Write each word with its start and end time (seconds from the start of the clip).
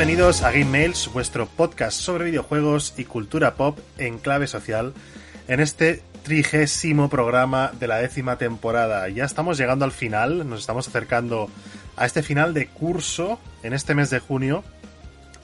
Bienvenidos 0.00 0.40
a 0.44 0.50
Game 0.50 0.64
Mails, 0.64 1.10
vuestro 1.12 1.44
podcast 1.44 2.00
sobre 2.00 2.24
videojuegos 2.24 2.94
y 2.96 3.04
cultura 3.04 3.52
pop 3.56 3.78
en 3.98 4.16
clave 4.16 4.46
social, 4.46 4.94
en 5.46 5.60
este 5.60 6.02
trigésimo 6.22 7.10
programa 7.10 7.70
de 7.78 7.86
la 7.86 7.98
décima 7.98 8.38
temporada. 8.38 9.10
Ya 9.10 9.26
estamos 9.26 9.58
llegando 9.58 9.84
al 9.84 9.92
final, 9.92 10.48
nos 10.48 10.60
estamos 10.60 10.88
acercando 10.88 11.50
a 11.98 12.06
este 12.06 12.22
final 12.22 12.54
de 12.54 12.68
curso 12.68 13.38
en 13.62 13.74
este 13.74 13.94
mes 13.94 14.08
de 14.08 14.20
junio. 14.20 14.64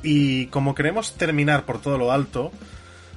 Y 0.03 0.47
como 0.47 0.75
queremos 0.75 1.13
terminar 1.19 1.67
por 1.67 1.83
todo 1.83 1.99
lo 1.99 2.11
alto, 2.11 2.51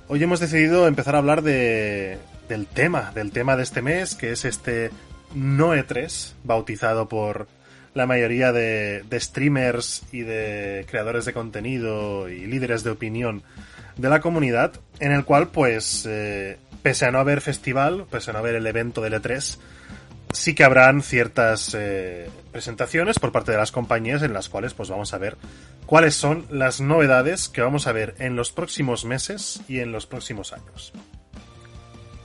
hoy 0.10 0.22
hemos 0.22 0.42
decidido 0.42 0.88
empezar 0.88 1.16
a 1.16 1.20
hablar 1.20 1.42
de, 1.42 2.18
del 2.50 2.68
tema, 2.68 3.14
del 3.16 3.32
tema 3.32 3.56
de 3.56 3.64
este 3.64 3.82
mes, 3.82 4.14
que 4.14 4.34
es 4.34 4.44
este 4.44 4.92
Noe 5.34 5.84
3, 5.84 6.36
bautizado 6.44 7.08
por 7.08 7.48
la 8.00 8.06
mayoría 8.06 8.54
de, 8.54 9.04
streamers 9.20 10.04
y 10.14 10.22
de 10.22 10.86
creadores 10.90 11.26
de 11.26 11.34
contenido 11.34 12.30
y 12.30 12.46
líderes 12.46 12.84
de 12.84 12.92
opinión 12.92 13.44
de 13.98 14.08
la 14.08 14.22
comunidad, 14.22 14.72
en 15.02 15.12
el 15.12 15.26
cual, 15.26 15.50
pues, 15.50 16.06
eh, 16.08 16.58
pese 16.82 17.06
a 17.06 17.12
no 17.12 17.20
haber 17.20 17.42
festival, 17.42 18.06
pese 18.10 18.30
a 18.30 18.34
no 18.34 18.40
haber 18.40 18.56
el 18.56 18.66
evento 18.66 19.02
del 19.02 19.16
E3, 19.16 19.58
sí 20.32 20.56
que 20.56 20.64
habrán 20.64 21.02
ciertas 21.02 21.76
eh, 21.78 22.30
presentaciones 22.54 23.20
por 23.20 23.34
parte 23.34 23.52
de 23.52 23.58
las 23.58 23.74
compañías 23.74 24.24
en 24.24 24.32
las 24.32 24.48
cuales, 24.48 24.74
pues, 24.74 24.88
vamos 24.90 25.14
a 25.14 25.18
ver 25.18 25.36
cuáles 25.86 26.16
son 26.16 26.46
las 26.50 26.80
novedades 26.80 27.50
que 27.50 27.62
vamos 27.62 27.86
a 27.86 27.92
ver 27.92 28.16
en 28.20 28.38
los 28.38 28.54
próximos 28.54 29.04
meses 29.04 29.62
y 29.68 29.80
en 29.80 29.92
los 29.92 30.08
próximos 30.08 30.54
años. 30.54 30.94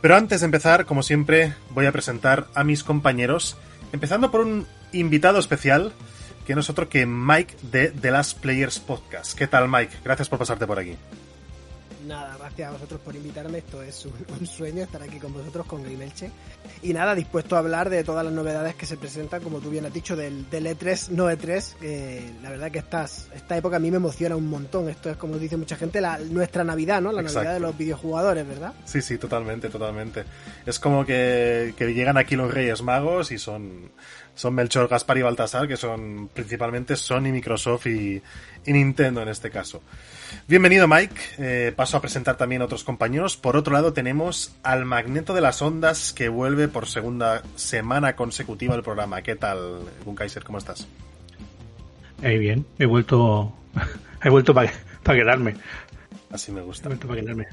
Pero 0.00 0.14
antes 0.14 0.40
de 0.40 0.44
empezar, 0.44 0.86
como 0.86 1.02
siempre, 1.02 1.54
voy 1.70 1.86
a 1.86 1.92
presentar 1.92 2.46
a 2.54 2.62
mis 2.62 2.84
compañeros, 2.84 3.56
empezando 3.92 4.30
por 4.30 4.42
un 4.42 4.68
invitado 4.94 5.38
especial, 5.38 5.92
que 6.46 6.54
no 6.54 6.60
es 6.60 6.70
otro 6.70 6.88
que 6.88 7.06
Mike 7.06 7.56
de 7.62 7.90
The 7.90 8.10
Last 8.10 8.38
Players 8.38 8.78
Podcast. 8.78 9.36
¿Qué 9.36 9.46
tal, 9.46 9.68
Mike? 9.68 9.96
Gracias 10.04 10.28
por 10.28 10.38
pasarte 10.38 10.66
por 10.66 10.78
aquí. 10.78 10.96
Nada, 12.06 12.36
gracias 12.38 12.68
a 12.68 12.72
vosotros 12.72 13.00
por 13.00 13.16
invitarme. 13.16 13.58
Esto 13.58 13.82
es 13.82 14.06
un, 14.06 14.46
sueño 14.46 14.82
estar 14.82 15.02
aquí 15.02 15.18
con 15.18 15.32
vosotros, 15.32 15.66
con 15.66 15.82
Grimelche. 15.82 16.30
Y 16.82 16.92
nada, 16.92 17.14
dispuesto 17.14 17.56
a 17.56 17.60
hablar 17.60 17.88
de 17.88 18.04
todas 18.04 18.24
las 18.24 18.32
novedades 18.32 18.74
que 18.74 18.84
se 18.84 18.96
presentan, 18.96 19.42
como 19.42 19.60
tú 19.60 19.70
bien 19.70 19.86
has 19.86 19.92
dicho, 19.92 20.14
del, 20.14 20.48
del 20.50 20.66
E3, 20.66 21.08
no 21.10 21.30
E3. 21.30 21.74
Que 21.76 22.30
la 22.42 22.50
verdad 22.50 22.70
que 22.70 22.80
estás, 22.80 23.28
esta 23.34 23.56
época 23.56 23.76
a 23.76 23.78
mí 23.78 23.90
me 23.90 23.96
emociona 23.96 24.36
un 24.36 24.48
montón. 24.48 24.88
Esto 24.88 25.10
es, 25.10 25.16
como 25.16 25.38
dice 25.38 25.56
mucha 25.56 25.76
gente, 25.76 26.00
la, 26.00 26.18
nuestra 26.18 26.62
Navidad, 26.62 27.00
¿no? 27.00 27.10
La 27.10 27.22
Navidad 27.22 27.54
de 27.54 27.60
los 27.60 27.76
videojugadores, 27.76 28.46
¿verdad? 28.46 28.74
Sí, 28.84 29.00
sí, 29.00 29.16
totalmente, 29.16 29.70
totalmente. 29.70 30.24
Es 30.66 30.78
como 30.78 31.06
que, 31.06 31.74
que 31.76 31.94
llegan 31.94 32.18
aquí 32.18 32.36
los 32.36 32.52
Reyes 32.52 32.82
Magos 32.82 33.32
y 33.32 33.38
son 33.38 33.92
son 34.34 34.54
Melchor, 34.54 34.88
Gaspar 34.88 35.18
y 35.18 35.22
Baltasar, 35.22 35.68
que 35.68 35.76
son 35.76 36.28
principalmente 36.32 36.96
Sony, 36.96 37.30
Microsoft 37.32 37.86
y, 37.86 38.22
Nintendo 38.66 39.22
en 39.22 39.28
este 39.28 39.50
caso. 39.50 39.82
Bienvenido 40.48 40.88
Mike, 40.88 41.20
eh, 41.38 41.72
paso 41.76 41.96
a 41.96 42.00
presentar 42.00 42.36
también 42.36 42.62
a 42.62 42.64
otros 42.64 42.82
compañeros. 42.82 43.36
Por 43.36 43.56
otro 43.56 43.72
lado 43.72 43.92
tenemos 43.92 44.54
al 44.62 44.84
Magneto 44.84 45.34
de 45.34 45.40
las 45.40 45.62
Ondas 45.62 46.12
que 46.12 46.28
vuelve 46.28 46.68
por 46.68 46.86
segunda 46.86 47.42
semana 47.56 48.16
consecutiva 48.16 48.74
al 48.74 48.82
programa. 48.82 49.22
¿Qué 49.22 49.36
tal, 49.36 49.80
Gunkaiser? 50.04 50.42
¿Cómo 50.44 50.58
estás? 50.58 50.88
Muy 52.22 52.38
bien, 52.38 52.66
he 52.78 52.86
vuelto, 52.86 53.52
he 54.24 54.30
vuelto 54.30 54.54
para 54.54 54.72
quedarme. 55.04 55.56
Así 56.30 56.50
me 56.50 56.62
gusta. 56.62 56.86
He 56.86 56.88
vuelto 56.88 57.06
para 57.06 57.20
quedarme. 57.20 57.46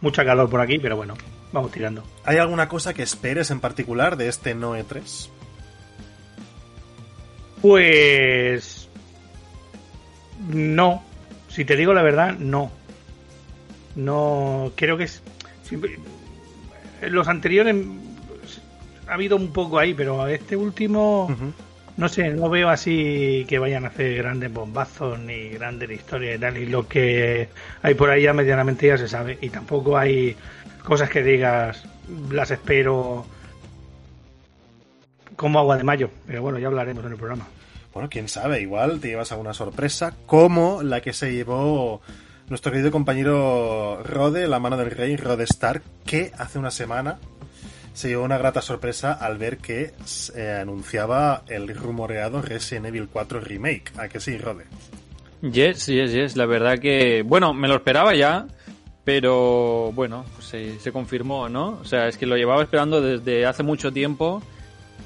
Mucha 0.00 0.24
calor 0.24 0.48
por 0.48 0.60
aquí, 0.60 0.78
pero 0.78 0.96
bueno, 0.96 1.14
vamos 1.52 1.70
tirando. 1.70 2.02
¿Hay 2.24 2.38
alguna 2.38 2.68
cosa 2.68 2.94
que 2.94 3.02
esperes 3.02 3.50
en 3.50 3.60
particular 3.60 4.16
de 4.16 4.28
este 4.28 4.54
Noe 4.54 4.82
3? 4.84 5.30
Pues... 7.62 8.88
No. 10.48 11.02
Si 11.48 11.64
te 11.64 11.76
digo 11.76 11.94
la 11.94 12.02
verdad, 12.02 12.36
no. 12.38 12.70
No, 13.94 14.72
creo 14.74 14.96
que 14.96 15.04
es... 15.04 15.22
Los 17.02 17.28
anteriores 17.28 17.74
ha 19.08 19.14
habido 19.14 19.36
un 19.36 19.52
poco 19.52 19.78
ahí, 19.78 19.94
pero 19.94 20.26
este 20.26 20.56
último... 20.56 21.34
No 21.94 22.08
sé, 22.08 22.30
no 22.30 22.48
veo 22.48 22.70
así 22.70 23.44
que 23.48 23.58
vayan 23.58 23.84
a 23.84 23.88
hacer 23.88 24.16
grandes 24.16 24.50
bombazos 24.50 25.18
ni 25.18 25.50
grandes 25.50 25.90
historias 25.90 26.36
y 26.36 26.40
tal. 26.40 26.56
Y 26.56 26.66
lo 26.66 26.88
que 26.88 27.48
hay 27.82 27.94
por 27.94 28.08
ahí 28.08 28.22
ya 28.22 28.32
medianamente 28.32 28.86
ya 28.86 28.96
se 28.96 29.08
sabe. 29.08 29.38
Y 29.42 29.50
tampoco 29.50 29.98
hay 29.98 30.34
cosas 30.82 31.10
que 31.10 31.22
digas, 31.22 31.84
las 32.30 32.50
espero 32.50 33.26
como 35.36 35.58
agua 35.58 35.76
de 35.76 35.84
mayo. 35.84 36.10
Pero 36.26 36.42
bueno, 36.42 36.58
ya 36.58 36.68
hablaremos 36.68 37.04
en 37.04 37.12
el 37.12 37.18
programa. 37.18 37.46
Bueno, 37.92 38.08
quién 38.08 38.28
sabe, 38.28 38.60
igual 38.60 39.00
te 39.00 39.08
llevas 39.08 39.32
alguna 39.32 39.52
sorpresa, 39.52 40.14
como 40.26 40.82
la 40.82 41.00
que 41.02 41.12
se 41.12 41.32
llevó 41.32 42.00
nuestro 42.48 42.72
querido 42.72 42.90
compañero 42.90 44.02
Rode, 44.02 44.48
la 44.48 44.58
mano 44.58 44.76
del 44.76 44.90
rey, 44.90 45.16
Rode 45.16 45.44
Stark, 45.44 45.82
que 46.06 46.32
hace 46.38 46.58
una 46.58 46.70
semana 46.70 47.18
se 47.92 48.08
llevó 48.08 48.24
una 48.24 48.38
grata 48.38 48.62
sorpresa 48.62 49.12
al 49.12 49.36
ver 49.36 49.58
que 49.58 49.92
se 50.04 50.52
anunciaba 50.52 51.42
el 51.48 51.68
rumoreado 51.74 52.40
Resident 52.40 52.86
Evil 52.86 53.08
4 53.12 53.40
Remake. 53.40 53.92
¿A 53.98 54.08
que 54.08 54.20
sí, 54.20 54.38
Rode? 54.38 54.64
Yes, 55.42 55.86
yes, 55.86 56.12
yes. 56.12 56.36
La 56.36 56.46
verdad 56.46 56.78
que, 56.78 57.22
bueno, 57.22 57.52
me 57.52 57.68
lo 57.68 57.74
esperaba 57.74 58.14
ya, 58.14 58.46
pero 59.04 59.92
bueno, 59.92 60.24
pues 60.34 60.46
se, 60.46 60.78
se 60.80 60.92
confirmó, 60.92 61.48
¿no? 61.48 61.78
O 61.80 61.84
sea, 61.84 62.08
es 62.08 62.16
que 62.16 62.26
lo 62.26 62.36
llevaba 62.36 62.62
esperando 62.62 63.02
desde 63.02 63.44
hace 63.44 63.62
mucho 63.62 63.92
tiempo 63.92 64.42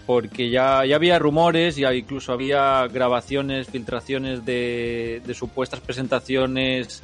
porque 0.06 0.50
ya, 0.50 0.84
ya 0.87 0.97
había 0.97 1.19
rumores, 1.19 1.77
ya 1.77 1.93
incluso 1.93 2.33
había 2.33 2.87
grabaciones, 2.87 3.67
filtraciones 3.67 4.47
de, 4.47 5.21
supuestas 5.34 5.81
presentaciones 5.81 7.03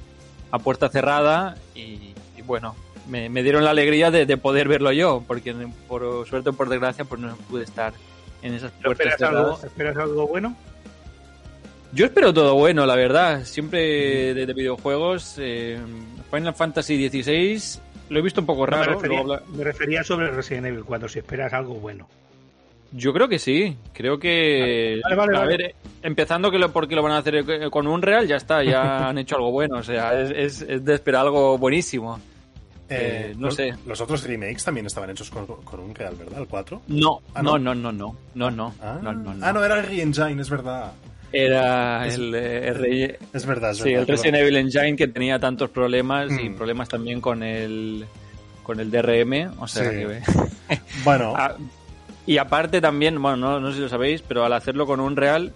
a 0.52 0.58
puerta 0.60 0.88
cerrada 0.88 1.56
y, 1.74 2.14
bueno, 2.46 2.76
me, 3.08 3.28
dieron 3.42 3.64
la 3.64 3.70
alegría 3.70 4.10
de, 4.12 4.36
poder 4.36 4.68
verlo 4.68 4.92
yo, 4.92 5.24
porque 5.26 5.54
por 5.88 6.26
suerte 6.26 6.50
o 6.50 6.52
por 6.52 6.68
desgracia 6.68 7.04
pues 7.04 7.20
no 7.20 7.36
pude 7.50 7.64
estar 7.64 7.92
en 8.42 8.54
esas 8.54 8.70
puertas 8.70 9.06
esperas 9.06 9.18
cerradas. 9.18 9.54
Algo, 9.54 9.66
¿Esperas 9.66 9.96
algo 9.96 10.26
bueno? 10.28 10.56
Yo 11.92 12.06
espero 12.06 12.32
todo 12.32 12.54
bueno, 12.54 12.86
la 12.86 12.94
verdad. 12.94 13.44
Siempre 13.44 14.32
de, 14.32 14.52
videojuegos. 14.54 15.34
Eh, 15.38 15.78
Final 16.30 16.54
Fantasy 16.54 17.08
XVI 17.08 17.80
lo 18.08 18.18
he 18.18 18.22
visto 18.22 18.41
un 18.41 18.46
poco 18.46 18.64
raro. 18.64 18.98
me, 18.98 19.08
refería, 19.08 19.42
me 19.54 19.64
refería 19.64 20.04
sobre 20.04 20.30
Resident 20.30 20.66
Evil 20.68 20.84
4, 20.84 21.08
si 21.08 21.18
esperas 21.18 21.52
algo 21.52 21.74
bueno. 21.74 22.08
Yo 22.92 23.12
creo 23.12 23.28
que 23.28 23.38
sí. 23.38 23.76
Creo 23.92 24.19
que. 24.19 25.00
a 25.04 25.44
ver, 25.44 25.74
empezando 26.03 26.50
que 26.50 26.59
lo, 26.59 26.72
porque 26.72 26.94
lo 26.94 27.03
van 27.03 27.12
a 27.12 27.18
hacer 27.18 27.36
eh, 27.36 27.71
con 27.71 27.86
un 27.86 28.03
Real, 28.03 28.27
ya 28.27 28.36
está, 28.36 28.62
ya 28.62 29.09
han 29.10 29.18
hecho 29.18 29.36
algo 29.36 29.50
bueno. 29.50 29.78
O 29.78 29.83
sea, 29.83 30.21
es, 30.21 30.62
es, 30.62 30.84
de 30.84 30.94
esperar 30.94 31.22
algo 31.22 31.59
buenísimo. 31.59 32.18
Eh, 32.89 33.30
eh, 33.30 33.34
no 33.39 33.50
sé. 33.50 33.74
Los 33.86 34.00
otros 34.00 34.24
remakes 34.24 34.65
también 34.65 34.86
estaban 34.86 35.10
hechos 35.10 35.30
con, 35.30 35.80
un 35.80 35.94
Real, 35.94 36.15
¿verdad? 36.15 36.41
¿El 36.41 36.47
4? 36.47 36.83
No, 36.89 37.22
ah, 37.34 37.42
no, 37.42 37.59
no, 37.59 37.74
no, 37.74 37.91
no, 37.91 38.16
no, 38.34 38.50
no, 38.50 38.74
ah, 38.83 38.98
no, 39.03 39.12
no, 39.12 39.34
Ah, 39.41 39.53
no, 39.53 39.65
era 39.65 39.80
el 39.80 39.86
Re-Engine, 39.86 40.41
es 40.41 40.50
verdad. 40.50 40.92
Era 41.33 42.06
el, 42.06 42.34
el, 42.34 43.16
Es 43.33 43.47
verdad, 43.47 43.71
es 43.71 43.78
Sí, 43.78 43.94
el 43.94 44.06
Resident 44.06 44.36
Evil 44.36 44.56
Engine 44.56 44.97
que 44.97 45.09
tenía 45.09 45.39
tantos 45.39 45.71
problemas 45.71 46.30
y 46.30 46.50
mm. 46.50 46.56
problemas 46.56 46.91
también 46.91 47.22
con 47.22 47.42
el 47.42 48.04
con 48.62 48.78
el 48.78 48.91
DRM, 48.91 49.59
o 49.59 49.66
sea 49.66 49.91
que... 49.91 50.21
bueno, 51.04 51.33
ah, 51.36 51.56
y 52.27 52.39
aparte 52.39 52.80
también, 52.80 53.21
bueno, 53.21 53.36
no, 53.36 53.60
no 53.60 53.71
sé 53.71 53.77
si 53.77 53.83
lo 53.83 53.89
sabéis, 53.89 54.22
pero 54.22 54.45
al 54.45 54.53
hacerlo 54.53 54.86
con 54.86 55.01
un 55.01 55.16
real 55.16 55.53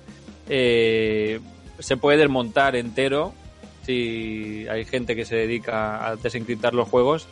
eh, 0.48 1.40
se 1.78 1.96
puede 1.96 2.18
desmontar 2.18 2.76
entero 2.76 3.32
si 3.84 4.66
hay 4.68 4.84
gente 4.84 5.14
que 5.14 5.24
se 5.24 5.36
dedica 5.36 6.06
a 6.06 6.16
desencriptar 6.16 6.74
los 6.74 6.88
juegos 6.88 7.28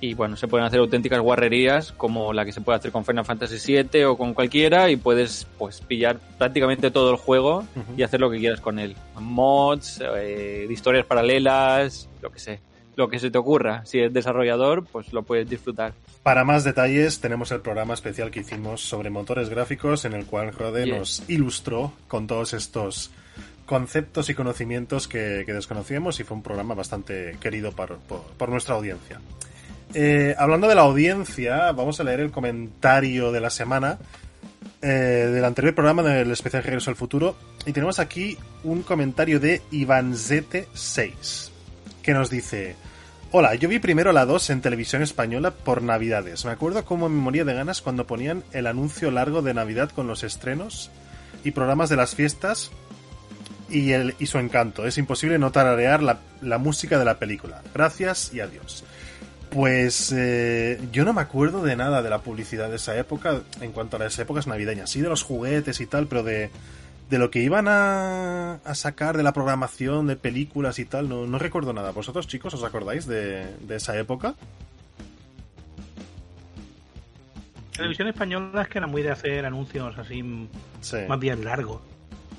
y 0.00 0.14
bueno, 0.14 0.36
se 0.36 0.46
pueden 0.46 0.64
hacer 0.64 0.78
auténticas 0.78 1.20
guarrerías 1.20 1.90
como 1.92 2.32
la 2.32 2.44
que 2.44 2.52
se 2.52 2.60
puede 2.60 2.78
hacer 2.78 2.92
con 2.92 3.04
Final 3.04 3.24
Fantasy 3.24 3.82
VII 3.82 4.04
o 4.04 4.16
con 4.16 4.32
cualquiera 4.32 4.90
y 4.90 4.96
puedes 4.96 5.48
pues 5.58 5.80
pillar 5.80 6.20
prácticamente 6.38 6.92
todo 6.92 7.10
el 7.10 7.16
juego 7.16 7.64
y 7.96 8.02
hacer 8.04 8.20
lo 8.20 8.30
que 8.30 8.38
quieras 8.38 8.60
con 8.60 8.78
él. 8.78 8.94
Mods, 9.18 10.00
eh, 10.16 10.68
historias 10.70 11.04
paralelas, 11.04 12.08
lo 12.22 12.30
que 12.30 12.38
sé. 12.38 12.60
Lo 12.98 13.08
que 13.08 13.20
se 13.20 13.30
te 13.30 13.38
ocurra. 13.38 13.86
Si 13.86 14.00
eres 14.00 14.12
desarrollador, 14.12 14.84
pues 14.84 15.12
lo 15.12 15.22
puedes 15.22 15.48
disfrutar. 15.48 15.92
Para 16.24 16.42
más 16.42 16.64
detalles 16.64 17.20
tenemos 17.20 17.52
el 17.52 17.60
programa 17.60 17.94
especial 17.94 18.32
que 18.32 18.40
hicimos 18.40 18.80
sobre 18.80 19.08
motores 19.08 19.48
gráficos 19.50 20.04
en 20.04 20.14
el 20.14 20.26
cual 20.26 20.52
Rode 20.52 20.84
nos 20.84 21.22
ilustró 21.28 21.92
con 22.08 22.26
todos 22.26 22.54
estos 22.54 23.12
conceptos 23.66 24.30
y 24.30 24.34
conocimientos 24.34 25.06
que, 25.06 25.44
desconocíamos 25.46 26.18
y 26.18 26.24
fue 26.24 26.38
un 26.38 26.42
programa 26.42 26.74
bastante 26.74 27.36
querido 27.40 27.70
por, 27.70 27.98
por 27.98 28.48
nuestra 28.48 28.74
audiencia. 28.74 29.20
Eh, 29.94 30.34
hablando 30.36 30.66
de 30.66 30.74
la 30.74 30.80
audiencia, 30.80 31.70
vamos 31.70 32.00
a 32.00 32.02
leer 32.02 32.18
el 32.18 32.32
comentario 32.32 33.30
de 33.30 33.40
la 33.40 33.50
semana 33.50 34.00
eh, 34.82 34.88
del 34.88 35.44
anterior 35.44 35.72
programa 35.72 36.02
del 36.02 36.32
especial 36.32 36.64
Regreso 36.64 36.90
al 36.90 36.96
Futuro. 36.96 37.36
Y 37.64 37.72
tenemos 37.72 38.00
aquí 38.00 38.36
un 38.64 38.82
comentario 38.82 39.38
de 39.38 39.62
Ivanzete6, 39.70 41.50
que 42.02 42.12
nos 42.12 42.28
dice... 42.28 42.87
Hola, 43.30 43.54
yo 43.56 43.68
vi 43.68 43.78
primero 43.78 44.12
la 44.12 44.24
2 44.24 44.48
en 44.48 44.62
televisión 44.62 45.02
española 45.02 45.50
por 45.50 45.82
Navidades. 45.82 46.46
Me 46.46 46.50
acuerdo 46.50 46.82
cómo 46.86 47.10
me 47.10 47.20
moría 47.20 47.44
de 47.44 47.52
ganas 47.52 47.82
cuando 47.82 48.06
ponían 48.06 48.42
el 48.52 48.66
anuncio 48.66 49.10
largo 49.10 49.42
de 49.42 49.52
Navidad 49.52 49.90
con 49.90 50.06
los 50.06 50.24
estrenos 50.24 50.90
y 51.44 51.50
programas 51.50 51.90
de 51.90 51.96
las 51.96 52.14
fiestas 52.14 52.70
y, 53.68 53.92
el, 53.92 54.14
y 54.18 54.24
su 54.24 54.38
encanto. 54.38 54.86
Es 54.86 54.96
imposible 54.96 55.38
no 55.38 55.52
tararear 55.52 56.02
la, 56.02 56.20
la 56.40 56.56
música 56.56 56.98
de 56.98 57.04
la 57.04 57.18
película. 57.18 57.60
Gracias 57.74 58.32
y 58.32 58.40
adiós. 58.40 58.82
Pues 59.50 60.10
eh, 60.16 60.80
yo 60.90 61.04
no 61.04 61.12
me 61.12 61.20
acuerdo 61.20 61.62
de 61.62 61.76
nada 61.76 62.00
de 62.00 62.08
la 62.08 62.20
publicidad 62.20 62.70
de 62.70 62.76
esa 62.76 62.96
época 62.96 63.42
en 63.60 63.72
cuanto 63.72 63.96
a 63.96 64.00
las 64.00 64.18
épocas 64.18 64.46
navideñas. 64.46 64.88
Sí 64.88 65.02
de 65.02 65.10
los 65.10 65.22
juguetes 65.22 65.82
y 65.82 65.86
tal, 65.86 66.06
pero 66.06 66.22
de, 66.22 66.50
de 67.08 67.18
lo 67.18 67.30
que 67.30 67.40
iban 67.40 67.68
a, 67.68 68.54
a, 68.64 68.74
sacar 68.74 69.16
de 69.16 69.22
la 69.22 69.32
programación, 69.32 70.06
de 70.06 70.16
películas 70.16 70.78
y 70.78 70.84
tal, 70.84 71.08
no, 71.08 71.26
no 71.26 71.38
recuerdo 71.38 71.72
nada. 71.72 71.90
¿Vosotros 71.92 72.26
chicos 72.26 72.54
os 72.54 72.64
acordáis 72.64 73.06
de, 73.06 73.46
de 73.60 73.76
esa 73.76 73.98
época? 73.98 74.34
Televisión 77.72 78.08
española 78.08 78.62
es 78.62 78.68
que 78.68 78.78
era 78.78 78.86
muy 78.86 79.02
de 79.02 79.10
hacer 79.10 79.46
anuncios 79.46 79.96
así 79.98 80.22
más 80.22 81.20
bien 81.20 81.44
largos. 81.44 81.80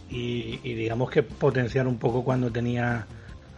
Y, 0.09 0.59
y 0.63 0.73
digamos 0.73 1.09
que 1.09 1.23
potenciar 1.23 1.87
un 1.87 1.97
poco 1.97 2.23
cuando 2.23 2.51
tenía 2.51 3.07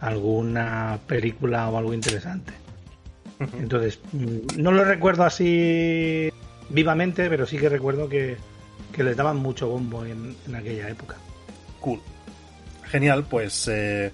alguna 0.00 0.98
película 1.06 1.68
o 1.68 1.78
algo 1.78 1.94
interesante. 1.94 2.52
Entonces, 3.58 4.00
mm, 4.12 4.60
no 4.60 4.72
lo 4.72 4.84
recuerdo 4.84 5.24
así 5.24 6.30
vivamente, 6.68 7.28
pero 7.28 7.46
sí 7.46 7.58
que 7.58 7.68
recuerdo 7.68 8.08
que, 8.08 8.36
que 8.92 9.02
les 9.02 9.16
daban 9.16 9.38
mucho 9.38 9.68
bombo 9.68 10.04
en, 10.04 10.36
aquella 10.54 10.88
época. 10.88 11.16
Cool. 11.80 12.00
Genial, 12.84 13.24
pues 13.24 13.68
eh, 13.68 14.12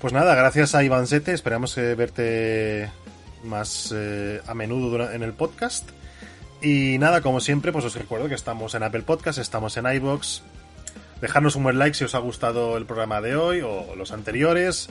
pues 0.00 0.12
nada, 0.12 0.34
gracias 0.34 0.74
a 0.74 0.84
Iván 0.84 1.06
Sete, 1.06 1.32
esperamos 1.32 1.76
eh, 1.78 1.94
verte 1.94 2.90
más 3.44 3.92
eh, 3.96 4.40
a 4.46 4.54
menudo 4.54 5.10
en 5.10 5.22
el 5.22 5.32
podcast. 5.32 5.88
Y 6.60 6.98
nada, 6.98 7.20
como 7.20 7.40
siempre, 7.40 7.72
pues 7.72 7.84
os 7.84 7.94
recuerdo 7.94 8.28
que 8.28 8.34
estamos 8.34 8.74
en 8.74 8.82
Apple 8.82 9.02
Podcast, 9.02 9.38
estamos 9.38 9.76
en 9.76 9.86
iBox. 9.86 10.42
Dejarnos 11.20 11.56
un 11.56 11.64
buen 11.64 11.78
like 11.78 11.96
si 11.96 12.04
os 12.04 12.14
ha 12.14 12.18
gustado 12.18 12.76
el 12.76 12.86
programa 12.86 13.20
de 13.20 13.36
hoy 13.36 13.60
o 13.60 13.94
los 13.96 14.12
anteriores. 14.12 14.88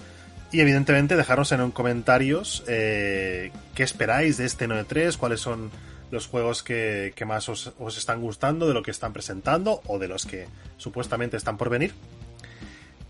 Y 0.51 0.62
evidentemente 0.62 1.15
dejaros 1.15 1.51
en 1.51 1.71
comentarios 1.71 2.63
eh, 2.68 3.51
qué 3.75 3.83
esperáis 3.83 4.38
de 4.38 4.45
este 4.45 4.68
9.3, 4.68 5.18
cuáles 5.18 5.41
son 5.41 5.71
los 6.12 6.27
juegos 6.27 6.63
que, 6.63 7.13
más 7.25 7.50
os, 7.50 7.74
están 7.98 8.21
gustando, 8.21 8.68
de 8.68 8.74
lo 8.74 8.83
que 8.83 8.92
están 8.92 9.13
presentando 9.13 9.81
o 9.88 10.00
de 10.00 10.07
los 10.07 10.25
que 10.25 10.48
supuestamente 10.77 11.38
están 11.38 11.57
por 11.57 11.69
venir. 11.69 11.94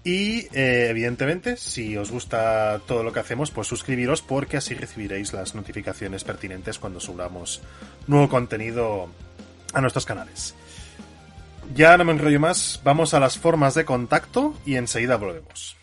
Y 0.04 0.48
eh, 0.56 0.88
evidentemente, 0.90 1.58
si 1.58 1.98
os 1.98 2.12
gusta 2.12 2.80
todo 2.88 3.04
lo 3.04 3.12
que 3.12 3.20
hacemos, 3.20 3.52
pues 3.52 3.68
suscribiros 3.68 4.22
porque 4.22 4.58
así 4.58 4.74
recibiréis 4.74 5.34
las 5.34 5.54
notificaciones 5.54 6.24
pertinentes 6.24 6.80
cuando 6.80 7.00
subamos 7.00 7.62
nuevo 8.08 8.30
contenido 8.30 9.10
a 9.74 9.82
nuestros 9.82 10.06
canales. 10.06 10.56
Ya 11.76 11.98
no 11.98 12.06
me 12.06 12.14
enrollo 12.14 12.40
más, 12.40 12.80
vamos 12.84 13.14
a 13.14 13.20
las 13.20 13.38
formas 13.38 13.74
de 13.74 13.84
contacto 13.84 14.56
y 14.66 14.76
enseguida 14.76 15.18
volvemos. 15.18 15.76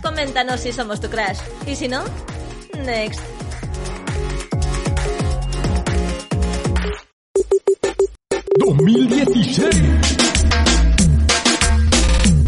Coméntanos 0.02 0.60
si 0.60 0.72
somos 0.72 1.00
tu 1.00 1.08
crush. 1.08 1.38
Y 1.66 1.74
si 1.74 1.88
no, 1.88 2.04
next. 2.84 3.22
2016. 8.58 9.68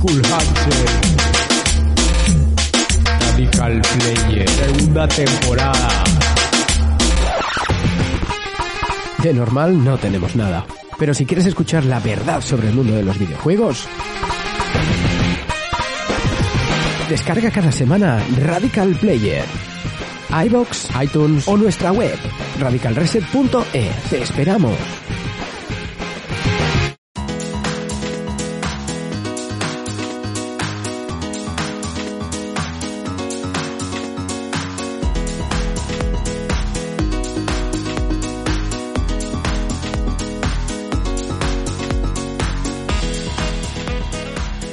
Cool 0.00 0.16
Hunter. 0.16 0.86
Radical 3.20 3.80
Player. 3.80 4.48
Segunda 4.48 5.08
temporada. 5.08 6.04
De 9.22 9.34
normal 9.34 9.84
no 9.84 9.98
tenemos 9.98 10.34
nada. 10.34 10.66
Pero 10.98 11.14
si 11.14 11.24
quieres 11.26 11.46
escuchar 11.46 11.84
la 11.84 12.00
verdad 12.00 12.40
sobre 12.40 12.68
el 12.68 12.74
mundo 12.74 12.94
de 12.94 13.04
los 13.04 13.18
videojuegos, 13.18 13.86
descarga 17.08 17.50
cada 17.50 17.70
semana 17.70 18.20
Radical 18.36 18.96
Player. 18.96 19.44
iBox, 20.46 20.88
iTunes 21.02 21.46
o 21.46 21.56
nuestra 21.56 21.92
web 21.92 22.16
radicalreset.es. 22.58 24.10
Te 24.10 24.22
esperamos. 24.22 24.76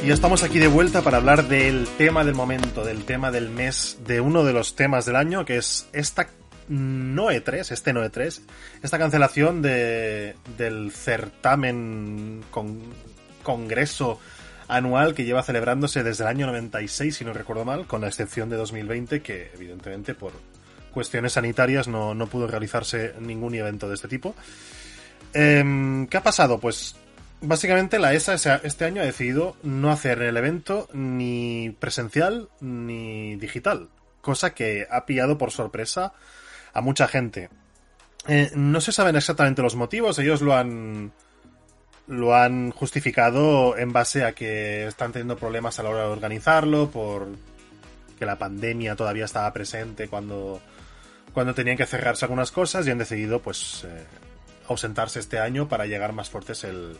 Ya 0.07 0.13
estamos 0.13 0.43
aquí 0.43 0.57
de 0.57 0.67
vuelta 0.67 1.01
para 1.01 1.17
hablar 1.17 1.49
del 1.49 1.85
tema 1.97 2.23
del 2.23 2.33
momento, 2.33 2.85
del 2.85 3.03
tema 3.03 3.29
del 3.29 3.49
mes, 3.49 3.97
de 4.05 4.21
uno 4.21 4.45
de 4.45 4.53
los 4.53 4.73
temas 4.73 5.05
del 5.05 5.17
año, 5.17 5.43
que 5.43 5.57
es 5.57 5.89
esta 5.91 6.29
Noe 6.69 7.41
3, 7.41 7.71
este 7.73 7.91
Noe 7.91 8.09
3, 8.09 8.41
esta 8.83 8.97
cancelación 8.97 9.61
de, 9.61 10.37
del 10.57 10.93
certamen 10.93 12.41
con, 12.51 12.79
congreso 13.43 14.17
anual 14.69 15.13
que 15.13 15.25
lleva 15.25 15.43
celebrándose 15.43 16.03
desde 16.03 16.23
el 16.23 16.29
año 16.29 16.47
96, 16.47 17.13
si 17.13 17.25
no 17.25 17.33
recuerdo 17.33 17.65
mal, 17.65 17.85
con 17.85 17.99
la 17.99 18.07
excepción 18.07 18.47
de 18.47 18.55
2020, 18.55 19.21
que 19.21 19.51
evidentemente 19.55 20.13
por 20.13 20.31
cuestiones 20.93 21.33
sanitarias 21.33 21.89
no, 21.89 22.15
no 22.15 22.27
pudo 22.27 22.47
realizarse 22.47 23.13
ningún 23.19 23.55
evento 23.55 23.89
de 23.89 23.95
este 23.95 24.07
tipo. 24.07 24.35
Eh, 25.33 26.07
¿Qué 26.09 26.15
ha 26.15 26.23
pasado? 26.23 26.59
Pues 26.59 26.95
básicamente 27.41 27.99
la 27.99 28.13
ESA 28.13 28.61
este 28.63 28.85
año 28.85 29.01
ha 29.01 29.05
decidido 29.05 29.55
no 29.63 29.91
hacer 29.91 30.21
el 30.21 30.37
evento 30.37 30.87
ni 30.93 31.75
presencial 31.79 32.49
ni 32.59 33.35
digital, 33.35 33.89
cosa 34.21 34.53
que 34.53 34.87
ha 34.89 35.05
pillado 35.05 35.37
por 35.37 35.51
sorpresa 35.51 36.13
a 36.73 36.81
mucha 36.81 37.07
gente. 37.07 37.49
Eh, 38.27 38.51
no 38.55 38.81
se 38.81 38.91
saben 38.91 39.15
exactamente 39.15 39.61
los 39.61 39.75
motivos, 39.75 40.19
ellos 40.19 40.41
lo 40.41 40.55
han 40.55 41.11
lo 42.07 42.35
han 42.35 42.71
justificado 42.71 43.77
en 43.77 43.91
base 43.91 44.23
a 44.23 44.31
que 44.31 44.87
están 44.87 45.11
teniendo 45.11 45.35
problemas 45.35 45.77
a 45.77 45.83
la 45.83 45.89
hora 45.89 46.03
de 46.03 46.09
organizarlo, 46.09 46.89
por 46.89 47.27
que 48.17 48.25
la 48.25 48.37
pandemia 48.37 48.95
todavía 48.95 49.25
estaba 49.25 49.51
presente 49.53 50.07
cuando 50.07 50.61
cuando 51.33 51.53
tenían 51.53 51.77
que 51.77 51.85
cerrarse 51.85 52.25
algunas 52.25 52.51
cosas 52.51 52.87
y 52.87 52.91
han 52.91 52.97
decidido 52.97 53.41
pues 53.41 53.83
eh, 53.83 54.05
ausentarse 54.67 55.19
este 55.19 55.39
año 55.39 55.67
para 55.67 55.85
llegar 55.85 56.13
más 56.13 56.29
fuertes 56.29 56.63
el, 56.63 56.97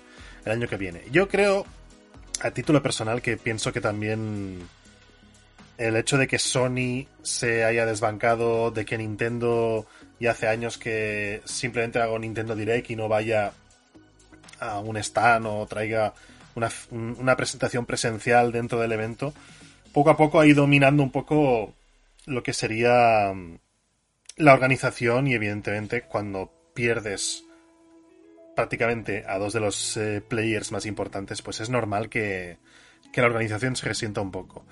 el 0.47 0.53
año 0.53 0.67
que 0.67 0.77
viene. 0.77 1.03
Yo 1.11 1.27
creo, 1.27 1.65
a 2.41 2.51
título 2.51 2.81
personal, 2.81 3.21
que 3.21 3.37
pienso 3.37 3.71
que 3.73 3.81
también 3.81 4.59
el 5.77 5.95
hecho 5.95 6.17
de 6.17 6.27
que 6.27 6.39
Sony 6.39 7.05
se 7.21 7.63
haya 7.63 7.85
desbancado, 7.85 8.71
de 8.71 8.85
que 8.85 8.97
Nintendo 8.97 9.85
ya 10.19 10.31
hace 10.31 10.47
años 10.47 10.77
que 10.77 11.41
simplemente 11.45 11.99
haga 11.99 12.13
un 12.13 12.21
Nintendo 12.21 12.55
Direct 12.55 12.89
y 12.89 12.95
no 12.95 13.07
vaya 13.07 13.51
a 14.59 14.79
un 14.79 14.97
stand 14.97 15.45
o 15.45 15.67
traiga 15.67 16.13
una, 16.55 16.71
una 16.91 17.35
presentación 17.35 17.85
presencial 17.85 18.51
dentro 18.51 18.79
del 18.79 18.91
evento, 18.91 19.33
poco 19.93 20.09
a 20.09 20.17
poco 20.17 20.39
ha 20.39 20.47
ido 20.47 20.65
minando 20.65 21.03
un 21.03 21.11
poco 21.11 21.73
lo 22.25 22.41
que 22.41 22.53
sería 22.53 23.31
mm, 23.33 23.59
la 24.37 24.53
organización 24.53 25.27
y 25.27 25.33
evidentemente 25.33 26.03
cuando 26.03 26.51
pierdes 26.73 27.43
prácticamente 28.57 29.23
a 29.27 29.37
dos 29.37 29.53
de 29.53 29.59
los 29.59 29.95
eh, 29.97 30.19
players 30.27 30.71
más 30.71 30.87
importantes, 30.87 31.43
pues 31.43 31.61
es 31.61 31.69
normal 31.69 32.09
que, 32.09 32.57
que 33.13 33.21
la 33.21 33.27
organización 33.27 33.75
se 33.75 33.85
resienta 33.85 34.19
un 34.19 34.31
poco. 34.31 34.65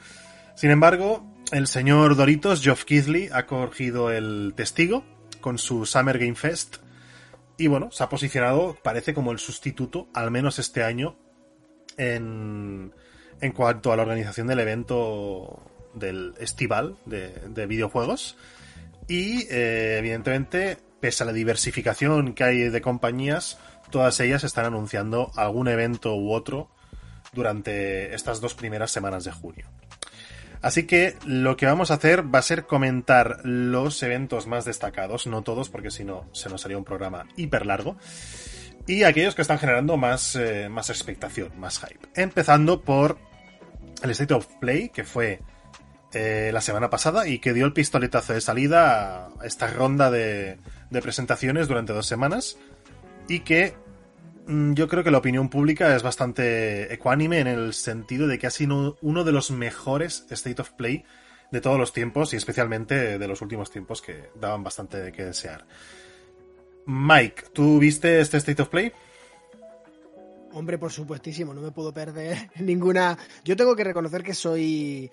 Sin 0.56 0.72
embargo, 0.72 1.24
el 1.51 1.68
señor 1.68 2.15
Doritos, 2.15 2.63
Geoff 2.63 2.84
Keighley, 2.84 3.30
ha 3.32 3.46
cogido 3.46 4.12
el 4.12 4.54
testigo 4.56 5.06
con 5.39 5.60
su 5.60 5.86
Summer 5.86 6.18
Game 6.18 6.34
Fest 6.36 6.77
y 7.58 7.68
bueno, 7.68 7.92
se 7.92 8.04
ha 8.04 8.10
posicionado, 8.10 8.75
parece 8.84 9.13
como 9.13 9.32
el 9.32 9.38
sustituto, 9.38 10.10
al 10.13 10.32
menos 10.32 10.58
este 10.58 10.84
año, 10.84 11.15
en, 11.96 12.92
en 13.39 13.51
cuanto 13.51 13.92
a 13.92 13.96
la 13.96 14.01
organización 14.01 14.48
del 14.48 14.62
evento 14.62 15.62
del 15.94 16.34
estival 16.39 16.98
de, 17.06 17.30
de 17.50 17.65
videojuegos. 17.68 18.36
Y 19.08 19.44
eh, 19.51 19.98
evidentemente, 20.00 20.80
pese 21.00 21.22
a 21.22 21.27
la 21.27 21.34
diversificación 21.34 22.34
que 22.34 22.44
hay 22.44 22.70
de 22.70 22.82
compañías, 22.82 23.60
todas 23.89 24.20
ellas 24.20 24.44
están 24.44 24.65
anunciando 24.65 25.32
algún 25.36 25.68
evento 25.68 26.15
u 26.15 26.32
otro 26.32 26.70
durante 27.34 28.13
estas 28.13 28.42
dos 28.42 28.54
primeras 28.54 28.92
semanas 28.92 29.24
de 29.24 29.32
junio. 29.32 29.68
Así 30.62 30.88
que 30.88 31.15
lo 31.25 31.58
que 31.58 31.68
vamos 31.68 31.92
a 31.92 31.96
hacer 31.96 32.34
va 32.34 32.39
a 32.39 32.42
ser 32.42 32.65
comentar 32.65 33.39
los 33.44 34.01
eventos 34.01 34.48
más 34.48 34.65
destacados, 34.65 35.27
no 35.27 35.44
todos, 35.44 35.70
porque 35.70 35.92
si 35.92 36.04
no 36.04 36.27
se 36.32 36.50
nos 36.50 36.65
haría 36.65 36.77
un 36.77 36.84
programa 36.84 37.27
hiper 37.36 37.68
largo, 37.68 37.98
y 38.88 39.04
aquellos 39.04 39.36
que 39.36 39.42
están 39.42 39.60
generando 39.60 39.98
más, 39.98 40.36
eh, 40.36 40.70
más 40.70 40.89
expectación, 40.89 41.51
más 41.60 41.80
hype. 41.80 42.08
Empezando 42.15 42.82
por 42.82 43.18
el 44.01 44.10
State 44.12 44.34
of 44.34 44.48
Play, 44.60 44.89
que 44.89 45.04
fue 45.04 45.39
eh, 46.13 46.50
la 46.54 46.62
semana 46.62 46.89
pasada 46.89 47.27
y 47.27 47.39
que 47.39 47.54
dio 47.54 47.65
el 47.65 47.74
pistoletazo 47.74 48.34
de 48.34 48.42
salida 48.42 49.27
a 49.27 49.46
esta 49.46 49.68
ronda 49.68 50.10
de, 50.10 50.58
de 50.89 51.01
presentaciones 51.01 51.68
durante 51.68 51.94
dos 51.94 52.06
semanas, 52.06 52.58
y 53.27 53.39
que 53.41 53.75
mm, 54.48 54.74
yo 54.74 54.88
creo 54.88 55.03
que 55.03 55.12
la 55.12 55.17
opinión 55.17 55.50
pública 55.50 55.96
es 55.96 56.03
bastante 56.03 56.94
ecuánime 56.94 57.39
en 57.39 57.48
el 57.48 57.74
sentido 57.74 58.27
de 58.27 58.38
que 58.38 58.48
ha 58.48 58.51
sido 58.51 58.98
uno 59.01 59.24
de 59.24 59.32
los 59.32 59.51
mejores 59.51 60.25
State 60.29 60.62
of 60.62 60.72
Play 60.72 61.03
de 61.51 61.62
todos 61.62 61.79
los 61.79 61.94
tiempos 61.94 62.34
y 62.34 62.38
especialmente 62.38 63.17
de 63.17 63.27
los 63.27 63.41
últimos 63.41 63.72
tiempos 63.72 64.01
que 64.01 64.29
daban 64.39 64.63
bastante 64.63 64.98
de 64.98 65.12
qué 65.12 65.25
desear. 65.25 65.65
Mike, 66.86 67.46
¿tú 67.53 67.79
viste 67.79 68.20
este 68.20 68.38
State 68.38 68.62
of 68.62 68.70
Play? 68.70 68.91
Hombre, 70.55 70.77
por 70.77 70.89
supuestísimo, 70.89 71.53
no 71.53 71.60
me 71.60 71.72
puedo 71.72 71.94
perder 71.94 72.50
ninguna. 72.60 73.17
Yo 73.44 73.58
tengo 73.58 73.75
que 73.75 73.84
reconocer 73.84 74.24
que 74.24 74.34
soy 74.34 75.12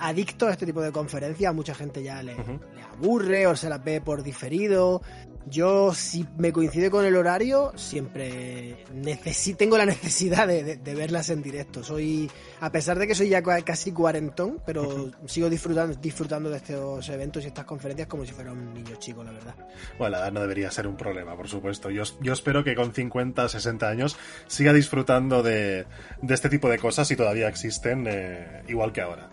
adicto 0.00 0.48
a 0.48 0.52
este 0.52 0.66
tipo 0.66 0.80
de 0.80 0.90
conferencias. 0.90 1.50
A 1.50 1.52
mucha 1.52 1.76
gente 1.76 2.02
ya 2.02 2.22
le, 2.24 2.34
le 2.34 2.82
aburre 2.82 3.46
o 3.46 3.54
se 3.54 3.68
las 3.68 3.84
ve 3.84 4.00
por 4.00 4.24
diferido. 4.24 5.00
Yo, 5.46 5.92
si 5.94 6.26
me 6.38 6.52
coincide 6.52 6.90
con 6.90 7.04
el 7.04 7.16
horario, 7.16 7.72
siempre 7.76 8.84
necesi- 8.94 9.56
tengo 9.56 9.76
la 9.78 9.86
necesidad 9.86 10.46
de, 10.46 10.62
de- 10.62 10.76
de 10.76 10.94
verlas 10.94 11.30
en 11.30 11.42
directo. 11.42 11.82
Soy, 11.82 12.30
a 12.60 12.70
pesar 12.70 12.98
de 12.98 13.06
que 13.06 13.14
soy 13.14 13.30
ya 13.30 13.42
casi 13.42 13.90
cuarentón, 13.92 14.58
pero 14.66 15.10
sigo 15.26 15.48
disfrutando, 15.50 15.96
disfrutando 16.00 16.50
de 16.50 16.58
estos 16.58 17.08
eventos 17.08 17.42
y 17.44 17.48
estas 17.48 17.64
conferencias 17.64 18.06
como 18.06 18.24
si 18.24 18.32
fuera 18.32 18.52
un 18.52 18.72
niño 18.74 18.96
chico, 18.98 19.24
la 19.24 19.32
verdad. 19.32 19.54
Bueno, 19.98 20.12
la 20.16 20.24
edad 20.24 20.32
no 20.32 20.40
debería 20.40 20.70
ser 20.70 20.86
un 20.86 20.96
problema, 20.96 21.34
por 21.36 21.48
supuesto. 21.48 21.90
Yo, 21.90 22.04
yo 22.20 22.32
espero 22.32 22.62
que 22.62 22.74
con 22.74 22.92
50, 22.92 23.48
60 23.48 23.88
años 23.88 24.16
siga 24.46 24.72
disfrutando 24.72 25.42
de, 25.42 25.86
de 26.22 26.34
este 26.34 26.48
tipo 26.48 26.68
de 26.68 26.78
cosas 26.78 27.10
y 27.10 27.16
todavía 27.16 27.48
existen, 27.48 28.06
eh, 28.08 28.62
igual 28.68 28.92
que 28.92 29.00
ahora. 29.00 29.30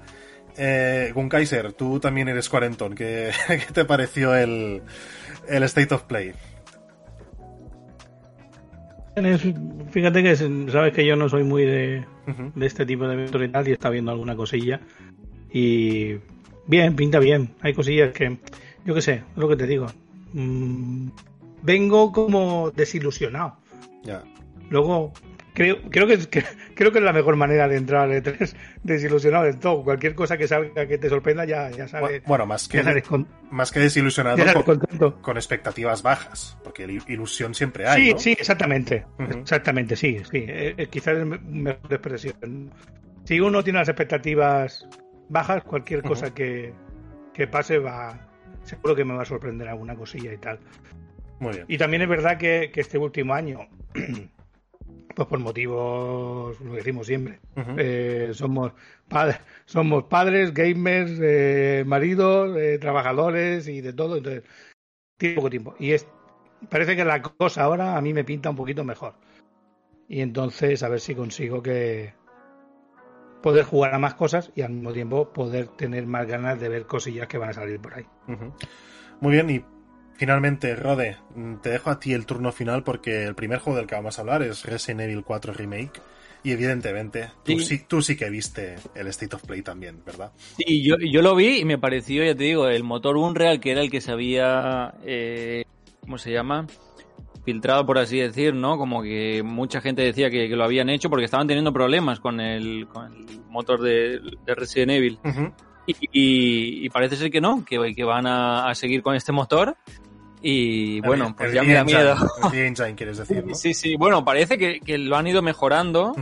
Eh, 0.59 1.11
Gunkaiser, 1.13 1.73
tú 1.73 1.99
también 1.99 2.29
eres 2.29 2.49
cuarentón. 2.49 2.95
¿Qué, 2.95 3.29
qué 3.47 3.71
te 3.73 3.85
pareció 3.85 4.33
el, 4.35 4.81
el 5.47 5.63
State 5.63 5.93
of 5.93 6.03
Play? 6.03 6.33
Es- 9.15 9.41
Fíjate 9.91 10.21
que 10.21 10.31
es- 10.31 10.45
sabes 10.71 10.93
que 10.93 11.05
yo 11.05 11.15
no 11.15 11.27
soy 11.29 11.43
muy 11.43 11.63
de, 11.63 12.05
de 12.55 12.65
este 12.65 12.85
tipo 12.85 13.07
de 13.07 13.13
eventos 13.15 13.41
y 13.43 13.47
tal, 13.49 13.67
y 13.67 13.71
está 13.71 13.89
viendo 13.89 14.11
alguna 14.11 14.35
cosilla. 14.35 14.79
Y 15.51 16.17
bien, 16.67 16.95
pinta 16.95 17.19
bien. 17.19 17.49
Hay 17.61 17.73
cosillas 17.73 18.11
que, 18.13 18.37
yo 18.85 18.93
qué 18.93 19.01
sé, 19.01 19.13
es 19.13 19.37
lo 19.37 19.47
que 19.47 19.55
te 19.55 19.65
digo. 19.65 19.87
Mm, 20.33 21.07
vengo 21.63 22.11
como 22.11 22.69
desilusionado. 22.71 23.55
Ya. 24.03 24.23
Luego, 24.69 25.13
creo, 25.57 25.81
creo, 25.89 26.05
que, 26.05 26.17
creo 26.75 26.91
que 26.91 26.99
es 26.99 27.03
la 27.03 27.13
mejor 27.13 27.35
manera 27.35 27.67
de 27.67 27.77
entrar 27.77 28.03
al 28.03 28.11
E3 28.23 28.55
desilusionado 28.83 29.45
de 29.45 29.53
todo. 29.53 29.83
Cualquier 29.83 30.13
cosa 30.13 30.37
que 30.37 30.47
salga 30.47 30.85
que 30.85 30.99
te 30.99 31.09
sorprenda, 31.09 31.45
ya, 31.45 31.71
ya 31.71 31.87
sabes. 31.87 32.21
Bueno, 32.27 32.45
más 32.45 32.67
que, 32.67 33.01
con- 33.01 33.27
más 33.49 33.71
que 33.71 33.79
desilusionado, 33.79 34.37
con, 35.21 35.37
expectativas 35.37 36.03
bajas, 36.03 36.57
porque 36.63 36.85
il- 36.85 37.03
ilusión 37.07 37.55
siempre 37.55 37.87
hay, 37.87 38.05
Sí, 38.05 38.11
¿no? 38.13 38.19
sí, 38.19 38.31
exactamente. 38.39 39.05
Exactamente, 39.41 39.95
sí, 39.95 40.19
sí. 40.31 40.45
Eh, 40.47 40.75
eh, 40.77 40.87
quizás 40.87 41.17
es 41.17 41.25
me- 41.25 41.39
mejor 41.39 41.91
expresión. 41.91 42.71
Si 43.23 43.39
uno 43.39 43.63
tiene 43.63 43.79
las 43.79 43.89
expectativas 43.89 44.87
bajas, 45.29 45.63
cualquier 45.63 46.03
cosa 46.03 46.33
que, 46.33 46.71
que 47.33 47.47
pase 47.47 47.79
va. 47.79 48.19
Seguro 48.63 48.95
que 48.95 49.03
me 49.05 49.15
va 49.15 49.23
a 49.23 49.25
sorprender 49.25 49.67
alguna 49.69 49.95
cosilla 49.95 50.31
y 50.33 50.37
tal. 50.37 50.59
Muy 51.39 51.53
bien. 51.53 51.65
Y 51.67 51.77
también 51.77 52.03
es 52.03 52.09
verdad 52.09 52.37
que, 52.37 52.69
que 52.71 52.81
este 52.81 52.97
último 52.97 53.33
año, 53.33 53.67
pues 55.17 55.29
por 55.29 55.39
motivos, 55.39 56.61
lo 56.61 56.73
decimos 56.73 57.07
siempre, 57.07 57.39
eh, 57.75 58.29
somos, 58.33 58.73
padres, 59.09 59.39
somos 59.65 60.03
padres, 60.03 60.53
gamers, 60.53 61.19
eh, 61.19 61.83
maridos, 61.87 62.55
eh, 62.55 62.77
trabajadores 62.77 63.67
y 63.67 63.81
de 63.81 63.93
todo. 63.93 64.17
Entonces, 64.17 64.43
tiene 65.17 65.33
poco 65.33 65.49
tiempo. 65.49 65.75
Y 65.79 65.93
es, 65.93 66.07
parece 66.69 66.95
que 66.95 67.03
la 67.03 67.23
cosa 67.23 67.63
ahora 67.63 67.97
a 67.97 68.01
mí 68.01 68.13
me 68.13 68.23
pinta 68.23 68.51
un 68.51 68.55
poquito 68.55 68.83
mejor. 68.83 69.15
Y 70.07 70.21
entonces, 70.21 70.83
a 70.83 70.89
ver 70.89 70.99
si 70.99 71.15
consigo 71.15 71.63
que 71.63 72.13
poder 73.41 73.65
jugar 73.65 73.95
a 73.95 73.97
más 73.97 74.13
cosas 74.13 74.51
y 74.53 74.61
al 74.61 74.73
mismo 74.73 74.93
tiempo 74.93 75.33
poder 75.33 75.69
tener 75.69 76.05
más 76.05 76.27
ganas 76.27 76.59
de 76.59 76.69
ver 76.69 76.85
cosillas 76.85 77.27
que 77.27 77.39
van 77.39 77.49
a 77.49 77.53
salir 77.53 77.79
por 77.79 77.95
ahí. 77.95 78.05
Muy 79.19 79.31
bien, 79.31 79.49
y 79.49 79.65
finalmente, 80.17 80.75
Rode, 80.75 81.17
mm, 81.35 81.55
te 81.57 81.69
dejo 81.69 81.89
a 81.89 81.99
ti 81.99 82.13
el 82.13 82.25
turno 82.25 82.51
final 82.51 82.83
porque 82.83 83.23
el 83.25 83.35
primer 83.35 83.59
juego 83.59 83.77
del 83.77 83.87
que 83.87 83.95
vamos 83.95 84.17
a 84.17 84.21
hablar 84.21 84.41
es 84.43 84.65
Resident 84.65 85.01
Evil 85.01 85.23
4 85.23 85.53
Remake. 85.53 86.01
Y 86.43 86.51
evidentemente, 86.51 87.29
tú 87.43 87.59
Sí. 87.59 87.65
sí, 87.77 87.83
tú 87.87 88.01
sí 88.01 88.15
que 88.15 88.29
viste 88.29 88.75
el 88.95 89.07
State 89.07 89.35
of 89.35 89.43
Play 89.45 89.63
también, 89.63 90.01
¿verdad? 90.05 90.31
Sí, 90.57 90.83
yo, 90.87 90.95
yo 90.97 91.21
lo 91.21 91.35
vi 91.35 91.59
y 91.59 91.65
me 91.65 91.77
pareció, 91.77 92.23
ya 92.23 92.35
te 92.35 92.43
digo, 92.43 92.67
el 92.69 92.83
motor 92.83 93.17
Unreal, 93.17 93.59
que 93.59 93.71
era 93.71 93.81
el 93.81 93.89
que 93.91 93.99
se 94.01 94.11
había, 94.11 94.93
eh, 95.03 95.63
¿cómo 96.01 96.17
se 96.17 96.31
llama? 96.31 96.67
Filtrado, 97.43 97.85
por 97.85 97.97
así 97.97 98.19
decir, 98.19 98.53
¿no? 98.53 98.77
Como 98.77 99.01
que 99.01 99.41
mucha 99.43 99.81
gente 99.81 100.03
decía 100.03 100.29
que, 100.29 100.47
que 100.47 100.55
lo 100.55 100.63
habían 100.63 100.89
hecho 100.89 101.09
porque 101.09 101.25
estaban 101.25 101.47
teniendo 101.47 101.73
problemas 101.73 102.19
con 102.19 102.39
el, 102.39 102.87
con 102.87 103.05
el 103.13 103.25
motor 103.49 103.81
de, 103.81 104.19
de 104.45 104.55
Resident 104.55 104.91
Evil. 104.91 105.19
Y, 105.87 105.95
y- 106.11 106.85
y 106.85 106.89
parece 106.89 107.15
ser 107.15 107.31
que 107.31 107.39
no, 107.41 107.63
que, 107.65 107.93
que 107.95 108.03
van 108.03 108.27
a, 108.27 108.69
a 108.69 108.75
seguir 108.75 109.01
con 109.01 109.15
este 109.15 109.31
motor. 109.31 109.75
Y 110.41 111.01
bueno, 111.01 111.27
El- 111.29 111.35
pues 111.35 111.49
el 111.49 111.55
ya 111.55 111.63
me 111.63 111.73
da 111.73 111.79
engine, 111.81 111.99
miedo. 112.03 112.15
El 112.53 112.59
engine, 112.59 112.95
quieres 112.95 113.17
decir, 113.17 113.45
¿no? 113.45 113.55
Sí, 113.55 113.73
sí, 113.73 113.95
bueno, 113.95 114.23
parece 114.23 114.57
que, 114.57 114.79
que 114.79 114.97
lo 114.97 115.15
han 115.17 115.27
ido 115.27 115.41
mejorando 115.41 116.13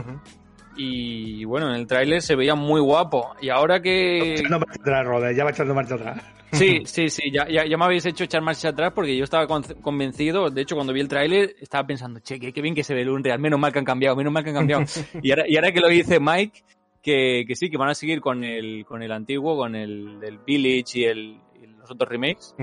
y 0.76 1.44
bueno, 1.44 1.70
en 1.70 1.76
el 1.76 1.86
tráiler 1.86 2.20
se 2.22 2.34
veía 2.36 2.54
muy 2.54 2.80
guapo. 2.80 3.34
Y 3.40 3.48
ahora 3.48 3.80
que... 3.80 4.34
Echando 4.34 4.58
marcha 4.60 4.80
atrás, 4.80 5.06
Roder, 5.06 5.34
ya 5.34 5.44
va 5.44 5.50
echando 5.50 5.74
marcha 5.74 5.94
atrás. 5.94 6.22
Sí, 6.52 6.82
sí, 6.86 7.08
sí, 7.08 7.30
ya, 7.32 7.48
ya, 7.48 7.64
ya 7.66 7.76
me 7.76 7.84
habéis 7.84 8.04
hecho 8.06 8.24
echar 8.24 8.42
marcha 8.42 8.68
atrás 8.70 8.92
porque 8.94 9.16
yo 9.16 9.24
estaba 9.24 9.46
con- 9.46 9.62
convencido, 9.82 10.50
de 10.50 10.62
hecho 10.62 10.74
cuando 10.74 10.92
vi 10.92 11.00
el 11.00 11.08
tráiler 11.08 11.54
estaba 11.60 11.86
pensando, 11.86 12.20
che, 12.20 12.38
qué, 12.38 12.62
bien 12.62 12.74
que 12.74 12.84
se 12.84 12.94
ve 12.94 13.02
el 13.02 13.08
Unreal, 13.10 13.38
menos 13.38 13.58
mal 13.58 13.72
que 13.72 13.78
han 13.78 13.84
cambiado, 13.84 14.16
menos 14.16 14.32
mal 14.32 14.44
que 14.44 14.50
han 14.50 14.56
cambiado. 14.56 14.84
y, 15.22 15.30
ahora, 15.30 15.44
y 15.48 15.56
ahora 15.56 15.72
que 15.72 15.80
lo 15.80 15.88
dice 15.88 16.20
Mike, 16.20 16.62
que, 17.02 17.44
que 17.46 17.54
sí, 17.56 17.70
que 17.70 17.76
van 17.78 17.88
a 17.90 17.94
seguir 17.94 18.20
con 18.20 18.44
el, 18.44 18.84
con 18.86 19.02
el 19.02 19.12
antiguo, 19.12 19.56
con 19.56 19.74
el, 19.74 20.18
el 20.22 20.38
Village 20.38 20.98
y, 21.00 21.04
el, 21.04 21.40
y 21.62 21.66
los 21.68 21.90
otros 21.90 22.08
remakes. 22.10 22.54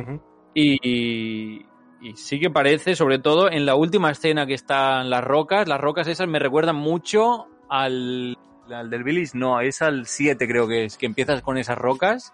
Y, 0.53 1.65
y 2.01 2.15
sí 2.15 2.39
que 2.39 2.49
parece, 2.49 2.95
sobre 2.95 3.19
todo 3.19 3.49
en 3.51 3.65
la 3.65 3.75
última 3.75 4.11
escena 4.11 4.45
que 4.45 4.53
están 4.53 5.09
las 5.09 5.23
rocas, 5.23 5.67
las 5.67 5.79
rocas 5.81 6.07
esas 6.07 6.27
me 6.27 6.39
recuerdan 6.39 6.75
mucho 6.75 7.47
al, 7.69 8.37
al 8.69 8.89
del 8.89 9.03
Village, 9.03 9.31
no, 9.37 9.61
es 9.61 9.81
al 9.81 10.05
7 10.05 10.47
creo 10.47 10.67
que 10.67 10.85
es, 10.85 10.97
que 10.97 11.05
empiezas 11.05 11.41
con 11.41 11.57
esas 11.57 11.77
rocas 11.77 12.31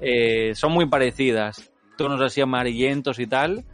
eh, 0.00 0.52
son 0.54 0.72
muy 0.72 0.86
parecidas. 0.86 1.72
Tonos 1.96 2.20
así 2.20 2.42
amarillentos 2.42 3.18
y 3.18 3.26
tal. 3.26 3.64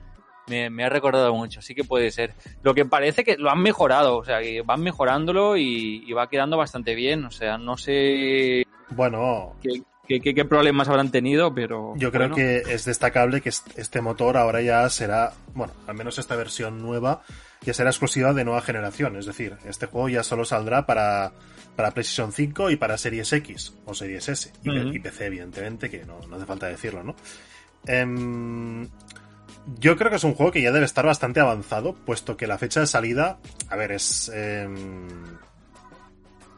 Me, 0.48 0.70
me 0.70 0.84
ha 0.84 0.88
recordado 0.88 1.34
mucho, 1.34 1.58
así 1.60 1.74
que 1.74 1.82
puede 1.82 2.10
ser. 2.12 2.34
Lo 2.62 2.74
que 2.74 2.84
parece 2.84 3.24
que 3.24 3.36
lo 3.36 3.50
han 3.50 3.60
mejorado, 3.60 4.16
o 4.18 4.24
sea, 4.24 4.40
que 4.40 4.62
van 4.62 4.80
mejorándolo 4.82 5.56
y, 5.56 6.04
y 6.06 6.12
va 6.12 6.28
quedando 6.28 6.56
bastante 6.56 6.94
bien. 6.94 7.24
O 7.24 7.30
sea, 7.32 7.58
no 7.58 7.76
sé. 7.76 8.64
Bueno, 8.90 9.54
qué- 9.62 9.82
qué, 10.18 10.20
qué- 10.20 10.34
qué 10.34 10.44
problemas 10.44 10.88
habrán 10.88 11.10
tenido, 11.10 11.54
pero... 11.54 11.94
Yo 11.96 12.10
creo 12.10 12.28
bueno. 12.28 12.36
que 12.36 12.62
es 12.72 12.84
destacable 12.84 13.40
que 13.40 13.48
est- 13.48 13.78
este 13.78 14.00
motor 14.00 14.36
ahora 14.36 14.60
ya 14.60 14.88
será, 14.90 15.32
bueno, 15.54 15.72
al 15.86 15.94
menos 15.94 16.18
esta 16.18 16.36
versión 16.36 16.82
nueva, 16.82 17.22
ya 17.62 17.72
será 17.74 17.90
exclusiva 17.90 18.32
de 18.32 18.44
nueva 18.44 18.60
generación. 18.62 19.16
Es 19.16 19.26
decir, 19.26 19.56
este 19.64 19.86
juego 19.86 20.08
ya 20.08 20.22
solo 20.22 20.44
saldrá 20.44 20.84
para, 20.86 21.32
para 21.76 21.90
PlayStation 21.92 22.32
5 22.32 22.70
y 22.70 22.76
para 22.76 22.98
Series 22.98 23.32
X 23.32 23.74
o 23.84 23.94
Series 23.94 24.28
S. 24.28 24.52
Y 24.62 24.98
PC, 24.98 25.26
evidentemente, 25.26 25.88
que 25.90 26.04
no, 26.04 26.18
no 26.28 26.36
hace 26.36 26.46
falta 26.46 26.66
decirlo, 26.66 27.02
¿no? 27.02 27.14
Em, 27.86 28.88
yo 29.78 29.96
creo 29.96 30.10
que 30.10 30.16
es 30.16 30.24
un 30.24 30.34
juego 30.34 30.50
que 30.52 30.62
ya 30.62 30.72
debe 30.72 30.84
estar 30.86 31.06
bastante 31.06 31.40
avanzado, 31.40 31.94
puesto 31.94 32.36
que 32.36 32.46
la 32.46 32.58
fecha 32.58 32.80
de 32.80 32.86
salida, 32.86 33.38
a 33.68 33.76
ver, 33.76 33.92
es... 33.92 34.28
em, 34.34 35.08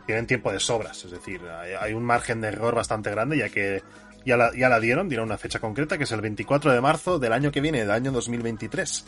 tienen 0.07 0.27
tiempo 0.27 0.53
de 0.53 0.61
sobras, 0.61 1.05
es 1.05 1.11
decir, 1.11 1.41
hay, 1.81 1.93
un 1.93 2.03
margen 2.03 2.41
de 2.41 2.49
error 2.49 2.75
bastante 2.75 3.11
grande, 3.11 3.39
ya 3.39 3.49
que 3.49 3.83
ya 4.25 4.37
la, 4.37 4.55
ya 4.57 4.69
la 4.69 4.81
dieron, 4.81 5.09
dieron 5.09 5.27
una 5.27 5.39
fecha 5.39 5.59
concreta, 5.59 5.99
que 5.99 6.05
es 6.05 6.13
el 6.13 6.21
24 6.21 6.73
de 6.73 6.81
marzo 6.81 7.19
del 7.19 7.33
año 7.33 7.51
que 7.51 7.61
viene, 7.61 7.81
del 7.81 7.91
año 7.91 8.13
2023. 8.13 9.07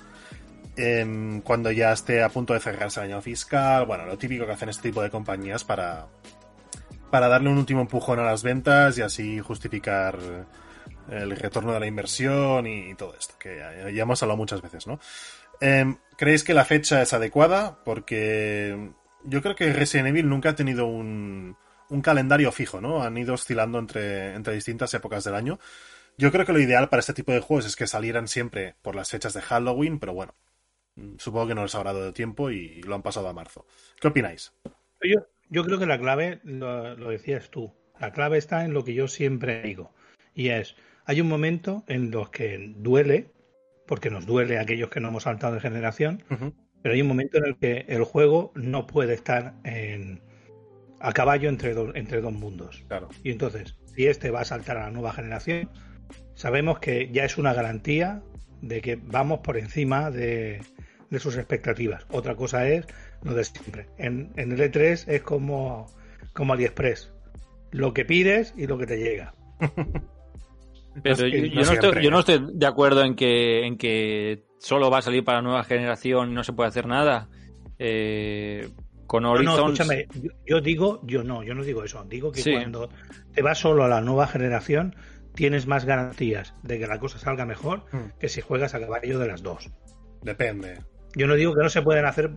Em, 0.76 1.40
cuando 1.40 1.70
ya 1.70 1.92
esté 1.92 2.22
a 2.22 2.28
punto 2.28 2.52
de 2.52 2.60
cerrarse 2.60 3.00
el 3.00 3.06
año 3.06 3.22
fiscal, 3.22 3.86
bueno, 3.86 4.04
lo 4.04 4.18
típico 4.18 4.44
que 4.44 4.52
hacen 4.52 4.68
este 4.68 4.90
tipo 4.90 5.02
de 5.02 5.10
compañías 5.10 5.64
para, 5.64 6.06
para 7.10 7.28
darle 7.28 7.48
un 7.48 7.56
último 7.56 7.80
empujón 7.80 8.18
a 8.18 8.24
las 8.24 8.42
ventas 8.42 8.98
y 8.98 9.02
así 9.02 9.40
justificar 9.40 10.18
el 11.10 11.30
retorno 11.36 11.72
de 11.72 11.80
la 11.80 11.86
inversión 11.86 12.66
y, 12.66 12.94
todo 12.94 13.14
esto, 13.18 13.34
que 13.38 13.56
ya, 13.56 13.90
ya 13.90 14.02
hemos 14.02 14.22
hablado 14.22 14.36
muchas 14.36 14.60
veces, 14.60 14.86
¿no? 14.86 14.98
Em, 15.60 15.96
¿Creéis 16.18 16.44
que 16.44 16.54
la 16.54 16.64
fecha 16.64 17.00
es 17.00 17.12
adecuada? 17.12 17.78
Porque 17.84 18.90
yo 19.26 19.42
creo 19.42 19.54
que 19.54 19.73
Resident 19.73 20.09
Evil 20.09 20.28
nunca 20.28 20.50
ha 20.50 20.54
tenido 20.54 20.87
un, 20.87 21.56
un 21.88 22.00
calendario 22.02 22.52
fijo, 22.52 22.80
¿no? 22.80 23.02
Han 23.02 23.16
ido 23.16 23.35
oscilando 23.35 23.78
entre, 23.78 24.35
entre 24.35 24.54
distintas 24.54 24.92
épocas 24.95 25.25
del 25.25 25.35
año. 25.35 25.59
Yo 26.16 26.33
creo 26.33 26.47
que 26.47 26.52
lo 26.52 26.61
ideal 26.61 26.88
para 26.88 27.00
este 27.00 27.12
tipo 27.12 27.33
de 27.33 27.40
juegos 27.40 27.66
es 27.66 27.76
que 27.76 27.87
salieran 27.87 28.28
siempre 28.28 28.75
por 28.83 28.95
las 28.95 29.11
fechas 29.11 29.35
de 29.35 29.42
Halloween, 29.42 29.99
pero 29.99 30.14
bueno, 30.14 30.35
mm, 30.95 31.16
supongo 31.18 31.49
que 31.49 31.54
no 31.54 31.62
les 31.62 31.75
habrá 31.75 31.92
dado 31.92 32.12
tiempo 32.12 32.50
y 32.50 32.83
lo 32.83 32.95
han 32.95 33.02
pasado 33.02 33.28
a 33.28 33.33
marzo. 33.33 33.66
¿Qué 34.00 34.09
opináis? 34.09 34.52
Yo, 35.02 35.26
yo 35.50 35.64
creo 35.64 35.78
que 35.78 35.87
la 35.87 35.99
clave, 35.99 36.40
lo, 36.45 36.97
lo 36.97 37.11
decías 37.11 37.50
tú, 37.50 37.73
la 38.00 38.12
clave 38.12 38.38
está 38.38 38.64
en 38.64 38.73
lo 38.73 38.85
que 38.85 38.95
yo 38.95 39.09
siempre 39.09 39.62
digo. 39.62 39.92
Y 40.35 40.49
es, 40.49 40.76
hay 41.04 41.21
un 41.21 41.28
momento 41.28 41.85
en 41.87 42.11
los 42.11 42.30
que 42.30 42.75
duele, 42.76 43.30
porque 43.87 44.11
nos 44.11 44.26
duele 44.26 44.59
a 44.59 44.62
aquellos 44.62 44.90
que 44.90 45.00
no 45.00 45.09
hemos 45.09 45.25
saltado 45.25 45.54
de 45.54 45.61
generación, 45.61 46.25
Ujú. 46.30 46.52
Pero 46.86 46.94
hay 46.94 47.02
un 47.02 47.08
momento 47.08 47.38
en 47.38 47.46
el 47.46 47.56
que 47.56 47.84
el 47.88 48.04
juego 48.04 48.52
no 48.54 48.86
puede 48.86 49.14
estar 49.14 49.54
en, 49.64 50.20
a 51.00 51.12
caballo 51.12 51.48
entre, 51.48 51.74
do- 51.74 51.92
entre 51.96 52.20
dos 52.20 52.32
mundos. 52.32 52.84
Claro. 52.86 53.08
Y 53.24 53.32
entonces, 53.32 53.76
si 53.92 54.06
este 54.06 54.30
va 54.30 54.42
a 54.42 54.44
saltar 54.44 54.76
a 54.76 54.84
la 54.84 54.90
nueva 54.92 55.12
generación, 55.12 55.68
sabemos 56.36 56.78
que 56.78 57.10
ya 57.10 57.24
es 57.24 57.38
una 57.38 57.54
garantía 57.54 58.22
de 58.62 58.80
que 58.82 58.94
vamos 58.94 59.40
por 59.40 59.56
encima 59.58 60.12
de, 60.12 60.60
de 61.10 61.18
sus 61.18 61.36
expectativas. 61.36 62.06
Otra 62.12 62.36
cosa 62.36 62.68
es 62.68 62.86
lo 63.24 63.34
de 63.34 63.42
siempre. 63.42 63.86
En, 63.98 64.30
en 64.36 64.52
el 64.52 64.60
E3 64.60 65.08
es 65.08 65.22
como, 65.22 65.86
como 66.34 66.52
AliExpress. 66.52 67.12
Lo 67.72 67.94
que 67.94 68.04
pides 68.04 68.54
y 68.56 68.68
lo 68.68 68.78
que 68.78 68.86
te 68.86 68.98
llega. 68.98 69.34
Pero 71.02 71.16
No 71.16 71.26
yo, 71.26 71.64
no 71.64 71.72
estoy, 71.72 72.04
yo 72.04 72.10
no 72.12 72.20
estoy 72.20 72.46
de 72.54 72.66
acuerdo 72.66 73.02
en 73.02 73.16
que, 73.16 73.66
en 73.66 73.76
que 73.76 74.45
solo 74.58 74.90
va 74.90 74.98
a 74.98 75.02
salir 75.02 75.25
para 75.25 75.42
nueva 75.42 75.64
generación 75.64 76.30
y 76.30 76.34
no 76.34 76.44
se 76.44 76.52
puede 76.52 76.68
hacer 76.68 76.86
nada. 76.86 77.28
Eh, 77.78 78.68
con 79.06 79.22
No, 79.22 79.28
no, 79.34 79.34
Horizon. 79.54 79.72
escúchame, 79.72 80.06
yo, 80.20 80.30
yo 80.46 80.60
digo, 80.60 81.00
yo 81.04 81.22
no, 81.22 81.44
yo 81.44 81.54
no 81.54 81.62
digo 81.62 81.84
eso. 81.84 82.04
Digo 82.04 82.32
que 82.32 82.42
Sí. 82.42 82.52
cuando 82.52 82.88
te 83.32 83.42
vas 83.42 83.58
solo 83.58 83.84
a 83.84 83.88
la 83.88 84.00
nueva 84.00 84.26
generación, 84.26 84.96
tienes 85.34 85.66
más 85.66 85.84
garantías 85.84 86.54
de 86.62 86.78
que 86.78 86.86
la 86.86 86.98
cosa 86.98 87.18
salga 87.18 87.44
mejor 87.46 87.84
Mm. 87.92 88.18
que 88.18 88.28
si 88.28 88.40
juegas 88.40 88.75
a 88.75 88.80
caballo 88.80 89.18
de 89.18 89.28
las 89.28 89.42
dos. 89.42 89.70
Depende. 90.22 90.78
Yo 91.14 91.26
no 91.26 91.34
digo 91.34 91.54
que 91.54 91.62
no 91.62 91.70
se 91.70 91.80
pueden 91.82 92.04
hacer, 92.04 92.30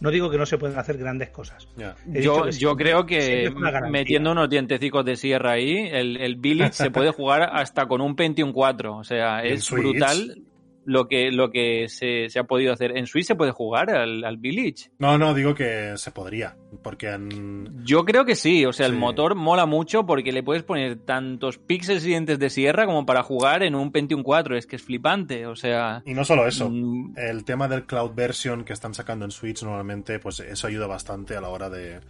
no 0.00 0.10
digo 0.10 0.30
que 0.30 0.38
no 0.38 0.46
se 0.46 0.56
pueden 0.56 0.78
hacer 0.78 0.96
grandes 0.96 1.28
cosas. 1.30 1.68
Yo, 1.76 1.92
que 2.12 2.22
yo 2.22 2.52
siempre- 2.52 2.76
creo 2.84 3.04
que 3.04 3.52
metiendo 3.90 4.32
unos 4.32 4.48
dientecicos 4.48 5.04
de 5.04 5.16
sierra 5.16 5.52
ahí, 5.52 5.88
el, 5.90 6.16
el 6.18 6.36
Village 6.36 6.72
se 6.74 6.90
puede 6.90 7.10
jugar 7.12 7.42
hasta 7.52 7.86
con 7.86 8.00
un 8.00 8.14
Pentium 8.16 8.52
4. 8.52 8.96
O 8.96 9.04
sea, 9.04 9.40
¿En 9.44 9.54
es 9.54 9.64
Switch? 9.64 9.82
brutal 9.82 10.42
lo 10.86 11.08
que, 11.08 11.30
lo 11.30 11.50
que 11.50 11.88
se, 11.88 12.28
se 12.28 12.38
ha 12.38 12.44
podido 12.44 12.72
hacer. 12.72 12.96
¿En 12.96 13.06
Switch 13.06 13.26
se 13.26 13.34
puede 13.34 13.52
jugar 13.52 13.90
al, 13.90 14.24
al 14.24 14.36
Village? 14.36 14.90
No, 14.98 15.16
no, 15.18 15.34
digo 15.34 15.54
que 15.54 15.94
se 15.96 16.10
podría, 16.10 16.56
porque 16.82 17.08
han... 17.08 17.84
Yo 17.84 18.04
creo 18.04 18.24
que 18.24 18.34
sí. 18.36 18.64
O 18.66 18.72
sea, 18.72 18.86
Sí. 18.86 18.92
el 18.92 18.98
motor 18.98 19.34
mola 19.34 19.66
mucho 19.66 20.04
porque 20.06 20.32
le 20.32 20.42
puedes 20.42 20.62
poner 20.62 20.96
tantos 20.96 21.58
píxeles 21.58 22.04
y 22.04 22.08
dientes 22.08 22.38
de 22.38 22.50
sierra 22.50 22.86
como 22.86 23.06
para 23.06 23.22
jugar 23.22 23.62
en 23.62 23.74
un 23.74 23.92
Pentium 23.92 24.22
4. 24.22 24.56
Es 24.56 24.66
que 24.66 24.76
es 24.76 24.82
flipante. 24.82 25.46
O 25.46 25.56
sea... 25.56 26.02
Y 26.04 26.14
no 26.14 26.24
solo 26.24 26.46
eso, 26.46 26.68
mm, 26.70 27.14
el 27.16 27.44
tema 27.44 27.68
del 27.68 27.86
cloud 27.86 28.12
version 28.14 28.64
que 28.64 28.72
están 28.72 28.94
sacando 28.94 29.24
en 29.24 29.30
Switch 29.30 29.62
normalmente, 29.62 30.18
pues 30.18 30.40
eso 30.40 30.66
ayuda 30.66 30.86
bastante 30.86 31.36
a 31.36 31.40
la 31.40 31.48
hora 31.48 31.70
de, 31.70 32.00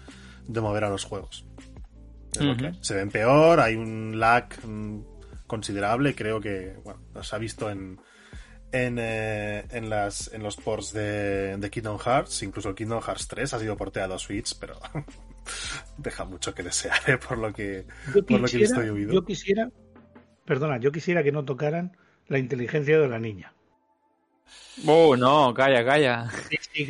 de 0.49 0.61
mover 0.61 0.85
a 0.85 0.91
los 0.91 1.05
juegos. 1.05 1.47
Es 2.33 2.41
lo 2.41 2.57
que. 2.57 2.73
Se 2.81 2.95
ven 2.97 3.11
peor, 3.11 3.61
hay 3.61 3.77
un 3.77 4.19
lag 4.19 4.47
mm, 4.67 4.99
considerable, 5.47 6.15
creo 6.17 6.41
que 6.41 6.75
bueno, 6.83 7.01
se 7.23 7.37
ha 7.37 7.39
visto 7.39 7.71
en 7.71 8.01
en, 8.75 8.99
eh, 8.99 9.65
en 9.71 9.89
las 9.89 10.33
en 10.35 10.43
los 10.43 10.57
ports 10.57 10.93
de, 10.93 11.57
de 11.57 11.71
Kingdom 11.71 11.97
Hearts, 11.99 12.43
incluso 12.43 12.71
el 12.71 12.75
Kingdom 12.75 13.01
Hearts 13.01 13.29
3 13.29 13.55
ha 13.55 13.59
sido 13.61 13.77
porteado 13.77 14.15
a 14.15 14.19
Switch, 14.19 14.59
pero 14.59 14.75
deja 15.97 16.25
mucho 16.25 16.53
que 16.55 16.65
desear 16.65 16.99
¿eh? 17.07 17.17
por 17.19 17.39
lo 17.39 17.53
que 17.53 17.87
Yo 18.13 18.27
por 18.27 18.41
lo 18.41 18.49
que 18.49 18.57
he 18.57 18.61
visto 18.61 18.81
quisiera, 18.81 18.87
y 18.87 18.91
oído. 18.91 19.13
yo 19.13 19.25
quisiera, 19.25 19.71
perdona, 20.45 20.79
yo 20.79 20.91
quisiera 20.91 21.23
que 21.23 21.31
no 21.31 21.45
tocaran 21.45 21.97
la 22.27 22.39
inteligencia 22.39 22.99
de 22.99 23.09
la 23.09 23.21
niña. 23.21 23.55
Oh, 24.87 25.17
no, 25.17 25.55
calla, 25.55 25.85
calla. 25.85 26.31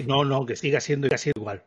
No, 0.06 0.24
no, 0.24 0.46
que 0.46 0.56
siga 0.56 0.80
siendo 0.80 1.08
casi 1.08 1.32
igual. 1.36 1.62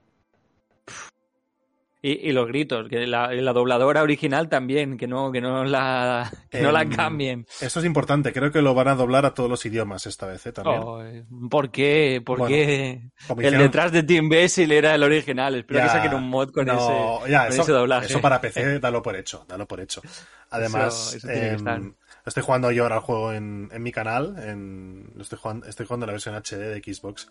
Y, 2.07 2.29
y 2.29 2.31
los 2.31 2.47
gritos, 2.47 2.87
que 2.89 3.05
la, 3.07 3.33
la 3.33 3.53
dobladora 3.53 4.01
original 4.01 4.47
también, 4.49 4.97
que 4.97 5.07
no, 5.07 5.31
que 5.31 5.41
no 5.41 5.65
la, 5.65 6.31
que 6.49 6.61
no 6.61 6.71
la 6.71 6.83
Em, 6.83 6.89
cambien. 6.89 7.45
Eso 7.59 7.79
es 7.79 7.85
importante, 7.85 8.31
creo 8.31 8.51
que 8.51 8.61
lo 8.61 8.73
van 8.73 8.87
a 8.87 8.95
doblar 8.95 9.25
a 9.25 9.33
todos 9.33 9.49
los 9.49 9.65
idiomas 9.65 10.05
esta 10.05 10.25
vez 10.27 10.45
¿eh? 10.45 10.51
también. 10.53 10.79
Oh, 10.83 11.01
¿Por 11.49 11.69
qué? 11.69 12.21
¿Por 12.25 12.37
Bueno, 12.39 12.55
qué? 12.55 13.01
El 13.39 13.57
detrás 13.57 13.91
de 13.91 14.03
Team 14.03 14.29
Basil 14.29 14.71
era 14.71 14.95
el 14.95 15.03
original. 15.03 15.55
Espero 15.55 15.79
Ya, 15.79 15.85
que 15.85 15.91
saquen 15.91 16.13
un 16.13 16.29
mod 16.29 16.51
con, 16.51 16.65
no, 16.65 17.19
ese, 17.23 17.31
ya, 17.31 17.43
con 17.43 17.53
eso, 17.53 17.61
ese 17.63 17.71
doblaje. 17.73 18.05
eso 18.07 18.21
para 18.21 18.39
PC, 18.39 18.79
dalo 18.79 19.01
por 19.01 19.15
hecho, 19.15 19.45
dalo 19.47 19.67
por 19.67 19.79
hecho. 19.81 20.01
Además, 20.49 21.15
Eso- 21.15 21.17
eso 21.17 21.27
tiene 21.27 21.41
que 21.41 21.47
em, 21.49 21.55
estar. 21.55 21.81
estoy 22.25 22.43
jugando 22.43 22.71
yo 22.71 22.83
ahora 22.83 22.95
el 22.95 23.01
juego 23.01 23.33
en, 23.33 23.69
en 23.73 23.83
mi 23.83 23.91
canal, 23.91 24.35
en, 24.41 25.11
estoy, 25.19 25.39
jugando, 25.41 25.65
estoy 25.67 25.85
jugando 25.85 26.05
la 26.05 26.13
versión 26.13 26.35
HD 26.35 26.57
de 26.57 26.81
Xbox. 26.93 27.29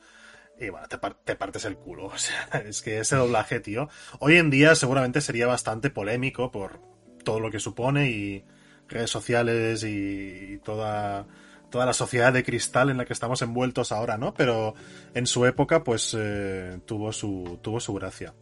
Y 0.58 0.70
bueno, 0.70 0.88
te, 0.88 0.98
par- 0.98 1.16
te 1.24 1.36
partes 1.36 1.64
el 1.64 1.76
culo. 1.76 2.06
O 2.14 2.18
sea, 2.18 2.48
es 2.66 2.82
que 2.82 2.98
ese 3.00 3.16
doblaje, 3.16 3.60
tío. 3.60 3.88
Hoy 4.20 4.36
en 4.36 4.50
día 4.50 4.74
seguramente 4.74 5.20
sería 5.20 5.46
bastante 5.46 5.90
polémico 5.90 6.50
por 6.50 6.80
todo 7.24 7.40
lo 7.40 7.50
que 7.50 7.60
supone 7.60 8.10
y 8.10 8.44
redes 8.88 9.10
sociales 9.10 9.82
y, 9.84 10.54
y 10.54 10.58
toda, 10.58 11.26
toda 11.70 11.86
la 11.86 11.92
sociedad 11.92 12.32
de 12.32 12.44
cristal 12.44 12.88
en 12.90 12.96
la 12.98 13.04
que 13.04 13.12
estamos 13.12 13.42
envueltos 13.42 13.92
ahora, 13.92 14.16
¿no? 14.16 14.32
Pero 14.32 14.74
en 15.14 15.26
su 15.26 15.44
época, 15.44 15.82
pues 15.84 16.14
eh, 16.16 16.78
tuvo, 16.86 17.12
su, 17.12 17.58
tuvo 17.62 17.80
su 17.80 17.92
gracia. 17.94 18.32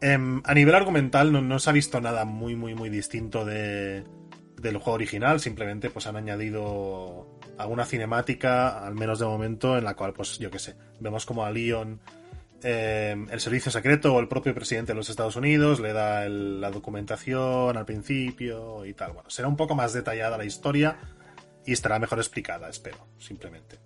Em, 0.00 0.42
a 0.44 0.54
nivel 0.54 0.74
argumental 0.74 1.30
no, 1.32 1.40
no 1.42 1.58
se 1.58 1.70
ha 1.70 1.72
visto 1.72 2.00
nada 2.00 2.24
muy, 2.24 2.56
muy, 2.56 2.74
muy 2.74 2.88
distinto 2.90 3.44
de, 3.44 4.04
del 4.60 4.76
juego 4.78 4.94
original. 4.94 5.38
Simplemente 5.38 5.90
pues 5.90 6.06
han 6.08 6.16
añadido 6.16 7.31
alguna 7.62 7.84
cinemática, 7.84 8.84
al 8.84 8.94
menos 8.94 9.18
de 9.18 9.26
momento, 9.26 9.76
en 9.76 9.84
la 9.84 9.94
cual, 9.94 10.12
pues 10.12 10.38
yo 10.38 10.50
qué 10.50 10.58
sé, 10.58 10.76
vemos 11.00 11.26
como 11.26 11.44
a 11.44 11.50
Leon, 11.50 12.00
em, 12.62 13.28
el 13.30 13.40
servicio 13.40 13.72
secreto 13.72 14.14
o 14.14 14.20
el 14.20 14.28
propio 14.28 14.54
presidente 14.54 14.92
de 14.92 14.96
los 14.96 15.10
Estados 15.10 15.36
Unidos 15.36 15.80
le 15.80 15.92
da 15.92 16.28
la 16.28 16.70
documentación 16.70 17.76
al 17.76 17.84
principio 17.84 18.84
y 18.84 18.94
tal. 18.94 19.12
Bueno, 19.12 19.30
será 19.30 19.48
un 19.48 19.56
poco 19.56 19.74
más 19.74 19.92
detallada 19.92 20.38
la 20.38 20.44
historia 20.44 20.96
y 21.64 21.72
estará 21.72 21.98
mejor 21.98 22.18
explicada, 22.18 22.68
espero, 22.68 22.98
simplemente. 23.18 23.78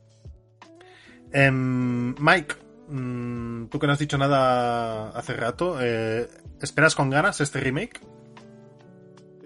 Em, 1.32 2.14
Mike, 2.18 2.54
mm, 2.88 3.66
tú 3.66 3.78
que 3.78 3.86
no 3.86 3.92
has 3.92 3.98
dicho 3.98 4.18
nada 4.18 5.10
hace 5.10 5.34
rato, 5.34 5.78
eh, 5.80 6.28
¿esperas 6.60 6.94
con 6.94 7.10
ganas 7.10 7.40
este 7.40 7.60
remake? 7.60 8.00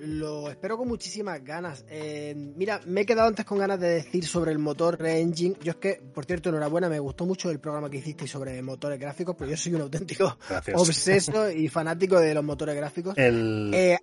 Lo 0.03 0.49
espero 0.51 0.79
con 0.79 0.89
muchísimas 0.89 1.43
ganas. 1.45 1.85
Eh, 1.89 2.35
mira, 2.57 2.81
me 2.87 3.03
he 3.03 3.07
quedado 3.07 3.29
antes 3.29 3.45
con 3.45 3.59
ganas 3.59 3.79
de 3.79 3.89
decir 3.89 4.25
sobre 4.27 4.51
el 4.53 4.59
motor 4.59 4.99
Re-Engine. 4.99 5.57
Yo 5.63 5.73
es 5.73 5.77
que, 5.77 6.01
por 6.15 6.25
cierto, 6.25 6.49
enhorabuena, 6.49 6.89
me 6.89 6.99
gustó 6.99 7.27
mucho 7.27 7.51
el 7.51 7.61
programa 7.61 7.91
que 7.91 7.99
hicisteis 7.99 8.31
sobre 8.31 8.61
motores 8.63 8.99
gráficos, 8.99 9.37
porque 9.37 9.51
yo 9.53 9.57
soy 9.59 9.75
un 9.75 9.83
auténtico 9.83 10.39
Gracias. 10.49 10.81
obseso 10.81 11.51
y 11.51 11.69
fanático 11.69 12.19
de 12.19 12.33
los 12.35 12.43
motores 12.45 12.75
gráficos. 12.77 13.15
El... 13.19 13.71
Eh, 13.75 13.99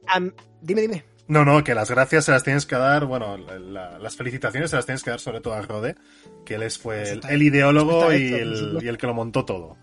dime, 0.62 0.82
dime. 0.82 1.04
No, 1.30 1.44
no, 1.44 1.62
que 1.64 1.74
las 1.76 1.90
gracias 1.92 2.24
se 2.26 2.32
las 2.32 2.44
tienes 2.44 2.66
que 2.66 2.76
dar, 2.78 3.06
bueno, 3.06 3.36
la- 3.38 3.60
la- 3.60 4.00
las 4.00 4.16
felicitaciones 4.16 4.70
se 4.70 4.78
las 4.78 4.86
tienes 4.86 5.04
que 5.04 5.10
dar 5.10 5.20
sobre 5.20 5.42
todo 5.42 5.56
a 5.56 5.62
Rode, 5.62 5.96
que 6.46 6.56
él 6.56 6.64
es, 6.64 6.78
fue 6.78 7.20
el, 7.30 7.42
ideólogo 7.42 8.12
el, 8.12 8.80
y 8.82 8.88
el 8.88 8.98
que 8.98 9.08
lo 9.08 9.14
montó 9.14 9.44
todo. 9.44 9.78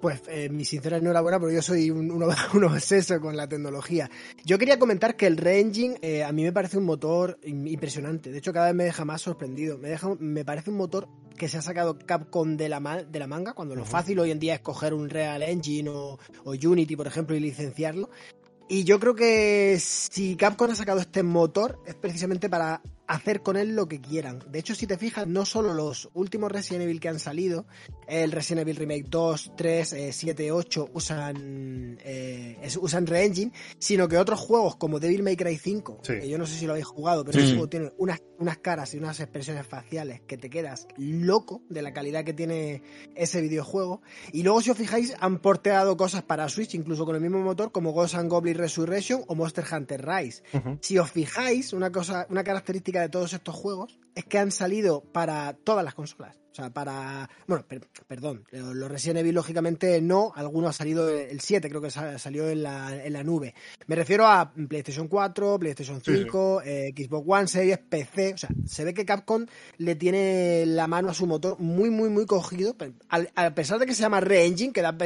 Pues 0.00 0.22
eh, 0.28 0.48
mi 0.48 0.64
sincera 0.64 0.98
enhorabuena, 0.98 1.40
porque 1.40 1.56
yo 1.56 1.62
soy 1.62 1.90
un, 1.90 2.10
un, 2.10 2.22
un, 2.54 2.64
obseso 2.64 3.20
con 3.20 3.36
la 3.36 3.48
tecnología. 3.48 4.10
Yo 4.44 4.58
quería 4.58 4.78
comentar 4.78 5.16
que 5.16 5.26
el 5.26 5.36
Re-Engine 5.36 5.98
eh, 6.02 6.22
a 6.22 6.32
mí 6.32 6.44
me 6.44 6.52
parece 6.52 6.78
un 6.78 6.84
motor 6.84 7.38
impresionante. 7.42 8.30
De 8.30 8.38
hecho, 8.38 8.52
cada 8.52 8.66
vez 8.66 8.74
me 8.74 8.84
deja 8.84 9.04
más 9.04 9.22
sorprendido. 9.22 9.78
Me, 9.78 9.88
deja, 9.88 10.08
me 10.18 10.44
parece 10.44 10.70
un 10.70 10.76
motor 10.76 11.08
que 11.36 11.48
se 11.48 11.58
ha 11.58 11.62
sacado 11.62 11.98
Capcom 11.98 12.56
de 12.56 12.68
la, 12.68 12.80
de 13.08 13.18
la 13.18 13.26
manga, 13.26 13.54
cuando 13.54 13.74
lo 13.74 13.84
fácil 13.84 14.18
hoy 14.18 14.30
en 14.30 14.38
día 14.38 14.54
es 14.54 14.60
coger 14.60 14.92
un 14.92 15.08
Real 15.08 15.42
Engine 15.42 15.88
o, 15.88 16.18
o 16.44 16.50
Unity, 16.52 16.96
por 16.96 17.06
ejemplo, 17.06 17.36
y 17.36 17.40
licenciarlo. 17.40 18.10
Y 18.68 18.84
yo 18.84 19.00
creo 19.00 19.14
que 19.14 19.78
si 19.80 20.36
Capcom 20.36 20.70
ha 20.70 20.74
sacado 20.74 21.00
este 21.00 21.22
motor 21.22 21.80
es 21.86 21.94
precisamente 21.94 22.50
para 22.50 22.82
hacer 23.08 23.42
con 23.42 23.56
él 23.56 23.74
lo 23.74 23.88
que 23.88 24.00
quieran. 24.00 24.38
De 24.50 24.58
hecho, 24.58 24.74
si 24.74 24.86
te 24.86 24.98
fijas, 24.98 25.26
no 25.26 25.44
solo 25.46 25.72
los 25.72 26.10
últimos 26.12 26.52
Resident 26.52 26.84
Evil 26.84 27.00
que 27.00 27.08
han 27.08 27.18
salido, 27.18 27.66
el 28.06 28.30
Resident 28.30 28.62
Evil 28.62 28.76
Remake 28.76 29.06
2, 29.08 29.52
3, 29.56 29.92
eh, 29.94 30.12
7, 30.12 30.52
8, 30.52 30.90
usan, 30.92 31.98
eh, 32.04 32.56
usan 32.80 33.06
Re-Engine, 33.06 33.52
sino 33.78 34.08
que 34.08 34.18
otros 34.18 34.38
juegos 34.38 34.76
como 34.76 35.00
Devil 35.00 35.22
May 35.22 35.36
Cry 35.36 35.56
5, 35.56 36.00
sí. 36.02 36.20
que 36.20 36.28
yo 36.28 36.36
no 36.38 36.46
sé 36.46 36.56
si 36.56 36.66
lo 36.66 36.72
habéis 36.72 36.86
jugado, 36.86 37.24
pero 37.24 37.38
sí. 37.38 37.44
ese 37.44 37.52
juego 37.54 37.68
tiene 37.68 37.92
unas, 37.96 38.22
unas 38.38 38.58
caras 38.58 38.92
y 38.92 38.98
unas 38.98 39.18
expresiones 39.20 39.66
faciales 39.66 40.20
que 40.20 40.36
te 40.36 40.50
quedas 40.50 40.86
loco 40.98 41.62
de 41.70 41.80
la 41.80 41.94
calidad 41.94 42.24
que 42.24 42.34
tiene 42.34 42.82
ese 43.14 43.40
videojuego. 43.40 44.02
Y 44.32 44.42
luego, 44.42 44.60
si 44.60 44.70
os 44.70 44.76
fijáis, 44.76 45.14
han 45.18 45.38
porteado 45.38 45.96
cosas 45.96 46.22
para 46.22 46.48
Switch, 46.50 46.74
incluso 46.74 47.06
con 47.06 47.16
el 47.16 47.22
mismo 47.22 47.40
motor, 47.40 47.72
como 47.72 47.92
Ghost 47.92 48.16
and 48.16 48.30
Goblin 48.30 48.54
Resurrection 48.54 49.22
o 49.26 49.34
Monster 49.34 49.64
Hunter 49.72 50.04
Rise. 50.06 50.42
Uh 50.52 50.58
-huh. 50.58 50.78
Si 50.82 50.98
os 50.98 51.10
fijáis, 51.10 51.72
una 51.72 51.90
cosa, 51.90 52.26
una 52.28 52.44
característica 52.44 52.97
de 53.00 53.08
todos 53.08 53.32
estos 53.32 53.54
juegos 53.54 53.98
es 54.14 54.24
que 54.24 54.38
han 54.38 54.50
salido 54.50 55.02
para 55.12 55.52
todas 55.52 55.84
las 55.84 55.94
consolas. 55.94 56.36
O 56.50 56.54
sea, 56.54 56.70
para. 56.70 57.30
Bueno, 57.46 57.64
per, 57.68 57.86
perdón, 58.08 58.44
los 58.50 58.90
Resident 58.90 59.20
Evil, 59.20 59.34
lógicamente 59.34 60.00
no. 60.00 60.32
Algunos 60.34 60.70
ha 60.70 60.72
salido. 60.72 61.08
El 61.08 61.40
7 61.40 61.68
creo 61.68 61.80
que 61.80 61.90
salió 61.90 62.48
en 62.48 62.64
la, 62.64 63.04
en 63.04 63.12
la 63.12 63.22
nube. 63.22 63.54
Me 63.86 63.94
refiero 63.94 64.26
a 64.26 64.52
PlayStation 64.52 65.06
4, 65.06 65.58
PlayStation 65.60 66.00
5, 66.00 66.62
sí. 66.64 66.68
eh, 66.68 66.94
Xbox 66.96 67.24
One 67.28 67.46
Series, 67.46 67.78
PC. 67.78 68.34
O 68.34 68.38
sea, 68.38 68.50
se 68.66 68.84
ve 68.84 68.92
que 68.92 69.04
Capcom 69.04 69.46
le 69.76 69.94
tiene 69.94 70.64
la 70.66 70.88
mano 70.88 71.10
a 71.10 71.14
su 71.14 71.26
motor 71.26 71.60
muy, 71.60 71.90
muy, 71.90 72.08
muy 72.08 72.26
cogido. 72.26 72.74
A, 73.08 73.50
pesar 73.54 73.78
de 73.78 73.86
que 73.86 73.94
se 73.94 74.02
llama 74.02 74.20
Re-Engine, 74.20 74.72
que 74.72 74.82
da, 74.82 74.96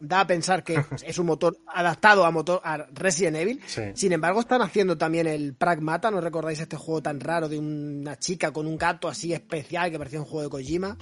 da, 0.00 0.20
a 0.20 0.26
pensar 0.26 0.64
que 0.64 0.74
es 1.06 1.18
un 1.18 1.26
motor 1.26 1.58
adaptado 1.66 2.24
a 2.24 2.30
motor 2.30 2.60
a 2.64 2.78
Resident 2.92 3.36
Evil. 3.36 3.60
Sí. 3.66 3.82
Sin 3.94 4.12
embargo, 4.12 4.40
están 4.40 4.62
haciendo 4.62 4.98
también 4.98 5.26
el 5.26 5.54
Pragmata. 5.54 6.10
¿No 6.10 6.20
recordáis 6.20 6.60
este 6.60 6.76
juego 6.76 7.02
tan 7.02 7.20
raro 7.20 7.48
de 7.48 7.58
una 7.58 8.18
chica 8.18 8.52
con 8.52 8.66
un 8.66 8.76
gato 8.76 9.08
así 9.08 9.32
especial 9.32 9.90
que 9.90 9.98
parecía 9.98 10.20
un 10.20 10.26
juego 10.26 10.44
de 10.44 10.50
Kojima? 10.50 10.98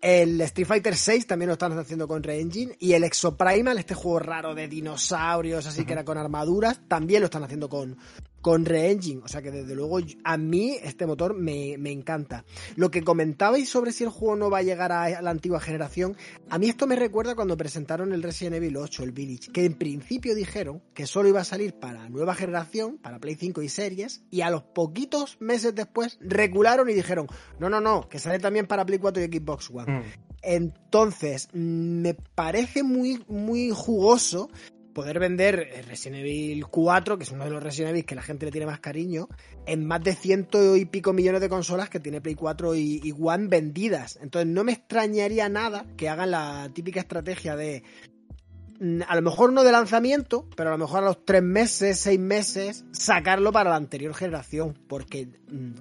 El 0.00 0.40
Street 0.40 0.66
Fighter 0.66 0.96
6 0.96 1.28
también 1.28 1.46
lo 1.46 1.52
están 1.52 1.78
haciendo 1.78 2.08
con 2.08 2.24
Re-Engine. 2.24 2.76
Y 2.80 2.92
el 2.94 3.04
Exoprimal, 3.04 3.78
este 3.78 3.94
juego 3.94 4.18
raro 4.18 4.54
de 4.54 4.66
dinosaurios, 4.66 5.64
así 5.66 5.80
uh 5.80 5.82
-huh. 5.82 5.86
que 5.86 5.92
era 5.92 6.04
con 6.04 6.18
armaduras, 6.18 6.80
también 6.88 7.20
lo 7.20 7.26
están 7.26 7.44
haciendo 7.44 7.68
con, 7.68 7.96
con 8.42 8.66
Re-Engine. 8.66 9.22
O 9.24 9.28
sea 9.28 9.40
que 9.40 9.50
desde 9.50 9.74
luego 9.74 9.98
a 10.24 10.36
mí 10.36 10.76
este 10.82 11.06
motor 11.06 11.34
me, 11.34 11.76
me, 11.78 11.90
encanta. 11.90 12.44
Lo 12.76 12.90
que 12.90 13.02
comentabais 13.02 13.68
sobre 13.68 13.92
si 13.92 14.04
el 14.04 14.10
juego 14.10 14.36
no 14.36 14.50
va 14.50 14.58
a 14.58 14.62
llegar 14.62 14.92
a, 14.92 15.22
la 15.22 15.30
antigua 15.30 15.60
generación, 15.60 16.16
a 16.50 16.58
mí 16.58 16.68
esto 16.68 16.86
me 16.86 16.96
recuerda 16.96 17.34
cuando 17.34 17.56
presentaron 17.56 18.12
el 18.12 18.22
Resident 18.22 18.56
Evil 18.56 18.76
8, 18.76 19.04
el 19.04 19.12
Village, 19.12 19.52
que 19.52 19.64
en 19.64 19.74
principio 19.74 20.34
dijeron 20.34 20.82
que 20.92 21.06
solo 21.06 21.28
iba 21.28 21.40
a 21.40 21.44
salir 21.44 21.74
para 21.74 22.08
nueva 22.08 22.34
generación, 22.34 22.98
para 22.98 23.20
Play 23.20 23.36
5 23.36 23.62
y 23.62 23.68
series, 23.68 24.22
y 24.30 24.40
a 24.40 24.50
los 24.50 24.62
poquitos 24.62 25.36
meses 25.40 25.74
después 25.74 26.18
recularon 26.20 26.90
y 26.90 26.94
dijeron, 26.94 27.28
no, 27.58 27.70
no, 27.70 27.80
no, 27.80 28.08
que 28.08 28.18
sale 28.18 28.40
también 28.40 28.66
para 28.66 28.84
Play 28.84 28.98
4 28.98 29.22
y 29.22 29.26
Xbox 29.26 29.70
One. 29.70 30.00
Mm. 30.00 30.02
Entonces, 30.42 31.48
me 31.52 32.14
parece 32.14 32.82
muy, 32.82 33.24
muy 33.28 33.70
jugoso 33.70 34.50
poder 34.92 35.18
vender 35.18 35.84
Resident 35.88 36.20
Evil 36.20 36.66
4, 36.66 37.18
que 37.18 37.24
es 37.24 37.30
uno 37.30 37.44
de 37.44 37.50
los 37.50 37.62
Resident 37.62 37.90
Evil 37.90 38.04
que 38.04 38.14
la 38.14 38.22
gente 38.22 38.46
le 38.46 38.52
tiene 38.52 38.66
más 38.66 38.80
cariño, 38.80 39.28
en 39.66 39.86
más 39.86 40.02
de 40.02 40.14
ciento 40.14 40.76
y 40.76 40.84
pico 40.84 41.12
millones 41.12 41.40
de 41.40 41.48
consolas 41.48 41.88
que 41.88 42.00
tiene 42.00 42.20
Play 42.20 42.34
4 42.34 42.74
y, 42.74 43.00
y 43.02 43.14
One 43.18 43.48
vendidas. 43.48 44.18
Entonces 44.22 44.50
no 44.50 44.64
me 44.64 44.72
extrañaría 44.72 45.48
nada 45.48 45.86
que 45.96 46.08
hagan 46.08 46.30
la 46.30 46.70
típica 46.72 47.00
estrategia 47.00 47.56
de 47.56 47.82
a 49.06 49.14
lo 49.14 49.22
mejor 49.22 49.52
no 49.52 49.62
de 49.62 49.70
lanzamiento, 49.70 50.48
pero 50.56 50.70
a 50.70 50.72
lo 50.72 50.78
mejor 50.78 51.02
a 51.02 51.06
los 51.06 51.24
tres 51.24 51.42
meses, 51.42 52.00
seis 52.00 52.18
meses, 52.18 52.84
sacarlo 52.92 53.52
para 53.52 53.70
la 53.70 53.76
anterior 53.76 54.14
generación, 54.14 54.76
porque 54.88 55.28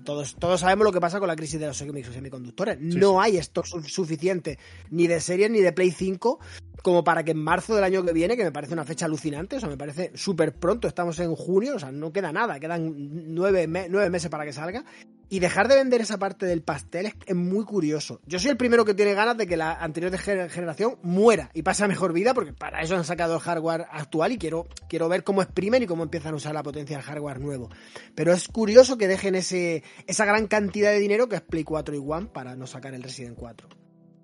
todos, 0.03 0.35
todos 0.35 0.61
sabemos 0.61 0.85
lo 0.85 0.91
que 0.91 1.01
pasa 1.01 1.19
con 1.19 1.27
la 1.27 1.35
crisis 1.35 1.59
de 1.59 1.67
los 1.67 1.77
semiconductores. 1.77 2.77
Sí, 2.77 2.97
no 2.97 3.13
sí. 3.13 3.17
hay 3.21 3.37
stock 3.37 3.65
suficiente 3.65 4.59
ni 4.91 5.07
de 5.07 5.19
series 5.19 5.49
ni 5.49 5.61
de 5.61 5.71
Play 5.71 5.91
5 5.91 6.39
como 6.83 7.03
para 7.03 7.23
que 7.23 7.31
en 7.31 7.37
marzo 7.37 7.75
del 7.75 7.83
año 7.83 8.03
que 8.03 8.13
viene, 8.13 8.35
que 8.35 8.43
me 8.43 8.51
parece 8.51 8.73
una 8.73 8.83
fecha 8.83 9.05
alucinante, 9.05 9.57
o 9.57 9.59
sea, 9.59 9.69
me 9.69 9.77
parece 9.77 10.11
súper 10.15 10.55
pronto, 10.55 10.87
estamos 10.87 11.19
en 11.19 11.35
junio, 11.35 11.75
o 11.75 11.79
sea, 11.79 11.91
no 11.91 12.11
queda 12.11 12.31
nada, 12.31 12.59
quedan 12.59 12.93
nueve, 13.33 13.67
me 13.67 13.87
nueve 13.87 14.09
meses 14.09 14.29
para 14.29 14.45
que 14.45 14.53
salga, 14.53 14.83
y 15.31 15.39
dejar 15.39 15.69
de 15.69 15.77
vender 15.77 16.01
esa 16.01 16.19
parte 16.19 16.45
del 16.45 16.61
pastel 16.61 17.13
es, 17.25 17.35
muy 17.35 17.63
curioso. 17.63 18.19
Yo 18.25 18.37
soy 18.37 18.51
el 18.51 18.57
primero 18.57 18.83
que 18.83 18.93
tiene 18.93 19.13
ganas 19.13 19.37
de 19.37 19.47
que 19.47 19.55
la 19.55 19.71
anterior 19.71 20.15
generación 20.17 20.97
muera 21.03 21.49
y 21.53 21.61
pase 21.61 21.85
a 21.85 21.87
mejor 21.87 22.11
vida, 22.11 22.33
porque 22.33 22.51
para 22.51 22.81
eso 22.81 22.97
han 22.97 23.05
sacado 23.05 23.35
el 23.35 23.39
hardware 23.39 23.85
actual 23.91 24.33
y 24.33 24.37
quiero, 24.37 24.67
quiero 24.89 25.07
ver 25.07 25.23
cómo 25.23 25.41
exprimen 25.41 25.83
y 25.83 25.87
cómo 25.87 26.03
empiezan 26.03 26.33
a 26.33 26.35
usar 26.35 26.53
la 26.53 26.63
potencia 26.63 26.97
del 26.97 27.05
hardware 27.05 27.39
nuevo. 27.39 27.69
Pero 28.13 28.33
es 28.33 28.49
curioso 28.49 28.97
que 28.97 29.07
dejen 29.07 29.35
ese, 29.35 29.83
esa 30.05 30.25
gran 30.25 30.47
cantidad 30.47 30.91
de 30.91 30.99
dinero 30.99 31.29
que 31.29 31.37
es 31.37 31.41
Play 31.41 31.63
4 31.63 31.95
y 31.95 31.99
One 32.05 32.27
para 32.33 32.57
no 32.57 32.67
sacar 32.67 32.93
el 32.93 33.01
Resident 33.01 33.37
4. 33.37 33.69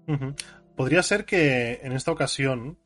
Uh 0.08 0.12
-huh. 0.12 0.36
Podría 0.76 1.02
ser 1.04 1.24
que 1.24 1.80
en 1.84 1.94
esta 1.94 2.12
ocasión 2.12 2.80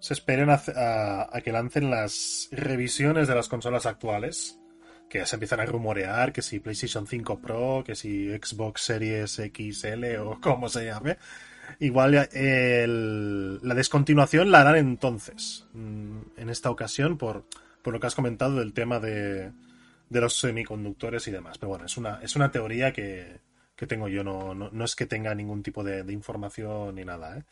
se 0.00 0.14
esperen 0.14 0.48
a 0.48 1.40
que 1.44 1.52
lancen 1.52 1.90
las 1.90 2.48
revisiones 2.52 3.28
de 3.28 3.34
las 3.34 3.48
consolas 3.48 3.84
actuales 3.84 4.58
que 5.08 5.18
ya 5.18 5.26
se 5.26 5.36
empiezan 5.36 5.60
a 5.60 5.66
rumorear 5.66 6.32
que 6.32 6.42
si 6.42 6.60
PlayStation 6.60 7.06
5 7.06 7.40
Pro, 7.40 7.82
que 7.84 7.94
si 7.94 8.28
Xbox 8.30 8.82
Series 8.82 9.40
XL 9.54 10.16
o 10.20 10.40
como 10.40 10.68
se 10.68 10.86
llame. 10.86 11.18
Igual 11.80 12.28
el, 12.32 13.58
la 13.66 13.74
descontinuación 13.74 14.50
la 14.50 14.60
harán 14.60 14.76
entonces, 14.76 15.66
mm, 15.72 16.18
en 16.36 16.48
esta 16.48 16.70
ocasión, 16.70 17.18
por, 17.18 17.44
por 17.82 17.92
lo 17.92 18.00
que 18.00 18.06
has 18.06 18.14
comentado 18.14 18.56
del 18.56 18.72
tema 18.72 19.00
de, 19.00 19.50
de 20.08 20.20
los 20.20 20.38
semiconductores 20.38 21.26
y 21.28 21.32
demás. 21.32 21.58
Pero 21.58 21.70
bueno, 21.70 21.86
es 21.86 21.96
una, 21.96 22.20
es 22.22 22.36
una 22.36 22.50
teoría 22.50 22.92
que, 22.92 23.40
que 23.74 23.86
tengo 23.86 24.08
yo, 24.08 24.24
no, 24.24 24.54
no, 24.54 24.70
no, 24.70 24.84
es 24.84 24.94
que 24.94 25.06
tenga 25.06 25.34
ningún 25.34 25.62
tipo 25.62 25.82
de, 25.82 26.02
de 26.02 26.12
información 26.12 26.94
ni 26.94 27.04
nada. 27.04 27.38
¿eh? 27.38 27.44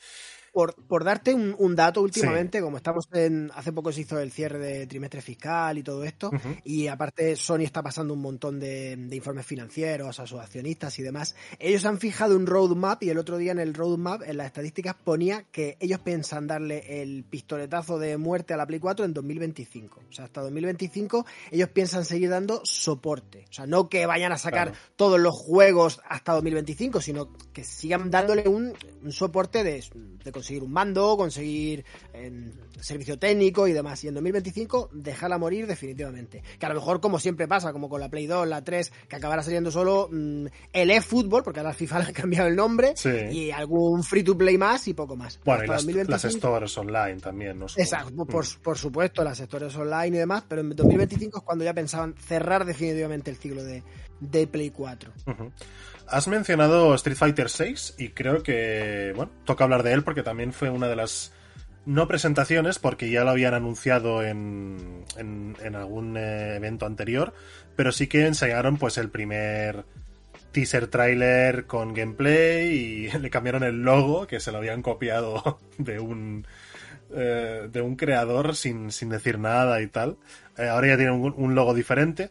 Por, 0.55 0.75
por 0.87 1.03
darte 1.03 1.35
un, 1.35 1.55
un, 1.59 1.75
dato 1.75 2.01
últimamente, 2.01 2.59
sí. 2.59 2.65
como 2.65 2.77
estamos 2.77 3.09
en, 3.13 3.51
hace 3.57 3.73
poco 3.73 3.91
se 3.91 4.03
hizo 4.03 4.21
el 4.21 4.31
cierre 4.31 4.59
de 4.59 4.87
trimestre 4.87 5.21
fiscal 5.21 5.77
y 5.77 5.83
todo 5.83 6.05
esto, 6.05 6.29
uh 6.29 6.37
-huh. 6.37 6.61
y 6.63 6.87
aparte 6.87 7.35
Sony 7.35 7.63
está 7.63 7.83
pasando 7.83 8.15
un 8.15 8.21
montón 8.21 8.61
de, 8.61 8.95
de, 8.97 9.17
informes 9.17 9.45
financieros 9.45 10.21
a 10.21 10.27
sus 10.29 10.39
accionistas 10.39 10.97
y 11.01 11.03
demás, 11.03 11.35
ellos 11.59 11.85
han 11.85 11.99
fijado 11.99 12.37
un 12.37 12.47
roadmap 12.47 13.03
y 13.03 13.11
el 13.11 13.19
otro 13.19 13.37
día 13.37 13.51
en 13.51 13.59
el 13.59 13.75
roadmap, 13.75 14.23
en 14.23 14.37
las 14.37 14.47
estadísticas, 14.47 14.95
ponía 14.95 15.45
que 15.51 15.77
ellos 15.81 15.99
piensan 15.99 16.47
darle 16.47 17.03
el 17.03 17.25
pistoletazo 17.25 17.99
de 17.99 18.17
muerte 18.17 18.55
a 18.55 18.57
la 18.57 18.67
Play 18.67 18.79
4 18.79 19.05
en 19.05 19.13
2025. 19.13 20.01
O 20.09 20.13
sea, 20.13 20.27
hasta 20.27 20.41
2025 20.43 21.27
ellos 21.51 21.69
piensan 21.71 22.05
seguir 22.05 22.31
dando 22.31 22.61
soporte. 22.65 23.47
O 23.51 23.53
sea, 23.53 23.67
no 23.67 23.89
que 23.89 24.07
vayan 24.07 24.31
a 24.31 24.39
sacar 24.39 24.69
claro. 24.71 24.85
todos 24.95 25.21
los 25.21 25.35
juegos 25.35 26.01
hasta 26.09 26.33
2025, 26.33 27.01
sino 27.01 27.33
que 27.53 27.65
sigan 27.65 28.11
dándole 28.11 28.49
un, 28.49 28.73
un 29.03 29.13
soporte 29.13 29.65
de, 29.65 29.85
de 30.25 30.33
conseguir 30.45 30.63
un 30.63 30.73
mando, 30.73 31.17
conseguir 31.17 31.87
eh, 32.13 32.53
servicio 32.79 33.19
técnico 33.19 33.67
y 33.67 33.73
demás. 33.73 34.05
Y 34.05 34.09
en 34.09 34.15
2025 34.15 34.91
dejarla 34.93 35.39
morir 35.39 35.67
definitivamente. 35.67 36.43
Que 36.59 36.67
a 36.67 36.69
lo 36.69 36.75
mejor, 36.75 37.01
como 37.01 37.19
siempre 37.19 37.49
pasa, 37.49 37.73
como 37.73 37.89
con 37.89 37.99
la 37.99 38.11
Play 38.11 38.27
2, 38.27 38.47
la 38.47 38.63
3, 38.63 38.93
que 39.09 39.17
acabará 39.17 39.43
saliendo 39.43 39.71
solo 39.71 40.11
mmm, 40.13 40.47
el 40.71 40.91
eFootball, 40.91 41.43
porque 41.43 41.61
ahora 41.61 41.73
FIFA 41.73 41.99
le 42.01 42.05
han 42.05 42.13
cambiado 42.13 42.49
el 42.49 42.57
nombre, 42.57 42.93
sí. 42.95 43.09
y 43.09 43.51
algún 43.53 44.05
free 44.05 44.23
to 44.23 44.37
play 44.37 44.59
más 44.59 44.87
y 44.87 44.93
poco 44.93 45.17
más. 45.17 45.41
Bueno, 45.47 45.65
y 45.65 45.67
las, 45.67 45.87
2025... 45.87 46.11
las, 46.11 46.35
stores 46.35 46.79
online 46.79 47.21
también, 47.21 47.59
¿no? 47.59 47.67
Exacto, 47.75 48.13
mm. 48.13 48.27
por, 48.27 48.45
por, 48.61 48.77
supuesto, 48.77 49.25
las 49.25 49.39
stores 49.39 49.75
online 49.77 50.09
y 50.09 50.21
demás, 50.21 50.45
pero 50.47 50.61
en 50.61 50.77
2025 50.77 51.39
es 51.39 51.45
cuando 51.45 51.65
ya 51.65 51.73
pensaban 51.73 52.15
cerrar 52.19 52.67
definitivamente 52.67 53.31
el 53.31 53.39
ciclo 53.39 53.65
de, 53.65 53.83
de 54.21 54.47
Play 54.47 54.69
4. 54.69 55.11
Uh 55.27 55.31
-huh. 55.31 55.53
Has 56.07 56.29
mencionado 56.29 56.95
Street 56.95 57.17
Fighter 57.17 57.49
6 57.49 57.95
y 57.99 58.11
creo 58.11 58.43
que, 58.43 59.13
bueno, 59.17 59.33
toca 59.45 59.65
hablar 59.65 59.83
de 59.83 59.93
él 59.93 60.05
porque 60.05 60.23
también 60.23 60.53
fue 60.53 60.69
una 60.71 60.87
de 60.87 60.97
las 60.97 61.33
no 61.87 62.09
presentaciones, 62.09 62.79
porque 62.79 63.11
ya 63.11 63.25
lo 63.25 63.31
habían 63.31 63.55
anunciado 63.55 64.23
en, 64.23 65.05
en, 65.17 65.57
en 65.63 65.75
algún 65.75 66.17
eh, 66.17 66.57
evento 66.57 66.87
anterior, 66.87 67.35
pero 67.77 67.93
sí 67.93 68.07
que 68.07 68.27
enseñaron 68.27 68.77
pues 68.79 68.97
el 68.99 69.11
primer 69.11 69.85
teaser 70.53 70.87
trailer 70.87 71.67
con 71.67 71.93
gameplay 71.95 72.69
y 72.69 73.11
le 73.19 73.31
cambiaron 73.31 73.65
el 73.65 73.83
logo, 73.83 74.27
que 74.27 74.41
se 74.41 74.53
lo 74.53 74.59
habían 74.59 74.83
copiado 74.83 75.59
de 75.79 76.01
un 76.01 76.47
eh, 77.15 77.69
de 77.71 77.81
un 77.81 77.97
creador 77.97 78.57
sin, 78.57 78.91
sin 78.91 79.09
decir 79.09 79.39
nada 79.39 79.81
y 79.83 79.87
tal. 79.87 80.17
Eh, 80.57 80.69
ahora 80.69 80.89
ya 80.89 80.97
tiene 80.97 81.13
un 81.13 81.55
logo 81.55 81.75
diferente 81.75 82.31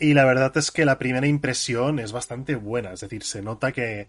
y 0.00 0.14
la 0.14 0.24
verdad 0.24 0.56
es 0.56 0.70
que 0.70 0.84
la 0.84 0.98
primera 0.98 1.26
impresión 1.26 1.98
es 1.98 2.12
bastante 2.12 2.56
buena, 2.56 2.92
es 2.92 3.00
decir, 3.00 3.22
se 3.22 3.42
nota 3.42 3.70
que, 3.70 4.08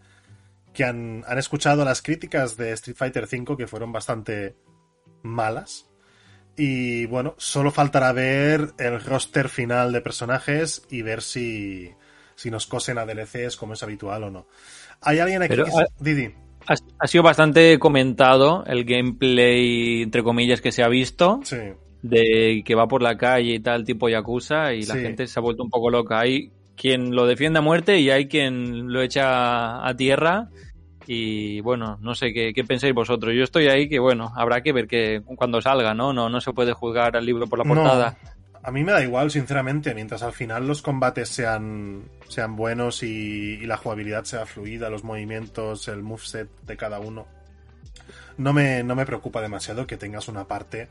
que 0.74 0.86
han, 0.86 1.24
han, 1.28 1.38
escuchado 1.38 1.84
las 1.84 2.02
críticas 2.02 2.56
de 2.58 2.72
Street 2.72 2.96
Fighter 2.96 3.28
V 3.32 3.58
que 3.58 3.68
fueron 3.68 3.92
bastante 3.92 4.56
malas. 5.22 5.88
Y 6.58 7.06
bueno, 7.08 7.36
solo 7.38 7.72
faltará 7.72 8.12
ver 8.12 8.74
el 8.78 9.02
roster 9.02 9.50
final 9.50 9.92
de 9.92 10.02
personajes 10.02 10.84
y 10.90 11.02
ver 11.02 11.22
si, 11.22 11.92
si 12.36 12.52
nos 12.52 12.68
cosen 12.68 12.98
a 12.98 13.06
DLCs 13.06 13.56
como 13.58 13.74
es 13.74 13.84
habitual 13.84 14.24
o 14.26 14.32
no. 14.32 14.48
Hay 15.02 15.20
alguien 15.20 15.42
aquí 15.42 15.56
Pero, 15.56 15.66
que... 15.66 15.72
Didi. 16.00 16.34
Ha, 16.68 16.76
ha 17.00 17.08
sido 17.08 17.24
bastante 17.24 17.80
comentado 17.80 18.64
el 18.66 18.86
gameplay, 18.86 20.04
entre 20.04 20.24
comillas, 20.24 20.62
que 20.62 20.72
se 20.72 20.84
ha 20.84 20.88
visto. 20.88 21.40
Sí. 21.44 21.58
De 22.02 22.64
que 22.66 22.76
va 22.76 22.88
por 22.88 23.02
la 23.02 23.18
calle 23.18 23.54
y 23.56 23.60
tal, 23.60 23.84
tipo 23.86 24.10
Yakuza, 24.10 24.74
y 24.74 24.86
la 24.86 24.96
Sí. 24.96 25.02
gente 25.02 25.28
se 25.28 25.40
ha 25.40 25.44
vuelto 25.44 25.64
un 25.64 25.70
poco 25.70 25.90
loca. 25.90 26.20
Hay 26.20 26.52
quien 26.76 27.16
lo 27.16 27.26
defiende 27.28 27.60
a 27.60 27.62
muerte 27.62 28.00
y 28.00 28.10
hay 28.10 28.28
quien 28.28 28.92
lo 28.92 29.02
echa 29.02 29.86
a 29.88 29.96
tierra. 29.96 30.50
Y 31.08 31.62
bueno, 31.62 31.98
no 32.02 32.16
sé 32.16 32.32
qué, 32.34 32.54
qué 32.54 32.64
pensáis 32.64 32.94
vosotros. 32.94 33.34
Yo 33.36 33.44
estoy 33.44 33.68
ahí 33.68 33.90
que, 33.90 34.00
bueno, 34.00 34.32
habrá 34.36 34.62
que 34.62 34.72
ver 34.72 34.88
que 34.88 35.22
cuando 35.36 35.62
salga, 35.62 35.94
¿no? 35.94 36.14
No, 36.14 36.30
no 36.30 36.40
se 36.42 36.54
puede 36.54 36.74
juzgar 36.74 37.16
al 37.18 37.26
libro 37.26 37.48
por 37.48 37.60
la 37.60 37.66
No, 37.66 37.74
portada. 37.76 38.18
a 38.64 38.72
mí 38.72 38.84
me 38.84 38.92
da 38.94 39.04
igual, 39.04 39.30
sinceramente, 39.32 39.94
mientras 39.96 40.22
al 40.24 40.32
final 40.34 40.68
los 40.68 40.82
combates 40.82 41.28
sean, 41.30 42.04
sean 42.30 42.56
buenos 42.56 43.04
y, 43.04 43.56
y 43.62 43.66
la 43.66 43.78
jugabilidad 43.78 44.24
sea 44.24 44.46
fluida, 44.46 44.90
los 44.90 45.04
movimientos, 45.04 45.88
el 45.88 46.02
moveset 46.04 46.48
de 46.66 46.78
cada 46.78 47.00
uno. 47.00 47.26
No 48.38 48.54
me, 48.54 48.84
no 48.84 48.96
me 48.96 49.06
preocupa 49.06 49.42
demasiado 49.42 49.86
que 49.88 49.98
tengas 49.98 50.28
una 50.28 50.46
parte 50.46 50.88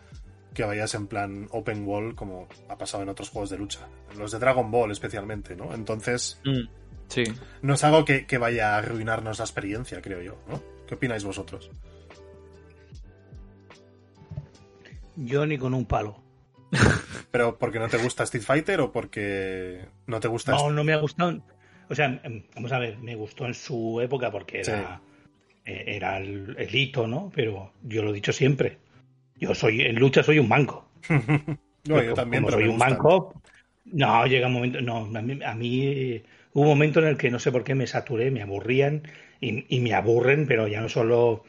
que 0.54 0.64
vayas 0.64 0.94
en 0.94 1.06
plan 1.06 1.48
open 1.50 1.86
wall 1.86 2.14
como 2.14 2.48
ha 2.68 2.76
pasado 2.76 3.02
en 3.02 3.08
otros 3.08 3.30
juegos 3.30 3.50
de 3.50 3.58
lucha. 3.58 3.88
Los 4.16 4.32
de 4.32 4.38
Dragon 4.38 4.70
Ball 4.70 4.90
especialmente, 4.90 5.54
¿no? 5.56 5.72
Entonces, 5.74 6.40
Mm, 6.44 6.68
sí. 7.08 7.24
no 7.62 7.74
es 7.74 7.84
algo 7.84 8.04
que, 8.04 8.26
que 8.26 8.38
vaya 8.38 8.74
a 8.74 8.78
arruinarnos 8.78 9.38
la 9.38 9.44
experiencia, 9.44 10.00
creo 10.02 10.22
yo, 10.22 10.38
¿no? 10.48 10.62
¿Qué 10.88 10.94
opináis 10.96 11.22
vosotros? 11.24 11.70
Yo 15.16 15.46
ni 15.46 15.58
con 15.58 15.74
un 15.74 15.84
palo. 15.86 16.22
¿Pero 17.30 17.58
porque 17.58 17.78
no 17.78 17.88
te 17.88 17.98
gusta 17.98 18.24
Street 18.24 18.42
Fighter 18.44 18.80
o 18.80 18.92
porque 18.92 19.84
no 20.06 20.20
te 20.20 20.28
gusta... 20.28 20.52
No, 20.52 20.70
no 20.70 20.82
me 20.84 20.92
ha 20.92 20.96
gustado. 20.96 21.42
O 21.88 21.94
sea, 21.94 22.20
em, 22.24 22.44
vamos 22.54 22.72
a 22.72 22.78
ver, 22.78 22.98
me 22.98 23.14
gustó 23.16 23.46
en 23.46 23.54
su 23.54 24.00
época 24.00 24.30
porque 24.30 24.60
era, 24.60 25.00
eh, 25.64 25.84
era 25.86 26.18
el, 26.18 26.54
el 26.58 26.74
hito, 26.74 27.06
¿no? 27.06 27.30
Pero 27.34 27.72
yo 27.82 28.02
lo 28.02 28.10
he 28.10 28.14
dicho 28.14 28.32
siempre. 28.32 28.78
Yo 29.40 29.54
soy, 29.54 29.82
en 29.82 29.96
lucha 29.96 30.22
soy 30.22 30.38
un 30.38 30.48
manco. 30.48 30.88
No, 31.88 32.02
yo 32.02 32.12
también, 32.12 32.42
Como 32.42 32.52
soy 32.52 32.68
un 32.68 32.76
manco. 32.76 33.40
No, 33.86 34.26
llega 34.26 34.48
un 34.48 34.52
momento. 34.52 34.82
No, 34.82 34.98
a 34.98 35.22
mí, 35.22 35.40
a 35.42 35.54
mí, 35.54 36.22
hubo 36.52 36.64
un 36.64 36.68
momento 36.68 37.00
en 37.00 37.06
el 37.06 37.16
que 37.16 37.30
no 37.30 37.38
sé 37.38 37.50
por 37.50 37.64
qué 37.64 37.74
me 37.74 37.86
saturé, 37.86 38.30
me 38.30 38.42
aburrían 38.42 39.02
y, 39.40 39.64
y 39.74 39.80
me 39.80 39.94
aburren, 39.94 40.46
pero 40.46 40.68
ya 40.68 40.82
no 40.82 40.90
solo 40.90 41.42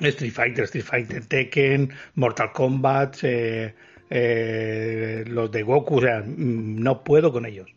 Street 0.00 0.32
Fighter, 0.32 0.64
Street 0.64 0.84
Fighter, 0.84 1.26
Tekken, 1.26 1.92
Mortal 2.14 2.52
Kombat, 2.52 3.16
eh, 3.22 3.74
eh, 4.10 5.24
los 5.26 5.50
de 5.50 5.62
Goku, 5.62 5.98
o 5.98 6.00
sea, 6.00 6.20
mm, 6.20 6.82
no 6.82 7.04
puedo 7.04 7.32
con 7.32 7.46
ellos. 7.46 7.70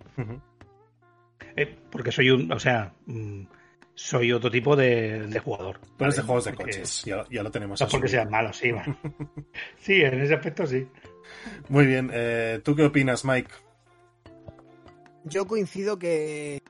Eh, 1.56 1.76
porque 1.92 2.12
soy 2.12 2.30
un, 2.30 2.52
o 2.52 2.60
sea, 2.60 2.94
mm, 3.06 3.44
soy 4.00 4.32
otro 4.32 4.52
tipo 4.52 4.76
de, 4.76 5.28
de 5.28 5.40
jugador. 5.40 5.80
Tú 5.98 6.04
eres 6.04 6.16
de 6.18 6.22
juegos 6.22 6.46
de 6.46 6.54
Porque- 6.54 6.72
coches, 6.72 7.04
ya, 7.04 7.26
ya 7.32 7.42
lo 7.42 7.50
tenemos. 7.50 7.82
No 7.82 7.88
porque 7.88 8.06
asumido. 8.06 8.22
sean 8.22 8.30
malos, 8.30 8.56
sí, 8.58 8.72
bueno. 8.72 8.96
Sí, 9.82 10.02
en 10.02 10.22
ese 10.22 10.36
aspecto 10.36 10.68
sí. 10.68 10.88
Muy 11.70 11.88
bien, 11.88 12.12
eh, 12.14 12.62
¿tú 12.64 12.76
qué 12.76 12.84
opinas, 12.84 13.26
Mike? 13.26 13.50
Yo 15.24 15.46
coincido 15.48 15.98
que, 15.98 16.62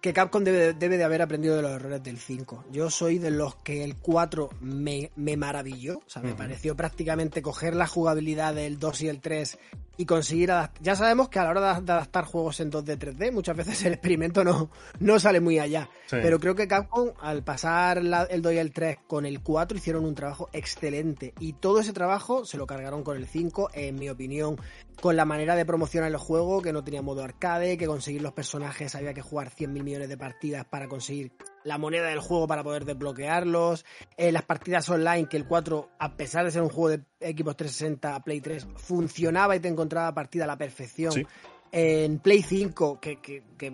que 0.00 0.12
Capcom 0.12 0.42
debe, 0.44 0.72
debe 0.72 0.96
de 0.96 1.04
haber 1.04 1.20
aprendido 1.22 1.56
de 1.56 1.62
los 1.62 1.72
errores 1.72 2.02
del 2.02 2.18
5. 2.18 2.64
Yo 2.72 2.88
soy 2.90 3.18
de 3.18 3.30
los 3.30 3.56
que 3.56 3.84
el 3.84 3.96
4 3.96 4.48
me, 4.60 5.10
me 5.16 5.36
maravilló. 5.36 5.98
O 5.98 6.02
sea, 6.08 6.22
me 6.22 6.30
Ujú. 6.30 6.38
pareció 6.38 6.74
prácticamente 6.76 7.42
coger 7.42 7.74
la 7.76 7.86
jugabilidad 7.86 8.54
del 8.54 8.78
2 8.78 9.02
y 9.02 9.08
el 9.08 9.20
3 9.20 9.58
y 9.98 10.06
conseguir 10.06 10.52
adaptar. 10.52 10.82
Ya 10.82 10.96
sabemos 10.96 11.28
que 11.28 11.38
a 11.38 11.44
la 11.44 11.50
hora 11.50 11.74
de, 11.74 11.82
de 11.82 11.92
adaptar 11.92 12.24
juegos 12.24 12.58
en 12.60 12.70
2D, 12.72 12.96
3D, 12.98 13.30
muchas 13.32 13.54
veces 13.54 13.82
el 13.84 13.92
experimento 13.92 14.42
no, 14.42 14.70
no 15.00 15.20
sale 15.20 15.40
muy 15.40 15.58
allá. 15.58 15.90
Sí. 16.06 16.16
Pero 16.22 16.40
creo 16.40 16.54
que 16.54 16.66
Capcom, 16.66 17.10
al 17.20 17.42
pasar 17.44 18.02
la- 18.02 18.22
el 18.22 18.40
2 18.40 18.54
y 18.54 18.58
el 18.58 18.72
3 18.72 18.96
con 19.06 19.26
el 19.26 19.40
4, 19.42 19.76
hicieron 19.76 20.06
un 20.06 20.14
trabajo 20.14 20.48
excelente. 20.54 21.34
Y 21.40 21.52
todo 21.52 21.80
ese 21.80 21.92
trabajo 21.92 22.46
se 22.46 22.56
lo 22.56 22.66
cargaron 22.66 23.02
con 23.04 23.18
el 23.18 23.26
5, 23.26 23.68
en 23.74 23.96
mi 23.96 24.08
opinión, 24.08 24.56
con 25.00 25.16
la 25.16 25.24
manera 25.24 25.56
de 25.56 25.64
promocionar 25.64 26.10
el 26.10 26.16
juego, 26.18 26.60
que 26.60 26.72
no 26.72 26.84
tenía 26.84 27.02
modo 27.02 27.22
arcade, 27.22 27.78
que 27.78 27.86
conseguir 27.86 28.22
los 28.22 28.32
personajes 28.32 28.94
había 28.94 29.14
que 29.14 29.22
jugar 29.22 29.50
100.000 29.50 29.82
millones 29.82 30.08
de 30.08 30.16
partidas 30.16 30.64
para 30.66 30.88
conseguir 30.88 31.32
la 31.64 31.78
moneda 31.78 32.08
del 32.08 32.20
juego 32.20 32.46
para 32.46 32.62
poder 32.62 32.84
desbloquearlos. 32.84 33.84
Eh, 34.16 34.30
las 34.30 34.42
partidas 34.42 34.88
online, 34.88 35.28
que 35.28 35.36
el 35.36 35.46
4, 35.46 35.90
a 35.98 36.16
pesar 36.16 36.44
de 36.44 36.50
ser 36.50 36.62
un 36.62 36.68
juego 36.68 36.90
de 36.90 37.02
equipos 37.20 37.56
360 37.56 38.14
a 38.14 38.22
Play 38.22 38.40
3, 38.40 38.66
funcionaba 38.76 39.56
y 39.56 39.60
te 39.60 39.68
encontraba 39.68 40.12
partida 40.14 40.44
a 40.44 40.48
la 40.48 40.58
perfección. 40.58 41.12
Sí. 41.12 41.26
En 41.72 42.18
Play 42.18 42.42
5, 42.42 43.00
que, 43.00 43.20
que, 43.20 43.42
que 43.56 43.72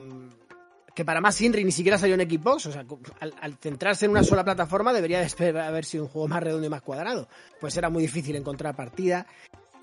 que 0.95 1.05
para 1.05 1.21
más 1.21 1.39
Inri 1.43 1.63
ni 1.63 1.73
siquiera 1.73 1.99
salió 1.99 2.15
en 2.15 2.23
Xbox, 2.23 2.67
o 2.67 2.73
sea, 2.73 2.87
al, 3.21 3.35
al 3.39 3.55
centrarse 3.59 4.07
en 4.07 4.13
una 4.13 4.25
sola 4.25 4.43
plataforma 4.45 4.95
debería 4.95 5.21
de 5.21 5.61
haber 5.61 5.85
sido 5.85 6.05
un 6.05 6.09
juego 6.09 6.27
más 6.27 6.43
redondo 6.43 6.67
y 6.67 6.71
más 6.71 6.81
cuadrado. 6.81 7.29
Pues 7.61 7.77
era 7.77 7.91
muy 7.91 8.01
difícil 8.01 8.35
encontrar 8.35 8.75
partida. 8.75 9.27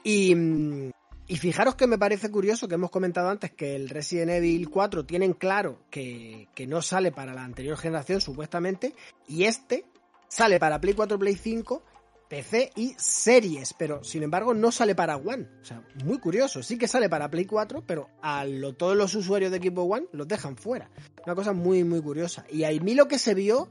Y, 0.03 0.33
mm, 0.33 0.91
y 1.27 1.37
fijaros 1.37 1.75
que 1.75 1.87
me 1.87 1.97
parece 1.97 2.29
curioso 2.29 2.67
que 2.67 2.75
hemos 2.75 2.91
comentado 2.91 3.29
antes 3.29 3.51
que 3.51 3.75
el 3.75 3.89
Resident 3.89 4.31
Evil 4.31 4.69
4 4.69 5.05
tienen 5.05 5.33
claro 5.33 5.79
que, 5.89 6.47
que 6.55 6.67
no 6.67 6.81
sale 6.81 7.11
para 7.11 7.33
la 7.33 7.43
anterior 7.43 7.77
generación, 7.77 8.19
supuestamente, 8.21 8.93
y 9.27 9.43
este 9.45 9.85
sale 10.27 10.59
para 10.59 10.79
Play 10.81 10.93
4, 10.93 11.17
Play 11.19 11.35
5, 11.35 11.83
PC 12.27 12.71
y 12.75 12.95
series, 12.97 13.73
pero 13.73 14.03
sin 14.03 14.23
embargo 14.23 14.53
no 14.55 14.71
sale 14.71 14.95
para 14.95 15.17
One. 15.17 15.47
O 15.61 15.65
sea, 15.65 15.83
muy 16.03 16.17
curioso. 16.19 16.63
Sí 16.63 16.77
que 16.77 16.87
sale 16.87 17.07
para 17.07 17.29
Play 17.29 17.45
4, 17.45 17.83
pero 17.85 18.09
a 18.21 18.43
lo- 18.45 18.73
todos 18.73 18.97
los 18.97 19.13
usuarios 19.13 19.51
de 19.51 19.57
equipo 19.57 19.83
One 19.83 20.07
los 20.13 20.27
dejan 20.27 20.57
fuera. 20.57 20.89
Una 21.25 21.35
cosa 21.35 21.53
muy, 21.53 21.83
muy 21.83 22.01
curiosa. 22.01 22.43
Y 22.51 22.63
a 22.63 22.71
mí 22.71 22.95
lo 22.95 23.07
que 23.07 23.19
se 23.19 23.33
vio 23.35 23.69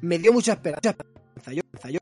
me 0.00 0.18
dio 0.18 0.32
mucha 0.32 0.54
esperanza. 0.54 0.96
Yo, 1.52 1.62
yo 1.90 2.00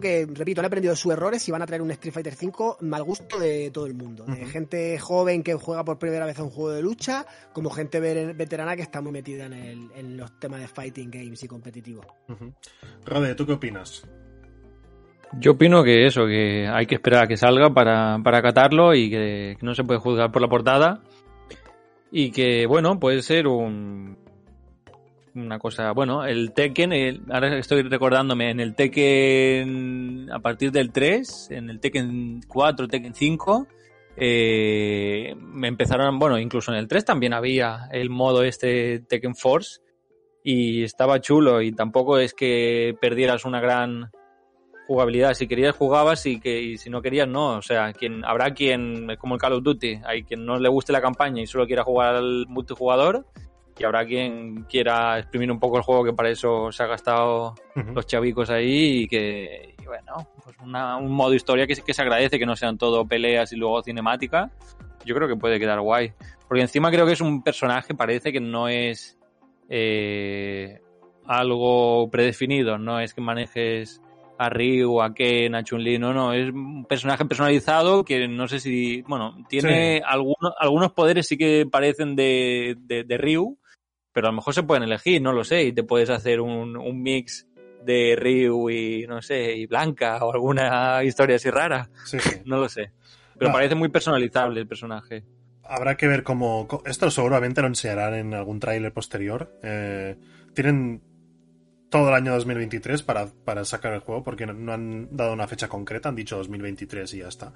que, 0.26 0.26
repito, 0.34 0.60
han 0.60 0.64
aprendido 0.66 0.94
sus 0.96 1.12
errores 1.12 1.48
y 1.48 1.52
van 1.52 1.62
a 1.62 1.66
traer 1.66 1.82
un 1.82 1.90
Street 1.92 2.12
Fighter 2.12 2.34
5 2.34 2.78
mal 2.80 3.02
gusto 3.04 3.38
de 3.38 3.70
todo 3.70 3.86
el 3.86 3.94
mundo. 3.94 4.24
De 4.24 4.46
gente 4.46 4.98
joven 4.98 5.42
que 5.42 5.54
juega 5.54 5.84
por 5.84 5.98
primera 5.98 6.26
vez 6.26 6.38
a 6.38 6.42
un 6.42 6.50
juego 6.50 6.70
de 6.70 6.82
lucha, 6.82 7.24
como 7.52 7.70
gente 7.70 8.00
ver- 8.00 8.34
veterana 8.34 8.74
que 8.76 8.82
está 8.82 9.00
muy 9.00 9.12
metida 9.12 9.46
en, 9.46 9.52
el- 9.52 9.90
en 9.94 10.16
los 10.16 10.38
temas 10.38 10.60
de 10.60 10.68
fighting 10.68 11.10
games 11.10 11.42
y 11.42 11.48
competitivos. 11.48 12.06
Rode, 13.04 13.34
¿tú 13.34 13.46
qué 13.46 13.52
opinas? 13.52 14.06
Yo 15.38 15.52
opino 15.52 15.82
que 15.82 16.06
eso, 16.06 16.26
que 16.26 16.68
hay 16.68 16.84
que 16.86 16.96
esperar 16.96 17.24
a 17.24 17.26
que 17.26 17.36
salga 17.38 17.72
para, 17.72 18.18
para 18.22 18.42
catarlo 18.42 18.94
y 18.94 19.08
que, 19.08 19.56
que 19.58 19.64
no 19.66 19.74
se 19.74 19.82
puede 19.84 19.98
juzgar 20.00 20.30
por 20.30 20.42
la 20.42 20.48
portada. 20.48 21.02
Y 22.10 22.30
que, 22.32 22.66
bueno, 22.66 23.00
puede 23.00 23.22
ser 23.22 23.46
un, 23.46 24.18
una 25.34 25.58
cosa. 25.58 25.92
Bueno, 25.92 26.24
el 26.24 26.52
Tekken, 26.52 27.24
ahora 27.30 27.58
estoy 27.58 27.82
recordándome, 27.82 28.50
en 28.50 28.60
el 28.60 28.74
Tekken 28.74 30.30
a 30.32 30.40
partir 30.40 30.70
del 30.72 30.92
3, 30.92 31.50
en 31.52 31.70
el 31.70 31.80
Tekken 31.80 32.42
4, 32.46 32.88
Tekken 32.88 33.14
5, 33.14 33.66
eh, 34.16 35.34
me 35.38 35.68
empezaron, 35.68 36.18
bueno, 36.18 36.38
incluso 36.38 36.72
en 36.72 36.78
el 36.78 36.88
3 36.88 37.04
también 37.04 37.32
había 37.32 37.88
el 37.90 38.10
modo 38.10 38.44
este 38.44 39.00
Tekken 39.00 39.34
Force 39.34 39.80
y 40.44 40.82
estaba 40.82 41.20
chulo 41.20 41.62
y 41.62 41.72
tampoco 41.72 42.18
es 42.18 42.34
que 42.34 42.94
perdieras 43.00 43.44
una 43.44 43.60
gran 43.60 44.10
jugabilidad. 44.86 45.34
Si 45.34 45.46
querías 45.46 45.74
jugabas 45.74 46.26
y 46.26 46.40
que 46.40 46.60
y 46.60 46.76
si 46.76 46.90
no 46.90 47.00
querías 47.00 47.28
no. 47.28 47.56
O 47.56 47.62
sea, 47.62 47.92
quien 47.92 48.24
habrá 48.24 48.52
quien 48.52 49.10
es 49.10 49.18
como 49.18 49.34
el 49.34 49.40
Call 49.40 49.54
of 49.54 49.62
Duty, 49.62 50.00
hay 50.04 50.24
quien 50.24 50.44
no 50.44 50.58
le 50.58 50.68
guste 50.68 50.92
la 50.92 51.00
campaña 51.00 51.40
y 51.40 51.46
solo 51.46 51.66
quiera 51.66 51.84
jugar 51.84 52.16
al 52.16 52.46
multijugador 52.48 53.26
y 53.78 53.84
habrá 53.84 54.04
quien 54.04 54.64
quiera 54.64 55.18
exprimir 55.18 55.50
un 55.50 55.58
poco 55.58 55.78
el 55.78 55.82
juego 55.82 56.04
que 56.04 56.12
para 56.12 56.28
eso 56.30 56.70
se 56.70 56.82
ha 56.82 56.86
gastado 56.86 57.54
los 57.94 58.06
chavicos 58.06 58.50
ahí 58.50 59.02
y 59.02 59.08
que 59.08 59.74
y 59.80 59.84
bueno, 59.86 60.28
pues 60.44 60.56
una- 60.62 60.96
un 60.96 61.10
modo 61.10 61.34
historia 61.34 61.66
que, 61.66 61.74
sí 61.74 61.82
que 61.84 61.94
se 61.94 62.02
agradece 62.02 62.38
que 62.38 62.46
no 62.46 62.54
sean 62.56 62.76
todo 62.78 63.06
peleas 63.06 63.52
y 63.52 63.56
luego 63.56 63.82
cinemática. 63.82 64.50
Yo 65.04 65.14
creo 65.14 65.26
que 65.26 65.36
puede 65.36 65.58
quedar 65.58 65.80
guay. 65.80 66.12
Porque 66.46 66.62
encima 66.62 66.90
creo 66.90 67.06
que 67.06 67.12
es 67.12 67.20
un 67.20 67.42
personaje, 67.42 67.94
parece 67.94 68.30
que 68.32 68.40
no 68.40 68.68
es 68.68 69.18
eh, 69.68 70.80
algo 71.26 72.08
predefinido, 72.10 72.78
no 72.78 73.00
es 73.00 73.14
que 73.14 73.20
manejes 73.20 74.00
a 74.38 74.48
Ryu, 74.48 75.00
a 75.00 75.14
Ken, 75.14 75.54
a 75.54 75.62
Chun-Li, 75.62 75.98
no, 75.98 76.12
no, 76.12 76.32
es 76.32 76.50
un 76.52 76.84
personaje 76.84 77.24
personalizado 77.24 78.04
que 78.04 78.26
no 78.28 78.48
sé 78.48 78.58
si, 78.60 79.02
bueno, 79.02 79.36
tiene 79.48 80.02
algunos, 80.04 80.52
algunos 80.58 80.92
poderes 80.92 81.26
sí 81.28 81.36
que 81.38 81.66
parecen 81.70 82.16
de, 82.16 82.76
de, 82.78 83.04
de 83.04 83.18
Ryu, 83.18 83.58
pero 84.12 84.28
a 84.28 84.30
lo 84.30 84.36
mejor 84.36 84.54
se 84.54 84.62
pueden 84.62 84.82
elegir, 84.82 85.20
no 85.22 85.32
lo 85.32 85.44
sé, 85.44 85.64
y 85.64 85.72
te 85.72 85.82
puedes 85.84 86.10
hacer 86.10 86.40
un, 86.40 86.76
un 86.76 87.02
mix 87.02 87.46
de 87.84 88.16
Ryu 88.16 88.70
y, 88.70 89.06
no 89.06 89.22
sé, 89.22 89.56
y 89.56 89.66
Blanca 89.66 90.24
o 90.24 90.32
alguna 90.32 91.02
historia 91.04 91.36
así 91.36 91.50
rara, 91.50 91.90
Sí, 92.04 92.18
sí. 92.20 92.36
no 92.44 92.58
lo 92.58 92.68
sé. 92.68 92.92
Pero 93.38 93.52
parece 93.52 93.74
muy 93.74 93.88
personalizable 93.88 94.60
el 94.60 94.68
personaje. 94.68 95.24
Habrá 95.64 95.96
que 95.96 96.06
ver 96.06 96.22
cómo. 96.22 96.68
Esto 96.84 97.10
seguramente 97.10 97.60
lo 97.60 97.66
enseñarán 97.66 98.14
en 98.14 98.34
algún 98.34 98.60
tráiler 98.60 98.92
posterior. 98.92 99.58
Eh, 99.62 100.16
tienen. 100.54 101.02
todo 101.88 102.08
el 102.08 102.14
año 102.14 102.32
2023 102.32 103.02
para, 103.02 103.26
para 103.26 103.64
sacar 103.64 103.94
el 103.94 104.00
juego, 104.00 104.22
porque 104.22 104.46
no 104.46 104.72
han 104.72 105.08
dado 105.16 105.32
una 105.32 105.48
fecha 105.48 105.68
concreta, 105.68 106.10
han 106.10 106.14
dicho 106.14 106.36
2023 106.36 107.14
y 107.14 107.18
ya 107.18 107.28
está. 107.28 107.52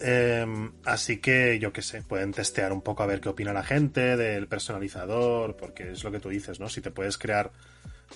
Eh, 0.00 0.46
así 0.84 1.18
que 1.18 1.58
yo 1.58 1.72
qué 1.72 1.82
sé, 1.82 2.02
pueden 2.02 2.32
testear 2.32 2.72
un 2.72 2.82
poco 2.82 3.02
a 3.02 3.06
ver 3.06 3.20
qué 3.20 3.28
opina 3.28 3.52
la 3.52 3.64
gente 3.64 4.16
del 4.16 4.46
personalizador, 4.46 5.56
porque 5.56 5.92
es 5.92 6.04
lo 6.04 6.12
que 6.12 6.20
tú 6.20 6.28
dices, 6.28 6.60
¿no? 6.60 6.68
Si 6.68 6.80
te 6.80 6.90
puedes 6.90 7.18
crear 7.18 7.50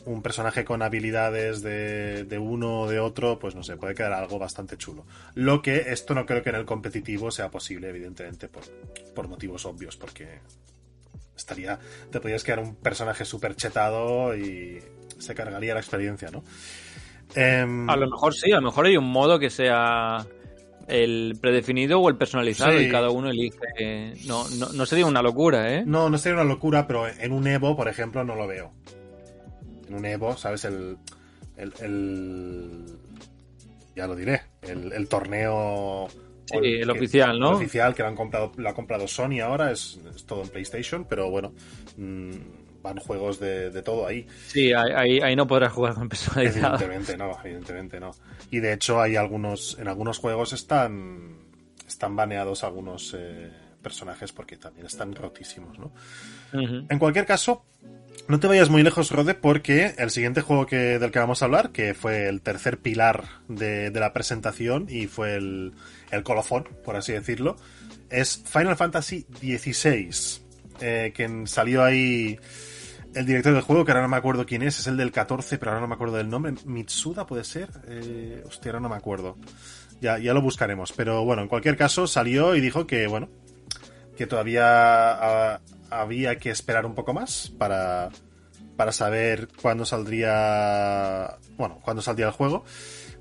un 0.05 0.23
personaje 0.23 0.65
con 0.65 0.83
habilidades 0.83 1.63
de, 1.63 2.39
uno 2.41 2.83
o 2.83 2.89
de 2.89 2.99
otro, 2.99 3.39
pues 3.39 3.55
no 3.55 3.63
sé, 3.63 3.77
puede 3.77 3.95
quedar 3.95 4.13
algo 4.13 4.39
bastante 4.39 4.77
chulo. 4.77 5.05
Lo 5.35 5.61
que 5.61 5.77
esto 5.89 6.15
no 6.15 6.25
creo 6.25 6.43
que 6.43 6.51
en 6.51 6.57
el 6.57 6.65
competitivo 6.65 7.31
sea 7.31 7.51
posible, 7.51 7.89
evidentemente, 7.89 8.49
por, 8.49 8.65
por 9.15 9.29
motivos 9.29 9.67
obvios, 9.67 9.97
porque 9.97 10.41
estaría. 11.37 11.79
Te 12.11 12.21
podrías 12.21 12.43
crear 12.43 12.61
un 12.61 12.77
personaje 12.77 13.25
súper 13.25 13.55
chetado 13.55 14.37
y 14.37 14.83
se 15.19 15.35
cargaría 15.35 15.75
la 15.75 15.81
experiencia, 15.81 16.31
¿no? 16.31 16.43
Em, 17.35 17.89
A 17.89 17.97
lo 17.97 18.09
mejor 18.09 18.35
sí, 18.35 18.53
a 18.53 18.57
lo 18.57 18.63
mejor 18.63 18.87
hay 18.87 18.97
un 18.97 19.11
modo 19.11 19.39
que 19.39 19.51
sea 19.51 20.27
el 20.89 21.39
predefinido 21.41 22.01
o 22.01 22.09
el 22.09 22.17
personalizado 22.17 22.79
Sí. 22.79 22.85
y 22.87 22.91
cada 22.91 23.11
uno 23.11 23.31
elige. 23.31 24.15
No, 24.27 24.49
no, 24.59 24.69
no 24.73 24.87
sería 24.87 25.07
una 25.07 25.23
locura, 25.23 25.75
¿eh? 25.75 25.85
No, 25.87 26.09
no 26.11 26.19
sería 26.19 26.41
una 26.41 26.49
locura, 26.53 26.87
pero 26.87 27.07
en 27.09 27.33
un 27.33 27.47
Evo, 27.47 27.77
por 27.77 27.89
ejemplo, 27.89 28.25
no 28.25 28.35
lo 28.37 28.47
veo. 28.47 28.73
En 29.89 29.95
un 29.95 30.05
Evo, 30.05 30.37
¿sabes? 30.37 30.65
El. 30.65 30.97
El. 31.57 31.73
el- 31.83 32.87
ya 33.95 34.07
lo 34.07 34.17
diré. 34.17 34.41
El, 34.63 34.93
el 34.93 35.09
torneo. 35.09 36.09
Sí, 36.47 36.59
el 36.63 36.91
oficial, 36.91 37.39
¿no? 37.39 37.51
El 37.51 37.55
oficial 37.57 37.95
que 37.95 38.03
lo, 38.03 38.09
han 38.09 38.17
comprado, 38.17 38.53
lo 38.57 38.69
ha 38.69 38.75
comprado 38.75 39.07
Sony 39.07 39.41
ahora, 39.43 39.71
es, 39.71 40.01
es 40.15 40.25
todo 40.27 40.43
en 40.43 40.49
PlayStation, 40.49 41.07
pero 41.09 41.31
bueno. 41.31 41.53
mm, 41.97 42.31
van 42.83 42.99
juegos 42.99 43.39
de, 43.39 43.71
de 43.71 43.83
todo 43.83 44.07
ahí. 44.07 44.27
Sí, 44.47 44.73
ahí, 44.73 45.21
ahí, 45.21 45.37
no 45.37 45.47
podrás 45.47 45.73
jugar 45.73 45.95
con 45.95 46.09
personalizado. 46.09 46.75
Evidentemente 46.77 47.17
no, 47.17 47.39
evidentemente 47.45 48.01
no. 48.01 48.11
Y 48.51 48.61
de 48.61 48.73
hecho 48.73 49.01
hay 49.01 49.17
algunos, 49.17 49.79
en 49.79 49.89
algunos 49.89 50.19
juegos 50.19 50.53
están, 50.53 51.39
están 51.87 52.17
baneados 52.17 52.65
algunos 52.65 53.15
eh, 53.17 53.51
personajes 53.83 54.33
porque 54.33 54.57
también 54.57 54.87
están 54.87 55.15
rotísimos, 55.15 55.79
¿no? 55.79 55.93
En 56.53 56.99
cualquier 56.99 57.25
caso, 57.25 57.65
no 58.29 58.39
te 58.39 58.47
vayas 58.47 58.69
muy 58.69 58.83
lejos, 58.83 59.11
Rode, 59.11 59.35
porque 59.35 59.95
el 59.99 60.11
siguiente 60.11 60.43
juego 60.43 60.67
que, 60.67 60.99
del 60.99 61.11
que 61.11 61.19
vamos 61.19 61.43
a 61.43 61.47
hablar, 61.47 61.71
que 61.71 61.95
fue 61.95 62.29
el 62.29 62.43
tercer 62.43 62.79
pilar 62.79 63.25
de, 63.49 63.91
de 63.91 64.01
la 64.01 64.13
presentación 64.13 64.87
y 64.89 65.07
fue 65.07 65.37
el, 65.37 65.73
el 66.11 66.23
colofón, 66.23 66.69
por 66.85 66.97
así 66.97 67.13
decirlo, 67.13 67.57
es 68.11 68.43
Final 68.47 68.77
Fantasy 68.77 69.27
XVI, 69.41 70.11
eh, 70.81 71.13
que 71.15 71.47
salió 71.47 71.83
ahí 71.83 72.39
el 73.15 73.27
director 73.27 73.53
del 73.53 73.63
juego, 73.63 73.85
que 73.85 73.93
ahora 73.93 74.03
no 74.03 74.09
me 74.09 74.17
acuerdo 74.17 74.47
quién 74.47 74.63
es, 74.63 74.79
es 74.79 74.87
el 74.87 74.97
del 74.97 75.13
14, 75.13 75.59
pero 75.59 75.71
ahora 75.71 75.81
no 75.81 75.89
me 75.89 75.95
acuerdo 75.95 76.17
del 76.17 76.29
nombre. 76.29 76.55
Mitsuda 76.65 77.27
puede 77.27 77.45
ser. 77.45 77.69
Eh, 77.87 78.43
hostia, 78.47 78.71
ahora 78.71 78.81
no 78.81 78.89
me 78.89 78.97
acuerdo. 78.97 79.37
Ya, 80.01 80.19
ya 80.19 80.35
lo 80.35 80.43
buscaremos. 80.43 80.93
Pero 80.93 81.25
bueno, 81.25 81.43
en 81.43 81.49
cualquier 81.49 81.77
caso, 81.77 82.07
salió 82.07 82.55
y 82.55 82.61
dijo 82.61 82.87
que, 82.87 83.07
bueno, 83.07 83.29
que 84.17 84.27
todavía 84.27 84.65
ah, 84.65 85.61
había 85.91 86.37
que 86.37 86.51
esperar 86.51 86.87
un 86.87 86.95
poco 86.95 87.13
más 87.13 87.53
para, 87.59 88.09
para 88.77 88.93
saber 88.93 89.49
cuándo 89.61 89.85
saldría. 89.85 91.39
Bueno, 91.57 91.81
cuándo 91.83 92.03
saldría 92.03 92.27
el 92.27 92.33
juego. 92.33 92.65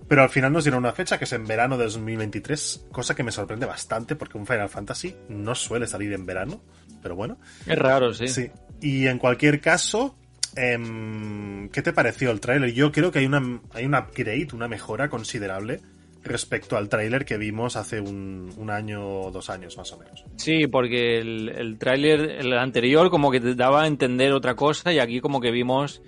Pero 0.07 0.23
al 0.23 0.29
final 0.29 0.51
nos 0.51 0.65
dieron 0.65 0.79
una 0.79 0.91
fecha 0.91 1.17
que 1.17 1.23
es 1.23 1.31
en 1.31 1.45
verano 1.45 1.77
de 1.77 1.85
2023, 1.85 2.87
cosa 2.91 3.15
que 3.15 3.23
me 3.23 3.31
sorprende 3.31 3.65
bastante 3.65 4.17
porque 4.17 4.37
un 4.37 4.45
Final 4.45 4.67
Fantasy 4.67 5.15
no 5.29 5.55
suele 5.55 5.87
salir 5.87 6.11
en 6.11 6.25
verano, 6.25 6.61
pero 7.01 7.15
bueno. 7.15 7.37
Es 7.65 7.79
raro, 7.79 8.13
sí. 8.13 8.27
Sí. 8.27 8.51
Y 8.81 9.07
en 9.07 9.19
cualquier 9.19 9.61
caso, 9.61 10.15
em, 10.55 11.69
¿qué 11.69 11.81
te 11.81 11.93
pareció 11.93 12.31
el 12.31 12.39
tráiler? 12.39 12.73
Yo 12.73 12.91
creo 12.91 13.11
que 13.11 13.19
hay 13.19 13.25
una 13.25 13.61
hay 13.73 13.85
un 13.85 13.95
upgrade, 13.95 14.47
una 14.53 14.67
mejora 14.67 15.09
considerable 15.09 15.79
respecto 16.23 16.77
al 16.77 16.89
tráiler 16.89 17.25
que 17.25 17.37
vimos 17.37 17.75
hace 17.75 17.99
un, 17.99 18.51
un 18.57 18.69
año 18.69 19.07
o 19.07 19.31
dos 19.31 19.49
años 19.49 19.77
más 19.77 19.91
o 19.91 19.97
menos. 19.97 20.23
Sí, 20.37 20.67
porque 20.67 21.19
el, 21.19 21.49
el 21.49 21.77
tráiler, 21.77 22.21
el 22.39 22.53
anterior, 22.53 23.09
como 23.09 23.31
que 23.31 23.39
te 23.39 23.55
daba 23.55 23.83
a 23.83 23.87
entender 23.87 24.33
otra 24.33 24.55
cosa 24.55 24.93
y 24.93 24.99
aquí 24.99 25.19
como 25.19 25.41
que 25.41 25.51
vimos 25.51 26.01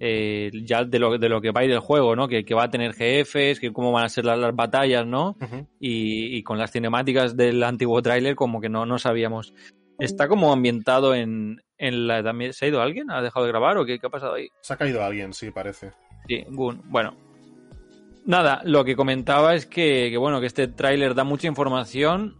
eh, 0.00 0.50
ya 0.64 0.84
de 0.84 0.98
lo, 0.98 1.18
de 1.18 1.28
lo 1.28 1.40
que 1.40 1.50
va 1.50 1.62
a 1.62 1.64
ir 1.64 1.72
el 1.72 1.80
juego, 1.80 2.14
¿no? 2.14 2.28
Que, 2.28 2.44
que 2.44 2.54
va 2.54 2.64
a 2.64 2.70
tener 2.70 2.94
jefes, 2.94 3.58
que 3.58 3.72
cómo 3.72 3.92
van 3.92 4.04
a 4.04 4.08
ser 4.08 4.24
las, 4.24 4.38
las 4.38 4.54
batallas, 4.54 5.06
¿no? 5.06 5.36
Y, 5.80 6.36
y 6.36 6.42
con 6.42 6.58
las 6.58 6.70
cinemáticas 6.70 7.36
del 7.36 7.62
antiguo 7.62 8.00
tráiler 8.00 8.36
como 8.36 8.60
que 8.60 8.68
no, 8.68 8.86
no 8.86 8.98
sabíamos. 8.98 9.54
Está 9.98 10.28
como 10.28 10.52
ambientado 10.52 11.14
en, 11.14 11.60
en 11.76 12.06
la... 12.06 12.22
también 12.22 12.52
¿Se 12.52 12.64
ha 12.64 12.68
ido 12.68 12.80
alguien? 12.80 13.10
¿Ha 13.10 13.20
dejado 13.22 13.44
de 13.46 13.52
grabar 13.52 13.78
o 13.78 13.84
qué, 13.84 13.98
qué 13.98 14.06
ha 14.06 14.10
pasado 14.10 14.34
ahí? 14.34 14.48
Se 14.60 14.72
ha 14.72 14.76
caído 14.76 15.02
alguien, 15.02 15.32
sí, 15.32 15.50
parece. 15.50 15.92
Sí. 16.28 16.44
Bueno. 16.50 17.14
Nada, 18.26 18.60
lo 18.64 18.84
que 18.84 18.94
comentaba 18.94 19.54
es 19.54 19.64
que, 19.66 20.08
que, 20.10 20.18
bueno, 20.18 20.40
que 20.40 20.46
este 20.46 20.68
tráiler 20.68 21.14
da 21.14 21.24
mucha 21.24 21.46
información. 21.48 22.36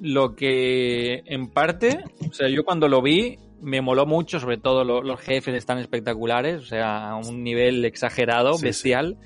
Lo 0.00 0.34
que 0.34 1.22
en 1.26 1.48
parte, 1.50 2.02
o 2.28 2.32
sea, 2.32 2.48
yo 2.48 2.64
cuando 2.64 2.88
lo 2.88 3.00
vi 3.02 3.38
me 3.62 3.80
moló 3.80 4.04
mucho, 4.06 4.38
sobre 4.40 4.58
todo 4.58 4.84
lo- 4.84 5.02
los 5.02 5.18
jefes 5.20 5.54
están 5.54 5.78
espectaculares, 5.78 6.62
o 6.62 6.66
sea, 6.66 7.10
a 7.10 7.16
un 7.16 7.42
nivel 7.42 7.84
exagerado, 7.84 8.52
Sí, 8.54 8.58
sí. 8.58 8.64
bestial. 8.66 9.16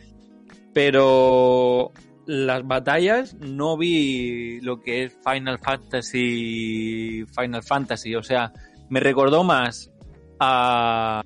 Pero 0.73 1.91
las 2.31 2.67
batallas 2.67 3.35
no 3.35 3.77
vi 3.77 4.61
lo 4.61 4.81
que 4.81 5.05
es 5.05 5.19
Final 5.25 5.59
Fantasy 5.59 7.25
Final 7.37 7.63
Fantasy, 7.63 8.15
o 8.15 8.23
sea, 8.23 8.53
me 8.89 9.01
recordó 9.01 9.43
más 9.45 9.91
a 10.39 11.23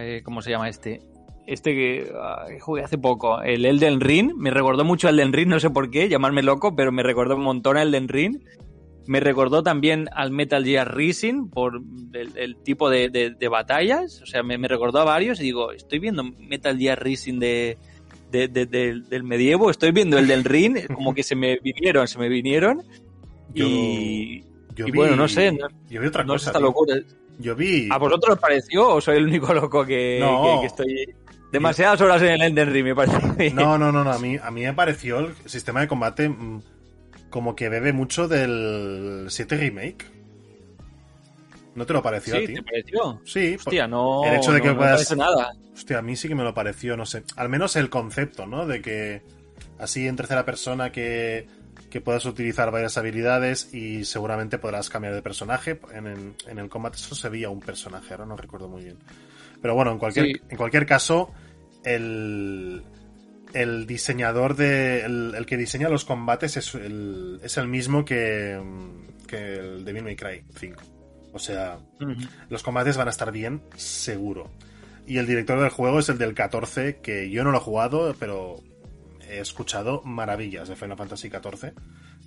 eh, 0.00 0.20
¿cómo 0.24 0.42
se 0.42 0.50
llama 0.50 0.68
este? 0.68 1.00
Este 1.46 1.72
que 1.74 2.12
jugué 2.60 2.82
hace 2.82 2.98
poco, 2.98 3.40
el 3.42 3.64
Elden 3.64 4.00
Ring, 4.00 4.34
me 4.36 4.50
recordó 4.50 4.84
mucho 4.84 5.08
al 5.08 5.18
Elden 5.18 5.32
Ring, 5.32 5.48
no 5.48 5.58
sé 5.60 5.70
por 5.70 5.90
qué, 5.90 6.08
llamarme 6.08 6.42
loco, 6.42 6.76
pero 6.76 6.92
me 6.92 7.02
recordó 7.02 7.36
un 7.36 7.42
montón 7.42 7.76
al 7.78 7.88
Elden 7.88 8.08
Ring. 8.08 8.36
Me 9.06 9.20
recordó 9.20 9.62
también 9.62 10.06
al 10.12 10.30
Metal 10.30 10.62
Gear 10.62 10.94
Rising 10.94 11.48
por 11.48 11.80
el, 12.12 12.56
tipo 12.62 12.90
de, 12.90 13.08
de- 13.08 13.30
de 13.30 13.48
batallas, 13.48 14.20
o 14.20 14.26
sea, 14.26 14.42
me, 14.42 14.58
me 14.58 14.68
recordó 14.68 14.98
a 15.00 15.04
varios 15.04 15.40
y 15.40 15.44
digo, 15.44 15.72
estoy 15.72 15.98
viendo 15.98 16.22
Metal 16.24 16.76
Gear 16.76 17.02
Rising 17.02 17.38
de, 17.38 17.78
de- 18.30 18.48
de- 18.48 18.66
del- 18.66 19.08
del 19.08 19.22
medievo, 19.24 19.70
estoy 19.70 19.90
viendo 19.92 20.18
el 20.18 20.26
del 20.26 20.44
Ring, 20.44 20.76
como 20.94 21.14
que 21.14 21.22
se 21.22 21.34
me 21.34 21.58
vinieron, 21.58 22.06
se 22.08 22.18
me 22.18 22.28
vinieron 22.28 22.82
Yo- 23.54 23.66
y, 23.66 24.44
Yo 24.74 24.86
y 24.86 24.90
bueno, 24.92 25.16
no 25.16 25.26
sé, 25.28 25.50
no, 25.52 25.68
yo 25.88 26.00
vi 26.00 26.06
otra 26.06 26.24
no 26.24 26.34
cosa. 26.34 26.50
esta 26.50 26.58
tío. 26.58 26.66
locura. 26.68 26.94
Yo 27.38 27.54
vi. 27.54 27.88
¿A 27.90 27.98
vosotros 27.98 28.34
os 28.34 28.40
pareció 28.40 28.88
o 28.88 29.00
soy 29.00 29.16
el 29.18 29.24
único 29.24 29.52
loco 29.54 29.84
que, 29.86 30.18
No. 30.20 30.42
que- 30.56 30.60
que 30.60 30.66
estoy 30.66 31.14
demasiadas 31.52 32.00
horas 32.00 32.20
en 32.22 32.28
el 32.32 32.42
Elden 32.42 32.72
Ring, 32.72 32.84
me 32.84 32.94
parece? 32.94 33.18
No, 33.54 33.78
no, 33.78 33.90
no, 33.92 34.04
no. 34.04 34.10
A 34.12 34.18
mí, 34.18 34.36
a 34.42 34.50
mí 34.50 34.62
me 34.62 34.72
pareció 34.74 35.20
el 35.20 35.34
sistema 35.46 35.80
de 35.80 35.88
combate 35.88 36.28
mm, 36.28 36.60
como 37.30 37.54
que 37.56 37.68
bebe 37.68 37.92
mucho 37.92 38.26
del 38.28 39.26
7 39.28 39.56
Remake. 39.56 40.04
¿No 41.78 41.86
te 41.86 41.92
lo 41.94 42.02
pareció 42.02 42.34
a 42.36 42.40
¿Sí? 42.40 42.46
ti? 42.48 42.54
¿Te 42.56 42.62
pareció? 42.62 43.20
Sí, 43.24 43.54
Hostia, 43.56 43.86
no, 43.86 44.24
el 44.24 44.36
hecho 44.36 44.52
de 44.52 44.58
no- 44.58 44.62
que 44.62 44.68
no 44.68 44.74
me 44.74 44.78
puedas- 44.80 44.94
parece 44.96 45.16
nada. 45.16 45.52
Hostia, 45.72 45.98
a 45.98 46.02
mí 46.02 46.16
sí 46.16 46.28
que 46.28 46.34
me 46.34 46.42
lo 46.44 46.52
pareció, 46.52 46.96
no 46.96 47.06
sé. 47.06 47.22
Al 47.36 47.48
menos 47.48 47.76
el 47.76 47.88
concepto, 47.88 48.46
¿no? 48.46 48.66
De 48.66 48.82
que 48.82 49.22
así 49.78 50.06
en 50.08 50.16
tercera 50.16 50.44
persona 50.44 50.90
que, 50.92 51.46
que 51.88 52.00
puedas 52.00 52.24
utilizar 52.26 52.70
varias 52.70 52.98
habilidades 52.98 53.72
y 53.72 54.04
seguramente 54.04 54.58
podrás 54.58 54.90
cambiar 54.90 55.14
de 55.14 55.22
personaje. 55.22 55.80
En 55.94 56.06
el, 56.06 56.34
en 56.48 56.58
el 56.58 56.68
combate 56.68 56.96
eso 56.96 57.14
se 57.14 57.28
veía 57.28 57.48
un 57.48 57.60
personaje, 57.60 58.12
ahora 58.12 58.26
no 58.26 58.36
recuerdo 58.36 58.68
muy 58.68 58.82
bien. 58.84 58.98
Pero 59.62 59.74
bueno, 59.74 59.92
en 59.92 59.98
cualquier, 59.98 60.26
Sí. 60.26 60.32
en 60.50 60.56
cualquier 60.56 60.84
caso, 60.84 61.32
el, 61.84 62.82
el 63.54 63.86
diseñador 63.86 64.56
de. 64.56 65.04
El, 65.04 65.34
el 65.36 65.46
que 65.46 65.56
diseña 65.56 65.88
los 65.88 66.04
combates 66.04 66.56
es 66.56 66.74
el, 66.74 67.40
es 67.42 67.56
el 67.56 67.68
mismo 67.68 68.04
que, 68.04 68.60
que 69.26 69.54
el 69.56 69.84
Devil 69.84 70.02
May 70.04 70.16
Cry 70.16 70.42
5. 70.58 70.82
O 71.32 71.38
sea, 71.38 71.78
los 72.48 72.62
combates 72.62 72.96
van 72.96 73.08
a 73.08 73.10
estar 73.10 73.32
bien, 73.32 73.62
seguro. 73.76 74.50
Y 75.06 75.18
el 75.18 75.26
director 75.26 75.60
del 75.60 75.70
juego 75.70 76.00
es 76.00 76.08
el 76.08 76.18
del 76.18 76.34
14, 76.34 77.00
que 77.00 77.30
yo 77.30 77.44
no 77.44 77.50
lo 77.50 77.58
he 77.58 77.62
jugado, 77.62 78.14
pero 78.18 78.62
he 79.28 79.40
escuchado 79.40 80.02
maravillas 80.02 80.68
de 80.68 80.76
Final 80.76 80.96
Fantasy 80.96 81.28
XIV 81.28 81.72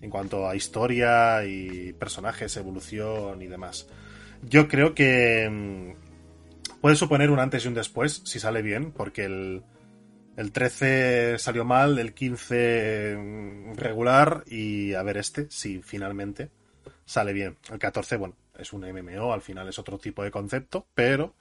en 0.02 0.10
cuanto 0.10 0.48
a 0.48 0.56
historia 0.56 1.46
y 1.46 1.94
personajes, 1.94 2.58
evolución 2.58 3.42
y 3.42 3.48
demás. 3.48 3.88
Yo 4.44 4.68
creo 4.68 4.96
que 4.96 5.48
mm, 5.50 6.80
puede 6.82 6.96
suponer 6.96 7.30
un 7.30 7.40
antes 7.40 7.66
y 7.66 7.68
un 7.68 7.76
después, 7.76 8.22
si 8.26 8.40
sale 8.40 8.62
bien, 8.62 8.92
porque 8.92 9.26
el, 9.26 9.64
el 10.38 10.52
13 10.52 11.38
salió 11.38 11.66
mal, 11.66 12.00
el 12.00 12.14
15 12.14 13.16
mm, 13.16 13.74
regular 13.76 14.44
y 14.48 14.94
a 14.96 15.04
ver 15.04 15.18
este, 15.18 15.48
si 15.50 15.82
finalmente 15.82 16.50
sale 17.06 17.34
bien. 17.34 17.58
El 17.72 17.78
14, 17.78 18.18
bueno, 18.18 18.36
es 18.62 18.74
un 18.74 18.82
MMO, 18.82 19.34
al 19.34 19.42
final 19.42 19.68
es 19.68 19.80
otro 19.80 19.98
tipo 19.98 20.24
de 20.24 20.32
concepto, 20.32 20.88
pero 20.94 21.36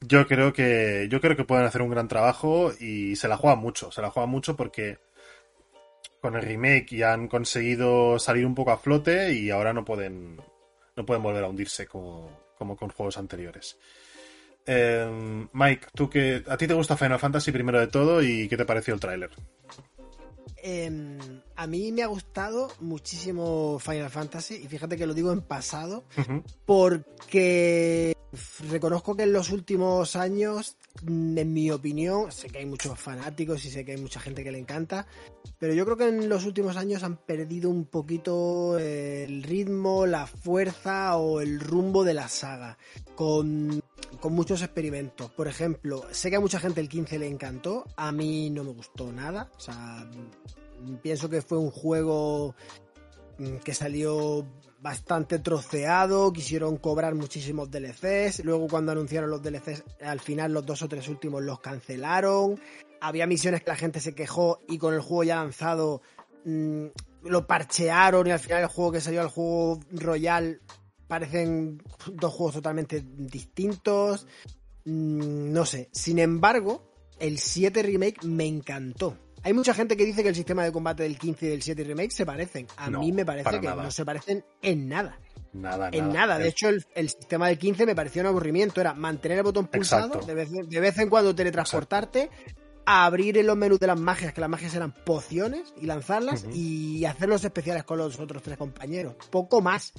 yo 0.00 0.26
creo 0.26 0.52
que 0.52 1.06
yo 1.10 1.20
creo 1.20 1.36
que 1.36 1.44
pueden 1.44 1.64
hacer 1.64 1.82
un 1.82 1.90
gran 1.90 2.08
trabajo 2.08 2.72
y 2.78 3.16
se 3.16 3.28
la 3.28 3.36
juegan 3.36 3.60
mucho, 3.60 3.90
se 3.90 4.02
la 4.02 4.10
juegan 4.10 4.30
mucho 4.30 4.56
porque 4.56 4.98
con 6.20 6.36
el 6.36 6.42
remake 6.42 6.96
ya 6.96 7.12
han 7.12 7.28
conseguido 7.28 8.18
salir 8.18 8.46
un 8.46 8.54
poco 8.54 8.70
a 8.70 8.78
flote 8.78 9.32
y 9.32 9.50
ahora 9.50 9.72
no 9.72 9.84
pueden 9.84 10.40
no 10.96 11.04
pueden 11.04 11.22
volver 11.22 11.44
a 11.44 11.48
hundirse 11.48 11.86
como, 11.86 12.30
como 12.56 12.76
con 12.76 12.90
juegos 12.90 13.18
anteriores. 13.18 13.76
Eh, 14.66 15.48
Mike, 15.52 15.88
tú 15.94 16.08
que 16.08 16.42
a 16.48 16.56
ti 16.56 16.66
te 16.66 16.74
gusta 16.74 16.96
Final 16.96 17.18
Fantasy 17.18 17.52
primero 17.52 17.80
de 17.80 17.88
todo 17.88 18.22
y 18.22 18.48
qué 18.48 18.56
te 18.56 18.64
pareció 18.64 18.94
el 18.94 19.00
tráiler. 19.00 19.30
Em, 20.56 21.18
a 21.56 21.66
mí 21.66 21.92
me 21.92 22.02
ha 22.02 22.06
gustado 22.06 22.68
muchísimo 22.80 23.78
Final 23.78 24.10
Fantasy 24.10 24.54
y 24.54 24.66
fíjate 24.66 24.96
que 24.96 25.06
lo 25.06 25.14
digo 25.14 25.32
en 25.32 25.42
pasado 25.42 26.04
porque 26.64 28.14
reconozco 28.70 29.16
que 29.16 29.24
en 29.24 29.32
los 29.32 29.50
últimos 29.50 30.16
años, 30.16 30.76
mm, 31.02 31.38
en 31.38 31.52
mi 31.52 31.70
opinión, 31.70 32.32
sé 32.32 32.48
que 32.48 32.58
hay 32.58 32.66
muchos 32.66 32.98
fanáticos 32.98 33.64
y 33.64 33.70
sé 33.70 33.84
que 33.84 33.92
hay 33.92 34.00
mucha 34.00 34.20
gente 34.20 34.42
que 34.42 34.52
le 34.52 34.58
encanta, 34.58 35.06
pero 35.58 35.74
yo 35.74 35.84
creo 35.84 35.96
que 35.96 36.08
en 36.08 36.28
los 36.28 36.44
últimos 36.44 36.76
años 36.76 37.02
han 37.02 37.16
perdido 37.16 37.70
un 37.70 37.84
poquito 37.84 38.78
el 38.78 39.42
ritmo, 39.42 40.06
la 40.06 40.26
fuerza 40.26 41.16
o 41.16 41.40
el 41.40 41.60
rumbo 41.60 42.04
de 42.04 42.14
la 42.14 42.28
saga, 42.28 42.78
con, 43.14 43.82
con 44.20 44.32
muchos 44.32 44.62
experimentos. 44.62 45.30
Por 45.30 45.48
ejemplo, 45.48 46.04
sé 46.10 46.30
que 46.30 46.36
a 46.36 46.40
mucha 46.40 46.60
gente 46.60 46.80
el 46.80 46.88
15 46.88 47.18
le 47.18 47.28
encantó, 47.28 47.84
a 47.96 48.12
mí 48.12 48.50
no 48.50 48.64
me 48.64 48.72
gustó 48.72 49.12
nada, 49.12 49.50
o 49.56 49.60
sea, 49.60 50.08
pienso 51.02 51.28
que 51.28 51.42
fue 51.42 51.58
un 51.58 51.70
juego 51.70 52.54
mm, 53.38 53.56
que 53.56 53.74
salió 53.74 54.46
bastante 54.80 55.38
troceado, 55.38 56.32
quisieron 56.32 56.76
cobrar 56.76 57.14
muchísimos 57.14 57.70
DLCs, 57.70 58.44
luego 58.44 58.68
cuando 58.68 58.92
anunciaron 58.92 59.30
los 59.30 59.42
DLCs, 59.42 59.82
al 60.02 60.20
final 60.20 60.52
los 60.52 60.66
dos 60.66 60.82
o 60.82 60.88
tres 60.88 61.08
últimos 61.08 61.42
los 61.42 61.60
cancelaron, 61.60 62.60
había 63.00 63.26
misiones 63.26 63.62
que 63.62 63.70
la 63.70 63.76
gente 63.76 64.00
se 64.00 64.14
quejó 64.14 64.60
y 64.68 64.76
con 64.76 64.92
el 64.92 65.00
juego 65.00 65.24
ya 65.24 65.36
lanzado 65.36 66.02
mm, 66.44 66.86
lo 67.22 67.46
parchearon 67.46 68.26
y 68.26 68.30
al 68.30 68.38
final 68.38 68.62
el 68.62 68.68
juego 68.68 68.92
que 68.92 69.00
salió 69.00 69.22
al 69.22 69.28
juego 69.28 69.80
Royal 69.90 70.60
parecen 71.06 71.82
dos 72.12 72.32
juegos 72.32 72.54
totalmente 72.54 73.02
distintos, 73.04 74.26
Mm, 74.86 75.50
no 75.50 75.64
sé, 75.64 75.88
sin 75.92 76.18
embargo, 76.18 76.92
el 77.18 77.38
7 77.38 77.82
remake 77.82 78.22
me 78.24 78.46
encantó. 78.46 79.16
Hay 79.42 79.54
mucha 79.54 79.72
gente 79.72 79.96
que 79.96 80.04
dice 80.04 80.22
que 80.22 80.28
el 80.28 80.34
sistema 80.34 80.62
de 80.62 80.72
combate 80.72 81.04
del 81.04 81.18
15 81.18 81.46
y 81.46 81.48
del 81.48 81.62
7 81.62 81.84
remake 81.84 82.10
se 82.10 82.26
parecen. 82.26 82.66
A 82.76 82.90
No, 82.90 83.00
mí 83.00 83.10
me 83.10 83.24
parece 83.24 83.48
que 83.60 83.66
nada. 83.66 83.82
no 83.82 83.90
se 83.90 84.04
parecen 84.04 84.44
en 84.60 84.88
nada. 84.90 85.18
Nada, 85.54 85.88
En 85.90 86.12
nada. 86.12 86.36
De 86.38 86.48
hecho, 86.48 86.68
el, 86.68 86.84
el 86.94 87.08
sistema 87.08 87.48
del 87.48 87.58
15 87.58 87.86
me 87.86 87.94
pareció 87.94 88.20
un 88.20 88.26
aburrimiento. 88.28 88.80
Era 88.82 88.92
mantener 88.92 89.38
el 89.38 89.44
botón 89.44 89.68
pulsado, 89.68 90.20
de 90.20 90.34
vez, 90.34 90.50
de 90.50 90.80
vez 90.80 90.98
en 90.98 91.08
cuando 91.08 91.34
teletransportarte, 91.34 92.28
abrir 92.84 93.38
en 93.38 93.46
los 93.46 93.56
menús 93.56 93.80
de 93.80 93.86
las 93.86 93.98
magias, 93.98 94.34
que 94.34 94.40
las 94.42 94.50
magias 94.50 94.74
eran 94.74 94.92
pociones, 94.92 95.72
y 95.80 95.86
lanzarlas, 95.86 96.44
y 96.52 97.06
hacer 97.06 97.28
los 97.30 97.42
especiales 97.44 97.84
con 97.84 97.96
los 97.98 98.18
otros 98.20 98.42
tres 98.42 98.58
compañeros. 98.58 99.14
Poco 99.30 99.62
más. 99.62 99.92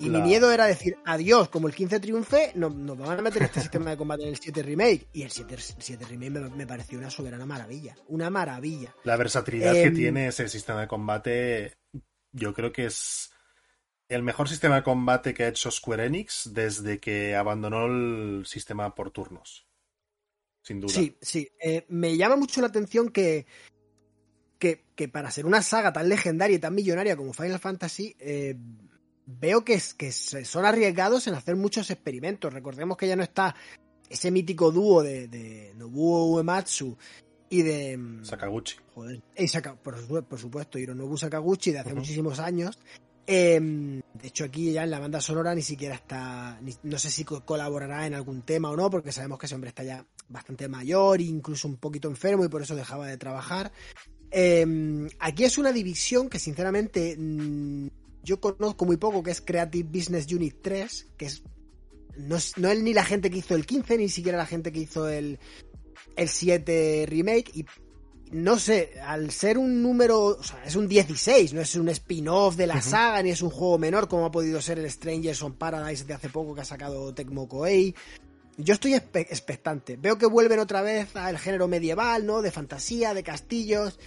Y 0.00 0.08
mi 0.10 0.20
miedo 0.22 0.52
era 0.52 0.66
decir, 0.66 0.96
adiós, 1.04 1.48
como 1.48 1.66
el 1.68 1.74
15 1.74 1.98
triunfe, 2.00 2.52
no- 2.54 2.70
nos 2.70 2.96
van 2.98 3.18
a 3.18 3.22
meter 3.22 3.42
este 3.42 3.60
sistema 3.60 3.90
de 3.90 3.96
combate 3.96 4.22
en 4.22 4.28
el 4.30 4.36
7 4.36 4.62
remake. 4.62 5.08
Y 5.12 5.22
el 5.22 5.30
7, 5.30 5.56
7 5.78 6.04
remake 6.06 6.30
me, 6.30 6.40
me 6.50 6.66
pareció 6.66 6.98
una 6.98 7.10
soberana 7.10 7.44
maravilla. 7.46 7.96
Una 8.08 8.30
maravilla. 8.30 8.94
La 9.04 9.16
versatilidad 9.16 9.74
Em, 9.76 9.82
que 9.82 9.90
tiene 9.90 10.28
ese 10.28 10.48
sistema 10.48 10.82
de 10.82 10.88
combate, 10.88 11.74
yo 12.32 12.54
creo 12.54 12.70
que 12.72 12.86
es 12.86 13.30
el 14.08 14.22
mejor 14.22 14.48
sistema 14.48 14.76
de 14.76 14.82
combate 14.84 15.34
que 15.34 15.44
ha 15.44 15.48
hecho 15.48 15.70
Square 15.70 16.06
Enix 16.06 16.50
desde 16.54 16.98
que 17.00 17.34
abandonó 17.34 17.86
el 17.86 18.44
sistema 18.46 18.94
por 18.94 19.10
turnos. 19.10 19.66
Sin 20.62 20.80
duda. 20.80 20.92
Sí, 20.94 21.16
sí. 21.20 21.48
Eh, 21.60 21.84
me 21.88 22.16
llama 22.16 22.36
mucho 22.36 22.60
la 22.60 22.68
atención 22.68 23.08
que, 23.10 23.46
que, 24.58 24.84
que 24.94 25.08
para 25.08 25.30
ser 25.30 25.44
una 25.46 25.62
saga 25.62 25.92
tan 25.92 26.08
legendaria 26.08 26.56
y 26.56 26.60
tan 26.60 26.74
millonaria 26.74 27.16
como 27.16 27.32
Final 27.32 27.58
Fantasy, 27.58 28.16
eh, 28.18 28.56
veo 29.30 29.62
que, 29.64 29.74
es, 29.74 29.92
que 29.92 30.10
son 30.10 30.64
arriesgados 30.64 31.26
en 31.26 31.34
hacer 31.34 31.54
muchos 31.54 31.90
experimentos. 31.90 32.52
Recordemos 32.52 32.96
que 32.96 33.06
ya 33.06 33.14
no 33.16 33.22
está 33.22 33.54
ese 34.08 34.30
mítico 34.30 34.70
dúo 34.72 35.02
de, 35.02 35.28
de 35.28 35.74
Nobuo 35.76 36.32
Uematsu 36.34 36.96
y 37.50 37.60
de... 37.62 37.96
mm, 37.98 38.24
Sakaguchi. 38.24 38.76
Joder. 38.94 39.20
Y 39.36 39.46
Saka- 39.48 39.76
por, 39.76 40.24
por 40.24 40.38
supuesto, 40.38 40.78
Hironobu 40.78 41.18
Sakaguchi 41.18 41.72
de 41.72 41.80
hace 41.80 41.92
muchísimos 41.94 42.38
años. 42.38 42.78
Eh, 43.26 43.60
de 43.60 44.26
hecho, 44.28 44.44
aquí 44.44 44.72
ya 44.72 44.84
en 44.84 44.90
la 44.90 44.98
banda 44.98 45.20
sonora 45.20 45.54
ni 45.54 45.60
siquiera 45.60 45.94
está. 45.94 46.58
ni- 46.62 46.74
no 46.84 46.98
sé 46.98 47.10
si 47.10 47.24
co- 47.24 47.44
colaborará 47.44 48.06
en 48.06 48.14
algún 48.14 48.40
tema 48.40 48.70
o 48.70 48.76
no, 48.76 48.88
porque 48.88 49.12
sabemos 49.12 49.38
que 49.38 49.44
ese 49.44 49.54
hombre 49.54 49.68
está 49.68 49.84
ya 49.84 50.06
bastante 50.30 50.66
mayor, 50.68 51.20
incluso 51.20 51.68
un 51.68 51.76
poquito 51.76 52.08
enfermo, 52.08 52.46
y 52.46 52.48
por 52.48 52.62
eso 52.62 52.74
dejaba 52.74 53.06
de 53.06 53.18
trabajar. 53.18 53.70
Eh, 54.30 55.06
aquí 55.18 55.44
es 55.44 55.58
una 55.58 55.72
división 55.72 56.30
que, 56.30 56.38
sinceramente, 56.38 57.16
mm, 57.18 57.88
yo 58.28 58.40
conozco 58.40 58.84
muy 58.84 58.98
poco, 58.98 59.22
que 59.22 59.30
es 59.30 59.40
Creative 59.40 59.88
Business 59.90 60.30
Unit 60.30 60.56
3, 60.60 61.06
que 61.16 61.24
es. 61.24 61.42
No 62.18 62.36
es, 62.36 62.58
no 62.58 62.68
es 62.68 62.82
ni 62.82 62.92
la 62.92 63.04
gente 63.04 63.30
que 63.30 63.38
hizo 63.38 63.54
el 63.54 63.64
15, 63.64 63.96
ni 63.96 64.08
siquiera 64.10 64.36
la 64.36 64.44
gente 64.44 64.70
que 64.70 64.80
hizo 64.80 65.08
el, 65.08 65.38
el 66.14 66.28
7 66.28 67.06
remake, 67.08 67.50
y 67.54 67.64
no 68.32 68.58
sé, 68.58 69.00
al 69.00 69.30
ser 69.30 69.56
un 69.56 69.82
número, 69.82 70.26
o 70.26 70.42
sea, 70.42 70.62
es 70.64 70.76
un 70.76 70.88
16, 70.88 71.54
no 71.54 71.62
es 71.62 71.74
un 71.76 71.88
spin-off 71.88 72.56
de 72.56 72.66
la 72.66 72.82
saga, 72.82 73.22
ni 73.22 73.30
es 73.30 73.40
un 73.40 73.48
juego 73.48 73.78
menor 73.78 74.08
como 74.08 74.26
ha 74.26 74.30
podido 74.30 74.60
ser 74.60 74.78
el 74.78 74.90
Strangers 74.90 75.42
on 75.42 75.54
Paradise 75.54 76.04
de 76.04 76.12
hace 76.12 76.28
poco 76.28 76.54
que 76.54 76.60
ha 76.60 76.66
sacado 76.66 77.14
Tecmo 77.14 77.48
Koei. 77.48 77.94
Yo 78.58 78.74
estoy 78.74 78.94
expectante. 78.94 79.96
Veo 79.96 80.18
que 80.18 80.26
vuelven 80.26 80.58
otra 80.58 80.82
vez 80.82 81.16
al 81.16 81.38
género 81.38 81.68
medieval, 81.68 82.26
¿no? 82.26 82.42
De 82.42 82.50
fantasía, 82.50 83.14
de 83.14 83.22
castillos. 83.22 83.98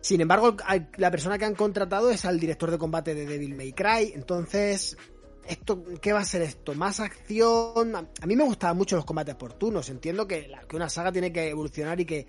Sin 0.00 0.20
embargo, 0.20 0.56
la 0.96 1.10
persona 1.10 1.38
que 1.38 1.44
han 1.44 1.54
contratado 1.54 2.10
es 2.10 2.24
al 2.24 2.40
director 2.40 2.70
de 2.70 2.78
combate 2.78 3.14
de 3.14 3.26
Devil 3.26 3.54
May 3.54 3.72
Cry. 3.72 4.12
Entonces, 4.14 4.96
esto, 5.46 5.82
¿qué 6.00 6.12
va 6.12 6.20
a 6.20 6.24
ser 6.24 6.42
esto? 6.42 6.74
¿Más 6.74 7.00
acción? 7.00 7.94
A 7.96 8.26
mí 8.26 8.36
me 8.36 8.44
gustaban 8.44 8.76
mucho 8.76 8.96
los 8.96 9.04
combates 9.04 9.34
por 9.34 9.52
turnos. 9.54 9.90
Entiendo 9.90 10.26
que, 10.26 10.50
que 10.68 10.76
una 10.76 10.88
saga 10.88 11.12
tiene 11.12 11.32
que 11.32 11.50
evolucionar 11.50 12.00
y 12.00 12.06
que, 12.06 12.26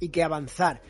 y 0.00 0.08
que 0.08 0.22
avanzar. 0.22 0.80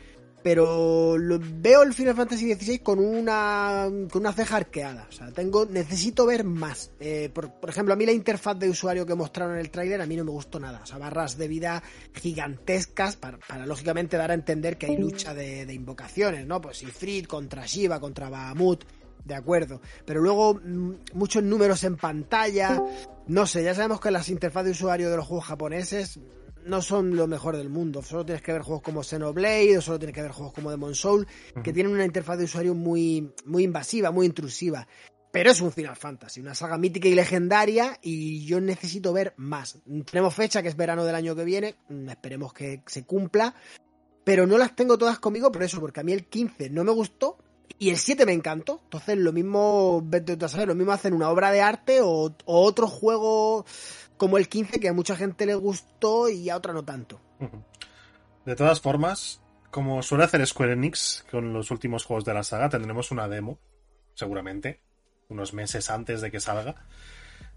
Pero 0.45 1.15
veo 1.57 1.81
el 1.81 1.95
Final 1.95 2.15
Fantasy 2.15 2.53
XVI 2.53 2.77
con 2.77 2.99
una, 2.99 3.87
con 4.11 4.21
una 4.21 4.31
ceja 4.31 4.57
arqueada. 4.57 5.07
O 5.09 5.11
sea, 5.11 5.31
tengo, 5.31 5.65
necesito 5.65 6.27
ver 6.27 6.43
más. 6.43 6.91
Eh, 6.99 7.31
por, 7.33 7.49
por 7.53 7.71
ejemplo, 7.71 7.95
a 7.95 7.97
mí 7.97 8.05
la 8.05 8.11
interfaz 8.11 8.55
de 8.59 8.69
usuario 8.69 9.07
que 9.07 9.15
mostraron 9.15 9.55
en 9.55 9.61
el 9.61 9.71
tráiler 9.71 9.99
a 10.01 10.05
mí 10.05 10.15
no 10.15 10.23
me 10.23 10.29
gustó 10.29 10.59
nada. 10.59 10.81
O 10.83 10.85
sea, 10.85 10.99
barras 10.99 11.39
de 11.39 11.47
vida 11.47 11.81
gigantescas 12.13 13.15
para, 13.15 13.39
para 13.39 13.65
lógicamente 13.65 14.17
dar 14.17 14.29
a 14.29 14.35
entender 14.35 14.77
que 14.77 14.85
hay 14.85 14.97
lucha 14.97 15.33
de, 15.33 15.65
de 15.65 15.73
invocaciones, 15.73 16.45
¿no? 16.45 16.61
Pues 16.61 16.83
Ifrit 16.83 17.25
contra 17.25 17.65
Shiva, 17.65 17.99
contra 17.99 18.29
Bahamut, 18.29 18.83
de 19.23 19.33
acuerdo. 19.33 19.81
Pero 20.05 20.21
luego 20.21 20.61
mm, 20.63 20.91
muchos 21.13 21.41
números 21.41 21.83
en 21.85 21.97
pantalla. 21.97 22.83
No 23.25 23.47
sé, 23.47 23.63
ya 23.63 23.73
sabemos 23.73 23.99
que 23.99 24.11
las 24.11 24.29
interfaces 24.29 24.65
de 24.65 24.71
usuario 24.73 25.09
de 25.09 25.17
los 25.17 25.25
juegos 25.25 25.45
japoneses 25.45 26.19
no 26.65 26.81
son 26.81 27.15
lo 27.15 27.27
mejor 27.27 27.57
del 27.57 27.69
mundo. 27.69 28.01
Solo 28.01 28.25
tienes 28.25 28.41
que 28.41 28.51
ver 28.51 28.61
juegos 28.61 28.83
como 28.83 29.03
Xenoblade 29.03 29.77
o 29.77 29.81
solo 29.81 29.99
tienes 29.99 30.15
que 30.15 30.21
ver 30.21 30.31
juegos 30.31 30.53
como 30.53 30.71
Demon 30.71 30.95
Soul, 30.95 31.27
que 31.63 31.71
tienen 31.71 31.93
una 31.93 32.05
interfaz 32.05 32.37
de 32.37 32.45
usuario 32.45 32.73
muy, 32.73 33.31
muy 33.45 33.63
invasiva, 33.63 34.11
muy 34.11 34.25
intrusiva. 34.25 34.87
Pero 35.31 35.51
es 35.51 35.59
un 35.61 35.71
Final 35.71 35.95
Fantasy, 35.95 36.39
una 36.39 36.55
saga 36.55 36.77
mítica 36.77 37.07
y 37.07 37.15
legendaria 37.15 37.99
y 38.01 38.45
yo 38.45 38.61
necesito 38.61 39.11
ver 39.11 39.33
más. 39.37 39.79
Tenemos 40.09 40.33
fecha 40.33 40.61
que 40.61 40.69
es 40.69 40.77
verano 40.77 41.03
del 41.03 41.15
año 41.15 41.35
que 41.35 41.43
viene, 41.43 41.75
mm, 41.89 42.09
esperemos 42.09 42.53
que 42.53 42.81
se 42.87 43.03
cumpla, 43.03 43.53
pero 44.23 44.47
no 44.47 44.57
las 44.57 44.75
tengo 44.75 44.97
todas 44.97 45.19
conmigo 45.19 45.51
por 45.51 45.63
eso, 45.63 45.79
porque 45.81 45.99
a 45.99 46.03
mí 46.03 46.13
el 46.13 46.25
15 46.25 46.69
no 46.69 46.85
me 46.85 46.91
gustó 46.91 47.37
y 47.77 47.89
el 47.89 47.97
7 47.97 48.25
me 48.25 48.31
encantó. 48.31 48.79
Entonces 48.85 49.17
lo 49.17 49.33
mismo, 49.33 50.01
lo 50.09 50.75
mismo 50.75 50.91
hacen 50.93 51.13
una 51.13 51.29
obra 51.29 51.51
de 51.51 51.61
arte 51.61 51.99
o, 52.01 52.33
o 52.45 52.61
otro 52.63 52.87
juego 52.87 53.65
como 54.17 54.37
el 54.37 54.47
15 54.47 54.79
que 54.79 54.89
a 54.89 54.93
mucha 54.93 55.15
gente 55.15 55.45
le 55.45 55.55
gustó 55.55 56.29
y 56.29 56.49
a 56.49 56.57
otra 56.57 56.73
no 56.73 56.83
tanto. 56.83 57.19
De 58.45 58.55
todas 58.55 58.79
formas, 58.81 59.41
como 59.71 60.01
suele 60.03 60.23
hacer 60.23 60.45
Square 60.45 60.73
Enix 60.73 61.25
con 61.29 61.53
los 61.53 61.71
últimos 61.71 62.05
juegos 62.05 62.25
de 62.25 62.33
la 62.33 62.43
saga, 62.43 62.69
tendremos 62.69 63.11
una 63.11 63.27
demo, 63.27 63.59
seguramente, 64.13 64.79
unos 65.29 65.53
meses 65.53 65.89
antes 65.89 66.21
de 66.21 66.31
que 66.31 66.39
salga. 66.39 66.75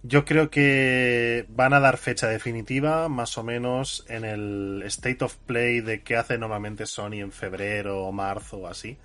Yo 0.02 0.24
creo 0.24 0.48
que 0.48 1.46
van 1.48 1.74
a 1.74 1.80
dar 1.80 1.96
fecha 1.96 2.28
definitiva, 2.28 3.08
más 3.08 3.36
o 3.36 3.42
menos 3.42 4.04
en 4.08 4.24
el 4.24 4.82
State 4.86 5.24
of 5.24 5.36
Play 5.36 5.80
de 5.80 6.02
que 6.02 6.16
hace 6.16 6.38
normalmente 6.38 6.86
Sony 6.86 7.20
en 7.20 7.32
febrero 7.32 8.04
o 8.04 8.12
marzo 8.12 8.58
o 8.58 8.66
así, 8.66 8.96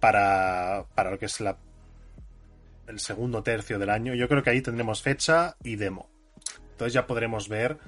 para, 0.00 0.86
para 0.94 1.10
lo 1.10 1.18
que 1.18 1.26
es 1.26 1.40
la, 1.40 1.58
el 2.86 2.98
segundo 2.98 3.42
tercio 3.42 3.78
del 3.78 3.90
año. 3.90 4.14
Yo 4.14 4.28
creo 4.28 4.42
que 4.42 4.50
ahí 4.50 4.62
tendremos 4.62 5.02
fecha 5.02 5.56
y 5.62 5.76
demo. 5.76 6.11
Entonces 6.72 6.92
ya 6.92 7.06
podremos 7.06 7.48
ver 7.48 7.78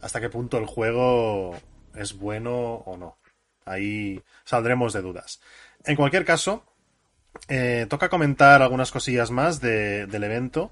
hasta 0.00 0.20
qué 0.20 0.28
punto 0.28 0.58
el 0.58 0.66
juego 0.66 1.56
es 1.94 2.14
bueno 2.14 2.54
o 2.54 2.96
no. 2.96 3.16
Ahí 3.64 4.22
saldremos 4.44 4.92
de 4.92 5.02
dudas. 5.02 5.40
En 5.84 5.96
cualquier 5.96 6.24
caso, 6.24 6.64
eh, 7.48 7.86
toca 7.88 8.08
comentar 8.08 8.62
algunas 8.62 8.90
cosillas 8.90 9.30
más 9.30 9.60
de- 9.60 10.06
del 10.06 10.24
evento. 10.24 10.70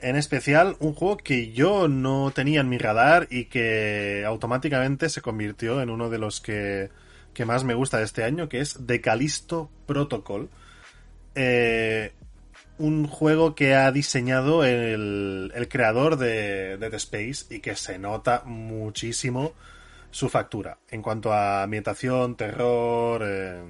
En 0.00 0.14
especial, 0.14 0.76
un 0.78 0.94
juego 0.94 1.16
que 1.16 1.50
yo 1.52 1.88
no 1.88 2.30
tenía 2.32 2.60
en 2.60 2.68
mi 2.68 2.78
radar 2.78 3.26
y 3.30 3.46
que 3.46 4.24
automáticamente 4.24 5.08
se 5.08 5.20
convirtió 5.22 5.82
en 5.82 5.90
uno 5.90 6.08
de 6.08 6.18
los 6.18 6.40
que, 6.40 6.90
que 7.34 7.44
más 7.44 7.64
me 7.64 7.74
gusta 7.74 7.98
de 7.98 8.04
este 8.04 8.22
año, 8.22 8.48
que 8.48 8.60
es 8.60 8.78
The 8.86 9.00
Callisto 9.00 9.70
Protocol. 9.86 10.50
Eh, 11.34 12.12
un 12.78 13.06
juego 13.06 13.54
que 13.54 13.74
ha 13.74 13.90
diseñado 13.92 14.64
el, 14.64 15.52
el 15.54 15.68
creador 15.68 16.16
de, 16.16 16.76
de 16.78 16.90
The 16.90 16.96
Space 16.96 17.54
y 17.54 17.60
que 17.60 17.76
se 17.76 17.98
nota 17.98 18.42
muchísimo 18.44 19.52
su 20.10 20.28
factura 20.28 20.78
en 20.90 21.02
cuanto 21.02 21.32
a 21.32 21.62
ambientación, 21.62 22.36
terror, 22.36 23.22
eh, 23.24 23.62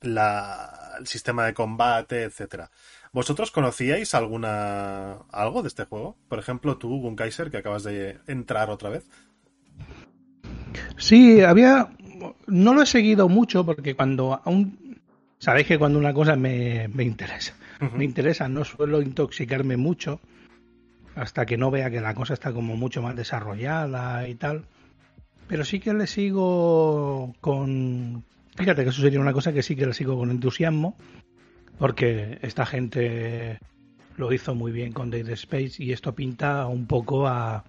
la, 0.00 0.96
el 0.98 1.06
sistema 1.06 1.46
de 1.46 1.54
combate, 1.54 2.24
etcétera. 2.24 2.70
¿Vosotros 3.12 3.50
conocíais 3.50 4.14
alguna 4.14 5.12
algo 5.30 5.62
de 5.62 5.68
este 5.68 5.84
juego? 5.84 6.16
Por 6.28 6.38
ejemplo, 6.38 6.76
tú, 6.76 7.00
Gunkaiser, 7.00 7.50
que 7.50 7.58
acabas 7.58 7.84
de 7.84 8.18
entrar 8.26 8.70
otra 8.70 8.90
vez. 8.90 9.08
Sí, 10.98 11.40
había. 11.40 11.88
No 12.46 12.74
lo 12.74 12.82
he 12.82 12.86
seguido 12.86 13.28
mucho 13.28 13.64
porque 13.64 13.96
cuando 13.96 14.40
aún. 14.44 14.87
Sabéis 15.38 15.66
que 15.68 15.78
cuando 15.78 15.98
una 15.98 16.12
cosa 16.12 16.36
me, 16.36 16.88
me 16.88 17.04
interesa, 17.04 17.54
me 17.94 18.04
interesa, 18.04 18.48
no 18.48 18.64
suelo 18.64 19.00
intoxicarme 19.00 19.76
mucho 19.76 20.20
hasta 21.14 21.46
que 21.46 21.56
no 21.56 21.70
vea 21.70 21.90
que 21.90 22.00
la 22.00 22.14
cosa 22.14 22.34
está 22.34 22.52
como 22.52 22.76
mucho 22.76 23.02
más 23.02 23.16
desarrollada 23.16 24.28
y 24.28 24.34
tal. 24.34 24.64
Pero 25.48 25.64
sí 25.64 25.80
que 25.80 25.94
le 25.94 26.06
sigo 26.06 27.34
con. 27.40 28.24
Fíjate 28.56 28.82
que 28.82 28.90
eso 28.90 29.02
sería 29.02 29.20
una 29.20 29.32
cosa 29.32 29.52
que 29.52 29.62
sí 29.62 29.76
que 29.76 29.86
le 29.86 29.94
sigo 29.94 30.16
con 30.18 30.30
entusiasmo, 30.30 30.96
porque 31.78 32.38
esta 32.42 32.66
gente 32.66 33.58
lo 34.16 34.32
hizo 34.32 34.54
muy 34.54 34.72
bien 34.72 34.92
con 34.92 35.10
Dead 35.10 35.28
Space 35.30 35.82
y 35.82 35.92
esto 35.92 36.14
pinta 36.14 36.66
un 36.66 36.86
poco 36.86 37.26
a. 37.26 37.64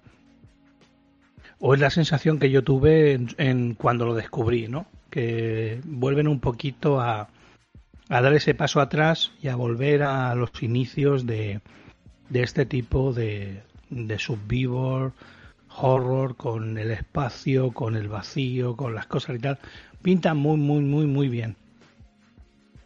O 1.58 1.74
es 1.74 1.80
la 1.80 1.90
sensación 1.90 2.38
que 2.38 2.50
yo 2.50 2.62
tuve 2.62 3.12
en, 3.12 3.28
en 3.38 3.74
cuando 3.74 4.06
lo 4.06 4.14
descubrí, 4.14 4.68
¿no? 4.68 4.86
Que 5.10 5.80
vuelven 5.84 6.28
un 6.28 6.40
poquito 6.40 7.00
a, 7.00 7.28
a 8.10 8.20
dar 8.20 8.34
ese 8.34 8.54
paso 8.54 8.80
atrás 8.80 9.30
y 9.40 9.48
a 9.48 9.56
volver 9.56 10.02
a 10.02 10.34
los 10.34 10.50
inicios 10.62 11.26
de, 11.26 11.60
de 12.28 12.42
este 12.42 12.66
tipo 12.66 13.12
de, 13.12 13.62
de 13.88 14.18
subvivor, 14.18 15.12
horror, 15.76 16.36
con 16.36 16.76
el 16.76 16.90
espacio, 16.90 17.70
con 17.70 17.94
el 17.94 18.08
vacío, 18.08 18.76
con 18.76 18.94
las 18.96 19.06
cosas 19.06 19.36
y 19.36 19.38
tal. 19.38 19.58
Pinta 20.02 20.34
muy, 20.34 20.56
muy, 20.56 20.82
muy, 20.82 21.06
muy 21.06 21.28
bien. 21.28 21.56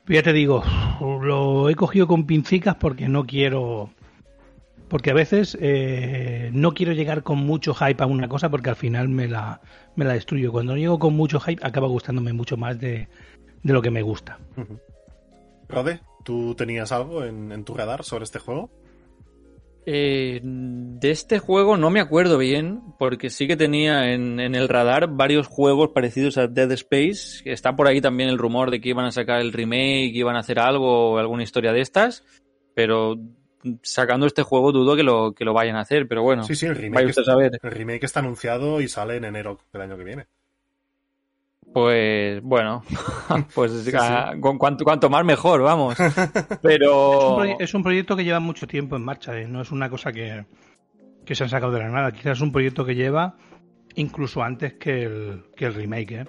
Ya 0.06 0.22
te 0.22 0.34
digo, 0.34 0.62
lo 1.00 1.70
he 1.70 1.74
cogido 1.74 2.06
con 2.06 2.26
pincicas 2.26 2.74
porque 2.74 3.08
no 3.08 3.24
quiero. 3.24 3.90
Porque 4.88 5.10
a 5.10 5.14
veces 5.14 5.56
eh, 5.58 6.50
no 6.52 6.74
quiero 6.74 6.92
llegar 6.92 7.22
con 7.22 7.38
mucho 7.38 7.72
hype 7.72 8.02
a 8.02 8.06
una 8.06 8.28
cosa 8.28 8.50
porque 8.50 8.68
al 8.68 8.76
final 8.76 9.08
me 9.08 9.26
la, 9.26 9.62
me 9.96 10.04
la 10.04 10.12
destruyo. 10.12 10.52
Cuando 10.52 10.76
llego 10.76 10.98
con 10.98 11.14
mucho 11.14 11.40
hype 11.40 11.66
acaba 11.66 11.88
gustándome 11.88 12.34
mucho 12.34 12.58
más 12.58 12.78
de, 12.78 13.08
de 13.62 13.72
lo 13.72 13.80
que 13.80 13.90
me 13.90 14.02
gusta. 14.02 14.38
Rode, 15.74 16.00
¿tú 16.24 16.54
tenías 16.54 16.92
algo 16.92 17.24
en, 17.24 17.52
en 17.52 17.64
tu 17.64 17.74
radar 17.74 18.04
sobre 18.04 18.24
este 18.24 18.38
juego? 18.38 18.70
Eh, 19.86 20.40
de 20.42 21.10
este 21.10 21.38
juego 21.38 21.76
no 21.76 21.90
me 21.90 22.00
acuerdo 22.00 22.38
bien, 22.38 22.80
porque 22.98 23.28
sí 23.28 23.46
que 23.46 23.56
tenía 23.56 24.12
en, 24.12 24.40
en, 24.40 24.54
el 24.54 24.68
radar 24.68 25.08
varios 25.08 25.46
juegos 25.46 25.90
parecidos 25.90 26.38
a 26.38 26.46
Dead 26.46 26.72
Space. 26.72 27.42
Está 27.44 27.76
por 27.76 27.86
ahí 27.86 28.00
también 28.00 28.30
el 28.30 28.38
rumor 28.38 28.70
de 28.70 28.80
que 28.80 28.88
iban 28.88 29.04
a 29.04 29.12
sacar 29.12 29.40
el 29.40 29.52
remake, 29.52 30.12
iban 30.14 30.36
a 30.36 30.40
hacer 30.40 30.58
algo 30.58 31.12
o 31.12 31.18
alguna 31.18 31.42
historia 31.42 31.72
de 31.72 31.82
estas, 31.82 32.24
pero 32.74 33.18
sacando 33.82 34.26
este 34.26 34.42
juego 34.42 34.72
dudo 34.72 34.96
que 34.96 35.02
lo, 35.02 35.34
que 35.34 35.44
lo 35.44 35.52
vayan 35.52 35.76
a 35.76 35.80
hacer, 35.80 36.08
pero 36.08 36.22
bueno. 36.22 36.44
Sí, 36.44 36.54
sí, 36.54 36.66
el 36.66 36.76
remake, 36.76 37.10
está, 37.10 37.34
el 37.34 37.70
remake 37.70 38.04
está 38.04 38.20
anunciado 38.20 38.80
y 38.80 38.88
sale 38.88 39.16
en 39.16 39.24
enero 39.24 39.58
del 39.72 39.82
año 39.82 39.96
que 39.98 40.04
viene. 40.04 40.26
Pues 41.74 42.40
bueno, 42.40 42.84
pues 43.54 43.72
sí, 43.72 43.90
sí. 43.90 43.96
A, 44.00 44.34
con 44.40 44.58
cuanto, 44.58 44.84
cuanto, 44.84 45.10
más 45.10 45.24
mejor, 45.24 45.60
vamos. 45.60 45.96
Pero 46.62 47.44
es 47.44 47.50
un, 47.50 47.62
es 47.62 47.74
un, 47.74 47.82
proyecto 47.82 48.16
que 48.16 48.22
lleva 48.22 48.38
mucho 48.38 48.68
tiempo 48.68 48.94
en 48.94 49.04
marcha, 49.04 49.36
¿eh? 49.36 49.48
no 49.48 49.60
es 49.60 49.72
una 49.72 49.90
cosa 49.90 50.12
que, 50.12 50.44
que, 51.26 51.34
se 51.34 51.42
han 51.42 51.50
sacado 51.50 51.72
de 51.72 51.80
la 51.80 51.88
nada. 51.88 52.12
Quizás 52.12 52.38
es 52.38 52.42
un 52.42 52.52
proyecto 52.52 52.84
que 52.84 52.94
lleva 52.94 53.36
incluso 53.96 54.40
antes 54.42 54.74
que 54.74 55.02
el, 55.02 55.42
que 55.56 55.66
el 55.66 55.74
remake. 55.74 56.12
¿eh? 56.12 56.24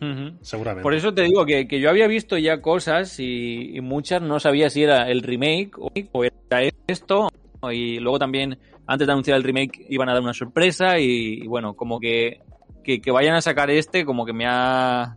Uh 0.00 0.04
-huh. 0.04 0.38
Seguramente. 0.40 0.82
Por 0.82 0.94
eso 0.94 1.12
te 1.12 1.24
digo 1.24 1.44
que, 1.44 1.68
que, 1.68 1.78
yo 1.78 1.90
había 1.90 2.06
visto 2.06 2.38
ya 2.38 2.62
cosas 2.62 3.20
y, 3.20 3.76
y, 3.76 3.82
muchas 3.82 4.22
no 4.22 4.40
sabía 4.40 4.70
si 4.70 4.82
era 4.82 5.10
el 5.10 5.20
remake 5.20 5.72
o 5.78 6.24
era 6.24 6.62
esto. 6.86 7.28
Y 7.70 7.98
luego 7.98 8.18
también, 8.18 8.58
antes 8.86 9.06
de 9.06 9.12
anunciar 9.12 9.36
el 9.36 9.44
remake, 9.44 9.84
iban 9.90 10.08
a 10.08 10.14
dar 10.14 10.22
una 10.22 10.32
sorpresa 10.32 10.98
y, 10.98 11.42
y 11.42 11.46
bueno, 11.46 11.74
como 11.74 12.00
que 12.00 12.40
que, 12.82 13.00
que, 13.00 13.10
vayan 13.10 13.34
a 13.34 13.40
sacar 13.40 13.70
este 13.70 14.04
como 14.04 14.26
que 14.26 14.32
me 14.32 14.46
ha 14.46 15.16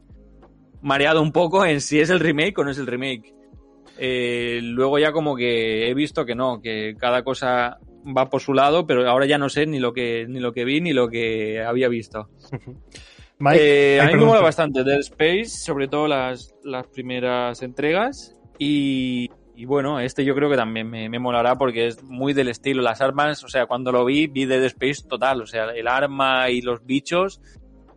mareado 0.81 1.21
un 1.21 1.31
poco 1.31 1.65
en 1.65 1.81
si 1.81 1.99
es 1.99 2.09
el 2.09 2.19
remake 2.19 2.57
o 2.59 2.63
no 2.63 2.71
es 2.71 2.77
el 2.77 2.87
remake. 2.87 3.33
Eh, 3.97 4.59
luego 4.63 4.97
ya 4.99 5.11
como 5.11 5.35
que 5.35 5.89
he 5.89 5.93
visto 5.93 6.25
que 6.25 6.35
no, 6.35 6.61
que 6.61 6.95
cada 6.97 7.23
cosa 7.23 7.77
va 8.05 8.29
por 8.29 8.41
su 8.41 8.53
lado, 8.53 8.85
pero 8.85 9.07
ahora 9.09 9.25
ya 9.25 9.37
no 9.37 9.49
sé 9.49 9.65
ni 9.65 9.79
lo 9.79 9.93
que 9.93 10.25
ni 10.27 10.39
lo 10.39 10.51
que 10.51 10.65
vi 10.65 10.81
ni 10.81 10.93
lo 10.93 11.09
que 11.09 11.63
había 11.63 11.87
visto. 11.87 12.29
Mike, 13.39 13.95
eh, 13.95 14.01
a 14.01 14.05
mí 14.07 14.13
me 14.13 14.25
mola 14.25 14.41
bastante 14.41 14.83
Dead 14.83 14.99
Space, 14.99 15.47
sobre 15.47 15.87
todo 15.87 16.07
las, 16.07 16.53
las 16.63 16.87
primeras 16.87 17.61
entregas. 17.61 18.35
Y, 18.59 19.29
y, 19.55 19.65
bueno, 19.65 19.99
este 19.99 20.25
yo 20.25 20.35
creo 20.35 20.49
que 20.49 20.55
también 20.55 20.89
me, 20.89 21.09
me, 21.09 21.19
molará 21.19 21.55
porque 21.57 21.87
es 21.87 22.03
muy 22.03 22.33
del 22.33 22.47
estilo. 22.47 22.81
Las 22.81 23.01
armas, 23.01 23.43
o 23.43 23.47
sea, 23.47 23.65
cuando 23.65 23.91
lo 23.91 24.03
vi, 24.05 24.27
vi 24.27 24.45
Dead 24.45 24.63
Space 24.65 25.07
total. 25.07 25.41
O 25.41 25.45
sea, 25.45 25.65
el 25.65 25.87
arma 25.87 26.49
y 26.49 26.61
los 26.61 26.85
bichos, 26.85 27.41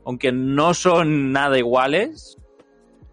aunque 0.04 0.32
no 0.32 0.74
son 0.74 1.32
nada 1.32 1.58
iguales, 1.58 2.36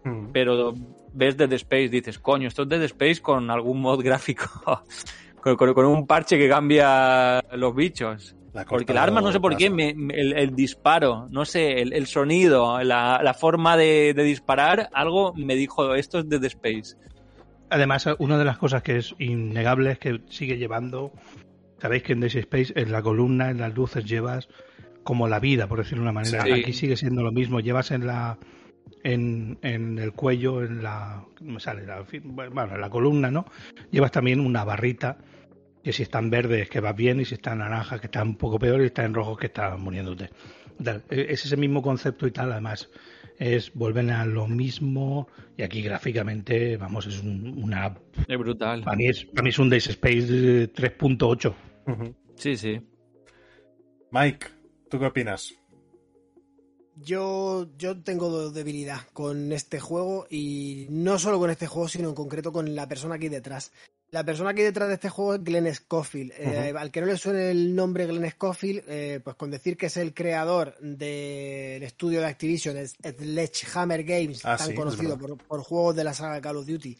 mm. 0.04 0.32
pero 0.32 0.74
ves 1.14 1.36
Dead 1.36 1.52
Space, 1.54 1.88
dices, 1.88 2.18
coño, 2.18 2.48
esto 2.48 2.62
es 2.62 2.68
Dead 2.68 2.82
Space 2.82 3.22
con 3.22 3.50
algún 3.50 3.80
mod 3.80 4.02
gráfico, 4.02 4.46
con, 5.40 5.56
con, 5.56 5.72
con, 5.72 5.86
un 5.86 6.06
parche 6.06 6.36
que 6.36 6.48
cambia 6.48 7.42
los 7.52 7.74
bichos. 7.74 8.36
Porque 8.68 8.92
el 8.92 8.98
arma, 8.98 9.20
no 9.20 9.32
sé 9.32 9.40
por 9.40 9.56
qué, 9.56 9.68
me, 9.68 9.94
me, 9.94 10.14
el, 10.14 10.32
el, 10.34 10.54
disparo, 10.54 11.26
no 11.30 11.44
sé, 11.44 11.82
el, 11.82 11.92
el 11.92 12.06
sonido, 12.06 12.80
la, 12.84 13.20
la 13.20 13.34
forma 13.34 13.76
de, 13.76 14.14
de, 14.14 14.22
disparar, 14.22 14.90
algo 14.92 15.32
me 15.34 15.56
dijo, 15.56 15.94
esto 15.96 16.20
es 16.20 16.28
Dead 16.28 16.44
Space. 16.44 16.96
Además, 17.70 18.08
una 18.18 18.38
de 18.38 18.44
las 18.44 18.58
cosas 18.58 18.82
que 18.82 18.96
es 18.98 19.14
innegable 19.18 19.92
es 19.92 19.98
que 19.98 20.20
sigue 20.28 20.58
llevando, 20.58 21.12
sabéis 21.78 22.02
que 22.02 22.12
en 22.12 22.20
Dead 22.20 22.36
Space, 22.36 22.72
en 22.76 22.92
la 22.92 23.02
columna, 23.02 23.50
en 23.50 23.58
las 23.58 23.74
luces, 23.74 24.04
llevas 24.04 24.48
como 25.02 25.28
la 25.28 25.40
vida, 25.40 25.66
por 25.66 25.78
decirlo 25.78 26.04
de 26.04 26.10
una 26.10 26.20
manera. 26.20 26.44
Sí. 26.44 26.52
Aquí 26.52 26.72
sigue 26.72 26.96
siendo 26.96 27.22
lo 27.22 27.32
mismo, 27.32 27.60
llevas 27.60 27.90
en 27.90 28.06
la 28.06 28.38
en, 29.02 29.58
en 29.62 29.98
el 29.98 30.12
cuello, 30.12 30.62
en 30.62 30.82
la, 30.82 31.24
me 31.40 31.60
sale? 31.60 31.86
La, 31.86 32.04
bueno, 32.24 32.74
en 32.74 32.80
la 32.80 32.90
columna, 32.90 33.30
¿no? 33.30 33.44
Llevas 33.90 34.10
también 34.10 34.40
una 34.40 34.64
barrita 34.64 35.18
que 35.82 35.92
si 35.92 36.02
está 36.02 36.18
en 36.18 36.30
verde 36.30 36.62
es 36.62 36.70
que 36.70 36.80
vas 36.80 36.96
bien 36.96 37.20
y 37.20 37.26
si 37.26 37.34
está 37.34 37.52
en 37.52 37.58
naranja 37.58 37.98
que 37.98 38.06
está 38.06 38.22
un 38.22 38.36
poco 38.36 38.58
peor 38.58 38.80
y 38.80 38.86
está 38.86 39.04
en 39.04 39.12
rojo 39.12 39.36
que 39.36 39.46
está 39.46 39.76
muriéndote. 39.76 40.30
Es 41.10 41.44
ese 41.44 41.56
mismo 41.56 41.82
concepto 41.82 42.26
y 42.26 42.30
tal, 42.30 42.50
además 42.52 42.90
es 43.38 43.72
vuelven 43.74 44.10
a 44.10 44.24
lo 44.24 44.46
mismo 44.46 45.28
y 45.56 45.62
aquí 45.62 45.82
gráficamente, 45.82 46.76
vamos, 46.76 47.06
es 47.06 47.20
un, 47.22 47.62
una... 47.62 47.96
Es 48.28 48.38
brutal. 48.38 48.82
Para 48.82 48.96
mí 48.96 49.08
es, 49.08 49.24
para 49.26 49.42
mí 49.42 49.50
es 49.50 49.58
un 49.58 49.70
Days 49.70 49.88
Space 49.88 50.72
3.8. 50.72 51.54
Uh 51.86 51.90
-huh. 51.90 52.14
Sí, 52.36 52.56
sí. 52.56 52.80
Mike, 54.10 54.46
¿tú 54.88 54.98
qué 54.98 55.06
opinas? 55.06 55.54
Yo, 56.96 57.66
yo 57.76 58.00
tengo 58.02 58.50
debilidad 58.50 59.00
con 59.12 59.52
este 59.52 59.80
juego 59.80 60.26
y 60.30 60.86
no 60.90 61.18
solo 61.18 61.40
con 61.40 61.50
este 61.50 61.66
juego, 61.66 61.88
sino 61.88 62.08
en 62.08 62.14
concreto 62.14 62.52
con 62.52 62.74
la 62.76 62.88
persona 62.88 63.16
hay 63.16 63.28
detrás. 63.28 63.72
La 64.14 64.22
persona 64.22 64.54
que 64.54 64.60
hay 64.60 64.66
detrás 64.66 64.86
de 64.86 64.94
este 64.94 65.08
juego 65.08 65.34
es 65.34 65.42
Glenn 65.42 65.74
Scofield. 65.74 66.30
Uh 66.38 66.44
-huh. 66.44 66.66
eh, 66.66 66.74
al 66.78 66.92
que 66.92 67.00
no 67.00 67.08
le 67.08 67.18
suene 67.18 67.50
el 67.50 67.74
nombre 67.74 68.06
Glenn 68.06 68.30
Scofield, 68.30 68.84
eh, 68.86 69.20
pues 69.24 69.34
con 69.34 69.50
decir 69.50 69.76
que 69.76 69.86
es 69.86 69.96
el 69.96 70.14
creador 70.14 70.78
del 70.78 71.82
estudio 71.82 72.20
de 72.20 72.26
Activision, 72.26 72.76
Sledgehammer 72.86 74.04
Games, 74.04 74.42
ah, 74.44 74.56
tan 74.56 74.68
sí, 74.68 74.74
conocido 74.74 75.18
por, 75.18 75.36
por, 75.36 75.62
juegos 75.64 75.96
de 75.96 76.04
la 76.04 76.14
saga 76.14 76.40
Call 76.40 76.58
of 76.58 76.66
Duty. 76.66 76.96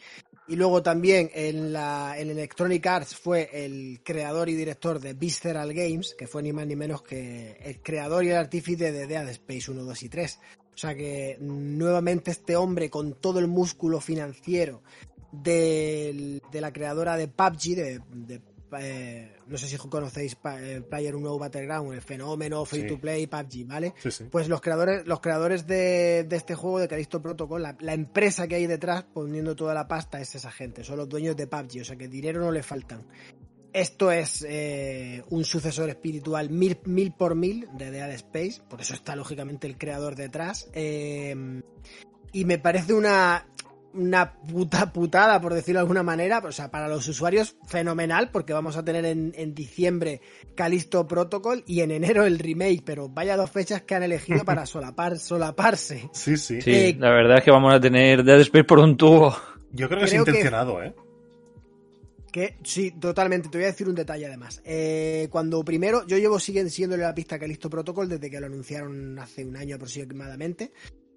Y 0.48 0.56
luego 0.56 0.82
también 0.82 1.30
en, 1.34 1.72
la, 1.72 2.16
en 2.18 2.30
Electronic 2.30 2.84
Arts 2.84 3.14
fue 3.14 3.48
el 3.64 4.00
creador 4.02 4.48
y 4.48 4.56
director 4.56 4.98
de 4.98 5.12
Visceral 5.12 5.72
Games, 5.72 6.16
que 6.18 6.26
fue 6.26 6.42
ni 6.42 6.52
más 6.52 6.66
ni 6.66 6.74
menos 6.74 7.02
que 7.02 7.56
el 7.62 7.80
creador 7.80 8.24
y 8.24 8.30
el 8.30 8.36
artífice 8.38 8.90
de 8.90 9.06
Dead 9.06 9.28
Space 9.28 9.70
1, 9.70 9.84
2 9.84 10.02
y 10.02 10.08
3. 10.08 10.38
O 10.74 10.76
sea 10.76 10.96
que 10.96 11.36
nuevamente 11.40 12.32
este 12.32 12.56
hombre 12.56 12.90
con 12.90 13.14
todo 13.14 13.38
el 13.38 13.46
músculo 13.46 14.00
financiero 14.00 14.82
de, 15.42 16.40
de 16.50 16.60
la 16.60 16.72
creadora 16.72 17.16
de 17.16 17.28
PUBG, 17.28 17.76
de, 17.76 18.00
de 18.12 18.40
eh, 18.80 19.36
no 19.46 19.58
sé 19.58 19.68
si 19.68 19.76
conocéis 19.76 20.36
eh, 20.58 20.82
Player 20.88 21.14
Unknown 21.14 21.38
Battleground, 21.38 21.92
el 21.92 22.00
fenómeno 22.00 22.64
free 22.64 22.82
sí. 22.82 22.88
to 22.88 23.00
play 23.00 23.26
PUBG, 23.26 23.66
¿vale? 23.66 23.94
Sí, 23.98 24.10
sí. 24.10 24.24
Pues 24.30 24.48
los 24.48 24.60
creadores, 24.60 25.06
los 25.06 25.20
creadores 25.20 25.66
de, 25.66 26.24
de 26.24 26.36
este 26.36 26.54
juego 26.54 26.80
de 26.80 26.88
Callisto 26.88 27.20
Protocol, 27.20 27.62
la, 27.62 27.76
la, 27.80 27.94
empresa 27.94 28.48
que 28.48 28.56
hay 28.56 28.66
detrás 28.66 29.04
poniendo 29.04 29.54
toda 29.54 29.74
la 29.74 29.86
pasta 29.86 30.20
es 30.20 30.34
esa 30.34 30.50
gente, 30.50 30.82
son 30.82 30.96
los 30.96 31.08
dueños 31.08 31.36
de 31.36 31.46
PUBG, 31.46 31.82
o 31.82 31.84
sea 31.84 31.96
que 31.96 32.08
dinero 32.08 32.40
no 32.40 32.50
le 32.50 32.62
faltan. 32.62 33.06
Esto 33.72 34.12
es 34.12 34.46
eh, 34.48 35.22
un 35.30 35.44
sucesor 35.44 35.88
espiritual 35.88 36.48
mil, 36.48 36.78
mil, 36.84 37.12
por 37.12 37.34
mil 37.34 37.68
de 37.76 37.90
Dead 37.90 38.10
Space, 38.12 38.62
por 38.68 38.80
eso 38.80 38.94
está 38.94 39.16
lógicamente 39.16 39.66
el 39.66 39.76
creador 39.76 40.14
detrás. 40.14 40.68
Y 40.74 42.44
me 42.44 42.58
parece 42.58 42.94
una 42.94 43.46
una 43.94 44.32
puta 44.34 44.92
putada, 44.92 45.40
por 45.40 45.54
decirlo 45.54 45.78
de 45.78 45.82
alguna 45.82 46.02
manera. 46.02 46.38
O 46.44 46.52
sea, 46.52 46.70
para 46.70 46.88
los 46.88 47.06
usuarios, 47.08 47.56
fenomenal, 47.66 48.30
porque 48.30 48.52
vamos 48.52 48.76
a 48.76 48.84
tener 48.84 49.04
en, 49.04 49.32
en 49.36 49.54
diciembre 49.54 50.20
Calisto 50.54 51.06
Protocol 51.08 51.64
y 51.66 51.80
en 51.80 51.90
enero 51.90 52.24
el 52.24 52.38
remake. 52.38 52.82
Pero 52.84 53.08
vaya 53.08 53.36
dos 53.36 53.50
fechas 53.50 53.82
que 53.82 53.94
han 53.94 54.02
elegido 54.02 54.44
para 54.44 54.66
solapar, 54.66 55.18
solaparse. 55.18 56.10
Sí, 56.12 56.36
sí. 56.36 56.60
Sí, 56.60 56.70
Eh, 56.70 56.96
la 56.98 57.10
verdad 57.10 57.38
es 57.38 57.44
que 57.44 57.50
vamos 57.50 57.72
a 57.72 57.80
tener 57.80 58.22
Dead 58.24 58.40
Space 58.40 58.64
por 58.64 58.78
un 58.78 58.96
tubo. 58.96 59.34
Yo 59.72 59.88
creo 59.88 60.00
que 60.00 60.04
creo 60.04 60.04
es 60.04 60.10
que- 60.12 60.16
intencionado, 60.30 60.82
¿eh? 60.82 60.94
Que 62.32 62.56
sí, 62.64 62.90
totalmente. 62.90 63.48
Te 63.48 63.58
voy 63.58 63.64
a 63.64 63.68
decir 63.68 63.88
un 63.88 63.94
detalle 63.94 64.26
además. 64.26 64.60
Eh, 64.64 65.28
cuando 65.30 65.64
primero, 65.64 66.04
yo 66.04 66.18
llevo 66.18 66.40
siguen 66.40 66.68
siguiéndole 66.68 67.04
la 67.04 67.14
pista 67.14 67.36
a 67.36 67.38
Calisto 67.38 67.70
Protocol 67.70 68.08
desde 68.08 68.28
que 68.28 68.40
lo 68.40 68.46
anunciaron 68.46 69.16
hace 69.20 69.44
un 69.44 69.56
año 69.56 69.76
aproximadamente. 69.76 70.72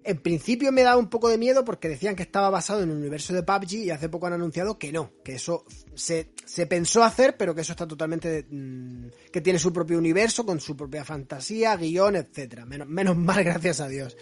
En 0.08 0.16
principio 0.22 0.72
me 0.72 0.82
daba 0.82 0.96
un 0.96 1.10
poco 1.10 1.28
de 1.28 1.36
miedo 1.36 1.66
porque 1.66 1.88
decían 1.88 2.16
que 2.16 2.22
estaba 2.22 2.48
basado 2.48 2.82
en 2.82 2.90
el 2.90 2.96
universo 2.96 3.34
de 3.34 3.42
PUBG 3.42 3.72
y 3.74 3.90
hace 3.90 4.08
poco 4.08 4.26
han 4.26 4.32
anunciado 4.32 4.78
que 4.78 4.90
no, 4.90 5.12
que 5.22 5.34
eso 5.34 5.66
se, 5.94 6.30
se 6.46 6.66
pensó 6.66 7.04
hacer, 7.04 7.36
pero 7.36 7.54
que 7.54 7.60
eso 7.60 7.72
está 7.72 7.86
totalmente. 7.86 8.46
mm, 8.48 9.08
que 9.30 9.40
tiene 9.42 9.58
su 9.58 9.70
propio 9.70 9.98
universo, 9.98 10.46
con 10.46 10.60
su 10.60 10.74
propia 10.74 11.04
fantasía, 11.04 11.76
guion, 11.76 12.16
etcétera. 12.16 12.64
Menos, 12.64 12.88
menos 12.88 13.16
mal, 13.18 13.44
gracias 13.44 13.80
a 13.80 13.88
Dios. 13.88 14.16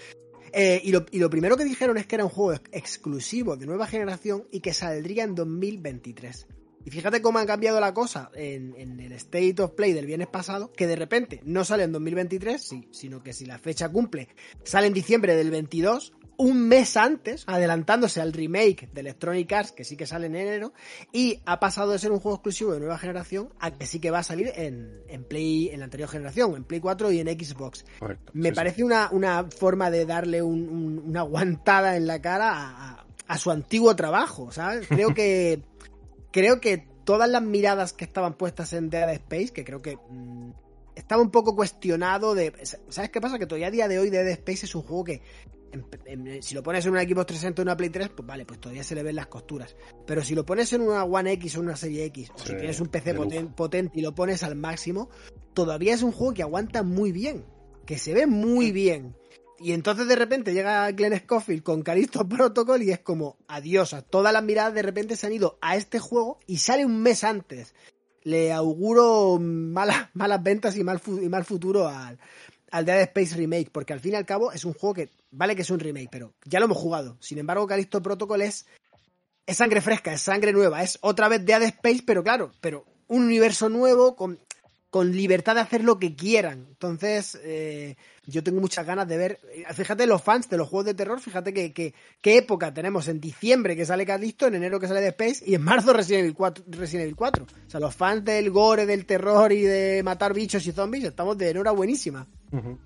Eh, 0.53 0.80
y, 0.82 0.91
lo, 0.91 1.07
y 1.12 1.18
lo 1.20 1.30
primero 1.30 1.57
que 1.57 1.64
dijeron 1.64 1.99
es 1.99 2.07
que 2.07 2.16
era 2.16 2.24
un 2.24 2.30
juego 2.30 2.55
ex- 2.55 2.68
exclusivo 2.72 3.57
de 3.57 3.66
nueva 3.66 3.87
generación 3.87 4.45
y 4.51 4.59
que 4.61 4.72
saldría 4.72 5.22
en 5.22 5.34
2023. 5.37 6.47
Y 6.87 6.91
fíjate 6.91 7.20
cómo 7.20 7.39
ha 7.41 7.47
cambiado 7.47 7.80
la 7.80 7.93
cosa 7.93 8.30
en, 8.34 8.72
en 8.78 8.99
el 9.01 9.12
State 9.12 9.57
of 9.61 9.72
Play 9.72 9.93
del 9.93 10.07
viernes 10.07 10.28
pasado, 10.28 10.72
que 10.72 10.87
de 10.87 10.97
repente 10.97 11.41
no 11.45 11.64
sale 11.64 11.82
en 11.82 11.91
2023, 11.93 12.62
sí, 12.62 12.89
sino 12.93 13.22
que 13.22 13.32
si 13.32 13.45
la 13.45 13.59
fecha 13.59 13.89
cumple, 13.91 14.28
sale 14.64 14.87
en 14.87 14.93
diciembre 14.95 15.34
del 15.37 15.51
22, 15.51 16.12
un 16.39 16.68
mes 16.68 16.97
antes, 16.97 17.43
adelantándose 17.49 18.20
al 18.20 18.32
remake 18.32 18.89
de 18.93 19.01
Electronic 19.01 19.51
Arts, 19.53 19.72
que 19.72 19.84
sí 19.84 19.97
que 19.97 20.07
sale 20.07 20.26
en 20.26 20.37
enero, 20.37 20.72
y 21.12 21.41
ha 21.45 21.59
pasado 21.59 21.91
de 21.91 21.99
ser 21.99 22.12
un 22.12 22.20
juego 22.20 22.37
exclusivo 22.37 22.72
de 22.72 22.78
nueva 22.78 22.99
generación 22.99 23.49
a 23.59 23.72
que 23.72 23.87
sí 23.87 23.99
que 23.99 24.11
va 24.12 24.18
a 24.20 24.22
salir 24.22 24.53
en, 24.55 25.03
en 25.09 25.24
Play, 25.24 25.70
en 25.70 25.80
la 25.80 25.87
anterior 25.87 26.09
generación, 26.09 26.55
en 26.55 26.62
Play 26.64 26.78
4 26.80 27.11
y 27.11 27.18
en 27.20 27.26
Xbox. 27.28 27.84
Correcto. 27.99 28.30
Me 28.34 28.51
sí, 28.51 28.53
sí. 28.53 28.55
parece 28.55 28.84
una, 28.84 29.09
una 29.11 29.45
forma 29.51 29.91
de 29.91 30.05
darle 30.07 30.41
un- 30.43 30.68
un- 30.68 30.99
una 31.07 31.20
aguantada 31.20 31.97
en 31.97 32.07
la 32.07 32.20
cara 32.22 32.53
a, 32.53 32.91
a- 32.93 33.07
a 33.28 33.39
su 33.39 33.51
antiguo 33.51 33.97
trabajo, 33.97 34.53
¿sabes? 34.53 34.87
Creo 34.87 35.12
que 35.12 35.61
creo 36.37 36.61
que 36.61 36.87
todas 37.05 37.30
las 37.30 37.41
miradas 37.43 37.95
que 37.95 38.05
estaban 38.05 38.34
puestas 38.34 38.74
en 38.74 38.91
Dead 38.91 39.11
Space, 39.14 39.49
que 39.55 39.64
creo 39.64 39.80
que 39.80 39.97
mm, 39.97 40.51
estaba 40.95 41.22
un 41.22 41.30
poco 41.30 41.57
cuestionado 41.57 42.34
de... 42.34 42.53
¿Sabes 42.91 43.09
qué 43.11 43.22
pasa? 43.22 43.39
Que 43.39 43.47
todavía 43.47 43.68
a 43.68 43.70
día 43.70 43.89
de 43.89 43.99
hoy 43.99 44.11
Dead 44.11 44.26
Space 44.28 44.66
es 44.66 44.74
un 44.74 44.82
juego 44.82 45.05
que 45.05 45.22
en- 45.72 46.26
en- 46.26 46.43
si 46.43 46.55
lo 46.55 46.62
pones 46.62 46.84
en 46.84 46.93
una 46.93 47.03
Xbox 47.03 47.26
360 47.28 47.62
o 47.62 47.64
una 47.64 47.76
Play 47.76 47.89
3, 47.89 48.11
pues 48.11 48.26
vale, 48.26 48.45
pues 48.45 48.61
todavía 48.61 48.84
se 48.84 48.95
le 48.95 49.03
ven 49.03 49.16
las 49.16 49.28
costuras. 49.28 49.76
Pero 50.07 50.22
si 50.22 50.34
lo 50.34 50.45
pones 50.45 50.70
en 50.74 50.82
una 50.82 51.05
One 51.05 51.32
X 51.32 51.57
o 51.57 51.61
una 51.61 51.74
Serie 51.76 52.05
X, 52.07 52.30
o 52.34 52.39
si 52.39 52.53
tienes 52.59 52.80
un 52.80 52.89
PC 52.89 53.14
poten- 53.30 53.55
potente 53.55 53.99
y 53.99 54.03
lo 54.03 54.14
pones 54.14 54.43
al 54.43 54.57
máximo, 54.57 55.09
todavía 55.55 55.95
es 55.95 56.03
un 56.03 56.12
juego 56.12 56.34
que 56.34 56.43
aguanta 56.43 56.82
muy 56.82 57.12
bien, 57.12 57.45
que 57.87 57.97
se 57.99 58.12
ve 58.12 58.26
muy 58.26 58.72
bien. 58.72 59.16
Y 59.59 59.72
entonces 59.72 60.07
de 60.07 60.16
repente 60.16 60.52
llega 60.52 60.90
Glenn 60.92 61.18
Scofield 61.18 61.62
con 61.62 61.82
Calisto 61.82 62.28
Protocol 62.28 62.82
y 62.82 62.90
es 62.90 63.00
como, 63.00 63.36
adiós, 63.48 63.94
a 63.94 64.02
todas 64.02 64.32
las 64.32 64.42
miradas 64.42 64.74
de 64.74 64.82
repente 64.82 65.16
se 65.16 65.26
han 65.26 65.32
ido 65.32 65.59
a 65.61 65.76
este 65.76 65.98
juego 65.98 66.38
y 66.46 66.59
sale 66.59 66.84
un 66.84 67.02
mes 67.02 67.24
antes. 67.24 67.74
Le 68.22 68.52
auguro 68.52 69.38
malas, 69.40 70.09
malas 70.14 70.42
ventas 70.42 70.76
y 70.76 70.84
mal, 70.84 71.00
y 71.07 71.28
mal 71.28 71.44
futuro 71.44 71.88
al, 71.88 72.18
al 72.70 72.84
Dead 72.84 73.00
Space 73.02 73.36
Remake, 73.36 73.70
porque 73.70 73.92
al 73.92 74.00
fin 74.00 74.12
y 74.12 74.16
al 74.16 74.26
cabo 74.26 74.52
es 74.52 74.64
un 74.64 74.74
juego 74.74 74.94
que, 74.94 75.11
vale 75.30 75.57
que 75.57 75.62
es 75.62 75.70
un 75.70 75.80
remake, 75.80 76.09
pero 76.11 76.34
ya 76.44 76.59
lo 76.59 76.66
hemos 76.66 76.78
jugado. 76.78 77.16
Sin 77.20 77.38
embargo, 77.38 77.66
Calisto 77.66 78.02
Protocol 78.02 78.42
es, 78.42 78.66
es 79.46 79.57
sangre 79.57 79.80
fresca, 79.80 80.12
es 80.12 80.22
sangre 80.22 80.52
nueva, 80.52 80.82
es 80.82 80.98
otra 81.00 81.28
vez 81.28 81.44
Dead 81.44 81.62
Space, 81.62 82.02
pero 82.04 82.22
claro, 82.22 82.52
pero 82.61 82.84
un 83.09 83.24
universo 83.24 83.68
nuevo 83.68 84.16
con, 84.16 84.38
con 84.90 85.12
libertad 85.12 85.54
de 85.54 85.61
hacer 85.61 85.84
lo 85.84 85.98
que 85.98 86.16
quieran. 86.16 86.66
Entonces, 86.68 87.38
eh, 87.42 87.96
yo 88.26 88.42
tengo 88.42 88.60
muchas 88.60 88.84
ganas 88.84 89.06
de 89.08 89.16
ver. 89.16 89.38
eh, 89.54 89.64
Fíjate, 89.72 90.06
los 90.06 90.20
fans 90.22 90.48
de 90.50 90.56
los 90.56 90.68
juegos 90.68 90.86
de 90.86 90.94
terror, 90.94 91.20
fíjate 91.20 91.52
que, 91.54 91.72
que- 91.72 91.94
qué 92.20 92.38
época 92.38 92.74
tenemos. 92.74 93.06
En 93.08 93.20
diciembre 93.20 93.76
que 93.76 93.86
sale 93.86 94.04
Calisto, 94.04 94.46
en 94.46 94.56
enero 94.56 94.80
que 94.80 94.88
sale 94.88 95.00
Dead 95.00 95.10
Space 95.18 95.44
y 95.48 95.54
en 95.54 95.62
marzo 95.62 95.92
Resident 95.92 96.24
Evil 96.24 96.34
4. 96.34 96.64
Resident 96.68 97.04
Evil 97.04 97.16
4. 97.16 97.44
O 97.44 97.70
sea, 97.70 97.80
los 97.80 97.94
fans 97.94 98.24
del 98.24 98.50
gore, 98.50 98.84
del 98.86 99.06
terror 99.06 99.52
y 99.52 99.62
de 99.62 100.02
matar 100.02 100.34
bichos 100.34 100.66
y 100.66 100.72
zombies, 100.72 101.04
estamos 101.04 101.38
de 101.38 101.50
enhorabuenísima. 101.50 102.26
Ujú. 102.52 102.78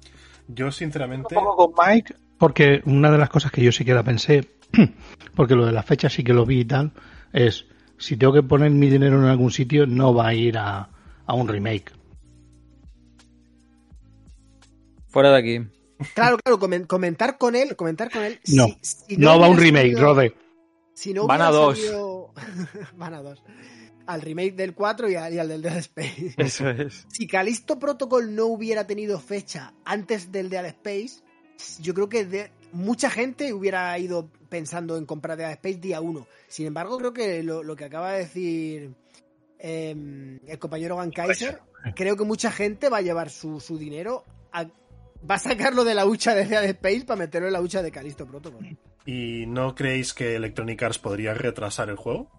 Yo, 0.49 0.71
sinceramente. 0.71 1.37
Un 1.37 1.45
poco 1.45 1.73
con 1.73 1.87
Mike, 1.89 2.15
porque 2.39 2.83
una 2.85 3.11
de 3.11 3.19
las 3.19 3.29
cosas 3.31 3.51
que 3.53 3.63
yo 3.63 3.73
sí 3.73 3.85
que 3.85 3.95
la 3.95 4.03
pensé, 4.03 4.49
porque 5.35 5.55
lo 5.55 5.65
de 5.67 5.73
las 5.73 5.87
fechas 5.87 6.13
sí 6.13 6.25
que 6.25 6.33
lo 6.35 6.45
vi 6.45 6.61
y 6.61 6.65
tal, 6.65 6.93
es 7.33 7.67
si 7.99 8.17
tengo 8.17 8.33
que 8.33 8.43
poner 8.43 8.71
mi 8.71 8.89
dinero 8.91 9.19
en 9.19 9.25
algún 9.29 9.51
sitio, 9.51 9.87
no 9.87 10.15
va 10.15 10.29
a 10.29 10.35
ir 10.35 10.59
a, 10.59 10.89
a 11.27 11.35
un 11.35 11.49
remake. 11.49 11.93
Fuera 15.11 15.31
de 15.33 15.39
aquí. 15.39 15.69
Claro, 16.15 16.39
claro, 16.39 16.59
comen- 16.59 16.87
comentar 16.87 17.37
con 17.37 17.55
él, 17.55 17.77
comentar 17.77 18.11
con 18.11 18.23
él. 18.23 18.41
No, 18.49 18.67
si 18.81 19.17
No, 19.19 19.39
va 19.39 19.47
a 19.47 19.49
un 19.51 19.59
remake, 19.59 19.93
salido- 19.93 20.01
Rode. 20.01 20.35
Si 20.95 21.13
no 21.13 21.27
Van 21.27 21.43
a 21.43 21.51
dos. 21.51 21.79
salido- 21.79 22.33
Van 22.97 23.15
a 23.15 23.23
dos. 23.23 23.43
Al 24.07 24.23
remake 24.23 24.53
del 24.57 24.75
4 24.75 25.09
y 25.11 25.15
al, 25.15 25.33
y 25.35 25.39
al 25.39 25.49
del 25.49 25.63
Dead 25.63 25.77
Space. 25.77 26.35
Eso 26.37 26.69
es. 26.71 27.07
Si 27.09 27.27
Calisto 27.27 27.79
Protocol 27.79 28.35
no 28.35 28.47
hubiera 28.47 28.87
tenido 28.87 29.21
fecha 29.21 29.73
antes 29.85 30.33
del 30.33 30.49
Dead 30.51 30.65
Space, 30.67 31.23
yo 31.81 31.95
creo 31.95 32.09
que 32.09 32.25
de- 32.25 32.51
mucha 32.73 33.11
gente 33.11 33.53
hubiera 33.53 33.97
ido 33.99 34.31
pensando 34.49 34.97
en 34.97 35.07
comprar 35.07 35.37
Dead 35.37 35.51
Space 35.53 35.77
día 35.79 36.01
1. 36.01 36.27
Sin 36.49 36.67
embargo, 36.67 36.99
creo 36.99 37.13
que 37.13 37.43
lo, 37.43 37.63
lo 37.63 37.77
que 37.77 37.85
acaba 37.85 38.13
de 38.13 38.19
decir 38.21 38.95
eh, 39.59 40.39
el 40.47 40.59
compañero 40.59 40.97
Van 40.97 41.11
Kaiser, 41.11 41.61
creo 41.95 42.17
que 42.17 42.25
mucha 42.25 42.51
gente 42.51 42.89
va 42.89 42.99
a 42.99 43.03
llevar 43.03 43.31
su, 43.31 43.61
su 43.61 43.79
dinero, 43.79 44.25
a- 44.53 44.67
va 45.29 45.35
a 45.37 45.39
sacarlo 45.39 45.85
de 45.85 45.95
la 45.95 46.07
hucha 46.07 46.35
de 46.35 46.45
Dead 46.47 46.65
Space 46.65 47.05
para 47.07 47.19
meterlo 47.19 47.47
en 47.49 47.53
la 47.55 47.61
hucha 47.61 47.83
de 47.83 47.91
Calisto 47.91 48.27
Protocol. 48.27 48.77
¿Y 49.07 49.45
no 49.47 49.75
creéis 49.75 50.13
que 50.15 50.37
Electronic 50.37 50.83
Arts 50.83 50.99
podría 50.99 51.35
retrasar 51.35 51.89
el 51.89 51.97
juego? 51.97 52.31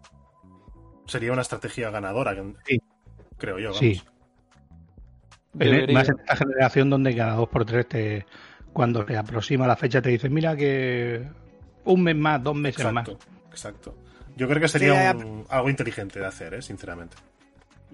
Sería 1.07 1.31
una 1.33 1.41
estrategia 1.41 1.89
ganadora, 1.89 2.35
Sí. 2.65 2.79
creo 3.37 3.59
yo. 3.59 3.73
Sí. 3.73 4.01
vamos. 4.03 4.11
Debería. 5.53 5.93
Más 5.93 6.07
en 6.09 6.19
esta 6.19 6.35
generación 6.37 6.89
donde 6.89 7.15
cada 7.15 7.33
dos 7.35 7.49
por 7.49 7.65
tres 7.65 7.87
te, 7.87 8.25
cuando 8.71 9.05
se 9.05 9.17
aproxima 9.17 9.67
la 9.67 9.75
fecha 9.75 10.01
te 10.01 10.09
dicen, 10.09 10.33
mira 10.33 10.55
que 10.55 11.27
un 11.83 12.03
mes 12.03 12.15
más, 12.15 12.41
dos 12.41 12.55
meses 12.55 12.89
más. 12.91 13.07
Exacto, 13.07 13.25
exacto. 13.49 13.97
Yo 14.37 14.47
creo 14.47 14.61
que 14.61 14.67
sería 14.69 15.11
Sí, 15.11 15.17
un- 15.17 15.45
algo 15.49 15.69
inteligente 15.69 16.19
de 16.19 16.25
hacer, 16.25 16.53
¿eh? 16.53 16.61
sinceramente. 16.61 17.17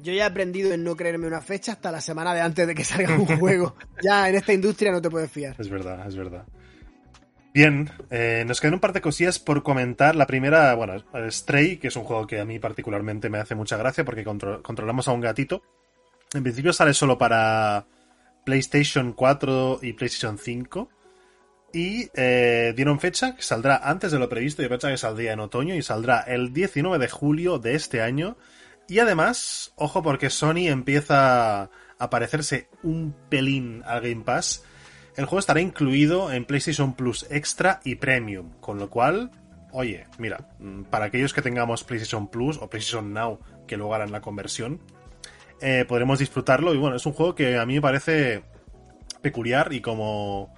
Yo 0.02 0.14
ya 0.14 0.24
he 0.24 0.28
aprendido 0.28 0.72
en 0.74 0.84
no 0.84 0.96
creerme 0.96 1.28
una 1.28 1.42
fecha 1.42 1.72
hasta 1.74 1.92
la 1.92 2.02
semana 2.02 2.34
de 2.34 2.42
antes 2.42 2.68
de 2.68 2.76
que 2.76 2.84
salga 2.84 3.16
un 3.16 3.26
juego. 3.40 3.76
Ya 4.04 4.30
en 4.30 4.36
esta 4.36 4.54
industria 4.54 4.92
no 4.92 5.02
te 5.02 5.10
puedes 5.10 5.32
fiar. 5.32 5.56
Es 5.58 5.70
verdad, 5.70 6.08
es 6.08 6.16
verdad. 6.16 6.46
Bien, 7.54 7.90
eh, 8.12 8.44
nos 8.46 8.62
quedan 8.62 8.76
un 8.76 8.80
par 8.80 8.94
de 8.94 9.02
cosillas 9.02 9.40
por 9.40 9.64
comentar. 9.64 10.16
La 10.16 10.28
primera, 10.28 10.76
bueno, 10.76 10.94
Stray, 11.32 11.78
que 11.78 11.88
es 11.88 11.96
un 11.96 12.04
juego 12.04 12.28
que 12.28 12.40
a 12.40 12.46
mí 12.46 12.60
particularmente 12.60 13.30
me 13.30 13.40
hace 13.40 13.56
mucha 13.56 13.78
gracia 13.78 14.06
porque 14.06 14.24
contro- 14.24 14.62
controlamos 14.62 15.08
a 15.08 15.12
un 15.12 15.22
gatito. 15.22 15.64
En 16.34 16.44
principio 16.44 16.72
sale 16.74 16.94
solo 16.94 17.18
para 17.18 17.88
PlayStation 18.46 19.14
4 19.14 19.80
y 19.82 19.94
PlayStation 19.94 20.38
5. 20.38 20.90
Y 21.74 22.10
eh, 22.16 22.74
dieron 22.76 23.00
fecha 23.00 23.36
que 23.36 23.42
saldrá 23.42 23.78
antes 23.78 24.12
de 24.12 24.20
lo 24.20 24.30
previsto. 24.30 24.62
Yo 24.62 24.70
pensaba 24.70 24.94
que 24.94 24.98
saldría 24.98 25.34
en 25.34 25.40
otoño 25.40 25.74
y 25.74 25.82
saldrá 25.82 26.22
el 26.22 26.54
19 26.54 27.00
de 27.00 27.10
julio 27.10 27.58
de 27.58 27.74
este 27.76 28.02
año. 28.02 28.38
Y 28.88 29.00
además, 29.00 29.74
ojo 29.76 30.02
porque 30.02 30.30
Sony 30.30 30.68
empieza 30.68 31.70
a 32.00 32.10
parecerse 32.10 32.70
un 32.84 33.14
pelín 33.30 33.84
al 33.86 34.02
Game 34.02 34.24
Pass. 34.24 34.64
El 35.16 35.26
juego 35.26 35.40
estará 35.40 35.62
incluido 35.62 36.32
en 36.32 36.46
PlayStation 36.46 36.94
Plus 36.94 37.26
Extra 37.30 37.82
y 37.84 37.96
Premium, 37.96 38.52
con 38.60 38.78
lo 38.78 38.90
cual, 38.90 39.32
oye, 39.72 40.06
mira, 40.20 40.50
mm, 40.60 40.84
para 40.84 41.06
aquellos 41.06 41.34
que 41.34 41.42
tengamos 41.42 41.84
PlayStation 41.84 42.28
Plus 42.28 42.58
o 42.58 42.70
PlayStation 42.70 43.14
Now, 43.14 43.40
que 43.66 43.78
luego 43.78 43.94
harán 43.96 44.12
la 44.12 44.22
conversión, 44.22 44.80
eh, 45.60 45.86
podremos 45.88 46.20
disfrutarlo. 46.20 46.74
Y 46.74 46.78
bueno, 46.78 46.96
es 46.96 47.06
un 47.06 47.14
juego 47.14 47.36
que 47.36 47.58
a 47.58 47.66
mí 47.66 47.76
me 47.76 47.82
parece 47.82 48.44
peculiar 49.22 49.74
y 49.74 49.82
como, 49.82 50.54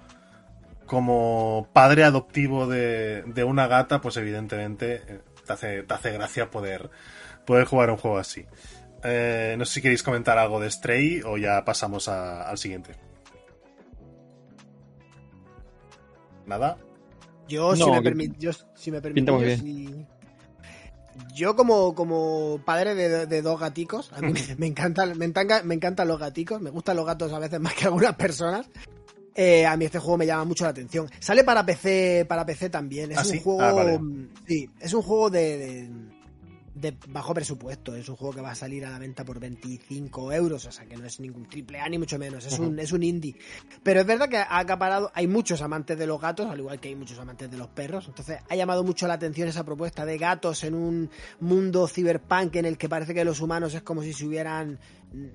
como 0.86 1.70
padre 1.74 2.04
adoptivo 2.04 2.68
de, 2.68 3.24
de 3.24 3.44
una 3.44 3.68
gata, 3.68 4.02
pues 4.02 4.18
evidentemente 4.18 5.02
eh, 5.08 5.20
te 5.46 5.54
hace, 5.54 5.84
te 5.84 5.94
hace 5.94 6.12
gracia 6.12 6.52
poder, 6.52 6.90
poder 7.50 7.66
jugar 7.66 7.90
un 7.90 7.98
juego 7.98 8.20
así. 8.20 8.46
Eh, 9.04 9.56
no 9.58 9.66
sé 9.66 9.74
si 9.76 9.82
queréis 9.82 10.04
comentar 10.04 10.38
algo 10.38 10.60
de 10.60 10.70
Stray 10.70 11.22
o 11.26 11.36
ya 11.38 11.66
pasamos 11.66 12.08
a- 12.08 12.44
al 12.48 12.58
siguiente. 12.60 12.92
Nada. 16.46 16.78
Yo, 17.48 17.76
si 17.76 17.84
me 17.90 17.98
que- 17.98 18.02
permite, 18.04 18.36
yo, 18.40 18.52
si 18.76 18.92
me 18.92 19.02
pinta 19.02 19.32
permite, 19.36 19.64
muy 19.64 20.06
yo, 21.36 21.56
como, 21.56 21.96
como 21.96 22.62
padre 22.64 22.94
de, 22.96 23.26
de 23.26 23.42
dos 23.42 23.60
gaticos, 23.60 24.12
a 24.14 24.22
mí 24.22 24.32
me, 24.58 24.68
encantan, 24.68 25.18
me, 25.18 25.26
encanta- 25.26 25.64
me 25.64 25.74
encantan 25.76 26.08
los 26.08 26.20
gaticos, 26.20 26.62
me 26.62 26.70
gustan 26.70 26.96
los 26.96 27.06
gatos 27.06 27.34
a 27.34 27.40
veces 27.40 27.60
más 27.66 27.74
que 27.74 27.86
algunas 27.86 28.16
personas. 28.16 28.68
Eh, 29.36 29.66
a 29.66 29.76
mí 29.78 29.86
este 29.86 30.00
juego 30.00 30.18
me 30.18 30.26
llama 30.26 30.44
mucho 30.46 30.66
la 30.66 30.72
atención. 30.72 31.10
Sale 31.20 31.44
para 31.44 31.66
PC, 31.66 32.26
para 32.28 32.46
PC 32.46 32.70
también. 32.70 33.12
Es 33.12 33.18
¿Ah, 33.18 33.22
un 33.22 33.28
sí? 33.28 33.42
juego. 33.44 33.62
Ah, 33.62 33.72
vale. 33.72 34.00
Sí, 34.48 34.70
es 34.80 34.94
un 34.94 35.02
juego 35.02 35.30
de, 35.30 35.58
de, 35.58 35.90
de 36.80 36.96
bajo 37.10 37.34
presupuesto. 37.34 37.96
Es 37.96 38.08
un 38.10 38.16
juego 38.16 38.34
que 38.36 38.42
va 38.42 38.52
a 38.52 38.56
salir 38.56 38.86
a 38.86 38.90
la 38.90 39.00
venta 39.00 39.26
por 39.26 39.40
25 39.40 40.34
euros. 40.34 40.66
O 40.66 40.72
sea 40.72 40.86
que 40.86 40.98
no 40.98 41.06
es 41.06 41.20
ningún 41.20 41.48
triple 41.48 41.80
A 41.80 41.90
ni 41.90 41.98
mucho 41.98 42.18
menos. 42.18 42.46
Es, 42.46 42.60
un, 42.60 42.80
es 42.80 42.92
un 42.92 43.04
indie. 43.04 43.36
Pero 43.84 44.02
es 44.02 44.06
verdad 44.06 44.30
que 44.30 44.38
ha 44.38 44.60
acaparado. 44.60 45.12
Hay 45.14 45.28
muchos 45.28 45.62
amantes 45.62 45.98
de 45.98 46.08
los 46.08 46.20
gatos, 46.20 46.50
al 46.50 46.60
igual 46.60 46.80
que 46.80 46.90
hay 46.90 46.96
muchos 46.96 47.20
amantes 47.20 47.50
de 47.50 47.58
los 47.58 47.68
perros. 47.68 48.08
Entonces 48.08 48.40
ha 48.48 48.56
llamado 48.56 48.84
mucho 48.84 49.08
la 49.08 49.16
atención 49.16 49.48
esa 49.48 49.64
propuesta 49.64 50.06
de 50.06 50.18
gatos 50.18 50.64
en 50.64 50.74
un 50.76 51.10
mundo 51.40 51.88
cyberpunk 51.88 52.56
en 52.56 52.66
el 52.66 52.78
que 52.78 52.90
parece 52.90 53.14
que 53.14 53.26
los 53.26 53.42
humanos 53.42 53.74
es 53.74 53.82
como 53.82 54.02
si 54.02 54.14
se 54.14 54.26
hubieran 54.26 54.80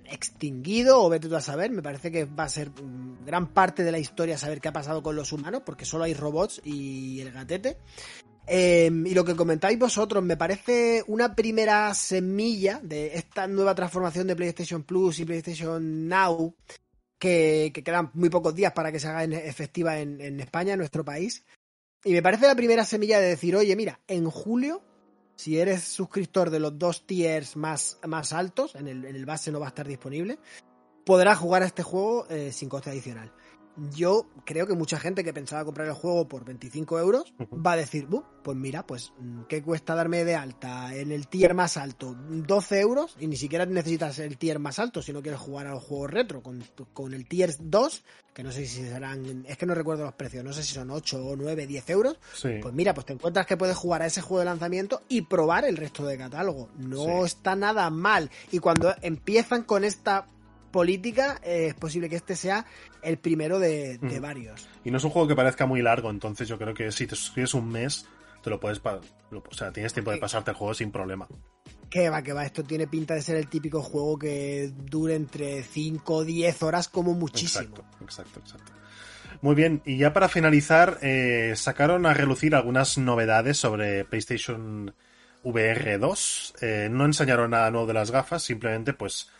extinguido 0.04 1.02
o 1.02 1.08
vete 1.08 1.28
tú 1.28 1.36
a 1.36 1.40
saber. 1.40 1.70
Me 1.70 1.82
parece 1.82 2.10
que 2.10 2.24
va 2.24 2.44
a 2.44 2.48
ser 2.48 2.70
gran 3.24 3.48
parte 3.48 3.82
de 3.82 3.92
la 3.92 3.98
historia 3.98 4.38
saber 4.38 4.60
qué 4.60 4.68
ha 4.68 4.72
pasado 4.72 5.02
con 5.02 5.16
los 5.16 5.32
humanos 5.32 5.62
porque 5.64 5.84
solo 5.84 6.04
hay 6.04 6.14
robots 6.14 6.60
y 6.64 7.20
el 7.20 7.32
gatete. 7.32 7.78
Eh, 8.46 8.90
y 9.06 9.14
lo 9.14 9.24
que 9.24 9.36
comentáis 9.36 9.78
vosotros, 9.78 10.22
me 10.22 10.36
parece 10.36 11.02
una 11.06 11.34
primera 11.34 11.92
semilla 11.94 12.80
de 12.82 13.16
esta 13.16 13.46
nueva 13.46 13.74
transformación 13.74 14.26
de 14.26 14.36
PlayStation 14.36 14.82
Plus 14.82 15.20
y 15.20 15.24
PlayStation 15.24 16.08
Now, 16.08 16.54
que, 17.18 17.70
que 17.74 17.82
quedan 17.82 18.10
muy 18.14 18.28
pocos 18.28 18.54
días 18.54 18.72
para 18.72 18.92
que 18.92 19.00
se 19.00 19.08
haga 19.08 19.24
efectiva 19.24 19.98
en, 19.98 20.40
España, 20.40 20.74
en 20.74 20.78
nuestro 20.78 21.04
país. 21.04 21.44
Y 22.04 22.12
me 22.12 22.22
parece 22.22 22.46
la 22.46 22.54
primera 22.54 22.84
semilla 22.84 23.18
de 23.18 23.28
decir, 23.28 23.56
oye, 23.56 23.74
mira, 23.76 24.00
en 24.06 24.28
julio, 24.28 24.82
si 25.36 25.58
eres 25.58 25.84
suscriptor 25.84 26.50
de 26.50 26.60
los 26.60 26.78
dos 26.78 27.06
tiers 27.06 27.56
más, 27.56 27.98
más 28.06 28.34
altos, 28.34 28.74
en 28.74 28.88
el, 28.88 29.06
en 29.06 29.16
el 29.16 29.24
base 29.24 29.50
no 29.50 29.58
va 29.58 29.66
a 29.66 29.68
estar 29.70 29.88
disponible, 29.88 30.38
podrás 31.06 31.38
jugar 31.38 31.62
a 31.62 31.66
este 31.66 31.82
juego 31.82 32.26
eh, 32.28 32.52
sin 32.52 32.68
coste 32.68 32.90
adicional. 32.90 33.32
Yo 33.92 34.26
creo 34.44 34.66
que 34.66 34.74
mucha 34.74 34.98
gente 35.00 35.24
que 35.24 35.32
pensaba 35.32 35.64
comprar 35.64 35.88
el 35.88 35.94
juego 35.94 36.28
por 36.28 36.44
25 36.44 36.98
euros 36.98 37.34
va 37.54 37.72
a 37.72 37.76
decir, 37.76 38.06
"Bu, 38.06 38.22
pues 38.42 38.56
mira, 38.56 38.86
pues 38.86 39.12
mm, 39.18 39.42
¿qué 39.48 39.62
cuesta 39.62 39.94
darme 39.94 40.24
de 40.24 40.36
alta 40.36 40.94
en 40.94 41.10
el 41.10 41.26
tier 41.26 41.54
más 41.54 41.76
alto? 41.76 42.14
12 42.28 42.80
euros 42.80 43.16
y 43.18 43.26
ni 43.26 43.36
siquiera 43.36 43.66
necesitas 43.66 44.18
el 44.20 44.38
tier 44.38 44.58
más 44.60 44.78
alto 44.78 45.02
si 45.02 45.12
no 45.12 45.22
quieres 45.22 45.40
jugar 45.40 45.66
a 45.66 45.70
los 45.72 45.82
juegos 45.82 46.10
retro. 46.10 46.42
Con, 46.42 46.62
con 46.92 47.14
el 47.14 47.26
tier 47.26 47.52
2, 47.58 48.04
que 48.32 48.44
no 48.44 48.52
sé 48.52 48.66
si 48.66 48.82
serán, 48.86 49.44
es 49.48 49.56
que 49.56 49.66
no 49.66 49.74
recuerdo 49.74 50.04
los 50.04 50.14
precios, 50.14 50.44
no 50.44 50.52
sé 50.52 50.62
si 50.62 50.74
son 50.74 50.90
8 50.90 51.24
o 51.24 51.34
9, 51.36 51.66
10 51.66 51.90
euros, 51.90 52.18
Sí. 52.34 52.50
pues 52.62 52.72
mira, 52.74 52.94
pues 52.94 53.06
te 53.06 53.12
encuentras 53.14 53.46
que 53.46 53.56
puedes 53.56 53.76
jugar 53.76 54.02
a 54.02 54.06
ese 54.06 54.20
juego 54.20 54.38
de 54.40 54.44
lanzamiento 54.46 55.02
y 55.08 55.22
probar 55.22 55.64
el 55.64 55.76
resto 55.76 56.04
de 56.06 56.16
catálogo. 56.18 56.68
No 56.78 57.04
Sí. 57.04 57.10
está 57.26 57.56
nada 57.56 57.90
mal. 57.90 58.30
Y 58.52 58.58
cuando 58.60 58.94
empiezan 59.02 59.62
con 59.64 59.82
esta 59.84 60.26
política, 60.74 61.38
eh, 61.44 61.68
es 61.68 61.74
posible 61.74 62.08
que 62.10 62.16
este 62.16 62.34
sea 62.34 62.66
el 63.00 63.16
primero 63.18 63.60
de, 63.60 63.98
de 63.98 64.14
Ujú. 64.16 64.20
varios. 64.20 64.68
Y 64.84 64.90
no 64.90 64.98
es 64.98 65.04
un 65.04 65.10
juego 65.10 65.28
que 65.28 65.36
parezca 65.36 65.66
muy 65.66 65.80
largo, 65.82 66.10
entonces 66.10 66.48
yo 66.48 66.58
creo 66.58 66.74
que 66.74 66.90
si 66.90 67.06
te 67.06 67.14
suscribes 67.14 67.54
un 67.54 67.70
mes, 67.70 68.06
te 68.42 68.50
lo 68.50 68.58
puedes... 68.58 68.80
lo- 69.30 69.44
o 69.48 69.54
sea, 69.54 69.70
tienes 69.70 69.92
tiempo 69.92 70.10
de 70.10 70.16
pasarte 70.18 70.50
el 70.50 70.56
juego 70.56 70.74
sin 70.74 70.90
problema. 70.90 71.28
Que 71.88 72.10
va, 72.10 72.22
que 72.22 72.32
va, 72.32 72.44
esto 72.44 72.64
tiene 72.64 72.88
pinta 72.88 73.14
de 73.14 73.22
ser 73.22 73.36
el 73.36 73.46
típico 73.46 73.82
juego 73.82 74.18
que 74.18 74.72
dure 74.74 75.14
entre 75.14 75.62
5 75.62 76.16
o 76.16 76.24
10 76.24 76.60
horas 76.64 76.88
como 76.88 77.14
muchísimo. 77.14 77.76
Exacto, 77.76 77.84
exacto, 78.02 78.40
exacto. 78.40 78.72
Muy 79.42 79.54
bien, 79.54 79.80
y 79.86 79.96
ya 79.96 80.12
para 80.12 80.28
finalizar, 80.28 80.98
eh, 81.02 81.52
sacaron 81.54 82.04
a 82.04 82.14
relucir 82.14 82.56
algunas 82.56 82.98
novedades 82.98 83.58
sobre 83.58 84.04
PlayStation 84.04 84.92
VR 85.44 85.98
2. 85.98 86.54
Eh, 86.62 86.88
no 86.90 87.04
enseñaron 87.04 87.50
nada 87.52 87.70
nuevo 87.70 87.86
de 87.86 87.94
las 87.94 88.10
gafas, 88.10 88.42
simplemente 88.42 88.92
pues 88.92 89.30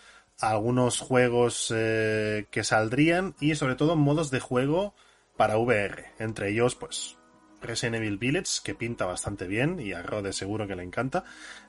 algunos 0.41 1.01
juegos 1.01 1.73
eh, 1.75 2.47
que 2.51 2.65
saldrían 2.65 3.35
y 3.41 3.55
sobre 3.55 3.77
todo 3.77 3.97
modos 3.97 4.31
de 4.31 4.41
juego 4.41 4.95
para 5.37 5.59
VR. 5.59 6.07
Entre 6.19 6.51
ellos, 6.51 6.75
pues 6.75 7.17
Resident 7.61 7.97
Evil 7.97 8.19
Village, 8.19 8.61
que 8.63 8.75
pinta 8.75 9.07
bastante 9.07 9.47
bien 9.47 9.81
y 9.81 9.93
a 9.93 10.03
Rode 10.03 10.33
seguro 10.33 10.67
que 10.67 10.77
le 10.77 10.83
encanta. 10.83 11.25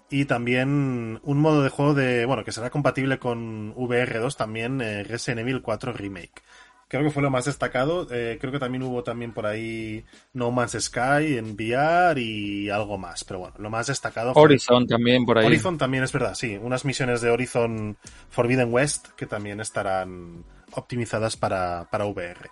Y 0.10 0.26
también 0.26 1.20
un 1.24 1.40
modo 1.40 1.64
de 1.64 1.70
juego 1.70 1.94
de, 1.96 2.26
bueno, 2.26 2.44
que 2.44 2.52
será 2.52 2.70
compatible 2.70 3.18
con 3.18 3.74
VR2 3.76 4.36
también, 4.36 4.82
eh, 4.82 5.04
Resident 5.04 5.42
Evil 5.42 5.62
4 5.62 5.94
Remake. 5.94 6.44
Creo 6.88 7.04
que 7.04 7.10
fue 7.10 7.24
lo 7.24 7.32
más 7.32 7.46
destacado. 7.46 8.08
Eh, 8.12 8.38
creo 8.40 8.52
que 8.52 8.60
también 8.60 8.84
hubo 8.84 9.04
también 9.04 9.34
por 9.34 9.46
ahí 9.48 10.06
No 10.34 10.52
Man's 10.52 10.78
Sky 10.80 11.38
en 11.38 11.54
VR 11.56 12.22
y 12.22 12.70
algo 12.70 12.98
más. 12.98 13.24
Pero 13.24 13.40
bueno, 13.40 13.56
lo 13.58 13.70
más 13.72 13.88
destacado 13.88 14.34
fue 14.34 14.44
Horizon 14.44 14.86
también 14.86 15.26
por 15.26 15.40
ahí. 15.40 15.48
Horizon 15.48 15.78
también 15.80 16.04
es 16.04 16.12
verdad, 16.12 16.36
sí. 16.36 16.58
Unas 16.62 16.86
misiones 16.86 17.22
de 17.22 17.32
Horizon 17.32 17.98
Forbidden 18.30 18.72
West 18.72 19.08
que 19.18 19.26
también 19.26 19.60
estarán 19.60 20.44
optimizadas 20.74 21.36
para, 21.38 21.88
para 21.90 22.06
VR. 22.06 22.50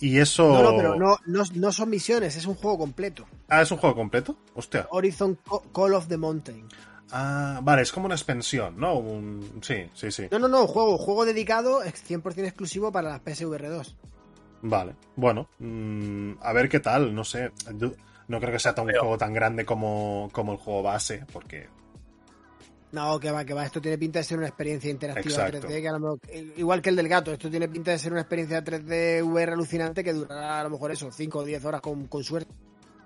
Y 0.00 0.18
eso... 0.18 0.48
No, 0.52 0.62
no, 0.62 0.76
pero 0.76 0.96
no, 0.96 1.16
no, 1.26 1.44
no 1.54 1.72
son 1.72 1.88
misiones, 1.88 2.36
es 2.36 2.44
un 2.46 2.54
juego 2.56 2.76
completo. 2.76 3.26
Ah, 3.48 3.62
¿es 3.62 3.70
un 3.70 3.78
juego 3.78 3.94
completo? 3.94 4.36
Hostia. 4.54 4.86
Horizon 4.90 5.38
Co- 5.46 5.62
Call 5.72 5.94
of 5.94 6.08
the 6.08 6.16
Mountain. 6.16 6.66
Ah, 7.12 7.60
vale, 7.62 7.82
es 7.82 7.92
como 7.92 8.06
una 8.06 8.14
expansión, 8.14 8.78
¿no? 8.78 8.94
Un... 8.98 9.60
Sí, 9.62 9.84
sí, 9.92 10.10
sí. 10.10 10.28
No, 10.30 10.38
no, 10.38 10.48
no, 10.48 10.66
juego, 10.66 10.96
juego 10.96 11.24
dedicado, 11.26 11.82
es 11.82 11.94
100% 12.08 12.44
exclusivo 12.44 12.90
para 12.90 13.10
las 13.10 13.20
PSVR 13.20 13.68
2. 13.68 13.96
Vale, 14.62 14.94
bueno. 15.16 15.48
mm, 15.58 16.32
a 16.40 16.52
ver 16.52 16.68
qué 16.68 16.80
tal, 16.80 17.14
no 17.14 17.24
sé. 17.24 17.52
No 18.28 18.40
creo 18.40 18.52
que 18.52 18.58
sea 18.58 18.74
tan 18.74 18.86
un 18.86 18.92
juego 18.92 19.18
tan 19.18 19.34
grande 19.34 19.64
como, 19.66 20.30
como 20.32 20.52
el 20.52 20.58
juego 20.58 20.82
base, 20.82 21.24
porque... 21.32 21.68
No, 22.92 23.18
que 23.18 23.30
va, 23.30 23.44
que 23.44 23.54
va, 23.54 23.64
esto 23.64 23.80
tiene 23.80 23.96
pinta 23.98 24.18
de 24.18 24.24
ser 24.24 24.38
una 24.38 24.46
experiencia 24.48 24.90
interactiva 24.90 25.46
Exacto. 25.48 25.66
3D, 25.68 25.80
que 25.80 25.88
a 25.88 25.92
lo 25.92 25.98
mejor- 25.98 26.18
igual 26.56 26.82
que 26.82 26.90
el 26.90 26.96
del 26.96 27.08
gato, 27.08 27.32
esto 27.32 27.50
tiene 27.50 27.68
pinta 27.68 27.90
de 27.90 27.98
ser 27.98 28.12
una 28.12 28.20
experiencia 28.20 28.62
3D 28.62 29.22
VR 29.24 29.52
alucinante 29.52 30.04
que 30.04 30.12
durará 30.12 30.60
a 30.60 30.64
lo 30.64 30.70
mejor 30.70 30.92
eso, 30.92 31.10
5 31.10 31.38
o 31.38 31.44
10 31.44 31.64
horas 31.64 31.80
con, 31.80 32.06
con 32.06 32.22
suerte. 32.22 32.52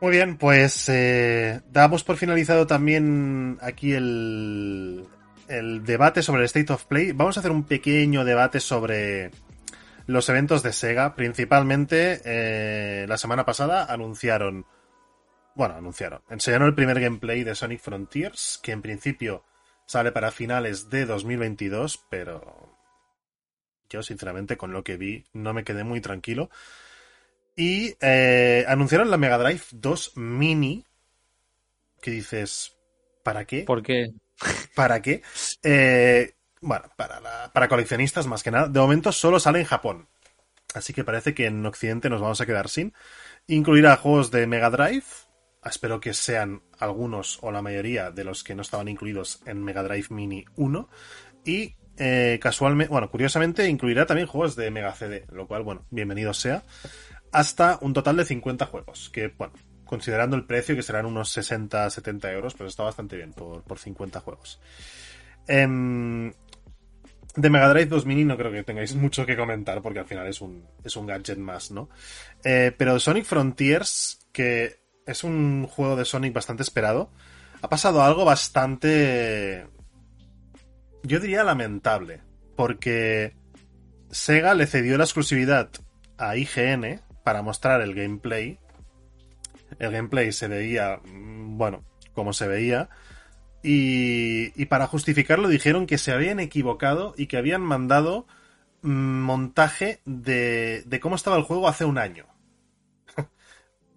Muy 0.00 0.10
bien, 0.10 0.36
pues 0.36 0.88
eh, 0.90 1.62
damos 1.72 2.04
por 2.04 2.18
finalizado 2.18 2.66
también 2.66 3.58
aquí 3.62 3.94
el, 3.94 5.06
el 5.48 5.84
debate 5.84 6.22
sobre 6.22 6.40
el 6.40 6.46
State 6.46 6.70
of 6.70 6.84
Play. 6.84 7.12
Vamos 7.12 7.36
a 7.36 7.40
hacer 7.40 7.50
un 7.50 7.64
pequeño 7.64 8.24
debate 8.24 8.60
sobre 8.60 9.30
los 10.06 10.28
eventos 10.28 10.62
de 10.62 10.74
Sega. 10.74 11.14
Principalmente, 11.16 12.20
eh, 12.24 13.06
la 13.08 13.16
semana 13.16 13.46
pasada 13.46 13.86
anunciaron, 13.86 14.66
bueno, 15.54 15.76
anunciaron, 15.76 16.20
enseñaron 16.28 16.68
el 16.68 16.74
primer 16.74 17.00
gameplay 17.00 17.42
de 17.42 17.54
Sonic 17.54 17.80
Frontiers, 17.80 18.60
que 18.62 18.72
en 18.72 18.82
principio 18.82 19.44
sale 19.86 20.12
para 20.12 20.30
finales 20.30 20.90
de 20.90 21.06
2022, 21.06 22.04
pero 22.10 22.76
yo 23.88 24.02
sinceramente 24.02 24.58
con 24.58 24.72
lo 24.72 24.84
que 24.84 24.98
vi 24.98 25.24
no 25.32 25.54
me 25.54 25.64
quedé 25.64 25.84
muy 25.84 26.02
tranquilo. 26.02 26.50
Y 27.56 27.96
eh, 28.00 28.64
anunciaron 28.68 29.10
la 29.10 29.16
Mega 29.16 29.38
Drive 29.38 29.62
2 29.72 30.12
Mini. 30.16 30.84
Que 32.00 32.10
dices, 32.10 32.76
¿para 33.22 33.44
qué? 33.46 33.62
¿Por 33.62 33.82
qué? 33.82 34.12
¿Para 34.74 35.02
qué? 35.02 35.22
Eh, 35.62 36.34
bueno, 36.60 36.86
para, 36.96 37.20
la- 37.20 37.50
para 37.52 37.68
coleccionistas 37.68 38.26
más 38.26 38.42
que 38.42 38.50
nada. 38.50 38.68
De 38.68 38.80
momento 38.80 39.12
solo 39.12 39.40
sale 39.40 39.60
en 39.60 39.66
Japón. 39.66 40.08
Así 40.74 40.92
que 40.94 41.04
parece 41.04 41.34
que 41.34 41.46
en 41.46 41.64
Occidente 41.66 42.10
nos 42.10 42.22
vamos 42.22 42.40
a 42.40 42.46
quedar 42.46 42.68
sin. 42.68 42.94
Incluirá 43.48 43.96
juegos 43.96 44.30
de 44.30 44.46
Mega 44.46 44.70
Drive. 44.70 45.04
Espero 45.64 46.00
que 46.00 46.14
sean 46.14 46.62
algunos 46.78 47.38
o 47.42 47.52
la 47.52 47.62
mayoría 47.62 48.10
de 48.10 48.24
los 48.24 48.44
que 48.44 48.54
no 48.54 48.62
estaban 48.62 48.88
incluidos 48.88 49.40
en 49.46 49.64
Mega 49.64 49.82
Drive 49.82 50.08
Mini 50.10 50.44
1. 50.56 50.88
Y 51.44 51.74
eh, 51.98 52.38
casualmente, 52.42 52.90
bueno, 52.92 53.10
curiosamente 53.10 53.68
incluirá 53.68 54.06
también 54.06 54.28
juegos 54.28 54.56
de 54.56 54.70
Mega 54.70 54.94
CD. 54.94 55.26
Lo 55.32 55.46
cual, 55.48 55.62
bueno, 55.64 55.86
bienvenido 55.90 56.34
sea. 56.34 56.64
Hasta 57.32 57.78
un 57.80 57.92
total 57.92 58.16
de 58.16 58.24
50 58.24 58.66
juegos. 58.66 59.10
Que, 59.10 59.28
bueno, 59.28 59.54
considerando 59.84 60.36
el 60.36 60.44
precio, 60.44 60.76
que 60.76 60.82
serán 60.82 61.06
unos 61.06 61.36
60-70 61.36 62.32
euros, 62.32 62.54
pues 62.54 62.70
está 62.70 62.82
bastante 62.82 63.16
bien 63.16 63.32
por, 63.32 63.62
por 63.62 63.78
50 63.78 64.20
juegos. 64.20 64.60
Em, 65.46 66.32
de 67.36 67.50
Mega 67.50 67.68
Drive 67.68 67.86
2 67.86 68.06
Mini 68.06 68.24
no 68.24 68.36
creo 68.36 68.50
que 68.50 68.64
tengáis 68.64 68.94
mucho 68.96 69.24
que 69.24 69.36
comentar 69.36 69.80
porque 69.82 70.00
al 70.00 70.06
final 70.06 70.26
es 70.26 70.40
un, 70.40 70.64
es 70.84 70.96
un 70.96 71.06
gadget 71.06 71.38
más, 71.38 71.70
¿no? 71.70 71.88
Eh, 72.44 72.72
pero 72.76 72.98
Sonic 72.98 73.24
Frontiers, 73.24 74.26
que 74.32 74.80
es 75.06 75.24
un 75.24 75.66
juego 75.66 75.96
de 75.96 76.04
Sonic 76.04 76.32
bastante 76.32 76.62
esperado, 76.62 77.10
ha 77.62 77.68
pasado 77.68 78.02
algo 78.02 78.24
bastante... 78.24 79.66
Yo 81.02 81.20
diría 81.20 81.44
lamentable, 81.44 82.22
porque 82.56 83.36
Sega 84.10 84.54
le 84.54 84.66
cedió 84.66 84.98
la 84.98 85.04
exclusividad 85.04 85.70
a 86.18 86.36
IGN 86.36 87.00
para 87.26 87.42
mostrar 87.42 87.80
el 87.80 87.92
gameplay. 87.92 88.60
El 89.80 89.90
gameplay 89.90 90.30
se 90.30 90.46
veía, 90.46 91.00
mm, 91.04 91.58
bueno, 91.58 91.84
como 92.12 92.32
se 92.32 92.46
veía. 92.46 92.88
Y, 93.64 94.52
y 94.54 94.66
para 94.66 94.86
justificarlo 94.86 95.48
dijeron 95.48 95.86
que 95.86 95.98
se 95.98 96.12
habían 96.12 96.38
equivocado 96.38 97.14
y 97.16 97.26
que 97.26 97.36
habían 97.36 97.62
mandado 97.62 98.28
mm, 98.82 99.22
montaje 99.22 100.02
de, 100.04 100.84
de 100.86 101.00
cómo 101.00 101.16
estaba 101.16 101.36
el 101.36 101.42
juego 101.42 101.66
hace 101.66 101.84
un 101.84 101.98
año. 101.98 102.26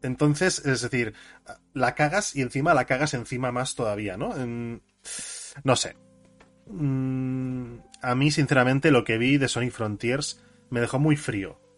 Entonces, 0.01 0.65
es 0.65 0.81
decir, 0.81 1.13
la 1.75 1.93
cagas 1.93 2.35
y 2.35 2.41
encima 2.41 2.73
la 2.73 2.85
cagas 2.85 3.13
encima 3.13 3.51
más 3.51 3.75
todavía, 3.75 4.17
¿no? 4.17 4.33
No 5.63 5.75
sé. 5.75 5.95
Mm, 6.65 7.75
a 8.01 8.15
mí, 8.15 8.31
sinceramente, 8.31 8.89
lo 8.89 9.03
que 9.03 9.19
vi 9.19 9.37
de 9.37 9.49
Sonic 9.49 9.71
Frontiers 9.71 10.43
me 10.71 10.81
dejó 10.81 10.97
muy 10.97 11.15
frío. 11.15 11.68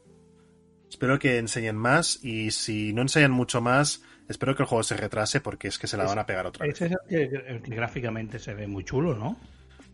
Espero 0.92 1.18
que 1.18 1.38
enseñen 1.38 1.78
más 1.78 2.20
y 2.22 2.52
si 2.52 2.92
no 2.92 3.02
enseñan 3.02 3.32
mucho 3.32 3.62
más, 3.62 4.04
espero 4.28 4.54
que 4.56 4.64
el 4.64 4.68
juego 4.68 4.84
se 4.84 4.98
retrase 4.98 5.39
porque 5.39 5.70
es 5.70 5.80
que 5.80 5.88
se 5.88 5.96
la 5.96 6.04
van 6.04 6.20
a 6.20 6.26
pegar 6.26 6.46
otra 6.46 6.66
vez. 6.66 6.76
Ese 6.76 6.88
es 6.88 6.92
el 7.10 7.30
que, 7.30 7.36
el 7.48 7.62
que 7.62 7.76
gráficamente 7.76 8.38
se 8.39 8.54
ve 8.54 8.68
muy 8.68 8.84
chulo, 8.84 9.16
¿no? 9.16 9.39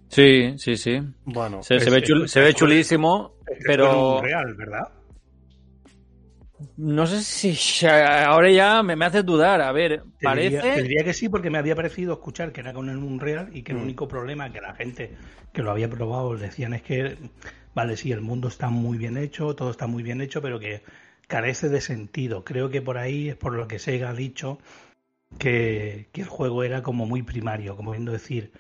Sí, 0.10 0.56
sí, 0.58 0.76
sí. 0.76 1.00
Bueno, 1.24 1.62
Se, 1.62 1.76
ve, 1.76 1.80
es- 1.98 2.04
chul- 2.04 2.26
es- 2.26 2.32
se 2.32 2.40
ve 2.42 2.54
chulísimo, 2.56 3.36
pero 3.66 4.18
fue 4.20 4.28
real, 4.30 4.56
¿verdad? 4.56 4.88
No 6.78 7.06
sé 7.08 7.22
si 7.24 7.86
ahora 7.86 8.50
ya 8.52 8.84
me, 8.84 8.96
me 8.96 9.06
hace 9.06 9.24
dudar. 9.24 9.62
A 9.62 9.72
ver, 9.72 10.04
Te 10.20 10.30
diría, 10.30 10.60
parece... 10.62 10.72
te 10.72 10.82
diría 10.84 11.04
que 11.04 11.14
sí, 11.14 11.30
porque 11.30 11.50
me 11.50 11.58
había 11.60 11.76
parecido 11.76 12.14
escuchar 12.14 12.52
que 12.52 12.62
era 12.62 12.74
con 12.74 12.90
el 12.90 12.98
Unreal 12.98 13.50
y 13.56 13.64
que 13.64 13.72
el 13.74 13.78
Mm. 13.78 13.82
único 13.84 14.08
problema 14.08 14.52
que 14.52 14.62
la 14.62 14.74
gente 14.76 15.12
que 15.54 15.62
lo 15.64 15.72
había 15.72 15.90
probado 15.90 16.36
decían 16.38 16.74
es 16.74 16.82
que, 16.84 17.18
vale, 17.76 17.98
sí, 17.98 18.12
el 18.12 18.22
mundo 18.22 18.48
está 18.48 18.70
muy 18.70 18.98
bien 18.98 19.18
hecho, 19.18 19.56
todo 19.56 19.72
está 19.72 19.88
muy 19.88 20.04
bien 20.04 20.22
hecho, 20.22 20.42
pero 20.42 20.60
que 20.60 20.84
carece 21.28 21.70
de 21.70 21.82
sentido. 21.82 22.44
Creo 22.44 22.70
que 22.70 22.82
por 22.82 22.98
ahí 22.98 23.30
es 23.30 23.36
por 23.36 23.54
lo 23.54 23.68
que 23.68 23.80
Sega 23.80 24.10
ha 24.10 24.14
dicho 24.14 24.60
que, 25.40 26.10
que 26.14 26.22
el 26.22 26.28
juego 26.30 26.64
era 26.64 26.84
como 26.84 27.06
muy 27.08 27.24
primario, 27.24 27.76
como 27.78 27.92
viendo 27.92 28.12
decir, 28.14 28.52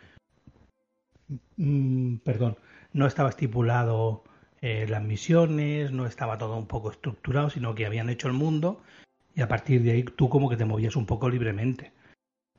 mm, 1.57 2.17
perdón, 2.17 2.57
no 2.93 3.05
estaba 3.07 3.29
estipulado 3.29 4.23
eh, 4.61 4.85
las 4.87 5.03
misiones, 5.03 5.91
no 5.91 6.05
estaba 6.05 6.37
todo 6.37 6.57
un 6.57 6.67
poco 6.67 6.91
estructurado, 6.91 7.49
sino 7.49 7.75
que 7.75 7.85
habían 7.85 8.09
hecho 8.09 8.27
el 8.27 8.33
mundo 8.33 8.81
y 9.35 9.41
a 9.41 9.47
partir 9.47 9.83
de 9.83 9.91
ahí 9.91 10.03
tú 10.03 10.29
como 10.29 10.49
que 10.49 10.57
te 10.57 10.65
movías 10.65 10.95
un 10.95 11.05
poco 11.05 11.29
libremente. 11.29 11.93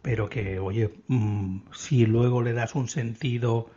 Pero 0.00 0.28
que, 0.28 0.60
oye, 0.60 0.94
mm, 1.08 1.72
si 1.72 2.06
luego 2.06 2.42
le 2.42 2.52
das 2.52 2.76
un 2.76 2.88
sentido 2.88 3.70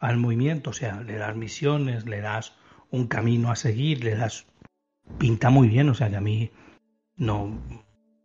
al 0.00 0.16
movimiento, 0.16 0.70
o 0.70 0.72
sea, 0.72 1.00
le 1.02 1.14
das 1.14 1.36
misiones, 1.36 2.06
le 2.06 2.20
das 2.20 2.56
un 2.90 3.06
camino 3.06 3.50
a 3.50 3.56
seguir, 3.56 4.04
le 4.04 4.16
das... 4.16 4.46
Pinta 5.18 5.48
muy 5.50 5.68
bien, 5.68 5.88
o 5.88 5.94
sea, 5.94 6.10
que 6.10 6.16
a 6.16 6.20
mí 6.20 6.50
no, 7.16 7.58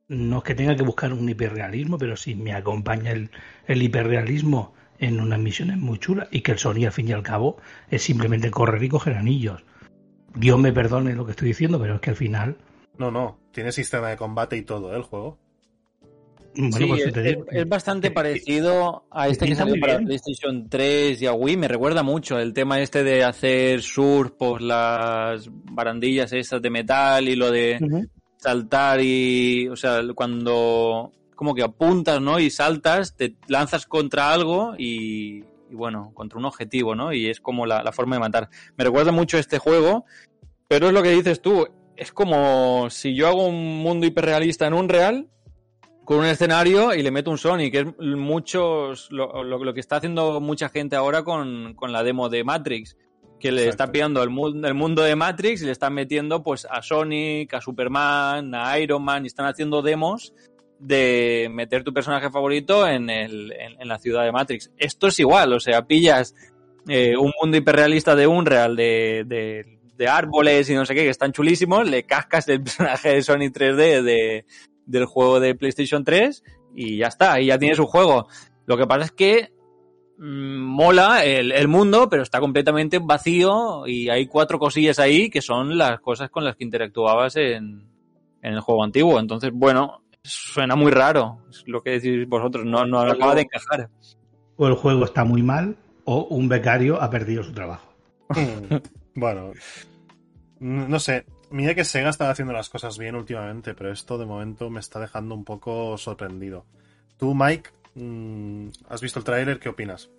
no 0.08 0.38
es 0.40 0.44
que 0.44 0.56
tenga 0.56 0.76
que 0.76 0.84
buscar 0.84 1.14
un 1.14 1.30
hiperrealismo, 1.30 1.98
pero 1.98 2.18
si 2.18 2.36
me 2.36 2.54
acompaña 2.54 3.12
el, 3.12 3.32
el 3.68 3.82
hiperrealismo 3.82 4.73
en 5.00 5.20
unas 5.20 5.40
misiones 5.40 5.78
muy 5.78 5.98
chulas 6.00 6.28
y 6.32 6.42
que 6.42 6.54
el 6.54 6.58
Sony 6.60 6.86
al 6.86 6.92
fin 6.92 7.08
y 7.10 7.12
al 7.12 7.24
cabo 7.24 7.58
es 7.90 8.02
simplemente 8.04 8.52
correr 8.52 8.82
y 8.84 8.90
coger 8.90 9.16
anillos. 9.16 9.64
Dios 10.36 10.60
me 10.60 10.72
perdone 10.74 11.14
lo 11.16 11.26
que 11.26 11.32
estoy 11.32 11.50
diciendo, 11.50 11.80
pero 11.80 11.96
es 11.96 12.02
que 12.02 12.10
al 12.12 12.16
final 12.16 12.58
no, 12.98 13.12
no, 13.12 13.38
tiene 13.52 13.72
sistema 13.72 14.10
de 14.10 14.18
combate 14.18 14.56
y 14.58 14.62
todo, 14.64 14.94
¿eh? 14.94 14.98
el 14.98 15.04
juego. 15.04 15.38
Bueno, 16.56 16.78
Sí, 16.78 16.86
pues 16.86 17.06
es, 17.08 17.14
te 17.14 17.22
digo 17.24 17.46
es- 17.50 17.58
es 17.64 17.68
bastante 17.70 18.12
parecido 18.12 19.06
a 19.10 19.28
este 19.28 19.48
que 19.48 19.56
salió 19.56 19.80
para. 19.82 19.98
PlayStation 20.00 20.70
3 20.70 21.20
y 21.22 21.26
a 21.26 21.34
Wii. 21.34 21.58
Me 21.58 21.68
recuerda 21.68 22.04
mucho 22.04 22.38
el 22.38 22.54
tema 22.54 22.80
este 22.80 23.04
de 23.04 23.24
hacer 23.24 23.82
surf 23.82 24.34
por 24.34 24.62
las 24.62 25.50
barandillas 25.52 26.32
estas 26.32 26.62
de 26.62 26.70
metal 26.70 27.28
y 27.28 27.36
lo 27.36 27.50
de 27.50 27.80
saltar 28.38 29.02
y, 29.02 29.68
o 29.68 29.76
sea, 29.76 30.02
cuando 30.14 31.12
como 31.34 31.54
que 31.56 31.64
apuntas, 31.64 32.22
¿no? 32.22 32.40
Y 32.40 32.50
saltas, 32.50 33.16
te 33.16 33.36
lanzas 33.48 33.86
contra 33.86 34.32
algo 34.34 34.74
y, 34.78 35.44
y 35.70 35.76
bueno, 35.76 36.12
contra 36.14 36.40
un 36.40 36.46
objetivo, 36.46 36.96
¿no? 36.96 37.14
Y 37.14 37.28
es 37.28 37.40
como 37.42 37.66
la, 37.66 37.84
la 37.84 37.92
forma 37.92 38.16
de 38.16 38.20
matar. 38.22 38.50
Me 38.78 38.84
recuerda 38.84 39.12
mucho 39.12 39.38
este 39.38 39.60
juego, 39.60 40.06
pero 40.68 40.88
es 40.88 40.94
lo 40.94 41.04
que 41.04 41.10
dices 41.12 41.42
tú. 41.42 41.68
Es 41.96 42.12
como 42.12 42.90
si 42.90 43.14
yo 43.16 43.28
hago 43.28 43.46
un 43.46 43.78
mundo 43.84 44.06
hiperrealista 44.08 44.66
en 44.68 44.74
un 44.74 44.90
real 44.90 45.30
con 46.06 46.18
un 46.18 46.26
escenario 46.26 46.94
y 46.94 47.02
le 47.04 47.12
meto 47.12 47.30
un 47.32 47.38
Sonic. 47.38 47.76
Es 47.76 47.86
muchos 48.00 49.12
lo, 49.12 49.44
lo- 49.44 49.64
lo 49.64 49.74
que 49.74 49.80
está 49.80 49.98
haciendo 49.98 50.42
mucha 50.42 50.70
gente 50.70 50.96
ahora 50.96 51.24
con, 51.24 51.74
con 51.76 51.92
la 51.92 52.04
demo 52.04 52.30
de 52.30 52.44
Matrix. 52.44 52.98
Que 53.40 53.52
le 53.52 53.64
Exacto. 53.66 53.84
está 53.84 53.92
pillando 53.92 54.24
el, 54.24 54.30
mu- 54.30 54.66
el 54.66 54.74
mundo 54.74 55.02
de 55.02 55.16
Matrix 55.18 55.62
y 55.62 55.66
le 55.66 55.72
están 55.74 55.94
metiendo 55.94 56.42
pues 56.44 56.66
a 56.70 56.82
Sonic, 56.82 57.54
a 57.54 57.60
Superman, 57.62 58.56
a 58.56 58.80
Iron 58.80 59.04
Man 59.04 59.26
y 59.26 59.28
están 59.28 59.46
haciendo 59.46 59.82
demos 59.82 60.34
de 60.84 61.50
meter 61.52 61.84
tu 61.84 61.94
personaje 61.94 62.30
favorito 62.30 62.88
en, 62.88 63.10
el, 63.10 63.54
en, 63.54 63.88
la 63.88 64.00
ciudad 64.00 64.24
de 64.24 64.32
Matrix. 64.32 64.72
Esto 64.78 65.08
es 65.08 65.20
igual, 65.20 65.54
o 65.54 65.60
sea, 65.60 65.86
pillas 65.86 66.36
eh, 66.88 67.16
un 67.18 67.32
mundo 67.42 67.58
hiperrealista 67.58 68.16
de 68.16 68.28
Unreal, 68.28 68.76
de, 68.76 69.24
de, 69.26 69.80
de 69.98 70.08
árboles 70.08 70.70
y 70.70 70.76
no 70.76 70.86
sé 70.86 70.94
qué, 70.94 71.04
que 71.04 71.10
están 71.10 71.32
chulísimos, 71.32 71.90
le 71.90 72.04
cascas 72.04 72.48
el 72.50 72.62
personaje 72.64 73.14
de 73.14 73.22
Sonic 73.22 73.56
3D 73.56 74.02
de, 74.02 74.46
del 74.86 75.06
juego 75.06 75.40
de 75.40 75.56
PlayStation 75.56 76.04
3 76.04 76.44
y 76.76 76.98
ya 76.98 77.08
está, 77.08 77.40
y 77.40 77.48
ya 77.48 77.58
tienes 77.58 77.80
un 77.80 77.88
juego. 77.88 78.28
Lo 78.66 78.78
que 78.78 78.86
pasa 78.86 79.06
es 79.06 79.12
que 79.12 79.54
mm, 80.18 80.58
mola 80.58 81.24
el, 81.24 81.54
el 81.54 81.68
mundo, 81.70 82.10
pero 82.10 82.24
está 82.24 82.42
completamente 82.42 83.00
vacío 83.00 83.88
y 83.88 84.10
hay 84.10 84.28
cuatro 84.28 84.60
cosillas 84.60 85.00
ahí 85.00 85.30
que 85.30 85.42
son 85.42 85.78
las 85.78 86.02
cosas 86.02 86.30
con 86.30 86.44
las 86.44 86.58
que 86.58 86.66
interactuabas 86.66 87.38
en, 87.38 87.88
en 88.42 88.54
el 88.54 88.60
juego 88.60 88.84
antiguo. 88.84 89.20
Entonces, 89.20 89.52
bueno, 89.54 90.03
suena 90.24 90.76
muy 90.76 90.92
raro, 90.92 91.40
es 91.50 91.64
lo 91.68 91.82
que 91.84 91.92
decís 91.92 92.28
vosotros, 92.28 92.66
no, 92.66 92.86
no 92.86 93.02
acaba 93.02 93.36
de 93.36 93.42
encajar. 93.42 93.90
o 94.56 94.68
el 94.68 94.76
juego 94.76 95.06
está 95.06 95.24
muy 95.24 95.44
mal 95.44 95.76
o 96.06 96.26
un 96.26 96.48
becario 96.48 97.02
ha 97.02 97.10
perdido 97.10 97.44
su 97.44 97.54
trabajo. 97.54 97.94
Mm, 98.30 98.76
bueno, 99.16 99.52
no 100.60 101.00
sé. 101.00 101.26
Mira 101.52 101.76
que 101.76 101.86
Sega 101.86 102.10
estaba 102.10 102.32
haciendo 102.32 102.52
las 102.52 102.70
cosas 102.70 102.98
bien 102.98 103.16
últimamente, 103.16 103.76
pero 103.76 103.92
esto 103.92 104.18
de 104.18 104.26
momento 104.26 104.72
me 104.72 104.80
está 104.80 105.00
dejando 105.00 105.36
un 105.36 105.44
poco 105.44 105.98
sorprendido. 106.00 106.66
Tú, 107.18 107.36
Mike, 107.36 107.70
mm, 107.94 108.70
¿has 108.90 109.02
visto 109.02 109.20
el 109.20 109.26
tráiler? 109.26 109.60
¿Qué 109.60 109.70
opinas? 109.70 110.10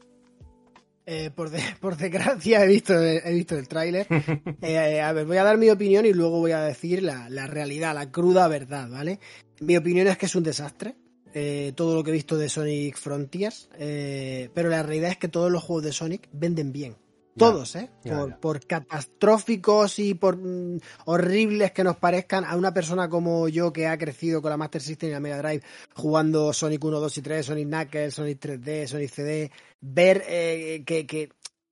Eh, 1.06 1.30
por, 1.34 1.50
de- 1.50 1.60
por 1.80 1.96
desgracia 1.96 2.64
he 2.64 2.66
visto, 2.66 2.94
he 3.00 3.32
visto 3.32 3.56
el 3.56 3.68
tráiler. 3.68 4.06
Eh, 4.62 5.00
a 5.00 5.12
ver, 5.12 5.26
voy 5.26 5.36
a 5.36 5.44
dar 5.44 5.58
mi 5.58 5.68
opinión 5.70 6.06
y 6.06 6.12
luego 6.14 6.38
voy 6.40 6.52
a 6.52 6.60
decir 6.62 7.02
la, 7.02 7.28
la 7.28 7.46
realidad, 7.46 7.94
la 7.94 8.10
cruda 8.10 8.48
verdad, 8.48 8.88
¿vale? 8.88 9.18
Mi 9.60 9.76
opinión 9.76 10.06
es 10.08 10.16
que 10.16 10.26
es 10.26 10.34
un 10.34 10.42
desastre. 10.42 10.94
eh, 11.34 11.72
todo 11.74 11.94
lo 11.96 12.02
que 12.04 12.10
he 12.10 12.14
visto 12.14 12.36
de 12.38 12.48
Sonic 12.48 12.96
Frontiers. 12.96 13.68
eh, 13.78 14.48
pero 14.54 14.68
la 14.70 14.82
realidad 14.82 15.10
es 15.10 15.18
que 15.18 15.28
todos 15.28 15.50
los 15.50 15.62
juegos 15.62 15.84
de 15.84 15.92
Sonic 15.92 16.28
venden 16.32 16.72
bien. 16.72 16.96
Todos, 17.36 17.74
¿eh? 17.74 17.90
ya, 18.04 18.16
por, 18.16 18.30
ya. 18.30 18.40
por 18.40 18.66
catastróficos 18.66 19.98
y 19.98 20.14
por 20.14 20.36
mm, 20.36 20.78
horribles 21.06 21.72
que 21.72 21.82
nos 21.82 21.96
parezcan 21.96 22.44
a 22.44 22.56
una 22.56 22.72
persona 22.72 23.08
como 23.08 23.48
yo 23.48 23.72
que 23.72 23.88
ha 23.88 23.98
crecido 23.98 24.40
con 24.40 24.50
la 24.50 24.56
Master 24.56 24.80
System 24.80 25.10
y 25.10 25.12
la 25.12 25.20
Mega 25.20 25.38
Drive 25.38 25.62
jugando 25.94 26.52
Sonic 26.52 26.84
1, 26.84 27.00
2 27.00 27.18
y 27.18 27.22
3, 27.22 27.46
Sonic 27.46 27.66
Knuckles, 27.66 28.14
Sonic 28.14 28.40
3D, 28.40 28.86
Sonic 28.86 29.10
CD, 29.10 29.50
ver 29.80 30.24
eh, 30.28 30.84
que, 30.86 31.06
que, 31.06 31.30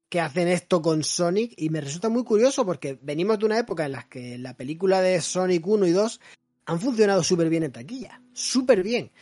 que 0.08 0.20
hacen 0.20 0.48
esto 0.48 0.82
con 0.82 1.04
Sonic 1.04 1.54
y 1.56 1.70
me 1.70 1.80
resulta 1.80 2.08
muy 2.08 2.24
curioso 2.24 2.66
porque 2.66 2.98
venimos 3.00 3.38
de 3.38 3.46
una 3.46 3.58
época 3.58 3.86
en 3.86 3.92
la 3.92 4.08
que 4.08 4.38
la 4.38 4.56
película 4.56 5.00
de 5.00 5.20
Sonic 5.20 5.66
1 5.66 5.86
y 5.86 5.92
2 5.92 6.20
han 6.66 6.80
funcionado 6.80 7.22
súper 7.22 7.48
bien 7.48 7.62
en 7.62 7.72
taquilla, 7.72 8.20
súper 8.32 8.82
bien. 8.82 9.12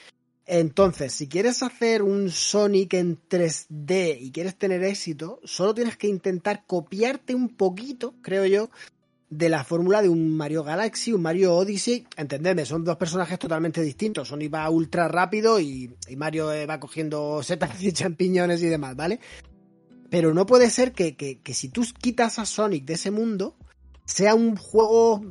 Entonces, 0.53 1.13
si 1.13 1.29
quieres 1.29 1.63
hacer 1.63 2.03
un 2.03 2.29
Sonic 2.29 2.95
en 2.95 3.21
3D 3.29 4.19
y 4.21 4.33
quieres 4.33 4.57
tener 4.57 4.83
éxito, 4.83 5.39
solo 5.45 5.75
tienes 5.75 5.97
que 5.97 6.09
intentar 6.09 6.65
copiarte 6.67 7.37
un 7.37 7.51
poquito, 7.51 8.17
creo 8.21 8.45
yo, 8.47 8.69
de 9.29 9.49
la 9.49 9.63
fórmula 9.63 10.03
de 10.03 10.09
un 10.09 10.37
Mario 10.37 10.65
Galaxy, 10.65 11.13
un 11.13 11.23
Mario 11.23 11.55
Odyssey. 11.55 12.05
Entendedme, 12.17 12.67
son 12.67 12.83
dos 12.83 12.97
personajes 12.97 13.39
totalmente 13.39 13.81
distintos. 13.81 14.27
Sonic 14.27 14.53
va 14.53 14.69
ultra 14.71 15.07
rápido 15.07 15.61
y, 15.61 15.95
Mario 16.17 16.53
eh, 16.53 16.67
va 16.67 16.81
cogiendo 16.81 17.45
setas 17.45 17.81
y 17.81 17.93
champiñones 17.93 18.61
y 18.61 18.67
demás, 18.67 18.97
¿vale? 18.97 19.21
Pero 20.11 20.35
no 20.35 20.47
puede 20.47 20.69
ser 20.71 20.91
que, 20.91 21.15
que 21.15 21.55
si 21.55 21.69
tú 21.69 21.87
quitas 21.97 22.41
a 22.41 22.45
Sonic 22.45 22.85
de 22.87 22.95
ese 22.95 23.13
mundo, 23.13 23.55
sea 24.05 24.35
un 24.35 24.57
juego 24.57 25.23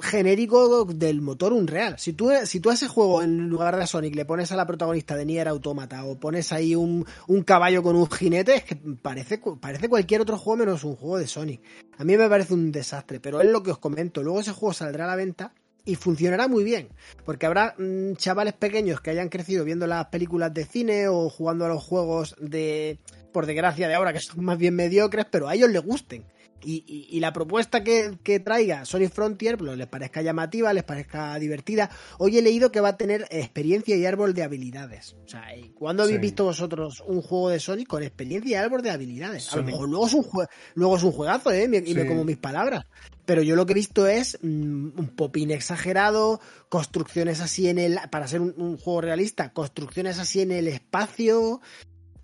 genérico 0.00 0.84
del 0.84 1.20
motor 1.20 1.52
Unreal. 1.52 1.98
Si 1.98 2.12
tú, 2.12 2.30
si 2.44 2.60
tú 2.60 2.70
a 2.70 2.74
ese 2.74 2.88
juego, 2.88 3.22
en 3.22 3.48
lugar 3.48 3.76
de 3.76 3.86
Sonic, 3.86 4.14
le 4.14 4.24
pones 4.24 4.52
a 4.52 4.56
la 4.56 4.66
protagonista 4.66 5.16
de 5.16 5.24
Nier 5.24 5.48
Automata 5.48 6.04
o 6.04 6.18
pones 6.18 6.52
ahí 6.52 6.74
un, 6.74 7.04
un 7.26 7.42
caballo 7.42 7.82
con 7.82 7.96
un 7.96 8.10
jinete, 8.10 8.54
es 8.56 8.64
que 8.64 8.76
parece, 8.76 9.40
parece 9.60 9.88
cualquier 9.88 10.20
otro 10.20 10.38
juego 10.38 10.58
menos 10.58 10.84
un 10.84 10.96
juego 10.96 11.18
de 11.18 11.26
Sonic. 11.26 11.60
A 11.96 12.04
mí 12.04 12.16
me 12.16 12.28
parece 12.28 12.54
un 12.54 12.70
desastre, 12.70 13.20
pero 13.20 13.40
es 13.40 13.50
lo 13.50 13.62
que 13.62 13.72
os 13.72 13.78
comento. 13.78 14.22
Luego 14.22 14.40
ese 14.40 14.52
juego 14.52 14.72
saldrá 14.72 15.04
a 15.04 15.08
la 15.08 15.16
venta 15.16 15.52
y 15.84 15.94
funcionará 15.94 16.48
muy 16.48 16.64
bien, 16.64 16.88
porque 17.24 17.46
habrá 17.46 17.74
mmm, 17.78 18.12
chavales 18.14 18.52
pequeños 18.54 19.00
que 19.00 19.10
hayan 19.10 19.30
crecido 19.30 19.64
viendo 19.64 19.86
las 19.86 20.06
películas 20.06 20.52
de 20.52 20.66
cine 20.66 21.08
o 21.08 21.30
jugando 21.30 21.64
a 21.64 21.68
los 21.68 21.82
juegos 21.82 22.36
de, 22.38 22.98
por 23.32 23.46
desgracia 23.46 23.88
de 23.88 23.94
ahora, 23.94 24.12
que 24.12 24.20
son 24.20 24.44
más 24.44 24.58
bien 24.58 24.74
mediocres, 24.74 25.26
pero 25.30 25.48
a 25.48 25.54
ellos 25.54 25.70
les 25.70 25.82
gusten. 25.82 26.24
Y, 26.64 26.84
y, 26.86 27.16
y, 27.16 27.20
la 27.20 27.32
propuesta 27.32 27.84
que, 27.84 28.18
que, 28.24 28.40
traiga 28.40 28.84
Sonic 28.84 29.12
Frontier 29.12 29.56
pues, 29.56 29.76
les 29.78 29.86
parezca 29.86 30.22
llamativa, 30.22 30.72
les 30.72 30.82
parezca 30.82 31.38
divertida. 31.38 31.88
Hoy 32.18 32.36
he 32.36 32.42
leído 32.42 32.72
que 32.72 32.80
va 32.80 32.90
a 32.90 32.96
tener 32.96 33.26
experiencia 33.30 33.96
y 33.96 34.04
árbol 34.04 34.34
de 34.34 34.42
habilidades. 34.42 35.14
O 35.24 35.28
sea, 35.28 35.44
¿cuándo 35.74 36.02
habéis 36.02 36.16
sí. 36.16 36.22
visto 36.22 36.44
vosotros 36.44 37.02
un 37.06 37.22
juego 37.22 37.50
de 37.50 37.60
Sonic 37.60 37.86
con 37.86 38.02
experiencia 38.02 38.50
y 38.50 38.54
árbol 38.54 38.82
de 38.82 38.90
habilidades? 38.90 39.44
Sonic. 39.44 39.68
A 39.68 39.70
lo 39.70 39.72
mejor 39.72 39.88
luego 39.88 40.06
es 40.06 40.14
un, 40.14 40.22
jue 40.24 40.46
luego 40.74 40.96
es 40.96 41.02
un 41.04 41.12
juegazo, 41.12 41.52
¿eh? 41.52 41.70
Y 41.72 41.86
sí. 41.86 41.94
me 41.94 42.06
como 42.06 42.24
mis 42.24 42.38
palabras. 42.38 42.86
Pero 43.24 43.42
yo 43.42 43.56
lo 43.56 43.66
que 43.66 43.72
he 43.72 43.74
visto 43.74 44.06
es 44.06 44.38
mmm, 44.42 44.98
un 44.98 45.12
popín 45.14 45.50
exagerado, 45.50 46.40
construcciones 46.68 47.40
así 47.40 47.68
en 47.68 47.78
el. 47.78 47.98
Para 48.10 48.26
ser 48.26 48.40
un, 48.40 48.54
un 48.56 48.78
juego 48.78 49.02
realista, 49.02 49.52
construcciones 49.52 50.18
así 50.18 50.40
en 50.40 50.50
el 50.50 50.66
espacio 50.66 51.60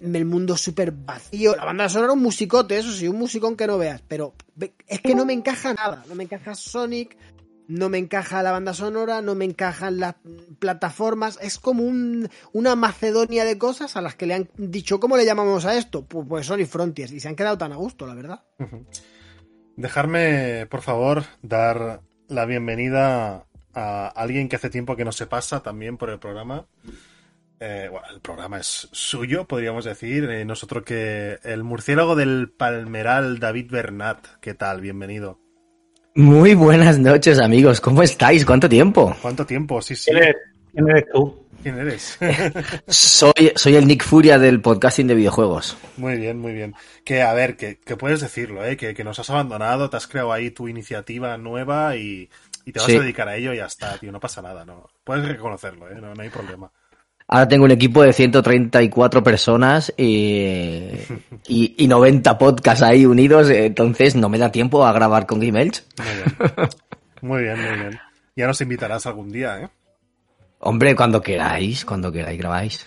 el 0.01 0.25
mundo 0.25 0.57
súper 0.57 0.93
vacío. 0.93 1.55
La 1.57 1.65
banda 1.65 1.89
sonora 1.89 2.13
un 2.13 2.23
musicote, 2.23 2.79
eso 2.79 2.93
sí, 2.93 3.09
un 3.09 3.19
musicón 3.19 3.57
que 3.57 3.67
no 3.67 3.79
veas. 3.79 4.03
Pero 4.07 4.35
es 4.87 5.01
que 5.01 5.15
no 5.15 5.25
me 5.25 5.33
encaja 5.33 5.75
nada. 5.75 6.05
No 6.09 6.15
me 6.15 6.25
encaja 6.25 6.55
Sonic. 6.55 7.17
no 7.67 7.89
me 7.89 7.99
encaja 7.99 8.43
la 8.43 8.53
banda 8.53 8.75
sonora, 8.75 9.23
no 9.23 9.35
me 9.35 9.45
encajan 9.45 9.99
las 9.99 10.17
plataformas, 10.59 11.39
es 11.41 11.59
como 11.59 11.83
un, 11.83 12.29
una 12.53 12.77
macedonia 12.77 13.45
de 13.45 13.59
cosas 13.59 13.97
a 13.97 14.03
las 14.03 14.15
que 14.15 14.27
le 14.27 14.35
han 14.35 14.51
dicho, 14.57 15.01
¿cómo 15.01 15.17
le 15.17 15.25
llamamos 15.25 15.65
a 15.65 15.77
esto? 15.77 16.05
Pues, 16.05 16.27
pues 16.29 16.47
Sony 16.47 16.67
Frontiers, 16.67 17.13
y 17.13 17.21
se 17.21 17.29
han 17.29 17.37
quedado 17.37 17.59
tan 17.59 17.73
a 17.73 17.77
gusto, 17.77 18.07
la 18.07 18.15
verdad. 18.15 18.43
Dejarme, 19.77 20.67
por 20.67 20.83
favor, 20.83 21.25
dar 21.43 22.03
la 22.29 22.45
bienvenida 22.45 23.47
a 23.73 24.09
alguien 24.09 24.49
que 24.49 24.57
hace 24.57 24.71
tiempo 24.71 24.97
que 24.97 25.05
no 25.05 25.13
se 25.13 25.27
pasa 25.27 25.63
también 25.63 25.97
por 25.97 26.11
el 26.11 26.19
programa. 26.19 26.67
Eh, 27.67 27.89
bueno, 27.91 28.07
el 28.12 28.21
programa 28.21 28.59
es 28.59 28.89
suyo, 28.93 29.47
podríamos 29.47 29.87
decir. 29.87 30.25
Eh, 30.25 30.45
nosotros 30.45 30.85
que 30.85 31.39
el 31.45 31.65
murciélago 31.65 32.15
del 32.15 32.51
Palmeral, 32.51 33.39
David 33.39 33.71
Bernat. 33.71 34.19
¿Qué 34.43 34.53
tal? 34.53 34.83
Bienvenido. 34.83 35.41
Muy 36.15 36.53
buenas 36.53 36.99
noches, 36.99 37.41
amigos. 37.41 37.81
¿Cómo 37.81 38.03
estáis? 38.03 38.45
¿Cuánto 38.45 38.69
tiempo? 38.69 39.17
¿Cuánto 39.23 39.47
tiempo? 39.47 39.81
Sí, 39.81 39.97
sí. 39.97 40.11
¿Quién 40.11 40.23
eres, 40.23 40.37
¿Quién 40.73 40.91
eres 40.91 41.05
tú? 41.11 41.47
¿Quién 41.62 41.79
eres? 41.79 42.19
soy, 42.87 43.53
soy 43.57 43.77
el 43.77 43.87
Nick 43.87 44.05
Furia 44.05 44.39
del 44.39 44.61
podcasting 44.61 45.07
de 45.07 45.15
videojuegos. 45.15 45.79
Muy 45.97 46.19
bien, 46.19 46.39
muy 46.39 46.53
bien. 46.53 46.75
Que, 47.03 47.23
a 47.23 47.33
ver, 47.33 47.57
que, 47.57 47.79
que 47.79 47.97
puedes 47.97 48.21
decirlo, 48.21 48.62
¿eh? 48.62 48.77
Que, 48.77 48.93
que, 48.93 49.05
nos 49.05 49.19
has 49.21 49.31
abandonado, 49.31 49.89
te 49.89 49.97
has 49.97 50.07
creado 50.07 50.35
ahí 50.35 50.51
tu 50.51 50.69
iniciativa 50.69 51.39
nueva 51.39 51.97
y, 51.97 52.29
y 52.67 52.73
te 52.73 52.81
vas 52.81 52.89
sí. 52.89 52.97
a 52.97 53.01
dedicar 53.01 53.27
a 53.27 53.37
ello 53.37 53.55
y 53.55 53.57
ya 53.57 53.67
está, 53.67 53.97
tío. 53.97 54.12
No 54.12 54.21
pasa 54.21 54.43
nada, 54.43 54.67
¿no? 54.67 54.91
Puedes 55.03 55.27
reconocerlo, 55.27 55.89
¿eh? 55.89 55.95
No, 55.99 56.15
no 56.15 56.23
hay 56.23 56.29
problema. 56.29 56.71
Ahora 57.35 57.49
tengo 57.49 57.64
un 57.64 57.72
equipo 57.72 58.01
de 58.05 58.12
134 58.12 59.24
personas 59.24 59.93
y, 59.97 60.85
y, 61.49 61.74
y, 61.76 61.89
90 61.89 62.39
podcasts 62.39 62.80
ahí 62.80 63.07
unidos, 63.07 63.51
entonces 63.51 64.14
no 64.14 64.28
me 64.28 64.39
da 64.39 64.53
tiempo 64.53 64.87
a 64.87 64.93
grabar 64.93 65.26
con 65.26 65.41
Game 65.41 65.61
Elch. 65.61 65.82
Muy 65.99 66.07
bien. 66.14 66.68
Muy 67.22 67.43
bien, 67.43 67.61
muy 67.61 67.78
bien. 67.80 68.01
Ya 68.37 68.47
nos 68.47 68.61
invitarás 68.61 69.07
algún 69.07 69.32
día, 69.32 69.62
¿eh? 69.62 69.68
Hombre, 70.61 70.95
cuando 70.95 71.20
queráis, 71.20 71.85
cuando 71.85 72.12
queráis 72.12 72.39
grabáis. 72.39 72.87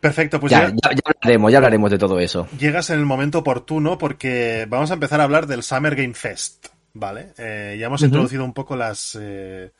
Perfecto, 0.00 0.40
pues 0.40 0.50
ya, 0.50 0.68
ya, 0.68 0.90
ya, 0.90 1.02
hablaremos, 1.04 1.52
ya 1.52 1.58
hablaremos 1.58 1.90
de 1.90 1.98
todo 1.98 2.18
eso. 2.18 2.48
Llegas 2.58 2.88
en 2.88 3.00
el 3.00 3.04
momento 3.04 3.40
oportuno 3.40 3.98
porque 3.98 4.64
vamos 4.66 4.92
a 4.92 4.94
empezar 4.94 5.20
a 5.20 5.24
hablar 5.24 5.46
del 5.46 5.62
Summer 5.62 5.94
Game 5.94 6.14
Fest, 6.14 6.68
¿vale? 6.94 7.34
Eh, 7.36 7.76
ya 7.78 7.88
hemos 7.88 8.00
uh 8.00 8.04
-huh. 8.04 8.06
introducido 8.06 8.46
un 8.46 8.54
poco 8.54 8.76
las... 8.76 9.18
Eh, 9.20 9.72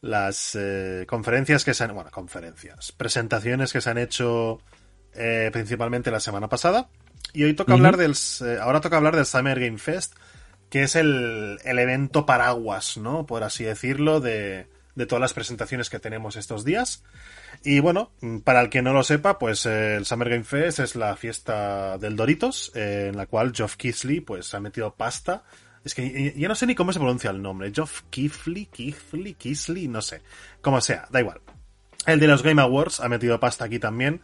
las 0.00 0.54
eh, 0.54 1.04
conferencias 1.08 1.64
que 1.64 1.74
se 1.74 1.84
han, 1.84 1.94
bueno, 1.94 2.10
conferencias, 2.10 2.92
presentaciones 2.92 3.72
que 3.72 3.80
se 3.80 3.90
han 3.90 3.98
hecho 3.98 4.60
eh, 5.14 5.50
principalmente 5.52 6.10
la 6.10 6.20
semana 6.20 6.48
pasada. 6.48 6.88
Y 7.32 7.44
hoy 7.44 7.54
toca 7.54 7.72
uh 7.72 7.74
-huh. 7.74 7.78
hablar 7.78 7.96
del, 7.96 8.14
eh, 8.44 8.58
ahora 8.60 8.80
toca 8.80 8.96
hablar 8.96 9.16
del 9.16 9.26
Summer 9.26 9.58
Game 9.58 9.78
Fest, 9.78 10.14
que 10.70 10.82
es 10.82 10.96
el, 10.96 11.58
el 11.64 11.78
evento 11.78 12.26
paraguas, 12.26 12.96
¿no? 12.96 13.26
Por 13.26 13.42
así 13.42 13.64
decirlo, 13.64 14.20
de, 14.20 14.68
de, 14.94 15.06
todas 15.06 15.20
las 15.20 15.34
presentaciones 15.34 15.90
que 15.90 15.98
tenemos 15.98 16.36
estos 16.36 16.64
días. 16.64 17.02
Y 17.64 17.80
bueno, 17.80 18.12
para 18.44 18.60
el 18.60 18.70
que 18.70 18.82
no 18.82 18.92
lo 18.92 19.02
sepa, 19.02 19.38
pues 19.38 19.66
el 19.66 20.06
Summer 20.06 20.28
Game 20.28 20.44
Fest 20.44 20.78
es 20.78 20.94
la 20.94 21.16
fiesta 21.16 21.98
del 21.98 22.16
Doritos, 22.16 22.70
en 22.74 23.16
la 23.16 23.26
cual 23.26 23.52
Geoff 23.54 23.76
Keighley 23.76 24.20
pues 24.20 24.54
ha 24.54 24.60
metido 24.60 24.94
pasta 24.94 25.42
es 25.88 25.94
que 25.94 26.34
ya 26.36 26.48
no 26.48 26.54
sé 26.54 26.66
ni 26.66 26.74
cómo 26.74 26.92
se 26.92 26.98
pronuncia 26.98 27.30
el 27.30 27.40
nombre. 27.40 27.72
Geoff 27.74 28.02
Kifley, 28.10 28.66
Kifley, 28.66 29.32
Kisley, 29.32 29.88
no 29.88 30.02
sé. 30.02 30.20
Como 30.60 30.82
sea, 30.82 31.08
da 31.10 31.20
igual. 31.20 31.40
El 32.04 32.20
de 32.20 32.26
los 32.26 32.42
Game 32.42 32.60
Awards 32.60 33.00
ha 33.00 33.08
metido 33.08 33.40
pasta 33.40 33.64
aquí 33.64 33.78
también 33.78 34.20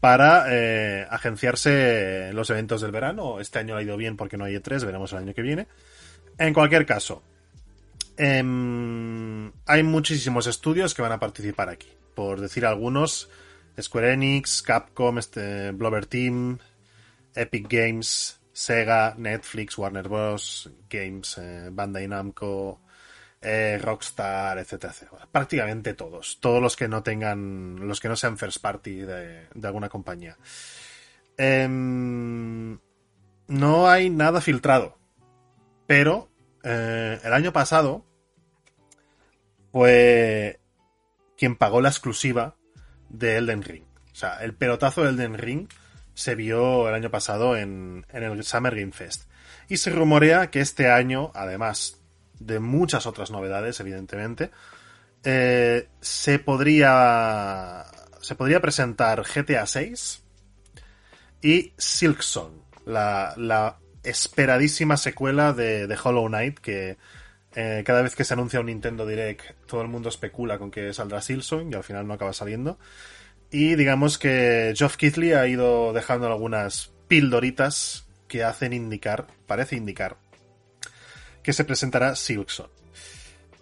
para 0.00 0.44
eh, 0.50 1.06
agenciarse 1.08 2.30
los 2.34 2.50
eventos 2.50 2.82
del 2.82 2.90
verano. 2.90 3.40
Este 3.40 3.58
año 3.58 3.74
ha 3.74 3.82
ido 3.82 3.96
bien 3.96 4.18
porque 4.18 4.36
no 4.36 4.44
hay 4.44 4.54
E3, 4.54 4.84
veremos 4.84 5.10
el 5.12 5.18
año 5.20 5.32
que 5.32 5.40
viene. 5.40 5.66
En 6.36 6.52
cualquier 6.52 6.84
caso, 6.84 7.22
eh, 8.18 9.50
hay 9.64 9.82
muchísimos 9.82 10.46
estudios 10.46 10.92
que 10.92 11.00
van 11.00 11.12
a 11.12 11.18
participar 11.18 11.70
aquí. 11.70 11.88
Por 12.14 12.38
decir 12.38 12.66
algunos, 12.66 13.30
Square 13.80 14.12
Enix, 14.12 14.60
Capcom, 14.60 15.16
este, 15.16 15.70
Blover 15.70 16.04
Team, 16.04 16.58
Epic 17.34 17.66
Games, 17.66 18.37
Sega, 18.58 19.14
Netflix, 19.16 19.78
Warner 19.78 20.08
Bros. 20.08 20.68
Games, 20.90 21.38
eh, 21.38 21.68
Bandai 21.70 22.08
Namco, 22.08 22.80
eh, 23.40 23.78
Rockstar, 23.80 24.58
etcétera. 24.58 24.92
Prácticamente 25.30 25.94
todos. 25.94 26.40
Todos 26.40 26.60
los 26.60 26.74
que 26.74 26.88
no 26.88 27.04
tengan, 27.04 27.86
los 27.86 28.00
que 28.00 28.08
no 28.08 28.16
sean 28.16 28.36
first 28.36 28.60
party 28.60 29.02
de, 29.02 29.46
alguna 29.62 29.88
compañía. 29.88 30.36
Eh, 31.36 31.68
no 31.68 32.80
hay 33.88 34.10
nada 34.10 34.40
filtrado. 34.40 34.98
Pero 35.86 36.28
eh, 36.64 37.20
el 37.22 37.32
año 37.32 37.52
pasado 37.52 38.04
fue 39.70 40.58
quien 41.36 41.54
pagó 41.54 41.80
la 41.80 41.90
exclusiva 41.90 42.56
de 43.08 43.36
Elden 43.36 43.62
Ring. 43.62 43.84
O 44.10 44.16
sea, 44.16 44.42
el 44.42 44.52
pelotazo 44.52 45.04
de 45.04 45.10
Elden 45.10 45.38
Ring 45.38 45.68
se 46.18 46.34
vio 46.34 46.88
el 46.88 46.94
año 46.96 47.12
pasado 47.12 47.56
en, 47.56 48.04
en, 48.12 48.24
el 48.24 48.42
Summer 48.42 48.74
Game 48.74 48.90
Fest. 48.90 49.30
Y 49.68 49.76
se 49.76 49.90
rumorea 49.90 50.50
que 50.50 50.60
este 50.60 50.90
año, 50.90 51.30
además 51.32 52.00
de 52.40 52.58
muchas 52.58 53.06
otras 53.06 53.30
novedades, 53.30 53.78
evidentemente, 53.78 54.50
eh, 55.22 55.86
se 56.00 56.40
podría. 56.40 57.84
Se 58.20 58.34
podría 58.34 58.60
presentar 58.60 59.22
GTA 59.22 59.64
6 59.64 60.24
y 61.40 61.72
Silksong, 61.76 62.64
la, 62.84 63.34
la 63.36 63.78
esperadísima 64.02 64.96
secuela 64.96 65.52
de, 65.52 65.86
de, 65.86 65.98
Hollow 66.02 66.26
Knight, 66.26 66.58
que 66.58 66.98
eh, 67.54 67.84
cada 67.86 68.02
vez 68.02 68.16
que 68.16 68.24
se 68.24 68.34
anuncia 68.34 68.58
un 68.58 68.66
Nintendo 68.66 69.06
Direct, 69.06 69.52
todo 69.66 69.82
el 69.82 69.88
mundo 69.88 70.08
especula 70.08 70.58
con 70.58 70.72
que 70.72 70.92
saldrá 70.92 71.22
Silksong 71.22 71.70
y 71.70 71.76
al 71.76 71.84
final 71.84 72.08
no 72.08 72.14
acaba 72.14 72.32
saliendo. 72.32 72.76
Y 73.50 73.76
digamos 73.76 74.18
que 74.18 74.74
Geoff 74.76 74.96
Keighley 74.96 75.32
ha 75.32 75.46
ido 75.46 75.92
dejando 75.92 76.26
algunas 76.26 76.92
pildoritas 77.08 78.06
que 78.26 78.44
hacen 78.44 78.72
indicar, 78.72 79.26
parece 79.46 79.76
indicar, 79.76 80.18
que 81.42 81.52
se 81.52 81.64
presentará 81.64 82.14
Silkson. 82.14 82.68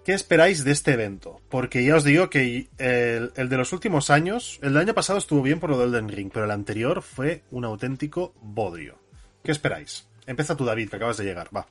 ¿Qué 0.04 0.12
esperáis 0.12 0.64
de 0.64 0.72
este 0.72 0.92
evento? 0.92 1.40
Porque 1.48 1.84
ya 1.84 1.96
os 1.96 2.04
digo 2.04 2.30
que 2.30 2.68
el, 2.78 3.32
el, 3.34 3.48
de 3.48 3.56
los 3.56 3.72
últimos 3.72 4.10
años, 4.10 4.58
el 4.62 4.72
del 4.72 4.82
año 4.82 4.94
pasado 4.94 5.18
estuvo 5.18 5.42
bien 5.42 5.58
por 5.58 5.70
lo 5.70 5.78
del 5.78 5.88
Elden 5.88 6.08
Ring, 6.08 6.30
pero 6.32 6.44
el 6.44 6.52
anterior 6.52 7.02
fue 7.02 7.42
un 7.50 7.64
auténtico 7.64 8.32
bodrio. 8.40 8.98
¿Qué 9.42 9.50
esperáis? 9.50 10.06
Empieza 10.26 10.56
tú, 10.56 10.64
David, 10.64 10.90
que 10.90 10.96
acabas 10.96 11.16
de 11.16 11.24
llegar, 11.24 11.48
va. 11.54 11.66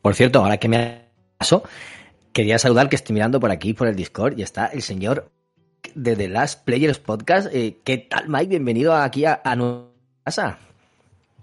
Por 0.00 0.14
cierto, 0.14 0.40
ahora 0.40 0.58
que 0.58 0.68
me 0.68 1.08
pasó, 1.36 1.64
quería 2.32 2.58
saludar 2.58 2.88
que 2.88 2.96
estoy 2.96 3.14
mirando 3.14 3.40
por 3.40 3.50
aquí, 3.50 3.72
por 3.74 3.88
el 3.88 3.96
Discord, 3.96 4.38
y 4.38 4.42
está 4.42 4.66
el 4.66 4.82
señor 4.82 5.32
de 5.94 6.16
The 6.16 6.28
Last 6.28 6.64
Players 6.64 6.98
Podcast. 6.98 7.48
Eh, 7.52 7.78
¿Qué 7.84 7.98
tal, 7.98 8.28
Mike? 8.28 8.48
Bienvenido 8.48 8.94
aquí 8.94 9.24
a, 9.24 9.40
a 9.44 9.56
nuestra 9.56 9.90
casa. 10.24 10.58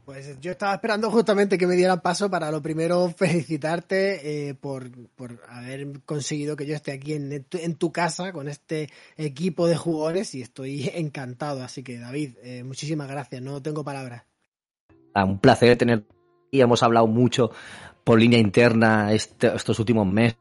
Pues 0.06 0.40
yo 0.42 0.52
estaba 0.52 0.74
esperando 0.74 1.10
justamente 1.10 1.58
que 1.58 1.66
me 1.66 1.76
dieran 1.76 2.02
paso 2.02 2.30
para 2.30 2.52
lo 2.52 2.62
primero 2.62 3.10
felicitarte 3.18 4.50
eh, 4.50 4.54
por, 4.54 4.92
por, 5.16 5.40
haber 5.48 6.02
conseguido 6.06 6.58
que 6.58 6.66
yo 6.66 6.76
esté 6.76 6.92
aquí 6.92 7.14
en, 7.14 7.46
en, 7.52 7.76
tu 7.76 7.92
casa 7.94 8.34
con 8.34 8.50
este 8.50 8.90
equipo 9.16 9.66
de 9.66 9.78
jugadores 9.78 10.36
y 10.36 10.42
estoy 10.42 10.92
encantado. 10.94 11.64
Así 11.64 11.84
que 11.84 12.00
David, 12.00 12.36
eh, 12.44 12.64
muchísimas 12.64 13.08
gracias, 13.08 13.42
no 13.42 13.62
tengo 13.62 13.84
palabras. 13.84 14.24
Ah, 15.14 15.24
un 15.24 15.40
placer 15.40 15.78
tener 15.78 16.04
y 16.52 16.62
hemos 16.62 16.84
hablado 16.84 17.08
mucho 17.08 17.52
por 18.04 18.20
línea 18.20 18.40
interna 18.40 19.14
este, 19.14 19.56
estos 19.56 19.80
últimos 19.80 20.06
meses 20.06 20.38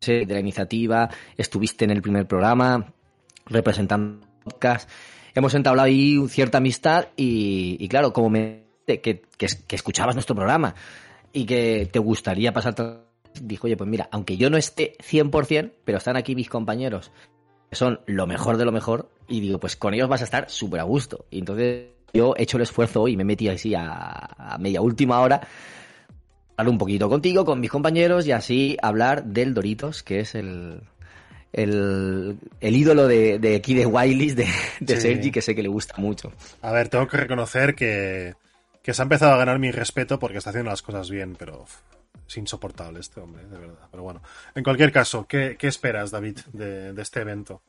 de 0.00 0.26
la 0.26 0.40
iniciativa, 0.40 1.08
estuviste 1.36 1.84
en 1.84 1.92
el 1.92 2.02
primer 2.02 2.26
programa, 2.26 2.92
representando 3.46 4.26
podcast. 4.44 4.88
Hemos 5.34 5.54
entablado 5.54 5.86
ahí 5.86 6.18
cierta 6.28 6.58
amistad 6.58 7.08
y, 7.16 7.86
claro, 7.88 8.12
como 8.12 8.30
me 8.30 8.64
que, 8.86 9.00
que, 9.00 9.20
que, 9.20 9.76
escuchabas 9.76 10.14
nuestro 10.14 10.34
programa 10.34 10.74
y 11.32 11.46
que 11.46 11.88
te 11.90 11.98
gustaría 11.98 12.52
pasar, 12.52 12.74
dijo, 13.40 13.66
oye, 13.66 13.76
pues 13.76 13.88
mira, 13.88 14.08
aunque 14.12 14.36
yo 14.36 14.50
no 14.50 14.56
esté 14.56 14.96
100%, 14.98 15.72
pero 15.84 15.98
están 15.98 16.16
aquí 16.16 16.34
mis 16.34 16.50
compañeros, 16.50 17.10
que 17.70 17.76
son 17.76 18.00
lo 18.06 18.26
mejor 18.26 18.58
de 18.58 18.66
lo 18.66 18.72
mejor, 18.72 19.10
y 19.28 19.40
digo, 19.40 19.58
pues 19.58 19.76
con 19.76 19.94
ellos 19.94 20.08
vas 20.08 20.20
a 20.20 20.24
estar 20.24 20.50
súper 20.50 20.80
a 20.80 20.84
gusto. 20.84 21.24
Y 21.30 21.38
entonces 21.38 21.86
yo 22.12 22.34
he 22.36 22.42
hecho 22.42 22.58
el 22.58 22.64
esfuerzo 22.64 23.08
y 23.08 23.16
me 23.16 23.24
metí 23.24 23.48
así 23.48 23.74
a, 23.74 24.28
a 24.36 24.58
media 24.58 24.82
última 24.82 25.20
hora 25.20 25.40
hablar 26.56 26.70
un 26.70 26.78
poquito 26.78 27.08
contigo, 27.08 27.44
con 27.44 27.60
mis 27.60 27.70
compañeros 27.70 28.26
y 28.26 28.32
así 28.32 28.76
hablar 28.82 29.24
del 29.24 29.54
Doritos, 29.54 30.02
que 30.02 30.20
es 30.20 30.34
el, 30.34 30.82
el, 31.52 32.38
el 32.60 32.76
ídolo 32.76 33.06
de, 33.06 33.38
de 33.38 33.56
aquí 33.56 33.74
de 33.74 33.86
Wileys, 33.86 34.36
de, 34.36 34.46
de 34.80 34.96
sí. 34.96 35.02
Sergi, 35.02 35.30
que 35.30 35.42
sé 35.42 35.54
que 35.54 35.62
le 35.62 35.68
gusta 35.68 35.94
mucho. 35.98 36.32
A 36.62 36.72
ver, 36.72 36.88
tengo 36.88 37.06
que 37.06 37.16
reconocer 37.16 37.74
que, 37.74 38.34
que 38.82 38.94
se 38.94 39.02
ha 39.02 39.04
empezado 39.04 39.32
a 39.32 39.38
ganar 39.38 39.58
mi 39.58 39.70
respeto 39.70 40.18
porque 40.18 40.38
está 40.38 40.50
haciendo 40.50 40.70
las 40.70 40.82
cosas 40.82 41.10
bien, 41.10 41.36
pero 41.38 41.64
es 42.26 42.36
insoportable 42.36 43.00
este 43.00 43.20
hombre, 43.20 43.44
de 43.46 43.58
verdad. 43.58 43.88
Pero 43.90 44.02
bueno, 44.02 44.22
en 44.54 44.64
cualquier 44.64 44.92
caso, 44.92 45.26
¿qué, 45.26 45.56
qué 45.58 45.68
esperas, 45.68 46.10
David, 46.10 46.38
de, 46.52 46.92
de, 46.92 47.02
este 47.02 47.20
evento? 47.20 47.62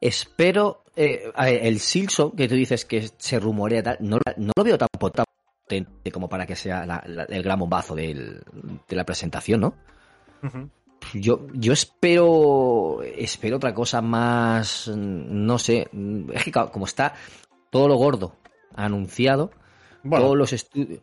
Espero, 0.00 0.84
eh, 0.96 1.30
el 1.36 1.78
Silso, 1.78 2.34
que 2.34 2.48
tú 2.48 2.54
dices 2.54 2.86
que 2.86 3.10
se 3.18 3.38
rumorea 3.38 3.82
tal, 3.82 3.98
no, 4.00 4.18
no 4.38 4.52
lo 4.56 4.64
veo 4.64 4.78
tan 4.78 4.88
potente 4.98 6.10
como 6.10 6.28
para 6.28 6.46
que 6.46 6.56
sea 6.56 6.86
la, 6.86 7.02
la, 7.06 7.24
el 7.24 7.42
gran 7.42 7.58
bombazo 7.58 7.94
del, 7.94 8.42
de 8.88 8.96
la 8.96 9.04
presentación, 9.04 9.60
¿no? 9.60 9.74
Yo, 11.14 11.46
yo 11.54 11.72
espero, 11.72 13.00
espero 13.02 13.56
otra 13.56 13.74
cosa 13.74 14.00
más, 14.02 14.88
no 14.88 15.58
sé, 15.58 15.88
es 16.32 16.44
que 16.44 16.52
como 16.52 16.84
está 16.86 17.14
todo 17.70 17.88
lo 17.88 17.96
gordo 17.96 18.36
anunciado, 18.74 19.50
Bueno, 20.02 20.26
todos 20.26 20.36
los 20.36 20.52
estudios, 20.52 21.00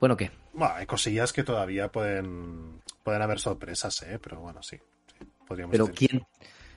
bueno, 0.00 0.16
¿qué? 0.16 0.30
bueno, 0.52 0.74
hay 0.74 0.86
cosillas 0.86 1.32
que 1.32 1.44
todavía 1.44 1.90
pueden, 1.92 2.82
pueden 3.02 3.22
haber 3.22 3.38
sorpresas, 3.40 4.02
¿eh? 4.02 4.18
Pero 4.22 4.40
bueno, 4.40 4.62
sí. 4.62 4.78
sí, 5.18 5.26
podríamos 5.46 5.72
Pero 5.72 5.86
decir. 5.86 5.94
¿quién, 5.94 6.26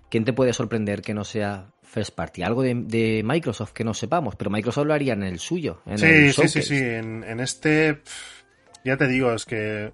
¿quién 0.10 0.26
te 0.26 0.34
puede 0.34 0.54
sorprender 0.54 1.02
que 1.02 1.14
no 1.14 1.24
sea 1.24 1.72
first 1.84 2.14
party? 2.16 2.44
Algo 2.44 2.62
de, 2.62 2.76
de 2.76 3.22
Microsoft 3.24 3.72
que 3.74 3.84
no 3.86 3.94
sepamos, 3.94 4.36
pero 4.36 4.50
Microsoft 4.52 4.86
lo 4.88 4.94
haría 4.94 5.14
en 5.14 5.24
el 5.24 5.40
suyo, 5.40 5.82
en 5.86 5.98
Sí, 5.98 6.06
el 6.06 6.34
sí, 6.34 6.48
sí, 6.50 6.62
sí. 6.62 6.78
En, 6.78 7.24
en 7.24 7.40
este, 7.40 8.02
ya 8.84 8.98
te 8.98 9.08
digo, 9.08 9.32
es 9.34 9.46
que 9.46 9.94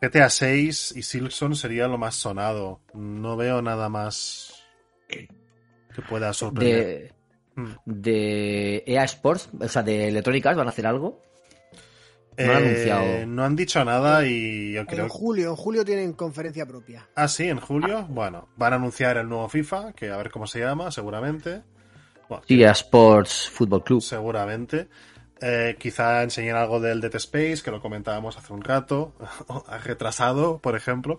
GTA 0.00 0.30
6 0.30 0.94
y 0.96 1.02
Silksong 1.02 1.54
sería 1.54 1.86
lo 1.88 1.98
más 1.98 2.14
sonado. 2.14 2.80
No 2.94 3.36
veo 3.36 3.60
nada 3.62 3.88
más 3.88 4.54
que 5.08 5.28
pueda 6.08 6.32
sorprender. 6.32 6.86
De, 6.86 7.20
Mm. 7.56 7.72
de 7.84 8.84
EA 8.86 9.02
Sports, 9.04 9.50
o 9.60 9.68
sea, 9.68 9.82
de 9.82 10.06
Electronic 10.08 10.46
Arts, 10.46 10.56
¿van 10.56 10.68
a 10.68 10.70
hacer 10.70 10.86
algo? 10.86 11.20
no 12.38 12.44
han 12.52 12.62
Eh, 12.62 12.66
anunciado. 12.68 13.26
no 13.26 13.44
han 13.44 13.56
dicho 13.56 13.84
nada 13.84 14.24
y 14.24 14.72
yo 14.72 14.86
creo 14.86 15.02
En 15.04 15.08
julio, 15.10 15.50
en 15.50 15.56
julio 15.56 15.84
tienen 15.84 16.12
conferencia 16.14 16.64
propia. 16.64 17.06
Ah, 17.16 17.28
sí, 17.28 17.48
en 17.48 17.58
julio. 17.60 18.06
Bueno, 18.08 18.48
van 18.56 18.72
a 18.72 18.76
anunciar 18.76 19.18
el 19.18 19.28
nuevo 19.28 19.48
FIFA, 19.48 19.92
que 19.92 20.10
a 20.10 20.16
ver 20.16 20.30
cómo 20.30 20.46
se 20.46 20.60
llama, 20.60 20.90
seguramente. 20.92 21.62
Bueno, 22.28 22.44
Sí, 22.46 22.62
EA 22.62 22.70
Sports 22.70 23.50
Football 23.52 23.82
Club. 23.84 24.00
seguramente. 24.00 24.88
Eh, 25.42 25.76
quizá 25.78 26.22
enseñen 26.22 26.54
algo 26.56 26.80
del 26.80 27.00
Dead 27.00 27.14
Space, 27.16 27.62
que 27.64 27.70
lo 27.70 27.80
comentábamos 27.80 28.36
hace 28.36 28.52
un 28.52 28.62
rato. 28.62 29.12
retrasado, 29.84 30.58
por 30.58 30.76
ejemplo. 30.76 31.18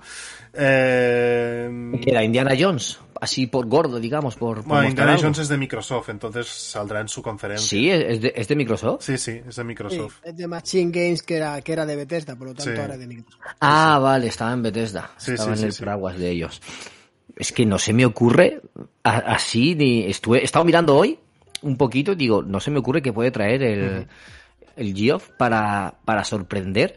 Eh, 0.53 1.91
¿Qué 2.03 2.11
era 2.11 2.23
Indiana 2.23 2.51
Jones, 2.57 2.99
así 3.19 3.47
por 3.47 3.67
gordo, 3.67 3.99
digamos, 3.99 4.35
por, 4.35 4.57
por 4.57 4.65
bueno, 4.65 4.89
Indiana 4.89 5.11
algo. 5.13 5.23
Jones 5.23 5.39
es 5.39 5.49
de 5.49 5.57
Microsoft, 5.57 6.09
entonces 6.09 6.47
saldrá 6.47 7.01
en 7.01 7.07
su 7.07 7.21
conferencia. 7.21 7.67
Sí, 7.67 7.89
es 7.89 8.21
de, 8.21 8.33
es 8.35 8.47
de 8.47 8.55
Microsoft. 8.55 9.01
sí, 9.03 9.17
sí, 9.17 9.41
es 9.47 9.55
de 9.55 9.61
Sí, 9.61 9.63
Microsoft. 9.63 10.15
es 10.23 10.37
de 10.37 10.47
Machine 10.47 10.91
Games 10.91 11.23
que 11.23 11.37
era, 11.37 11.59
que 11.61 11.73
era 11.73 11.85
de 11.85 11.95
Bethesda, 11.95 12.35
por 12.35 12.47
lo 12.47 12.53
tanto 12.53 12.71
Sí. 12.73 12.79
ahora 12.79 12.93
es 12.93 12.99
de 12.99 13.07
Microsoft. 13.07 13.41
Ah, 13.59 13.99
vale, 14.01 14.27
estaba 14.27 14.53
en 14.53 14.61
Bethesda. 14.63 15.11
Sí, 15.17 15.31
estaba 15.31 15.47
sí, 15.47 15.51
en 15.53 15.57
sí, 15.59 15.65
el 15.65 15.73
sí. 15.73 15.79
paraguas 15.79 16.17
de 16.17 16.29
ellos. 16.29 16.61
Es 17.35 17.51
que 17.51 17.65
no 17.65 17.79
se 17.79 17.93
me 17.93 18.05
ocurre 18.05 18.61
así 19.03 19.73
ni 19.73 20.03
estuve 20.05 20.39
he 20.41 20.43
estado 20.43 20.63
mirando 20.65 20.95
hoy 20.95 21.17
un 21.61 21.77
poquito 21.77 22.15
digo, 22.15 22.43
no 22.43 22.59
se 22.59 22.71
me 22.71 22.79
ocurre 22.79 23.01
que 23.01 23.13
puede 23.13 23.31
traer 23.31 23.63
el, 23.63 24.07
el 24.75 24.95
Geoff 24.95 25.29
para, 25.37 25.95
para 26.05 26.23
sorprender 26.23 26.95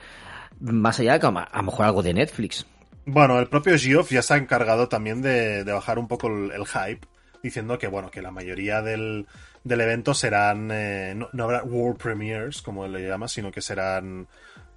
más 0.60 1.00
allá 1.00 1.14
de 1.14 1.20
que 1.20 1.26
a 1.26 1.30
a 1.30 1.56
lo 1.58 1.62
mejor 1.64 1.86
algo 1.86 2.02
de 2.02 2.14
Netflix. 2.14 2.66
Bueno, 3.06 3.38
el 3.38 3.48
propio 3.48 3.76
Geoff 3.78 4.10
ya 4.10 4.22
se 4.22 4.34
ha 4.34 4.36
encargado 4.38 4.88
también 4.88 5.20
de, 5.20 5.64
de 5.64 5.72
bajar 5.72 5.98
un 5.98 6.08
poco 6.08 6.28
el, 6.28 6.52
el 6.52 6.66
hype, 6.66 7.06
diciendo 7.42 7.78
que 7.78 7.86
bueno, 7.86 8.10
que 8.10 8.22
la 8.22 8.30
mayoría 8.30 8.80
del, 8.80 9.26
del 9.62 9.80
evento 9.80 10.14
serán 10.14 10.70
eh, 10.72 11.12
no, 11.14 11.28
no 11.32 11.44
habrá 11.44 11.62
world 11.62 11.98
premieres, 11.98 12.62
como 12.62 12.86
le 12.86 13.06
llama, 13.06 13.28
sino 13.28 13.52
que 13.52 13.60
serán 13.60 14.26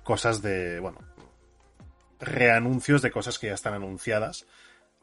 cosas 0.03 0.41
de, 0.41 0.79
bueno, 0.79 0.99
reanuncios 2.19 3.01
de 3.01 3.11
cosas 3.11 3.39
que 3.39 3.47
ya 3.47 3.53
están 3.53 3.73
anunciadas 3.73 4.45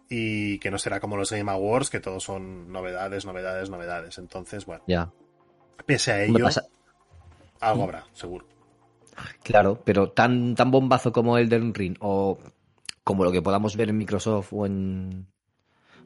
y 0.09 0.59
que 0.59 0.71
no 0.71 0.79
será 0.79 1.01
como 1.01 1.17
los 1.17 1.31
Game 1.33 1.51
Awards, 1.51 1.91
que 1.91 2.01
todos 2.01 2.23
son 2.23 2.71
novedades, 2.71 3.25
novedades, 3.25 3.71
novedades. 3.71 4.19
Entonces, 4.19 4.67
bueno, 4.67 4.83
Ya. 4.87 5.11
pese 5.87 6.13
a 6.13 6.23
ello, 6.25 6.45
pasa- 6.45 6.67
algo 7.61 7.85
habrá, 7.85 8.05
seguro. 8.13 8.47
Claro, 9.43 9.81
pero 9.85 10.11
tan, 10.11 10.55
tan 10.55 10.71
bombazo 10.71 11.13
como 11.13 11.39
el 11.39 11.49
del 11.49 11.73
Ring 11.73 11.97
o 12.01 12.39
como 13.05 13.25
lo 13.25 13.31
que 13.33 13.43
podamos 13.43 13.77
ver 13.77 13.89
en 13.91 13.99
Microsoft 13.99 14.53
o 14.53 14.67
en, 14.67 15.27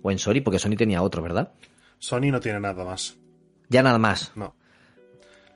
o 0.03 0.11
en 0.11 0.19
Sony, 0.19 0.41
porque 0.45 0.59
Sony 0.59 0.77
tenía 0.77 1.03
otro, 1.03 1.23
¿verdad? 1.23 1.53
Sony 1.99 2.31
no 2.31 2.41
tiene 2.41 2.61
nada 2.61 2.85
más. 2.85 3.17
Ya 3.69 3.83
nada 3.83 3.99
más. 3.99 4.33
No. 4.37 4.55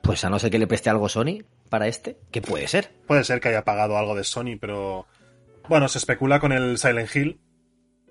Pues 0.02 0.24
a 0.24 0.30
no 0.30 0.38
ser 0.38 0.50
que 0.50 0.58
le 0.58 0.66
preste 0.66 0.90
algo 0.90 1.08
Sony 1.08 1.44
para 1.68 1.86
este, 1.88 2.18
que 2.30 2.42
puede 2.42 2.66
ser. 2.68 2.92
Puede 3.06 3.22
ser 3.24 3.40
que 3.40 3.48
haya 3.48 3.64
pagado 3.64 3.96
algo 3.96 4.14
de 4.14 4.24
Sony, 4.24 4.56
pero 4.60 5.06
bueno, 5.68 5.88
se 5.88 5.98
especula 5.98 6.40
con 6.40 6.52
el 6.52 6.78
Silent 6.78 7.14
Hill. 7.14 7.40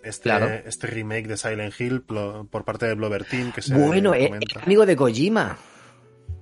Este, 0.04 0.24
Claro. 0.24 0.47
este 0.66 0.88
remake 0.88 1.28
de 1.28 1.38
Silent 1.38 1.74
Hill 1.80 2.02
por 2.02 2.64
parte 2.66 2.88
de 2.88 2.95
Blover 2.95 3.26
Team 3.26 3.52
que 3.52 3.62
se 3.62 3.76
Bueno, 3.76 4.14
eh, 4.14 4.32
es 4.39 4.58
amigo 4.58 4.86
de 4.86 4.95
Kojima. 4.95 5.58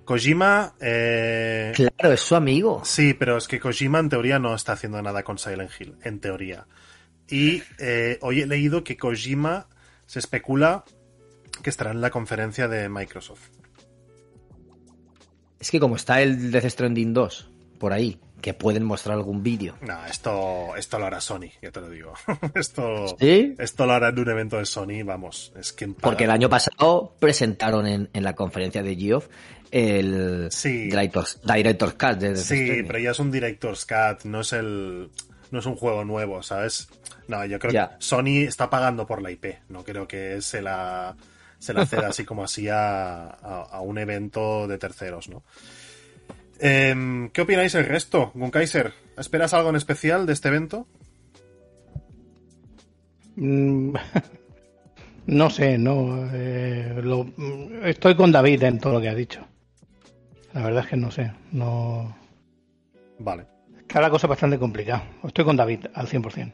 Kojima, 0.05 0.73
eh, 0.79 1.71
Claro, 1.75 2.13
es 2.13 2.21
su 2.21 2.35
amigo. 2.35 2.81
sí, 2.83 3.13
pero 3.13 3.37
es 3.37 3.47
que 3.47 3.59
Kojima 3.59 3.99
en 3.99 4.09
teoría 4.09 4.39
no 4.39 4.55
está 4.55 4.71
haciendo 4.73 5.01
nada 5.01 5.23
con 5.23 5.37
Silent 5.37 5.71
Hill, 5.79 5.95
en 6.03 6.19
teoría. 6.19 6.65
Y 7.27 7.61
eh, 7.77 8.17
hoy 8.21 8.41
he 8.41 8.47
leído 8.47 8.83
que 8.83 8.97
Kojima 8.97 9.67
se 10.07 10.19
especula 10.19 10.83
que 11.61 11.69
estará 11.69 11.91
en 11.91 12.01
la 12.01 12.09
conferencia 12.09 12.67
de 12.67 12.89
Microsoft. 12.89 13.49
Es 15.59 15.69
que 15.71 15.79
como 15.79 15.95
está 15.97 16.21
el 16.21 16.51
Death 16.51 16.65
Stranding 16.69 17.13
2 17.13 17.51
por 17.77 17.93
ahí, 17.93 18.19
que 18.41 18.53
pueden 18.53 18.83
mostrar 18.83 19.15
algún 19.17 19.43
vídeo. 19.43 19.75
No, 19.81 20.05
esto, 20.05 20.75
esto 20.75 20.97
lo 20.99 21.05
hará 21.05 21.19
Sony, 21.21 21.49
ya 21.61 21.71
te 21.71 21.81
lo 21.81 21.89
digo. 21.89 22.13
esto, 22.55 23.15
¿Sí? 23.19 23.55
esto 23.57 23.85
lo 23.85 23.93
hará 23.93 24.09
en 24.09 24.19
un 24.19 24.29
evento 24.29 24.57
de 24.57 24.65
Sony, 24.65 25.03
vamos, 25.05 25.51
es 25.59 25.73
que 25.73 25.87
Porque 25.89 26.23
el 26.25 26.31
año 26.31 26.49
pasado 26.49 27.15
presentaron 27.19 27.85
en, 27.87 28.09
en 28.13 28.23
la 28.23 28.33
conferencia 28.35 28.81
de 28.83 28.95
Geoff 28.95 29.27
el 29.71 30.47
Sí. 30.51 30.85
Director's, 30.89 31.39
Director's 31.43 31.93
Cut 31.93 32.17
de 32.19 32.35
Sí, 32.35 32.83
pero 32.87 32.99
ya 32.99 33.11
es 33.11 33.19
un 33.19 33.31
Director's 33.31 33.85
Cut, 33.85 34.23
no 34.25 34.41
es 34.41 34.53
el. 34.53 35.09
No 35.51 35.59
es 35.59 35.65
un 35.65 35.75
juego 35.75 36.05
nuevo, 36.05 36.43
¿sabes? 36.43 36.89
No, 37.27 37.43
yo 37.45 37.57
creo 37.59 37.71
Ya. 37.73 37.89
que 37.89 37.95
Sony 37.99 38.43
está 38.47 38.69
pagando 38.69 39.07
por 39.07 39.21
la 39.21 39.31
IP. 39.31 39.45
No 39.69 39.83
creo 39.83 40.07
que 40.07 40.41
se 40.43 40.61
la, 40.61 41.15
se 41.57 41.73
la 41.73 41.85
ceda 41.87 42.09
así 42.09 42.23
como 42.23 42.43
así 42.43 42.67
a, 42.69 43.23
a- 43.25 43.67
a 43.71 43.81
un 43.81 43.97
evento 43.97 44.67
de 44.67 44.77
terceros, 44.77 45.27
¿no? 45.27 45.43
Em, 46.59 47.29
¿Qué 47.29 47.41
opináis 47.41 47.73
el 47.75 47.85
resto? 47.85 48.31
Gunkaiser, 48.35 48.93
¿esperas 49.17 49.53
algo 49.53 49.69
en 49.69 49.75
especial 49.77 50.25
de 50.25 50.33
este 50.33 50.49
evento? 50.49 50.87
Mm, 53.35 53.93
No 55.27 55.49
sé, 55.51 55.77
no. 55.77 56.27
eh, 56.33 56.99
lo- 57.03 57.23
mm, 57.25 57.85
estoy 57.85 58.15
con 58.15 58.31
David 58.31 58.63
en 58.63 58.79
todo 58.79 58.93
lo 58.93 59.01
que 59.01 59.09
ha 59.09 59.15
dicho. 59.15 59.45
La 60.53 60.63
verdad 60.63 60.83
es 60.83 60.89
que 60.89 60.97
no 60.97 61.11
sé. 61.11 61.31
No. 61.51 62.15
Vale. 63.19 63.45
Cada 63.87 64.09
cosa 64.09 64.25
es 64.25 64.29
bastante 64.29 64.57
complicada. 64.57 65.03
Estoy 65.23 65.45
con 65.45 65.55
David 65.55 65.85
al 65.93 66.07
100%. 66.07 66.51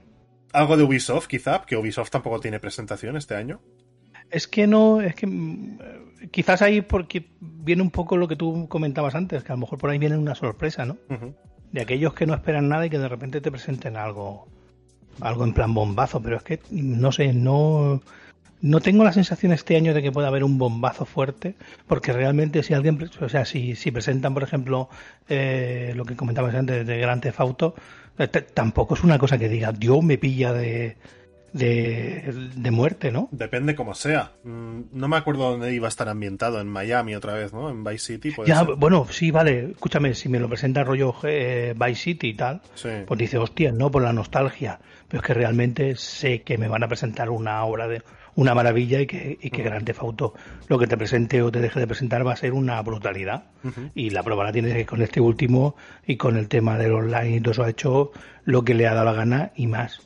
¿Algo 0.52 0.76
de 0.78 0.84
Ubisoft, 0.84 1.28
quizá? 1.28 1.64
Que 1.66 1.78
Ubisoft 1.78 2.10
tampoco 2.12 2.40
tiene 2.42 2.60
presentación 2.60 3.16
este 3.16 3.36
año. 3.36 3.62
Es 4.30 4.48
que 4.48 4.68
no, 4.68 5.00
es 5.00 5.16
que 5.16 5.28
mm, 5.28 5.80
eh, 5.82 6.00
quizás 6.32 6.62
ahí 6.62 6.82
porque 6.82 7.28
viene 7.40 7.82
un 7.82 7.92
poco 7.92 8.18
lo 8.18 8.28
que 8.28 8.36
tú 8.36 8.68
comentabas 8.68 9.16
antes, 9.16 9.44
que 9.44 9.52
a 9.52 9.56
lo 9.56 9.62
mejor 9.62 9.80
por 9.80 9.90
ahí 9.90 9.98
viene 9.98 10.18
una 10.18 10.36
sorpresa, 10.36 10.86
¿no? 10.86 10.98
De 11.72 11.82
aquellos 11.82 12.14
que 12.14 12.26
no 12.26 12.34
esperan 12.34 12.70
nada 12.70 12.86
y 12.86 12.90
que 12.90 13.00
de 13.00 13.10
repente 13.10 13.42
te 13.42 13.52
presenten 13.52 13.98
algo, 13.98 14.48
algo 15.22 15.44
en 15.44 15.54
plan 15.54 15.74
bombazo, 15.74 16.22
pero 16.22 16.38
es 16.38 16.44
que 16.44 16.60
no 16.72 17.12
sé, 17.12 17.34
no, 17.34 18.02
no 18.62 18.80
tengo 18.80 19.04
la 19.04 19.14
sensación 19.14 19.52
este 19.52 19.76
año 19.76 19.94
de 19.94 20.02
que 20.02 20.12
pueda 20.12 20.28
haber 20.28 20.44
un 20.44 20.58
bombazo 20.58 21.06
fuerte, 21.06 21.56
porque 21.88 22.14
realmente 22.14 22.64
si 22.64 22.74
alguien, 22.74 22.98
o 23.22 23.30
sea, 23.30 23.46
si, 23.46 23.76
si 23.76 23.92
presentan, 23.92 24.34
por 24.34 24.44
ejemplo, 24.44 24.90
eh, 25.28 25.94
lo 25.96 26.06
que 26.06 26.16
comentabas 26.16 26.56
antes 26.56 26.86
de 26.86 26.98
Grand 26.98 27.22
Theft 27.22 27.40
Auto, 27.40 27.76
eh, 28.18 28.28
tampoco 28.28 28.96
es 28.96 29.04
una 29.04 29.20
cosa 29.20 29.38
que 29.38 29.50
diga, 29.50 29.72
Dios 29.72 30.04
me 30.04 30.18
pilla 30.18 30.54
de, 30.54 30.98
de, 31.60 32.34
de 32.56 32.72
muerte, 32.72 33.12
¿no? 33.12 33.30
Depende 33.32 33.76
como 33.76 33.96
sea. 33.96 34.34
Mm, 34.44 34.82
No 34.92 35.08
me 35.08 35.16
acuerdo 35.18 35.52
dónde 35.52 35.74
iba 35.74 35.88
a 35.88 35.90
estar 35.90 36.10
ambientado. 36.10 36.60
En 36.60 36.68
Miami 36.68 37.16
otra 37.16 37.34
vez, 37.34 37.54
¿no? 37.54 37.70
En 37.70 37.84
Vice 37.84 38.14
City. 38.14 38.32
puede 38.32 38.50
Ya, 38.50 38.66
ser. 38.66 38.76
bueno, 38.76 39.08
sí, 39.10 39.32
vale, 39.32 39.72
escúchame, 39.72 40.14
si 40.14 40.28
me 40.30 40.40
lo 40.40 40.50
presenta 40.50 40.84
rollo 40.84 41.16
eh, 41.24 41.74
Vice 41.78 41.96
City 42.02 42.28
y 42.30 42.34
tal, 42.34 42.62
Sí. 42.76 42.90
pues 43.08 43.18
dice, 43.18 43.38
hostia, 43.38 43.72
no, 43.72 43.90
por 43.90 44.04
la 44.04 44.12
nostalgia, 44.14 44.80
pero 45.08 45.22
es 45.22 45.28
que 45.28 45.34
realmente 45.34 45.96
sé 45.96 46.42
que 46.42 46.58
me 46.58 46.68
van 46.68 46.84
a 46.84 46.88
presentar 46.88 47.30
una 47.30 47.64
obra 47.64 47.88
de 47.88 48.02
una 48.38 48.54
maravilla 48.54 49.00
y 49.00 49.08
que, 49.08 49.38
y 49.42 49.50
que 49.50 49.64
Grand 49.64 49.86
Theft 49.86 50.02
Auto 50.02 50.34
lo 50.68 50.78
que 50.78 50.88
te 50.88 50.98
presente 50.98 51.42
o 51.42 51.50
te 51.54 51.62
deje 51.62 51.80
de 51.80 51.88
presentar 51.88 52.28
va 52.28 52.34
a 52.34 52.36
ser 52.36 52.52
una 52.52 52.82
brutalidad. 52.82 53.46
Y 53.94 54.10
la 54.10 54.24
prueba 54.24 54.44
la 54.44 54.52
tienes 54.52 54.74
que 54.74 54.86
con 54.86 55.02
este 55.02 55.22
último 55.22 55.78
y 56.06 56.18
con 56.18 56.36
el 56.36 56.50
tema 56.50 56.78
del 56.78 56.92
online 56.92 57.38
y 57.38 57.40
todo 57.40 57.52
eso 57.54 57.64
ha 57.64 57.70
hecho 57.70 58.12
lo 58.44 58.64
que 58.66 58.74
le 58.74 58.88
ha 58.88 58.94
dado 58.94 59.06
la 59.06 59.14
gana 59.14 59.52
y 59.56 59.68
más. 59.68 60.02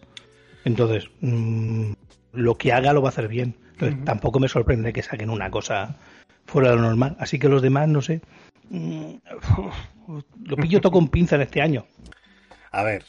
Entonces, 0.65 1.10
mm, 1.22 1.91
lo 2.34 2.56
que 2.56 2.73
haga 2.73 2.94
lo 2.94 3.02
va 3.02 3.10
a 3.10 3.11
hacer 3.11 3.27
bien. 3.27 3.56
Entonces, 3.72 4.03
tampoco 4.03 4.40
me 4.40 4.49
sorprende 4.49 4.94
que 4.94 5.02
saquen 5.02 5.30
una 5.30 5.49
cosa 5.49 5.95
fuera 6.45 6.72
de 6.72 6.76
lo 6.76 6.81
normal. 6.81 7.15
Así 7.19 7.40
que 7.40 7.48
los 7.49 7.61
demás, 7.61 7.88
no 7.88 8.02
sé. 8.02 8.22
mm, 8.69 9.14
lo 10.44 10.57
pillo 10.57 10.81
todo 10.81 10.91
con 10.91 11.07
pinza 11.10 11.36
en 11.36 11.41
este 11.41 11.61
año. 11.61 11.86
A 12.72 12.84
ver, 12.84 13.06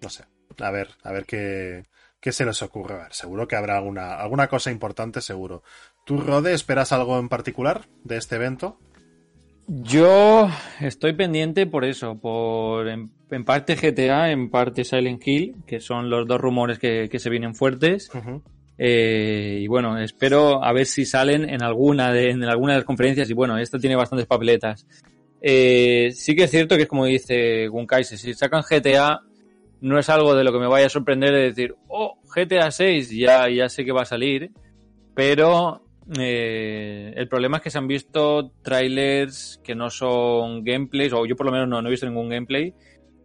no 0.00 0.08
sé. 0.08 0.24
A 0.60 0.70
ver, 0.70 0.88
a 1.02 1.12
ver 1.12 1.26
qué, 1.26 1.84
qué 2.20 2.32
se 2.32 2.44
les 2.44 2.62
ocurre. 2.62 2.94
A 2.94 3.02
ver, 3.04 3.12
seguro 3.12 3.46
que 3.46 3.56
habrá 3.56 3.76
alguna, 3.76 4.14
alguna 4.14 4.48
cosa 4.48 4.70
importante, 4.70 5.20
seguro. 5.20 5.62
¿Tú, 6.04 6.18
Rode, 6.20 6.54
esperas 6.54 6.92
algo 6.92 7.18
en 7.18 7.28
particular 7.28 7.86
de 8.02 8.16
este 8.16 8.36
evento? 8.36 8.78
Yo 9.66 10.48
estoy 10.80 11.14
pendiente 11.14 11.66
por 11.66 11.84
eso, 11.84 12.18
por 12.18 12.86
en, 12.88 13.10
en 13.30 13.44
parte 13.44 13.76
GTA, 13.76 14.30
en 14.30 14.50
parte 14.50 14.84
Silent 14.84 15.26
Hill, 15.26 15.56
que 15.66 15.80
son 15.80 16.10
los 16.10 16.26
dos 16.26 16.40
rumores 16.40 16.78
que, 16.78 17.08
que 17.10 17.18
se 17.18 17.30
vienen 17.30 17.54
fuertes. 17.54 18.10
Eh, 18.76 19.60
y 19.62 19.66
bueno, 19.66 19.98
espero 19.98 20.62
a 20.62 20.72
ver 20.72 20.86
si 20.86 21.06
salen 21.06 21.48
en 21.48 21.62
alguna 21.62 22.12
de, 22.12 22.30
en 22.30 22.44
alguna 22.44 22.74
de 22.74 22.80
las 22.80 22.86
conferencias. 22.86 23.30
Y 23.30 23.34
bueno, 23.34 23.56
esta 23.56 23.78
tiene 23.78 23.96
bastantes 23.96 24.26
papeletas. 24.26 24.86
Eh, 25.40 26.10
sí 26.14 26.34
que 26.34 26.44
es 26.44 26.50
cierto 26.50 26.76
que 26.76 26.82
es 26.82 26.88
como 26.88 27.06
dice 27.06 27.68
Gunkaise, 27.68 28.16
si 28.16 28.34
sacan 28.34 28.62
GTA, 28.68 29.20
no 29.80 29.98
es 29.98 30.08
algo 30.08 30.34
de 30.34 30.44
lo 30.44 30.52
que 30.52 30.58
me 30.58 30.66
vaya 30.66 30.86
a 30.86 30.90
sorprender 30.90 31.32
de 31.32 31.42
decir, 31.42 31.74
oh, 31.88 32.18
GTA 32.34 32.70
6, 32.70 33.10
ya, 33.10 33.48
ya 33.48 33.68
sé 33.68 33.84
que 33.84 33.92
va 33.92 34.02
a 34.02 34.06
salir. 34.06 34.50
Pero 35.14 35.83
eh, 36.18 37.12
el 37.16 37.28
problema 37.28 37.58
es 37.58 37.62
que 37.62 37.70
se 37.70 37.78
han 37.78 37.86
visto 37.88 38.52
trailers 38.62 39.60
que 39.64 39.74
no 39.74 39.90
son 39.90 40.62
gameplays, 40.64 41.12
o 41.12 41.26
yo 41.26 41.36
por 41.36 41.46
lo 41.46 41.52
menos 41.52 41.68
no, 41.68 41.80
no 41.80 41.88
he 41.88 41.90
visto 41.90 42.06
ningún 42.06 42.28
gameplay, 42.28 42.74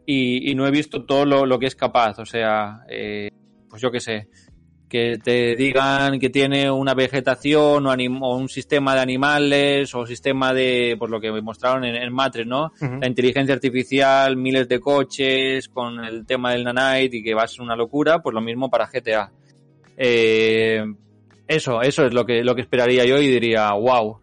y, 0.05 0.49
y 0.51 0.55
no 0.55 0.65
he 0.65 0.71
visto 0.71 1.05
todo 1.05 1.25
lo, 1.25 1.45
lo 1.45 1.59
que 1.59 1.67
es 1.67 1.75
capaz. 1.75 2.19
O 2.19 2.25
sea, 2.25 2.81
eh, 2.89 3.29
pues 3.69 3.81
yo 3.81 3.91
qué 3.91 3.99
sé, 3.99 4.27
que 4.89 5.19
te 5.23 5.55
digan 5.55 6.19
que 6.19 6.31
tiene 6.31 6.71
una 6.71 6.95
vegetación 6.95 7.85
o, 7.85 7.91
anim- 7.93 8.17
o 8.23 8.35
un 8.35 8.49
sistema 8.49 8.95
de 8.95 9.01
animales 9.01 9.93
o 9.93 10.07
sistema 10.07 10.51
de, 10.51 10.95
por 10.97 11.11
lo 11.11 11.21
que 11.21 11.31
me 11.31 11.41
mostraron 11.43 11.83
en, 11.85 11.95
en 11.95 12.11
Matrix, 12.11 12.47
¿no? 12.47 12.71
La 12.99 13.07
inteligencia 13.07 13.53
artificial, 13.53 14.35
miles 14.35 14.67
de 14.67 14.79
coches, 14.79 15.69
con 15.69 16.03
el 16.03 16.25
tema 16.25 16.53
del 16.53 16.63
nanite 16.63 17.17
y 17.17 17.23
que 17.23 17.35
va 17.35 17.43
a 17.43 17.47
ser 17.47 17.61
una 17.61 17.75
locura, 17.75 18.19
pues 18.23 18.33
lo 18.33 18.41
mismo 18.41 18.71
para 18.71 18.87
GTA. 18.87 19.31
Eh, 19.95 20.83
eso, 21.49 21.81
eso 21.81 22.05
es 22.05 22.13
lo 22.13 22.25
que, 22.25 22.43
lo 22.43 22.55
que 22.55 22.61
esperaría 22.61 23.03
yo 23.05 23.17
y 23.17 23.27
diría, 23.27 23.73
wow. 23.73 24.19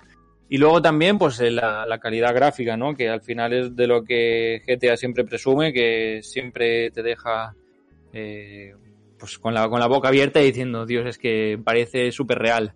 Y 0.49 0.59
luego 0.59 0.81
también, 0.81 1.19
pues 1.19 1.41
eh, 1.41 1.51
la, 1.51 1.85
la 1.85 1.99
calidad 1.99 2.33
gráfica, 2.35 2.77
¿no? 2.77 2.95
Que 2.95 3.09
al 3.09 3.21
final 3.21 3.53
es 3.53 3.75
de 3.77 3.87
lo 3.89 4.05
que 4.05 4.63
GTA 4.65 4.97
siempre 4.97 5.25
presume, 5.25 5.73
que 5.73 6.21
siempre 6.23 6.91
te 6.93 7.03
deja 7.03 7.55
eh, 8.13 8.75
pues 9.19 9.39
con 9.39 9.55
la, 9.55 9.69
con 9.69 9.81
la 9.81 9.89
boca 9.89 10.09
abierta 10.09 10.41
y 10.41 10.47
diciendo, 10.47 10.87
Dios, 10.87 11.05
es 11.07 11.19
que 11.19 11.59
parece 11.63 12.13
súper 12.13 12.39
real. 12.39 12.73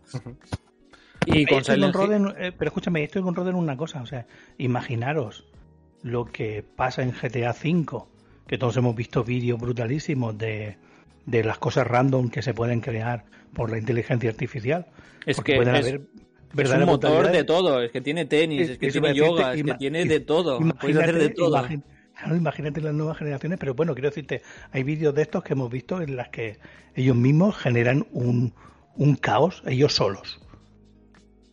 Y 1.26 1.46
con 1.46 1.64
Silent 1.64 1.94
Hill- 1.94 2.00
Roden, 2.00 2.34
eh, 2.38 2.52
pero 2.58 2.70
escúchame, 2.70 3.04
estoy 3.04 3.22
con 3.22 3.34
Roden 3.36 3.54
en 3.54 3.60
una 3.62 3.76
cosa, 3.76 4.02
o 4.02 4.06
sea, 4.06 4.26
imaginaros 4.58 5.46
lo 6.02 6.24
que 6.24 6.64
pasa 6.64 7.02
en 7.02 7.12
GTA 7.12 7.50
V, 7.50 8.02
que 8.48 8.58
todos 8.58 8.76
hemos 8.78 8.96
visto 8.96 9.22
vídeos 9.22 9.60
brutalísimos 9.60 10.36
de, 10.36 10.76
de 11.30 11.44
las 11.44 11.58
cosas 11.58 11.86
random 11.86 12.28
que 12.30 12.42
se 12.42 12.54
pueden 12.54 12.80
crear 12.80 13.24
por 13.54 13.70
la 13.70 13.78
inteligencia 13.78 14.30
artificial. 14.30 14.86
Es 15.26 15.36
Porque 15.36 15.52
que 15.52 15.56
pueden 15.58 15.74
es- 15.76 15.86
haber 15.86 16.00
Es 16.56 16.70
un 16.72 16.84
motor 16.86 17.30
de 17.30 17.44
todo, 17.44 17.80
es 17.82 17.92
que 17.92 18.00
tiene 18.00 18.24
tenis, 18.24 18.70
es 18.70 18.78
que 18.78 18.90
tiene 18.90 19.14
yoga, 19.14 19.54
es 19.54 19.62
que 19.62 19.74
tiene 19.74 20.04
de 20.04 20.20
todo, 20.20 20.58
puedes 20.80 20.96
hacer 20.96 21.14
de 21.18 21.26
imagínate- 21.26 21.34
todo. 21.34 21.80
claro, 22.18 22.36
imagínate 22.36 22.80
las 22.80 22.92
nuevas 22.94 23.16
generaciones, 23.18 23.58
pero 23.60 23.74
bueno, 23.74 23.94
quiero 23.94 24.08
decirte, 24.10 24.42
hay 24.72 24.82
vídeos 24.82 25.14
de 25.14 25.22
estos 25.22 25.44
que 25.44 25.52
hemos 25.52 25.70
visto 25.70 26.02
en 26.02 26.16
las 26.16 26.28
que 26.30 26.58
ellos 26.96 27.14
mismos 27.16 27.56
generan 27.56 28.06
un, 28.12 28.52
un 28.96 29.14
caos, 29.16 29.62
ellos 29.66 29.94
solos. 29.94 30.40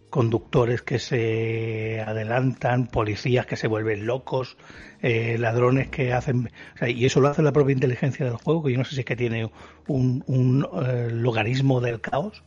Conductores 0.10 0.82
que 0.82 1.00
se 1.00 2.02
adelantan, 2.02 2.88
policías 2.88 3.46
que 3.46 3.58
se 3.58 3.68
vuelven 3.68 4.06
locos, 4.06 4.58
eh, 5.02 5.38
ladrones 5.38 5.90
que 5.90 6.14
hacen... 6.14 6.50
o 6.76 6.78
sea, 6.78 6.90
y 6.90 7.06
eso 7.06 7.20
lo 7.20 7.28
hace 7.28 7.42
la 7.42 7.52
propia 7.52 7.74
inteligencia 7.74 8.26
del 8.26 8.38
juego, 8.38 8.64
que 8.64 8.72
yo 8.72 8.78
no 8.78 8.86
sé 8.86 8.96
si 8.96 9.02
es 9.02 9.06
que 9.06 9.16
tiene 9.16 9.52
un, 9.88 10.24
un 10.28 10.68
eh, 10.86 11.10
logaritmo 11.12 11.82
del 11.82 12.00
caos. 12.00 12.44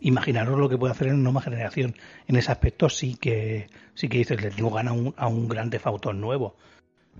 Imaginaros 0.00 0.58
lo 0.58 0.68
que 0.68 0.76
puede 0.76 0.92
hacer 0.92 1.08
en 1.08 1.14
una 1.14 1.24
nueva 1.24 1.42
generación. 1.42 1.94
En 2.26 2.36
ese 2.36 2.52
aspecto 2.52 2.88
sí 2.88 3.16
que 3.16 3.68
sí 3.94 4.08
que 4.08 4.18
dices, 4.18 4.42
le 4.42 4.50
tengo 4.50 4.70
ganas 4.70 4.92
a 4.92 4.96
un, 4.96 5.14
a 5.16 5.26
un 5.28 5.48
gran 5.48 5.70
nuevo. 6.14 6.56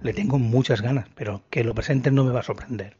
Le 0.03 0.13
tengo 0.13 0.39
muchas 0.39 0.83
ganas, 0.83 1.07
pero 1.15 1.43
que 1.49 1.65
lo 1.65 1.75
presenten 1.75 2.15
no 2.15 2.25
me 2.25 2.33
va 2.33 2.41
a 2.41 2.45
sorprender. 2.45 2.97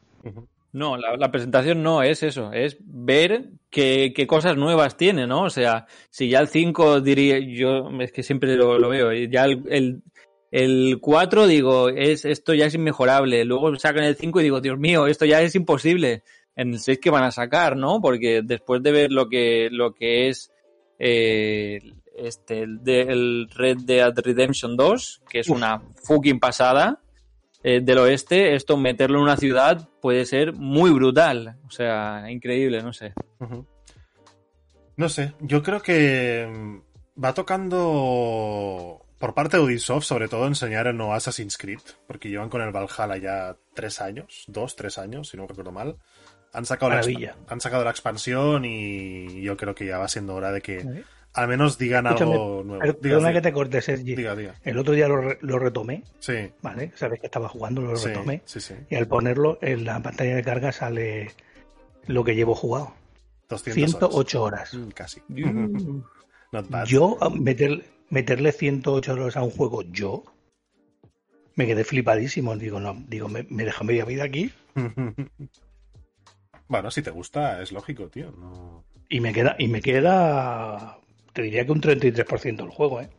No, 0.77 0.95
la, 0.97 1.17
la 1.17 1.31
presentación 1.31 1.81
no 1.83 2.03
es 2.03 2.23
eso, 2.23 2.51
es 2.53 2.77
ver 2.81 3.49
qué, 3.69 4.13
qué 4.15 4.27
cosas 4.27 4.57
nuevas 4.57 4.95
tiene, 4.97 5.25
¿no? 5.27 5.43
O 5.43 5.49
sea, 5.49 5.87
si 6.09 6.29
ya 6.29 6.39
el 6.39 6.47
5 6.47 7.01
diría, 7.01 7.39
yo 7.39 7.89
es 7.99 8.11
que 8.11 8.23
siempre 8.23 8.55
lo, 8.55 8.77
lo 8.77 8.89
veo, 8.89 9.11
ya 9.13 9.45
el, 9.45 9.63
el, 9.69 10.03
el 10.51 10.99
4 11.01 11.47
digo, 11.47 11.89
es, 11.89 12.25
esto 12.25 12.53
ya 12.53 12.65
es 12.67 12.75
inmejorable, 12.75 13.43
luego 13.45 13.75
sacan 13.77 14.03
el 14.03 14.15
5 14.15 14.39
y 14.39 14.43
digo, 14.43 14.61
Dios 14.61 14.77
mío, 14.77 15.07
esto 15.07 15.25
ya 15.25 15.41
es 15.41 15.55
imposible. 15.55 16.23
En 16.55 16.73
el 16.73 16.79
6 16.79 16.99
que 16.99 17.11
van 17.11 17.23
a 17.23 17.31
sacar, 17.31 17.75
¿no? 17.77 18.01
Porque 18.01 18.41
después 18.43 18.81
de 18.81 18.91
ver 18.91 19.11
lo 19.11 19.29
que, 19.29 19.69
lo 19.71 19.93
que 19.93 20.27
es 20.29 20.51
eh, 20.97 21.79
este, 22.17 22.61
el, 22.61 22.83
de- 22.83 23.01
el 23.01 23.47
Red 23.53 23.77
Dead 23.85 24.11
Redemption 24.17 24.75
2, 24.75 25.21
que 25.29 25.39
es 25.41 25.49
Uf. 25.49 25.55
una 25.55 25.81
fucking 26.03 26.39
pasada, 26.39 26.99
eh, 27.69 27.81
del 27.81 27.97
oeste, 27.97 28.55
esto 28.55 28.77
meterlo 28.77 29.17
en 29.17 29.23
una 29.23 29.35
ciudad 29.35 29.89
puede 29.99 30.25
ser 30.25 30.53
muy 30.53 30.89
brutal. 30.91 31.57
O 31.67 31.69
sea, 31.69 32.31
increíble, 32.31 32.81
no 32.81 32.93
sé. 32.93 33.11
No 34.95 35.09
sé, 35.09 35.33
yo 35.41 35.61
creo 35.61 35.81
que 35.81 36.47
mm, 36.49 37.21
va 37.21 37.33
tocando 37.33 39.01
por 39.19 39.33
parte 39.33 39.57
de 39.57 39.63
Ubisoft, 39.63 40.05
sobre 40.05 40.29
todo, 40.29 40.47
enseñar 40.47 40.87
el 40.87 40.95
nuevo 40.95 41.13
Assassin's 41.13 41.57
Creed, 41.57 41.81
porque 42.07 42.29
llevan 42.29 42.47
con 42.47 42.61
el 42.61 42.71
Valhalla 42.71 43.17
ya 43.17 43.57
tres 43.73 43.99
años, 43.99 44.45
dos, 44.47 44.77
tres 44.77 44.97
años, 44.97 45.27
si 45.27 45.35
no 45.35 45.45
recuerdo 45.45 45.73
mal. 45.73 45.97
Han 46.53 46.65
sacado, 46.65 46.91
la, 46.91 46.95
Maravilla. 46.95 47.35
han 47.49 47.59
sacado 47.59 47.83
la 47.83 47.91
expansión 47.91 48.63
y 48.63 49.41
yo 49.41 49.57
creo 49.57 49.75
que 49.75 49.85
ya 49.85 49.97
va 49.97 50.07
siendo 50.07 50.35
hora 50.35 50.53
de 50.53 50.61
que 50.61 51.03
al 51.37 51.47
menos 51.47 51.77
digan 51.77 52.05
Escúchame, 52.07 52.33
algo 52.33 52.63
nuevo. 52.65 52.79
pero- 52.81 52.93
Diga, 52.93 53.01
perdona 53.01 53.33
que 53.33 53.41
te 53.41 53.51
corte, 53.53 53.81
Sergi. 53.81 54.15
diga, 54.15 54.35
diga. 54.35 54.55
El 54.63 54.77
otro 54.77 54.93
día 54.93 55.07
lo, 55.07 55.17
re- 55.17 55.37
lo 55.41 55.59
retomé, 55.59 56.03
Sí, 56.19 56.51
¿vale? 56.61 56.91
Sabes 56.95 57.19
que 57.19 57.27
estaba 57.27 57.47
jugando, 57.47 57.81
lo 57.81 57.95
sí, 57.95 58.07
retomé. 58.07 58.41
sí, 58.45 58.59
sí. 58.59 58.73
Y 58.89 58.95
al 58.95 59.07
ponerlo 59.07 59.57
en 59.61 59.85
la 59.85 60.01
pantalla 60.01 60.35
de 60.35 60.43
carga 60.43 60.71
sale 60.71 61.31
lo 62.07 62.23
que 62.23 62.35
llevo 62.35 62.55
jugado. 62.55 62.93
200 63.49 63.91
108 63.91 64.43
horas. 64.43 64.73
horas. 64.73 64.85
Mm, 64.87 64.89
Casi. 64.91 65.21
Not 66.51 66.69
bad. 66.69 66.85
Yo, 66.85 67.17
a 67.21 67.29
meter- 67.29 67.83
meterle 68.09 68.51
108 68.51 69.13
horas 69.13 69.37
a 69.37 69.43
un 69.43 69.51
juego, 69.51 69.83
yo, 69.83 70.23
me 71.55 71.65
quedé 71.67 71.83
flipadísimo. 71.83 72.55
Digo, 72.57 72.79
no, 72.79 72.95
digo, 73.07 73.27
me, 73.29 73.45
me 73.49 73.63
deja 73.65 73.83
media 73.83 74.05
vida 74.05 74.23
aquí 74.23 74.51
bueno, 76.67 76.91
si 76.91 77.01
te 77.01 77.11
gusta, 77.11 77.61
es 77.61 77.71
lógico, 77.71 78.09
tío. 78.09 78.31
No... 78.31 78.83
y 79.09 79.19
me 79.21 79.33
queda, 79.33 79.55
y 79.57 79.67
me 79.67 79.81
queda, 79.81 80.97
te 81.37 81.43
diría 81.43 81.67
que 81.67 81.71
un 81.71 81.81
33% 81.81 82.57
del 82.57 82.71
juego, 82.71 82.99
¿eh? 82.99 83.11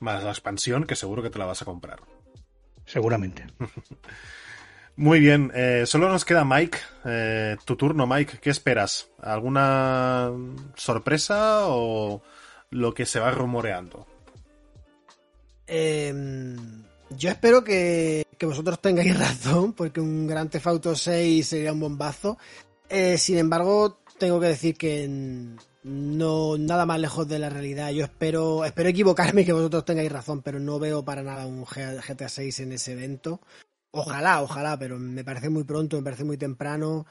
Más 0.00 0.24
la 0.24 0.30
expansión, 0.30 0.86
que 0.86 0.96
seguro 0.96 1.22
que 1.22 1.28
te 1.28 1.38
la 1.38 1.44
vas 1.44 1.60
a 1.60 1.66
comprar. 1.66 2.00
Seguramente. 2.86 3.46
Muy 4.96 5.20
bien, 5.20 5.52
eh, 5.54 5.82
solo 5.84 6.08
nos 6.08 6.24
queda 6.24 6.46
Mike. 6.46 6.78
Eh, 7.04 7.56
tu 7.66 7.76
turno, 7.76 8.06
Mike. 8.06 8.38
¿Qué 8.40 8.48
esperas? 8.48 9.10
¿Alguna 9.20 10.32
sorpresa 10.76 11.66
o 11.66 12.22
lo 12.70 12.94
que 12.94 13.04
se 13.04 13.20
va 13.20 13.32
rumoreando? 13.32 14.06
Eh, 15.66 16.56
yo 17.10 17.28
espero 17.28 17.62
que, 17.62 18.24
que 18.38 18.46
vosotros 18.46 18.80
tengáis 18.80 19.18
razón, 19.18 19.74
porque 19.74 20.00
un 20.00 20.26
Gran 20.26 20.48
Theft 20.48 20.68
Auto 20.68 20.96
6 20.96 21.46
sería 21.46 21.74
un 21.74 21.80
bombazo. 21.80 22.38
Eh, 22.88 23.18
sin 23.18 23.36
embargo, 23.36 23.98
tengo 24.16 24.40
que 24.40 24.46
decir 24.46 24.74
que 24.74 25.06
mm, 25.06 25.56
no 25.88 26.56
nada 26.58 26.86
más 26.86 27.00
lejos 27.00 27.26
de 27.28 27.38
la 27.38 27.48
realidad. 27.48 27.90
Yo 27.90 28.04
espero 28.04 28.64
espero 28.64 28.88
equivocarme 28.88 29.42
y 29.42 29.44
que 29.44 29.52
vosotros 29.52 29.84
tengáis 29.84 30.12
razón, 30.12 30.42
pero 30.42 30.60
no 30.60 30.78
veo 30.78 31.04
para 31.04 31.22
nada 31.22 31.46
un 31.46 31.64
GTA 31.64 32.28
6 32.28 32.60
en 32.60 32.72
ese 32.72 32.92
evento. 32.92 33.40
Ojalá, 33.90 34.42
ojalá, 34.42 34.78
pero 34.78 34.98
me 34.98 35.24
parece 35.24 35.48
muy 35.48 35.64
pronto, 35.64 35.96
me 35.96 36.02
parece 36.02 36.24
muy 36.24 36.36
temprano. 36.36 37.06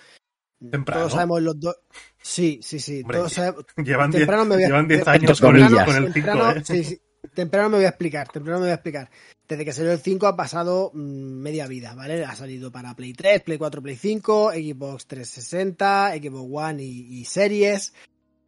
Temprano. 0.71 1.01
Todos 1.01 1.13
sabemos 1.13 1.41
los 1.41 1.59
dos. 1.59 1.75
Sí, 2.21 2.59
sí, 2.63 2.79
sí. 2.79 3.01
Hombre, 3.01 3.17
todos 3.17 3.33
sabemos- 3.33 3.65
Llevan 3.77 4.11
10 4.11 4.21
Temprano 4.21 4.45
me 4.45 4.55
voy 4.55 4.63
a- 4.63 4.67
llevan 4.67 4.87
10 4.87 5.03
te- 5.03 5.09
años 5.09 5.41
con 5.41 5.55
el, 5.55 5.63
con 5.85 5.95
el 5.95 6.03
5, 6.05 6.13
temprano, 6.13 6.51
¿eh? 6.51 6.63
sí, 6.65 6.83
sí. 6.83 7.01
Temprano 7.33 7.69
me 7.69 7.75
voy 7.77 7.85
a 7.85 7.89
explicar, 7.89 8.27
temprano 8.29 8.59
me 8.59 8.65
voy 8.65 8.71
a 8.71 8.75
explicar. 8.75 9.09
Desde 9.47 9.65
que 9.65 9.73
salió 9.73 9.91
el 9.91 9.99
5 9.99 10.27
ha 10.27 10.35
pasado 10.35 10.91
mm, 10.93 10.99
media 10.99 11.67
vida, 11.67 11.93
¿vale? 11.93 12.23
Ha 12.23 12.35
salido 12.35 12.71
para 12.71 12.95
Play 12.95 13.13
3, 13.13 13.41
Play 13.41 13.57
4, 13.57 13.81
Play 13.81 13.95
5, 13.95 14.51
Xbox 14.53 15.05
360, 15.07 16.13
Xbox 16.21 16.49
One 16.51 16.83
y, 16.83 17.19
y 17.19 17.25
Series. 17.25 17.93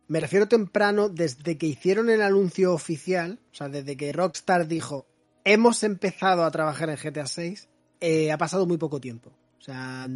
Me 0.10 0.20
refiero 0.20 0.48
temprano 0.48 1.08
desde 1.08 1.58
que 1.58 1.68
hicieron 1.68 2.10
el 2.10 2.22
anuncio 2.22 2.74
oficial, 2.74 3.40
o 3.52 3.56
sea, 3.56 3.70
desde 3.70 3.96
que 3.96 4.12
Rockstar 4.12 4.68
dijo, 4.68 5.06
hemos 5.46 5.84
empezado 5.84 6.44
a 6.44 6.52
trabajar 6.52 6.90
en 6.90 6.98
GTA 6.98 7.26
6, 7.28 7.70
eh, 8.02 8.32
ha 8.32 8.38
pasado 8.38 8.66
muy 8.66 8.78
poco 8.78 9.00
tiempo. 9.00 9.30
O 9.60 9.62
sea, 9.62 10.08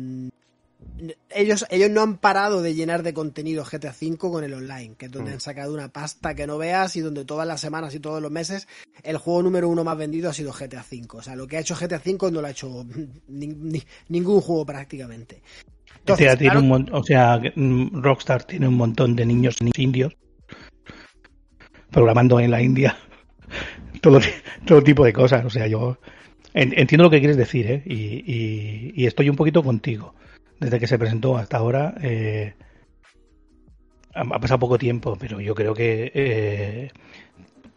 ellos, 1.29 1.65
ellos 1.69 1.89
no 1.89 2.01
han 2.01 2.17
parado 2.17 2.61
de 2.61 2.73
llenar 2.75 3.03
de 3.03 3.13
contenido 3.13 3.63
GTA 3.63 3.91
V 3.99 4.17
con 4.17 4.43
el 4.43 4.53
online, 4.53 4.95
que 4.97 5.05
es 5.05 5.11
donde 5.11 5.31
Mm. 5.31 5.33
han 5.35 5.39
sacado 5.41 5.73
una 5.73 5.89
pasta 5.93 6.35
que 6.35 6.45
no 6.47 6.57
veas 6.57 6.95
y 6.95 7.01
donde 7.01 7.23
todas 7.25 7.47
las 7.47 7.61
semanas 7.61 7.93
y 7.95 7.99
todos 7.99 8.21
los 8.21 8.31
meses 8.31 8.67
el 9.03 9.17
juego 9.17 9.43
número 9.43 9.69
uno 9.69 9.83
más 9.83 9.97
vendido 9.97 10.29
ha 10.29 10.33
sido 10.33 10.51
GTA 10.53 10.83
V. 10.89 11.07
O 11.17 11.21
sea, 11.21 11.35
lo 11.35 11.47
que 11.47 11.57
ha 11.57 11.61
hecho 11.61 11.75
GTA 11.75 12.01
V 12.03 12.31
no 12.31 12.41
lo 12.41 12.47
ha 12.47 12.51
hecho 12.51 12.85
ni- 13.27 13.47
ni- 13.47 13.83
ningún 14.09 14.41
juego 14.41 14.65
prácticamente. 14.65 15.41
Entonces, 16.03 16.27
Este 16.27 16.37
tiene 16.39 16.51
claro, 16.51 16.59
un 16.59 16.67
mon- 16.67 16.89
o 16.91 17.01
sea, 17.01 17.39
mm, 17.55 18.01
Rockstar 18.01 18.43
tiene 18.43 18.67
un 18.67 18.75
montón 18.75 19.15
de 19.15 19.25
niños 19.25 19.55
indios 19.77 20.17
programando 21.91 22.41
en 22.41 22.51
la 22.51 22.61
India 22.61 22.97
todo, 24.01 24.19
todo 24.65 24.83
tipo 24.83 25.05
de 25.05 25.13
cosas. 25.13 25.45
O 25.45 25.49
sea, 25.49 25.65
yo 25.67 25.97
entiendo 26.53 27.03
lo 27.03 27.09
que 27.09 27.19
quieres 27.19 27.37
decir, 27.37 27.71
¿eh? 27.71 27.83
Y, 27.85 28.93
y, 29.01 29.05
estoy 29.05 29.29
un 29.29 29.37
poquito 29.37 29.63
contigo. 29.63 30.13
Desde 30.59 30.77
que 30.77 30.87
se 30.87 30.99
presentó 30.99 31.37
hasta 31.37 31.57
ahora, 31.57 31.95
eh, 32.01 32.53
ha, 34.13 34.23
pasado 34.39 34.59
poco 34.59 34.77
tiempo, 34.77 35.17
pero 35.17 35.39
yo 35.39 35.55
creo 35.55 35.73
que 35.73 36.11
eh, 36.13 36.91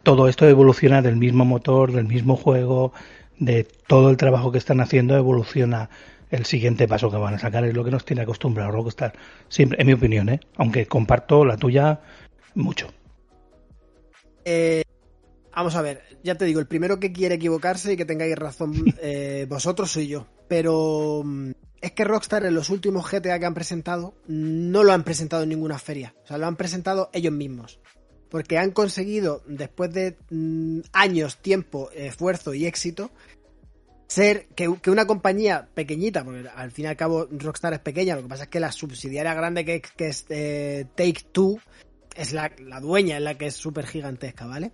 todo 0.03 0.27
esto 0.27 0.47
evoluciona 0.47 1.01
del 1.01 1.15
mismo 1.15 1.45
motor, 1.45 1.93
del 1.93 2.05
mismo 2.05 2.35
juego, 2.35 2.91
de 3.39 3.65
todo 3.87 4.09
el 4.09 4.17
trabajo 4.17 4.51
que 4.51 4.57
están 4.57 4.81
haciendo, 4.81 5.15
evoluciona 5.15 5.89
el 6.29 6.45
siguiente 6.45 6.87
paso 6.87 7.09
que 7.09 7.17
van 7.17 7.35
a 7.35 7.39
sacar. 7.39 7.63
Es 7.65 7.73
lo 7.73 7.83
que 7.83 7.91
nos 7.91 8.05
tiene 8.05 8.23
acostumbrado 8.23 8.71
Rockstar. 8.71 9.13
Siempre, 9.49 9.79
en 9.79 9.87
mi 9.87 9.93
opinión, 9.93 10.29
¿eh? 10.29 10.39
aunque 10.57 10.85
comparto 10.85 11.45
la 11.45 11.57
tuya 11.57 12.01
mucho. 12.55 12.87
Eh, 14.45 14.83
vamos 15.55 15.75
a 15.75 15.81
ver, 15.81 16.03
ya 16.23 16.35
te 16.35 16.45
digo, 16.45 16.59
el 16.59 16.67
primero 16.67 16.99
que 16.99 17.11
quiere 17.11 17.35
equivocarse 17.35 17.93
y 17.93 17.97
que 17.97 18.05
tengáis 18.05 18.35
razón 18.35 18.73
eh, 19.01 19.45
vosotros 19.49 19.91
soy 19.91 20.07
yo. 20.07 20.27
Pero 20.47 21.21
mm, 21.23 21.51
es 21.81 21.91
que 21.91 22.03
Rockstar 22.03 22.45
en 22.45 22.55
los 22.55 22.69
últimos 22.69 23.09
GTA 23.09 23.39
que 23.39 23.45
han 23.45 23.53
presentado 23.53 24.15
no 24.27 24.83
lo 24.83 24.93
han 24.93 25.03
presentado 25.03 25.43
en 25.43 25.49
ninguna 25.49 25.77
feria. 25.79 26.15
O 26.23 26.27
sea, 26.27 26.37
lo 26.37 26.47
han 26.47 26.55
presentado 26.55 27.09
ellos 27.13 27.33
mismos. 27.33 27.79
Porque 28.29 28.57
han 28.57 28.71
conseguido, 28.71 29.41
después 29.47 29.93
de 29.93 30.17
mm, 30.29 30.81
años, 30.91 31.37
tiempo, 31.41 31.89
esfuerzo 31.91 32.53
y 32.53 32.65
éxito, 32.65 33.11
ser 34.07 34.47
que, 34.55 34.69
una 34.89 35.05
compañía 35.05 35.67
pequeñita, 35.73 36.23
porque 36.23 36.47
al 36.47 36.71
fin 36.71 36.85
y 36.85 36.87
al 36.87 36.95
cabo 36.95 37.27
Rockstar 37.29 37.73
es 37.73 37.79
pequeña, 37.79 38.15
lo 38.15 38.23
que 38.23 38.29
pasa 38.29 38.43
es 38.43 38.49
que 38.49 38.59
la 38.59 38.71
subsidiaria 38.71 39.33
grande 39.33 39.65
que, 39.65 39.81
es 39.97 40.25
eh, 40.29 40.85
Take 40.95 41.25
Two 41.31 41.59
es 42.15 42.33
la, 42.33 42.49
dueña, 42.81 43.17
es 43.17 43.23
la 43.23 43.37
que 43.37 43.47
es 43.47 43.55
súper 43.55 43.85
gigantesca, 43.85 44.45
¿vale? 44.45 44.71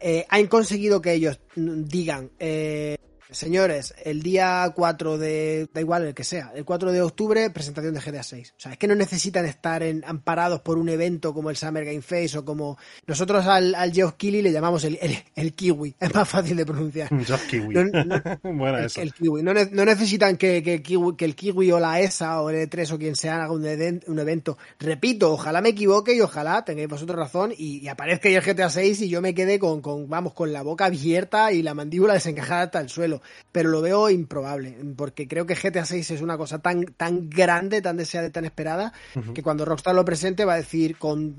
Eh, 0.00 0.24
han 0.28 0.46
conseguido 0.46 1.02
que 1.02 1.12
ellos 1.12 1.40
digan, 1.56 2.30
eh, 2.38 2.96
Señores, 3.30 3.94
el 4.04 4.22
día 4.22 4.72
4 4.74 5.18
de, 5.18 5.68
da 5.74 5.80
igual 5.80 6.06
el 6.06 6.14
que 6.14 6.22
sea, 6.22 6.52
el 6.54 6.64
4 6.64 6.92
de 6.92 7.02
octubre, 7.02 7.50
presentación 7.50 7.92
de 7.92 8.00
GTA 8.00 8.22
6. 8.22 8.54
O 8.56 8.60
sea, 8.60 8.72
es 8.72 8.78
que 8.78 8.86
no 8.86 8.94
necesitan 8.94 9.44
estar 9.46 9.82
en, 9.82 10.04
amparados 10.04 10.60
por 10.60 10.78
un 10.78 10.88
evento 10.88 11.34
como 11.34 11.50
el 11.50 11.56
Summer 11.56 11.84
Game 11.84 12.02
Face 12.02 12.38
o 12.38 12.44
como 12.44 12.78
nosotros 13.06 13.46
al, 13.46 13.74
al 13.74 13.92
Geoff 13.92 14.14
Keighley 14.14 14.42
le 14.42 14.52
llamamos 14.52 14.84
el, 14.84 14.98
el, 15.34 15.54
kiwi, 15.54 15.96
es 15.98 16.14
más 16.14 16.28
fácil 16.28 16.56
de 16.56 16.64
pronunciar. 16.64 17.08
Geoff 17.24 17.46
Kiwi. 17.50 17.74
No, 17.74 17.80
el, 17.80 19.12
kiwi. 19.12 19.42
No, 19.42 19.52
necesitan 19.52 20.36
que, 20.36 20.62
que, 20.62 20.82
que, 20.82 21.24
el 21.24 21.34
kiwi 21.34 21.72
o 21.72 21.80
la 21.80 22.00
ESA 22.00 22.40
o 22.42 22.50
el 22.50 22.70
E3 22.70 22.92
o 22.92 22.98
quien 22.98 23.16
sea 23.16 23.44
haga 23.44 23.52
un, 23.52 23.64
un, 24.06 24.18
evento. 24.18 24.56
Repito, 24.78 25.32
ojalá 25.32 25.60
me 25.60 25.70
equivoque 25.70 26.14
y 26.14 26.20
ojalá 26.20 26.64
tengáis 26.64 26.88
vosotros 26.88 27.18
razón 27.18 27.52
y, 27.56 27.88
aparezca 27.88 28.28
ya 28.28 28.38
el 28.38 28.44
GTA 28.44 28.70
6 28.70 29.02
y 29.02 29.08
yo 29.08 29.20
me 29.20 29.34
quede 29.34 29.58
con, 29.58 29.80
con, 29.80 30.08
vamos, 30.08 30.32
con 30.32 30.52
la 30.52 30.62
boca 30.62 30.86
abierta 30.86 31.52
y 31.52 31.62
la 31.62 31.74
mandíbula 31.74 32.14
desencajada 32.14 32.62
hasta 32.62 32.80
el 32.80 32.88
suelo 32.88 33.15
pero 33.52 33.70
lo 33.70 33.80
veo 33.80 34.10
improbable, 34.10 34.76
porque 34.96 35.28
creo 35.28 35.46
que 35.46 35.54
GTA 35.54 35.84
6 35.84 36.10
es 36.12 36.22
una 36.22 36.36
cosa 36.36 36.58
tan, 36.58 36.84
tan 36.96 37.28
grande, 37.28 37.82
tan 37.82 37.96
deseada 37.96 38.28
y 38.28 38.30
tan 38.30 38.44
esperada, 38.44 38.92
que 39.34 39.42
cuando 39.42 39.64
Rockstar 39.64 39.94
lo 39.94 40.04
presente 40.04 40.44
va 40.44 40.54
a 40.54 40.58
decir 40.58 40.96
con, 40.96 41.34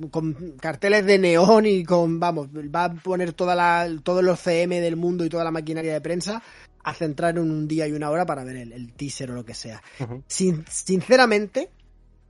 carteles 0.60 1.06
de 1.06 1.20
neón 1.20 1.66
y 1.66 1.84
con, 1.84 2.20
vamos, 2.20 2.48
va 2.50 2.86
a 2.86 2.94
poner 2.94 3.34
toda 3.34 3.56
la, 3.56 3.90
todos 4.04 4.24
los 4.24 4.40
CM 4.40 4.80
del 4.80 4.96
mundo 4.96 5.26
y 5.26 5.30
toda 5.30 5.44
la 5.44 5.52
maquinaria 5.52 5.94
de 5.94 6.02
prensa 6.02 6.42
a 6.84 6.94
centrar 6.94 7.38
en 7.38 7.52
un 7.52 7.68
día 7.68 7.88
y 7.88 7.92
una 7.92 8.10
hora 8.10 8.26
para 8.26 8.44
ver 8.44 8.56
el, 8.56 8.94
teaser 8.94 9.32
o 9.32 9.36
lo 9.36 9.46
que 9.46 9.54
sea. 9.54 9.82
sinceramente, 10.28 11.70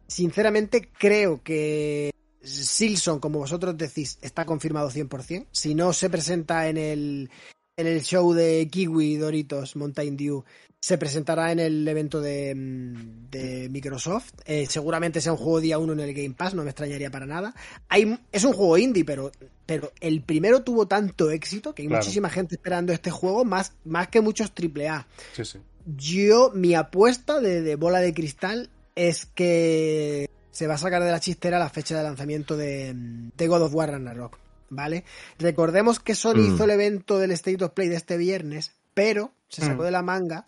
sinceramente 0.07 0.90
creo 0.98 1.44
que 1.44 2.11
Silson, 2.41 3.19
como 3.19 3.40
vosotros 3.40 3.78
decís, 3.78 4.18
está 4.22 4.45
confirmado 4.45 4.90
100%. 4.90 5.48
Si 5.52 5.76
no 5.76 5.94
se 5.94 6.10
presenta 6.10 6.68
en 6.69 6.78
el, 6.78 7.30
en 7.78 7.88
el 7.88 8.02
show 8.02 8.34
de 8.34 8.68
Kiwi 8.70 9.18
Doritos 9.18 9.76
Mountain 9.76 10.18
Dew 10.18 10.44
se 10.80 10.98
presentará 10.98 11.52
en 11.52 11.60
el 11.60 11.88
evento 11.88 12.22
de, 12.22 12.54
mm, 12.56 13.72
Microsoft. 13.72 14.34
Eh, 14.45 14.66
seguramente 14.68 15.22
sea 15.22 15.32
un 15.32 15.38
juego 15.38 15.60
día 15.60 15.78
uno 15.78 15.94
en 15.94 15.99
el 15.99 16.14
Game 16.14 16.36
Pass, 16.36 16.54
no 16.54 16.64
me 16.64 16.70
extrañaría 16.70 17.12
para 17.12 17.26
nada. 17.26 17.54
Hay, 17.88 18.20
es 18.32 18.44
un 18.44 18.54
juego 18.54 18.78
indie, 18.78 19.06
pero, 19.06 19.32
pero 19.66 19.91
el 20.02 20.22
primero 20.22 20.64
tuvo 20.64 20.88
tanto 20.88 21.30
éxito 21.30 21.74
que 21.74 21.84
hay 21.84 21.88
muchísima 21.88 22.30
gente 22.30 22.56
esperando 22.56 22.94
este 22.94 23.12
juego, 23.12 23.45
más, 23.45 23.74
más 23.86 24.08
que 24.08 24.22
muchos 24.22 24.52
AAA. 24.52 25.08
Sí, 25.36 25.45
sí. 25.45 25.60
Yo, 25.86 26.52
mi 26.54 26.76
apuesta 26.76 27.40
de, 27.40 27.62
de, 27.62 27.76
bola 27.76 27.99
de 27.99 28.14
cristal 28.14 28.70
es 28.95 29.26
que 29.26 30.30
se 30.52 30.68
va 30.68 30.76
a 30.76 30.80
sacar 30.80 31.04
de 31.04 31.12
la 31.12 31.20
chistera 31.20 31.60
la 31.60 31.70
fecha 31.70 31.98
de 31.98 32.04
lanzamiento 32.04 32.58
de, 32.58 32.94
de 32.95 33.48
God 33.48 33.64
of 33.64 33.76
War 33.76 33.91
Ragnarok. 33.91 34.47
¿Vale? 34.69 35.03
Recordemos 35.38 35.99
que 35.99 36.15
Sony 36.15 36.53
hizo 36.53 36.64
el 36.64 36.72
evento 36.72 37.19
del 37.19 37.31
State 37.31 37.64
of 37.64 37.72
Play 37.72 37.89
de 37.89 37.95
este 37.95 38.18
viernes, 38.18 38.73
pero 38.94 39.34
se 39.48 39.61
sacó 39.61 39.84
de 39.84 39.91
la 39.91 40.02
manga 40.02 40.45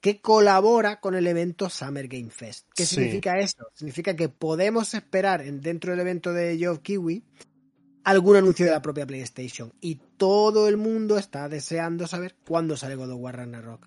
que 0.00 0.20
colabora 0.20 1.00
con 1.00 1.14
el 1.14 1.26
evento 1.28 1.70
Summer 1.70 2.08
Game 2.08 2.30
Fest. 2.30 2.66
¿Qué 2.74 2.84
significa 2.84 3.38
eso? 3.38 3.68
Significa 3.72 4.16
que 4.16 4.28
podemos 4.28 4.94
esperar 4.94 5.44
dentro 5.44 5.92
del 5.92 6.00
evento 6.00 6.32
de 6.32 6.58
Geoff 6.58 6.80
Kiwi 6.80 7.24
algún 8.04 8.36
anuncio 8.36 8.66
de 8.66 8.72
la 8.72 8.82
propia 8.82 9.06
PlayStation. 9.06 9.72
Y 9.80 10.00
todo 10.16 10.68
el 10.68 10.76
mundo 10.76 11.18
está 11.18 11.48
deseando 11.48 12.08
saber 12.08 12.34
cuándo 12.46 12.76
sale 12.76 12.96
God 12.96 13.12
of 13.12 13.20
War 13.20 13.36
Ragnarok. 13.36 13.86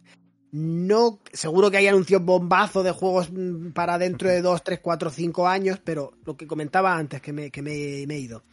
No, 0.51 1.19
seguro 1.33 1.69
que 1.69 1.77
hay 1.77 1.87
anuncios 1.87 2.23
bombazo 2.23 2.81
de 2.81 2.91
juegos 2.91 3.29
mm, 3.29 3.71
para 3.71 3.97
dentro 3.97 4.29
de 4.29 4.41
2, 4.41 4.63
3, 4.63 4.79
4, 4.81 5.09
5 5.09 5.47
años, 5.49 5.81
pero 5.83 6.13
lo 6.23 6.37
que 6.37 6.47
comentaba 6.47 6.95
antes 6.95 7.21
que 7.21 7.33
me, 7.33 7.51
que 7.51 7.61
me 7.61 7.73
he 7.73 8.19
ido. 8.19 8.43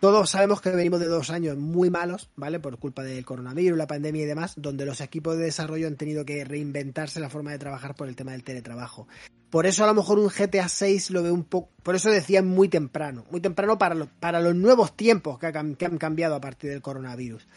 Todos 0.00 0.30
sabemos 0.30 0.60
que 0.60 0.70
venimos 0.70 1.00
de 1.00 1.06
dos 1.06 1.28
años 1.30 1.56
muy 1.56 1.90
malos, 1.90 2.30
¿vale? 2.36 2.60
Por 2.60 2.78
culpa 2.78 3.02
del 3.02 3.24
coronavirus, 3.24 3.76
la 3.76 3.88
pandemia 3.88 4.22
y 4.22 4.26
demás, 4.26 4.52
donde 4.56 4.86
los 4.86 5.00
equipos 5.00 5.36
de 5.36 5.46
desarrollo 5.46 5.88
han 5.88 5.96
tenido 5.96 6.24
que 6.24 6.44
reinventarse 6.44 7.18
la 7.18 7.28
forma 7.28 7.50
de 7.50 7.58
trabajar 7.58 7.96
por 7.96 8.06
el 8.06 8.14
tema 8.14 8.30
del 8.30 8.44
teletrabajo. 8.44 9.08
Por 9.50 9.66
eso 9.66 9.82
a 9.82 9.88
lo 9.88 9.94
mejor 9.94 10.20
un 10.20 10.28
GTA 10.28 10.68
6 10.68 11.10
lo 11.10 11.24
veo 11.24 11.34
un 11.34 11.42
poco, 11.42 11.70
por 11.82 11.96
eso 11.96 12.10
decía 12.10 12.44
muy 12.44 12.68
temprano, 12.68 13.24
muy 13.32 13.40
temprano 13.40 13.76
para, 13.76 13.96
los, 13.96 14.06
para 14.20 14.40
los 14.40 14.54
nuevos 14.54 14.96
tiempos 14.96 15.36
que, 15.40 15.46
han 15.46 15.74
cambiado 15.74 16.36
a 16.36 16.40
partir 16.40 16.70
del 16.70 16.80
coronavirus. 16.80 17.48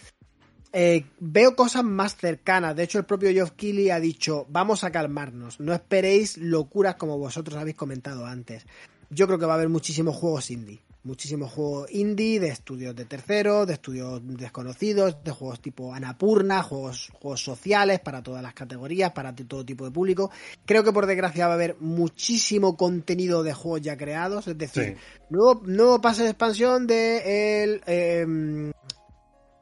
Eh, 0.73 1.05
veo 1.19 1.55
cosas 1.55 1.83
más 1.83 2.15
cercanas. 2.15 2.75
De 2.75 2.83
hecho, 2.83 2.97
el 2.97 3.05
propio 3.05 3.29
Geoff 3.29 3.51
Keighley 3.51 3.91
ha 3.91 3.99
dicho: 3.99 4.47
Vamos 4.49 4.83
a 4.83 4.89
calmarnos. 4.89 5.59
No 5.59 5.73
esperéis 5.73 6.37
locuras 6.37 6.95
como 6.95 7.19
vosotros 7.19 7.57
habéis 7.57 7.75
comentado 7.75 8.25
antes. 8.25 8.65
Yo 9.11 9.27
creo 9.27 9.37
que 9.37 9.45
va 9.45 9.53
a 9.53 9.57
haber 9.57 9.69
muchísimos 9.69 10.15
juegos 10.15 10.49
indie 10.49 10.81
muchísimos 11.03 11.51
juegos 11.51 11.91
indie, 11.91 12.39
de 12.39 12.49
estudios 12.49 12.95
de 12.95 13.05
terceros, 13.05 13.65
de 13.65 13.73
estudios 13.73 14.21
desconocidos, 14.23 15.23
de 15.23 15.31
juegos 15.31 15.61
tipo 15.61 15.93
Anapurna, 15.93 16.61
juegos, 16.63 17.09
juegos 17.13 17.43
sociales 17.43 17.99
para 17.99 18.21
todas 18.21 18.43
las 18.43 18.53
categorías, 18.53 19.11
para 19.11 19.35
todo 19.35 19.65
tipo 19.65 19.85
de 19.85 19.91
público. 19.91 20.31
Creo 20.65 20.83
que 20.83 20.93
por 20.93 21.07
desgracia 21.07 21.47
va 21.47 21.53
a 21.53 21.55
haber 21.55 21.75
muchísimo 21.79 22.77
contenido 22.77 23.43
de 23.43 23.53
juegos 23.53 23.81
ya 23.81 23.97
creados, 23.97 24.47
es 24.47 24.57
decir, 24.57 24.97
nuevo, 25.29 25.61
nuevo 25.65 26.01
pase 26.01 26.23
de 26.23 26.29
expansión 26.29 26.87
de 26.87 27.63
el... 27.63 27.81
Em, 27.85 28.71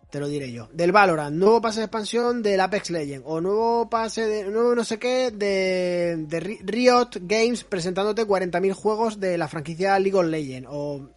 te 0.09 0.19
lo 0.19 0.27
diré 0.27 0.51
yo, 0.51 0.67
del 0.73 0.91
Valorant, 0.91 1.35
nuevo 1.35 1.61
pase 1.61 1.81
de 1.81 1.85
expansión 1.85 2.41
del 2.41 2.59
Apex 2.59 2.89
Legends, 2.89 3.27
o 3.27 3.39
nuevo 3.41 3.91
pase 3.91 4.25
de, 4.25 4.43
nuevo 4.45 4.73
no 4.73 4.83
sé 4.83 4.97
qué, 4.97 5.29
de, 5.29 6.25
de 6.27 6.39
Riot 6.39 7.09
Games 7.21 7.63
presentándote 7.63 8.25
40.000 8.25 8.73
juegos 8.73 9.19
de 9.19 9.37
la 9.37 9.47
franquicia 9.47 9.99
League 9.99 10.17
of 10.17 10.25
Legends, 10.25 10.67
o 10.71 11.09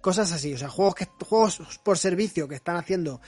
Cosas 0.00 0.32
así, 0.32 0.54
o 0.54 0.58
sea, 0.58 0.68
juegos, 0.68 0.94
que, 0.94 1.06
juegos 1.26 1.80
por 1.82 1.98
servicio 1.98 2.48
que 2.48 2.54
están 2.54 2.76
haciendo 2.76 3.20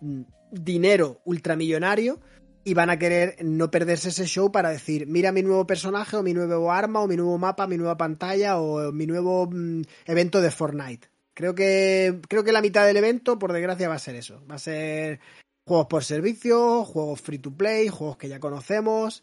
mm, 0.00 0.22
dinero 0.52 1.20
ultramillonario 1.24 2.20
y 2.64 2.74
van 2.74 2.90
a 2.90 2.98
querer 2.98 3.36
no 3.42 3.70
perderse 3.70 4.10
ese 4.10 4.26
show 4.26 4.52
para 4.52 4.70
decir, 4.70 5.06
mira 5.06 5.32
mi 5.32 5.42
nuevo 5.42 5.66
personaje 5.66 6.16
o 6.16 6.22
mi 6.22 6.34
nuevo 6.34 6.70
arma 6.70 7.00
o 7.00 7.08
mi 7.08 7.16
nuevo 7.16 7.38
mapa, 7.38 7.66
mi 7.66 7.78
nueva 7.78 7.96
pantalla 7.96 8.58
o 8.58 8.92
mi 8.92 9.06
nuevo 9.06 9.48
mm, 9.50 9.82
evento 10.06 10.40
de 10.40 10.50
Fortnite. 10.50 11.08
Creo 11.32 11.54
que, 11.54 12.20
creo 12.28 12.42
que 12.42 12.52
la 12.52 12.60
mitad 12.60 12.84
del 12.84 12.96
evento, 12.96 13.38
por 13.38 13.52
desgracia, 13.52 13.88
va 13.88 13.94
a 13.94 14.00
ser 14.00 14.16
eso. 14.16 14.44
Va 14.50 14.56
a 14.56 14.58
ser 14.58 15.20
juegos 15.64 15.86
por 15.86 16.02
servicio, 16.02 16.84
juegos 16.84 17.20
free 17.20 17.38
to 17.38 17.52
play, 17.52 17.88
juegos 17.88 18.16
que 18.16 18.28
ya 18.28 18.40
conocemos, 18.40 19.22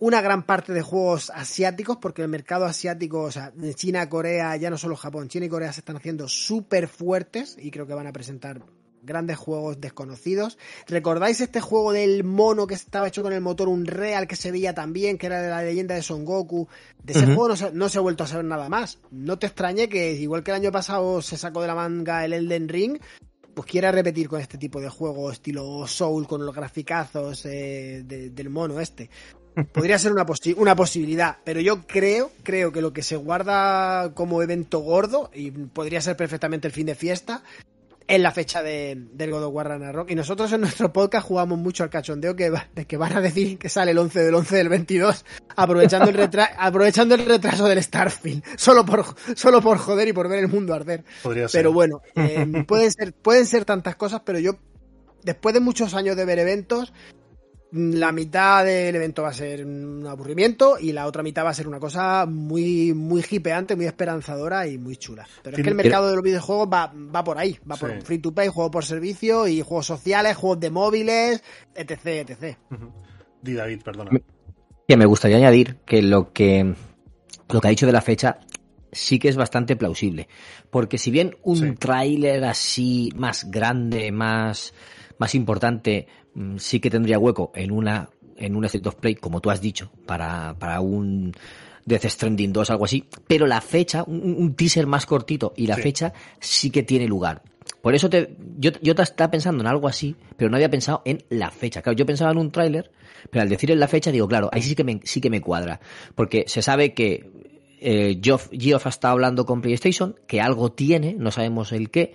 una 0.00 0.20
gran 0.20 0.42
parte 0.44 0.72
de 0.72 0.82
juegos 0.82 1.30
asiáticos, 1.30 1.98
porque 1.98 2.22
el 2.22 2.28
mercado 2.28 2.64
asiático, 2.64 3.22
o 3.22 3.30
sea, 3.30 3.52
China, 3.74 4.08
Corea, 4.08 4.56
ya 4.56 4.70
no 4.70 4.78
solo 4.78 4.96
Japón, 4.96 5.28
China 5.28 5.46
y 5.46 5.48
Corea 5.48 5.72
se 5.72 5.80
están 5.80 5.96
haciendo 5.96 6.28
súper 6.28 6.88
fuertes 6.88 7.56
y 7.60 7.70
creo 7.70 7.86
que 7.86 7.94
van 7.94 8.08
a 8.08 8.12
presentar 8.12 8.60
grandes 9.02 9.36
juegos 9.36 9.80
desconocidos. 9.80 10.58
¿Recordáis 10.88 11.40
este 11.40 11.60
juego 11.60 11.92
del 11.92 12.24
mono 12.24 12.66
que 12.66 12.74
estaba 12.74 13.06
hecho 13.06 13.22
con 13.22 13.32
el 13.32 13.40
motor 13.40 13.68
Unreal 13.68 14.26
que 14.26 14.34
se 14.34 14.50
veía 14.50 14.74
también, 14.74 15.16
que 15.16 15.26
era 15.26 15.40
de 15.40 15.48
la 15.48 15.62
leyenda 15.62 15.94
de 15.94 16.02
Son 16.02 16.24
Goku? 16.24 16.68
De 17.02 17.12
ese 17.12 17.26
juego 17.26 17.48
no 17.48 17.56
se, 17.56 17.72
no 17.72 17.88
se, 17.88 17.98
ha 17.98 18.02
vuelto 18.02 18.24
a 18.24 18.26
saber 18.26 18.44
nada 18.44 18.68
más. 18.68 18.98
No 19.12 19.38
te 19.38 19.46
extrañe 19.46 19.88
que, 19.88 20.12
igual 20.14 20.42
que 20.42 20.50
el 20.50 20.56
año 20.56 20.72
pasado 20.72 21.22
se 21.22 21.36
sacó 21.36 21.60
de 21.62 21.68
la 21.68 21.76
manga 21.76 22.24
el 22.24 22.32
Elden 22.32 22.68
Ring, 22.68 22.98
pues 23.54 23.66
quiera 23.66 23.90
repetir 23.90 24.28
con 24.28 24.40
este 24.40 24.58
tipo 24.58 24.80
de 24.80 24.88
juego 24.88 25.32
estilo 25.32 25.86
Soul, 25.86 26.26
con 26.26 26.44
los 26.44 26.54
graficazos 26.54 27.44
eh, 27.46 28.02
del 28.04 28.50
mono 28.50 28.78
este. 28.78 29.10
Podría 29.72 29.98
ser 29.98 30.12
una, 30.12 30.26
una 30.56 30.76
posibilidad, 30.76 31.38
pero 31.44 31.60
yo 31.60 31.86
creo, 31.86 32.30
creo 32.42 32.72
que 32.72 32.80
lo 32.82 32.92
que 32.92 33.02
se 33.02 33.16
guarda 33.16 34.12
como 34.14 34.42
evento 34.42 34.80
gordo, 34.80 35.30
y 35.34 35.50
podría 35.50 36.00
ser 36.00 36.16
perfectamente 36.16 36.66
el 36.68 36.72
fin 36.72 36.86
de 36.86 36.94
fiesta, 36.94 37.42
en 38.10 38.22
la 38.22 38.32
fecha 38.32 38.62
de, 38.62 38.96
del 39.12 39.30
God 39.32 39.44
of 39.44 39.54
War 39.54 39.68
Ragnarok. 39.68 40.10
Y 40.10 40.14
nosotros 40.14 40.50
en 40.54 40.62
nuestro 40.62 40.90
podcast 40.94 41.26
jugamos 41.26 41.58
mucho 41.58 41.82
al 41.84 41.90
cachondeo 41.90 42.34
que, 42.34 42.50
de 42.74 42.86
que 42.86 42.96
van 42.96 43.12
a 43.14 43.20
decir 43.20 43.58
que 43.58 43.68
sale 43.68 43.90
el 43.90 43.98
11 43.98 44.20
del 44.22 44.34
11 44.34 44.56
del 44.56 44.68
22, 44.70 45.24
aprovechando 45.56 46.08
el, 46.08 46.16
retra- 46.16 46.54
aprovechando 46.58 47.14
el 47.14 47.26
retraso 47.26 47.66
del 47.68 47.82
Starfield, 47.82 48.42
solo 48.56 48.86
por, 48.86 49.04
solo 49.36 49.60
por 49.60 49.76
joder 49.76 50.08
y 50.08 50.14
por 50.14 50.26
ver 50.26 50.38
el 50.38 50.48
mundo 50.48 50.72
arder. 50.72 51.04
Podría 51.22 51.48
ser. 51.48 51.58
Pero 51.58 51.72
bueno, 51.74 52.00
eh, 52.14 52.46
pueden, 52.66 52.90
ser, 52.90 53.12
pueden 53.12 53.44
ser 53.44 53.66
tantas 53.66 53.96
cosas, 53.96 54.22
pero 54.24 54.38
yo, 54.38 54.52
después 55.22 55.52
de 55.52 55.60
muchos 55.60 55.92
años 55.92 56.16
de 56.16 56.24
ver 56.24 56.38
eventos, 56.38 56.94
la 57.72 58.12
mitad 58.12 58.64
del 58.64 58.96
evento 58.96 59.22
va 59.22 59.28
a 59.28 59.34
ser 59.34 59.64
un 59.64 60.06
aburrimiento 60.06 60.78
y 60.80 60.92
la 60.92 61.06
otra 61.06 61.22
mitad 61.22 61.44
va 61.44 61.50
a 61.50 61.54
ser 61.54 61.68
una 61.68 61.78
cosa 61.78 62.24
muy, 62.26 62.94
muy 62.94 63.22
hipeante, 63.30 63.76
muy 63.76 63.84
esperanzadora 63.84 64.66
y 64.66 64.78
muy 64.78 64.96
chula. 64.96 65.26
Pero 65.42 65.56
es 65.56 65.62
que 65.62 65.68
el 65.68 65.74
mercado 65.76 66.08
de 66.08 66.14
los 66.14 66.24
videojuegos 66.24 66.68
va, 66.72 66.92
va 66.94 67.22
por 67.24 67.38
ahí, 67.38 67.58
va 67.70 67.76
por 67.76 68.00
free 68.02 68.18
to 68.18 68.32
play, 68.32 68.48
juego 68.48 68.70
por 68.70 68.84
servicio 68.84 69.46
y 69.46 69.60
juegos 69.60 69.86
sociales, 69.86 70.36
juegos 70.36 70.60
de 70.60 70.70
móviles, 70.70 71.42
etc, 71.74 72.30
etc. 72.30 72.56
Di 73.42 73.54
David, 73.54 73.82
perdona. 73.82 74.10
Que 74.86 74.96
me 74.96 75.04
gustaría 75.06 75.36
añadir 75.36 75.76
que 75.84 76.00
lo 76.00 76.32
que 76.32 76.74
lo 77.50 77.60
que 77.60 77.66
ha 77.66 77.70
dicho 77.70 77.86
de 77.86 77.92
la 77.92 78.00
fecha 78.00 78.40
sí 78.92 79.18
que 79.18 79.28
es 79.28 79.36
bastante 79.36 79.76
plausible. 79.76 80.28
Porque 80.70 80.96
si 80.96 81.10
bien 81.10 81.36
un 81.42 81.56
Sí. 81.56 81.74
tráiler 81.78 82.44
así 82.44 83.10
más 83.14 83.50
grande, 83.50 84.10
más, 84.12 84.72
más 85.18 85.34
importante, 85.34 86.06
sí 86.58 86.80
que 86.80 86.90
tendría 86.90 87.18
hueco 87.18 87.52
en 87.54 87.70
una 87.70 88.10
en 88.36 88.54
un 88.54 88.64
State 88.66 88.88
of 88.88 88.94
Play, 88.96 89.16
como 89.16 89.40
tú 89.40 89.50
has 89.50 89.60
dicho, 89.60 89.90
para, 90.06 90.54
para 90.58 90.80
un 90.80 91.32
Death 91.84 92.04
Stranding 92.04 92.52
2, 92.52 92.70
algo 92.70 92.84
así. 92.84 93.04
Pero 93.26 93.46
la 93.48 93.60
fecha, 93.60 94.04
un, 94.06 94.36
un 94.38 94.54
teaser 94.54 94.86
más 94.86 95.06
cortito 95.06 95.52
y 95.56 95.66
la 95.66 95.74
Sí. 95.74 95.82
fecha 95.82 96.12
sí 96.38 96.70
que 96.70 96.84
tiene 96.84 97.08
lugar. 97.08 97.42
Por 97.82 97.94
eso 97.96 98.08
te, 98.08 98.36
yo, 98.56 98.70
yo 98.80 98.94
te 98.94 99.02
estaba 99.02 99.30
pensando 99.32 99.62
en 99.62 99.66
algo 99.66 99.88
así, 99.88 100.14
pero 100.36 100.50
no 100.50 100.56
había 100.56 100.70
pensado 100.70 101.02
en 101.04 101.24
la 101.30 101.50
fecha. 101.50 101.82
Claro, 101.82 101.96
yo 101.96 102.06
pensaba 102.06 102.30
en 102.30 102.38
un 102.38 102.52
tráiler, 102.52 102.92
pero 103.30 103.42
al 103.42 103.48
decir 103.48 103.72
en 103.72 103.80
la 103.80 103.88
fecha 103.88 104.12
digo, 104.12 104.28
claro, 104.28 104.48
ahí 104.52 104.62
sí 104.62 104.76
que 104.76 104.84
me, 104.84 105.00
sí 105.02 105.20
que 105.20 105.30
me 105.30 105.40
cuadra. 105.40 105.80
Porque 106.14 106.44
se 106.46 106.62
sabe 106.62 106.94
que 106.94 107.30
eh, 107.80 108.20
Geoff, 108.22 108.50
Geoff 108.52 108.86
ha 108.86 108.90
estado 108.90 109.12
hablando 109.12 109.44
con 109.46 109.62
PlayStation, 109.62 110.14
que 110.28 110.40
algo 110.40 110.70
tiene, 110.70 111.14
no 111.18 111.32
sabemos 111.32 111.72
el 111.72 111.90
qué, 111.90 112.14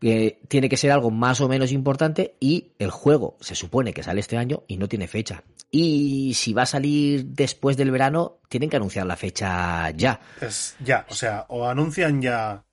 que 0.00 0.40
tiene 0.48 0.68
que 0.68 0.76
ser 0.76 0.92
algo 0.92 1.10
más 1.10 1.40
o 1.40 1.48
menos 1.48 1.72
importante 1.72 2.36
y 2.40 2.72
el 2.78 2.90
juego 2.90 3.36
se 3.40 3.54
supone 3.54 3.92
que 3.92 4.02
sale 4.02 4.20
este 4.20 4.36
año 4.36 4.62
y 4.66 4.76
no 4.76 4.88
tiene 4.88 5.08
fecha. 5.08 5.42
Y 5.70 6.34
si 6.34 6.52
va 6.52 6.62
a 6.62 6.66
salir 6.66 7.26
después 7.26 7.76
del 7.76 7.90
verano, 7.90 8.38
tienen 8.48 8.70
que 8.70 8.76
anunciar 8.76 9.06
la 9.06 9.16
fecha 9.16 9.90
ya. 9.90 10.20
Es 10.40 10.76
ya, 10.84 11.06
o 11.08 11.14
sea, 11.14 11.46
o 11.48 11.66
anuncian 11.66 12.22
ya 12.22 12.64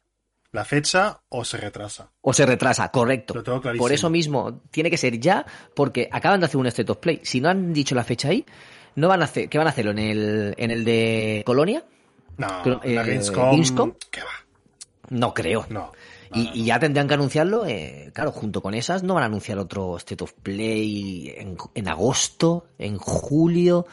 la 0.52 0.66
fecha 0.66 1.22
o 1.30 1.44
se 1.44 1.58
retrasa. 1.58 2.12
O 2.22 2.32
se 2.32 2.46
retrasa, 2.46 2.90
correcto. 2.90 3.34
Lo 3.34 3.44
tengo 3.44 3.60
clarísimo. 3.60 3.84
Por 3.84 3.92
eso 3.92 4.10
mismo, 4.10 4.62
tiene 4.70 4.92
que 4.92 4.98
ser 4.98 5.20
ya, 5.20 5.46
porque 5.76 6.08
acaban 6.12 6.40
de 6.40 6.46
hacer 6.46 6.58
un 6.58 6.68
State 6.68 6.92
of 6.92 7.00
Play. 7.00 7.22
Si 7.24 7.42
no 7.42 7.50
han 7.50 7.74
dicho 7.74 7.96
la 7.96 8.04
fecha 8.04 8.30
ahí, 8.30 8.46
no 8.96 9.08
van 9.08 9.22
a 9.22 9.26
hacer, 9.26 9.50
¿qué 9.50 9.58
van 9.58 9.68
a 9.68 9.72
hacerlo? 9.72 9.92
¿En 9.92 10.00
el, 10.00 10.54
en 10.58 10.72
el 10.72 10.86
de 10.86 11.42
Colonia? 11.46 11.84
No, 12.38 12.48
la 12.48 12.80
eh, 12.84 12.94
Gamescom, 12.96 13.52
Gamescom. 13.52 13.94
¿qué 14.12 14.22
va? 14.22 14.32
No 15.10 15.34
creo. 15.34 15.66
No. 15.70 15.92
Y, 16.36 16.66
ya 16.66 16.80
tendrían 16.80 17.08
que 17.08 17.14
anunciarlo, 17.14 17.66
eh, 17.66 18.12
claro, 18.14 18.32
junto 18.32 18.62
con 18.62 18.74
esas 18.74 19.04
no 19.04 19.14
van 19.14 19.24
a 19.24 19.26
anunciar 19.28 19.58
otro 19.60 19.98
State 19.98 20.24
of 20.24 20.34
Play 20.34 21.34
en, 21.38 21.58
en 21.76 21.88
agosto, 21.88 22.66
en 22.80 22.98
julio. 22.98 23.86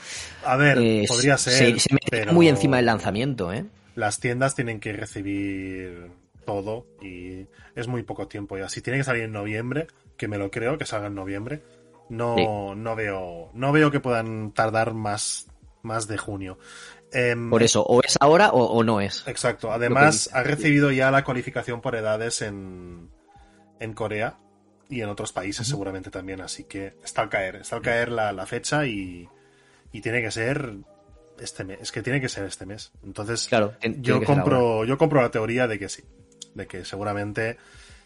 A 0.44 0.56
ver, 0.56 0.78
Eh, 0.78 1.04
podría 1.08 1.36
se- 1.36 1.50
ser. 1.50 1.80
Se, 1.80 1.92
mete 1.94 2.06
pero 2.10 2.32
muy 2.32 2.48
encima 2.48 2.76
del 2.78 2.86
lanzamiento, 2.86 3.52
¿eh? 3.52 3.64
Las 3.94 4.20
tiendas 4.20 4.54
tienen 4.54 4.80
que 4.80 4.92
recibir 4.92 6.10
todo 6.46 6.86
y 7.02 7.46
es 7.74 7.86
muy 7.88 8.02
poco 8.02 8.26
tiempo 8.28 8.56
ya. 8.56 8.68
Si 8.68 8.80
tiene 8.80 8.98
que 8.98 9.04
salir 9.04 9.24
en 9.24 9.32
noviembre, 9.32 9.86
que 10.16 10.28
me 10.28 10.38
lo 10.38 10.50
creo 10.50 10.78
que 10.78 10.86
salga 10.86 11.08
en 11.08 11.14
noviembre, 11.14 11.62
no, 12.08 12.34
Sí. 12.36 12.44
no 12.76 12.96
veo, 12.96 13.50
no 13.54 13.72
veo 13.72 13.90
que 13.90 14.00
puedan 14.00 14.52
tardar 14.52 14.94
más, 14.94 15.46
más 15.82 16.08
de 16.08 16.18
junio. 16.18 16.58
Em, 17.12 17.50
Por 17.50 17.62
eso, 17.62 17.82
o 17.82 18.00
es 18.02 18.16
ahora 18.20 18.50
o, 18.50 18.64
o 18.64 18.84
no 18.84 19.00
es. 19.00 19.24
Exacto. 19.26 19.72
Además, 19.72 20.30
ha 20.32 20.42
recibido 20.42 20.92
ya 20.92 21.10
la 21.10 21.24
cualificación 21.24 21.80
por 21.80 21.96
edades 21.96 22.40
en, 22.42 23.10
en 23.80 23.94
Corea 23.94 24.38
y 24.88 25.00
en 25.00 25.08
otros 25.08 25.32
países 25.32 25.66
seguramente 25.66 26.10
también. 26.10 26.40
Así 26.40 26.64
que 26.64 26.94
está 27.04 27.22
al 27.22 27.28
caer, 27.28 27.56
está 27.56 27.76
al 27.76 27.82
caer 27.82 28.10
la, 28.12 28.32
la 28.32 28.46
fecha 28.46 28.86
y, 28.86 29.28
y 29.92 30.00
tiene 30.00 30.22
que 30.22 30.30
ser 30.30 30.74
este 31.40 31.64
mes. 31.64 31.78
Es 31.80 31.90
que 31.92 32.02
tiene 32.02 32.20
que 32.20 32.28
ser 32.28 32.44
este 32.44 32.64
mes. 32.66 32.92
Entonces, 33.04 33.46
Claro, 33.48 33.74
yo 33.82 34.22
compro, 34.22 34.84
yo 34.84 34.96
compro 34.98 35.20
la 35.20 35.30
teoría 35.30 35.66
de 35.66 35.78
que 35.78 35.88
sí. 35.88 36.04
De 36.54 36.66
que 36.66 36.84
seguramente. 36.84 37.56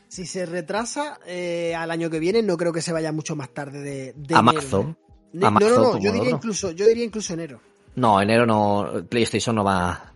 Si 0.08 0.24
se 0.26 0.46
retrasa 0.46 1.18
eh, 1.26 1.74
al 1.74 1.90
año 1.90 2.08
que 2.08 2.20
viene, 2.20 2.42
no 2.42 2.56
creo 2.56 2.72
que 2.72 2.82
se 2.82 2.92
vaya 2.92 3.10
mucho 3.12 3.36
más 3.36 3.50
tarde 3.50 3.80
de, 3.80 4.12
de 4.16 4.34
A 4.34 4.38
enero, 4.40 4.42
marzo. 4.42 4.80
¿eh? 4.82 4.94
No, 5.32 5.50
marzo, 5.50 5.68
no, 5.68 5.76
no, 5.76 5.84
como 5.92 5.98
yo 6.04 6.12
diría 6.12 6.30
no. 6.30 6.36
incluso, 6.36 6.70
yo 6.70 6.86
diría 6.86 7.04
incluso 7.04 7.32
enero. 7.34 7.60
No, 7.96 8.20
enero 8.20 8.46
no. 8.46 9.04
PlayStation 9.08 9.54
no 9.54 9.64
va, 9.64 10.13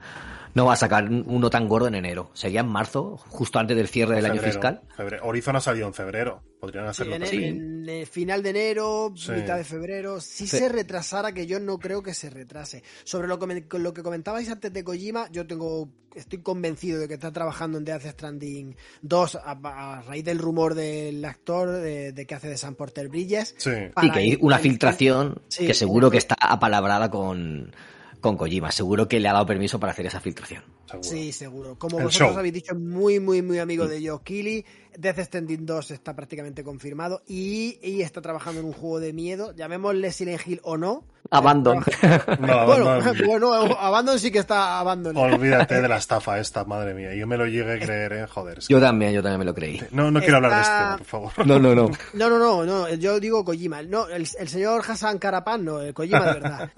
no 0.59 0.67
va 0.67 0.73
a 0.75 0.77
sacar 0.77 1.09
uno 1.11 1.49
tan 1.51 1.69
gordo 1.69 1.87
en 1.89 1.95
enero. 1.95 2.31
Sería 2.35 2.61
en 2.61 2.67
marzo, 2.69 3.17
justo 3.17 3.59
antes 3.59 3.77
del 3.77 3.89
cierre 3.89 4.17
del 4.17 4.27
año 4.27 4.43
fiscal. 4.43 4.83
febrero. 4.97 5.25
Horizon 5.27 5.57
ha 5.57 5.61
salido 5.61 5.87
en 5.87 5.95
febrero. 5.95 6.43
Podrían 6.61 6.85
Sí, 6.87 6.91
hacerlo 7.03 7.15
en, 7.15 8.07
final 8.07 8.43
de 8.43 8.51
enero, 8.51 9.13
Sí. 9.17 9.31
mitad 9.33 9.57
de 9.57 9.65
febrero. 9.65 10.21
Si 10.21 10.47
Sí. 10.49 10.59
se 10.59 10.69
retrasara, 10.69 11.33
que 11.33 11.47
yo 11.47 11.61
no 11.61 11.79
creo 11.79 12.03
que 12.03 12.13
se 12.13 12.29
retrase. 12.31 12.83
Sobre 13.05 13.29
lo 13.29 13.39
que, 13.39 13.79
lo 13.79 13.95
que 13.95 14.03
comentabais 14.03 14.51
antes 14.51 14.73
de 14.73 14.83
Kojima, 14.85 15.29
yo 15.31 15.47
tengo 15.47 15.89
estoy 16.15 16.41
convencido 16.43 16.99
de 16.99 17.07
que 17.07 17.15
está 17.15 17.31
trabajando 17.31 17.79
en 17.79 17.85
Death 17.85 18.05
Stranding 18.07 18.75
2 19.03 19.37
a, 19.37 19.53
a 19.53 20.03
raíz 20.03 20.25
del 20.25 20.39
rumor 20.41 20.75
del 20.75 21.25
actor 21.25 21.71
de, 21.71 22.13
de 22.13 22.27
que 22.27 22.35
hace 22.35 22.49
de 22.49 22.57
Sam 22.57 22.75
Porter 22.75 23.09
Bridges. 23.09 23.55
Sí. 23.59 23.71
Sí, 23.71 23.77
para 23.95 24.13
que 24.13 24.19
hay 24.19 24.39
una 24.41 24.59
filtración 24.59 25.41
Sí, 25.47 25.67
que 25.67 25.75
seguro 25.75 26.11
que 26.11 26.19
está 26.19 26.35
apalabrada 26.41 27.09
con, 27.11 27.73
con 28.21 28.37
Kojima. 28.37 28.71
Seguro 28.71 29.09
que 29.09 29.21
le 29.21 29.29
ha 29.29 29.33
dado 29.33 29.47
permiso 29.47 29.81
para 29.81 29.93
hacer 29.93 30.07
esa 30.07 30.21
filtración. 30.21 30.78
Seguro. 30.89 31.09
Sí, 31.09 31.33
seguro. 31.33 31.79
Como 31.79 31.99
El 31.99 32.05
vosotros 32.07 32.31
show. 32.31 32.39
habéis 32.39 32.55
dicho, 32.55 32.75
muy, 32.75 33.21
muy, 33.21 33.43
muy 33.43 33.59
amigo 33.59 33.87
de 33.87 34.07
Joe 34.07 34.21
Keighley. 34.25 34.65
Death 34.99 35.21
Stranding 35.21 35.65
2 35.65 35.93
está 35.93 36.17
prácticamente 36.17 36.65
confirmado 36.65 37.23
y, 37.29 37.79
y 37.83 38.03
está 38.03 38.21
trabajando 38.21 38.59
en 38.61 38.67
un 38.67 38.73
juego 38.73 38.99
de 38.99 39.13
miedo, 39.13 39.55
llamémosle 39.55 40.11
Silent 40.11 40.45
Hill 40.45 40.61
o 40.65 40.77
no. 40.77 41.05
Abandon. 41.31 41.85
No, 42.41 42.67
bueno, 42.67 43.01
no, 43.01 43.13
bueno, 43.27 43.53
Abandon 43.79 44.19
sí 44.19 44.33
que 44.33 44.39
está 44.41 44.81
Abandon. 44.81 45.17
olvídate 45.17 45.81
de 45.81 45.87
la 45.87 45.97
estafa 45.99 46.41
esta, 46.41 46.65
madre 46.65 46.95
mía. 46.95 47.15
Yo 47.15 47.29
me 47.29 47.37
lo 47.37 47.47
llegué 47.47 47.75
a 47.75 47.79
creer, 47.79 48.13
eh. 48.15 48.27
Joder. 48.27 48.59
es 48.59 48.67
que- 48.67 48.73
Yo 48.75 48.81
también, 48.81 49.13
yo 49.13 49.23
también 49.23 49.39
me 49.39 49.45
lo 49.45 49.55
creí. 49.55 49.81
No, 49.93 50.11
no 50.11 50.19
quiero 50.21 50.37
hablar 50.37 50.55
de 50.57 50.63
este 50.63 50.99
por 51.05 51.07
favor. 51.33 51.47
No, 51.47 51.59
no, 51.61 51.75
no. 51.77 51.91
No, 52.15 52.29
no, 52.31 52.39
no, 52.39 52.65
no, 52.65 52.89
yo 52.95 53.21
digo 53.21 53.45
Kojima. 53.45 53.83
No, 53.83 54.09
el, 54.09 54.27
el 54.39 54.49
señor 54.49 54.83
Hassan 54.89 55.19
Karapan, 55.19 55.65
no, 55.65 55.81
el 55.81 55.95
Kojima 55.95 56.25
de 56.27 56.41
verdad. 56.41 56.71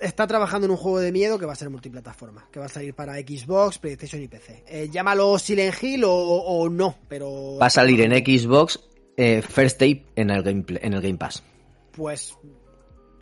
Está 0.00 0.26
trabajando 0.28 0.66
en 0.66 0.70
un 0.72 0.76
juego 0.76 1.00
de 1.00 1.10
miedo 1.10 1.36
que 1.38 1.46
va 1.46 1.54
a 1.54 1.56
ser 1.56 1.70
multiplataforma, 1.70 2.46
que 2.52 2.60
va 2.60 2.66
a 2.66 2.68
salir 2.68 2.94
para 2.98 3.14
Xbox, 3.14 3.78
PlayStation 3.78 4.20
y 4.20 4.26
PC. 4.26 4.64
Eh, 4.66 4.88
llámalo 4.90 5.38
Silent 5.38 5.80
Hill 5.80 6.02
o, 6.02 6.10
o 6.12 6.68
no, 6.68 6.96
pero 7.08 7.56
Va 7.56 7.66
a 7.66 7.70
salir 7.70 8.00
en 8.00 8.10
Xbox 8.10 8.80
eh, 9.16 9.40
First 9.40 9.78
Day 9.78 10.04
en 10.16 10.30
el, 10.30 10.42
gameplay, 10.42 10.80
en 10.82 10.94
el 10.94 11.00
Game 11.00 11.16
Pass. 11.16 11.44
pues 11.92 12.36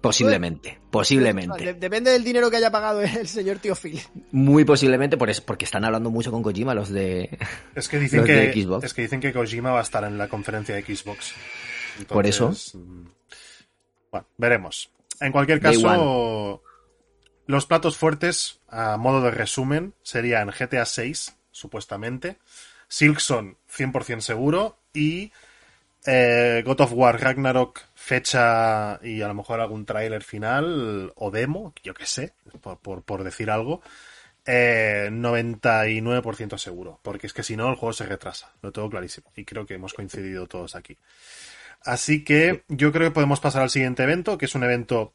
Posiblemente, 0.00 0.70
de- 0.70 0.78
posiblemente. 0.90 1.74
depende 1.74 2.10
del 2.12 2.24
dinero 2.24 2.48
que 2.50 2.56
haya 2.56 2.70
pagado 2.70 3.02
el 3.02 3.28
señor 3.28 3.58
Tío 3.58 3.74
Phil. 3.74 4.00
Muy 4.32 4.64
posiblemente 4.64 5.18
por 5.18 5.28
es- 5.28 5.42
porque 5.42 5.66
están 5.66 5.84
hablando 5.84 6.10
mucho 6.10 6.30
con 6.30 6.42
Kojima 6.42 6.74
los 6.74 6.88
de... 6.88 7.36
Es 7.74 7.86
que 7.88 7.98
dicen 7.98 8.20
Los 8.20 8.28
de 8.28 8.50
que 8.52 8.62
Xbox. 8.62 8.84
es 8.84 8.94
que 8.94 9.02
dicen 9.02 9.20
que 9.20 9.32
Kojima 9.34 9.72
va 9.72 9.80
a 9.80 9.82
estar 9.82 10.04
en 10.04 10.16
la 10.16 10.28
conferencia 10.28 10.74
de 10.74 10.82
Xbox. 10.82 11.34
Por 12.08 12.26
eso. 12.26 12.50
mm, 12.74 13.04
Bueno, 14.10 14.26
veremos. 14.38 14.90
En 15.20 15.32
cualquier 15.32 15.60
caso, 15.60 16.62
los 17.46 17.66
platos 17.66 17.96
fuertes, 17.96 18.60
a 18.68 18.96
modo 18.96 19.22
de 19.22 19.30
resumen, 19.30 19.94
serían 20.02 20.50
GTA 20.50 20.84
6, 20.86 21.36
supuestamente, 21.50 22.38
Silksong, 22.88 23.56
100% 23.68 24.20
seguro, 24.24 24.78
y 24.92 25.32
eh, 26.06 26.62
God 26.64 26.80
of 26.82 26.92
War 26.94 27.20
Ragnarok, 27.20 27.80
fecha 27.94 29.00
y 29.02 29.22
a 29.22 29.28
lo 29.28 29.34
mejor 29.34 29.60
algún 29.60 29.84
tráiler 29.86 30.22
final 30.22 31.12
o 31.16 31.30
demo, 31.30 31.74
yo 31.82 31.94
qué 31.94 32.06
sé, 32.06 32.34
por, 32.60 32.78
por- 32.78 33.02
por 33.02 33.24
decir 33.24 33.50
algo. 33.50 33.82
Eh, 34.48 35.08
99% 35.12 36.58
seguro, 36.58 37.00
porque 37.02 37.26
es 37.26 37.32
que 37.32 37.42
si 37.42 37.56
no 37.56 37.68
el 37.68 37.76
juego 37.76 37.92
se 37.92 38.06
retrasa, 38.06 38.52
lo 38.62 38.72
tengo 38.72 38.88
clarísimo 38.90 39.32
y 39.36 39.44
creo 39.44 39.66
que 39.66 39.74
hemos 39.74 39.94
coincidido 39.94 40.46
todos 40.46 40.76
aquí. 40.76 40.98
Así 41.84 42.24
que 42.24 42.64
yo 42.68 42.92
creo 42.92 43.08
que 43.10 43.14
podemos 43.14 43.40
pasar 43.40 43.62
al 43.62 43.70
siguiente 43.70 44.02
evento, 44.02 44.38
que 44.38 44.46
es 44.46 44.54
un 44.54 44.64
evento 44.64 45.14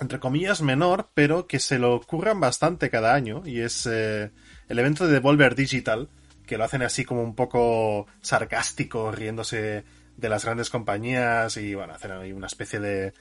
entre 0.00 0.20
comillas 0.20 0.62
menor, 0.62 1.10
pero 1.14 1.46
que 1.46 1.58
se 1.58 1.78
lo 1.78 1.94
ocurran 1.94 2.40
bastante 2.40 2.90
cada 2.90 3.14
año 3.14 3.42
y 3.44 3.60
es 3.60 3.86
eh, 3.86 4.30
el 4.68 4.78
evento 4.78 5.06
de 5.06 5.14
Devolver 5.14 5.54
Digital, 5.54 6.08
que 6.46 6.58
lo 6.58 6.64
hacen 6.64 6.82
así 6.82 7.04
como 7.04 7.22
un 7.22 7.34
poco 7.34 8.06
sarcástico, 8.20 9.12
riéndose 9.12 9.84
de 10.16 10.28
las 10.28 10.44
grandes 10.44 10.70
compañías 10.70 11.56
y 11.56 11.74
bueno, 11.74 11.94
hacen 11.94 12.12
ahí 12.12 12.32
una 12.32 12.46
especie 12.46 12.80
de, 12.80 13.12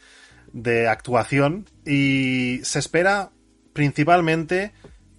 de 0.52 0.88
actuación 0.88 1.66
y 1.86 2.60
se 2.64 2.80
espera 2.80 3.32
principalmente 3.74 4.74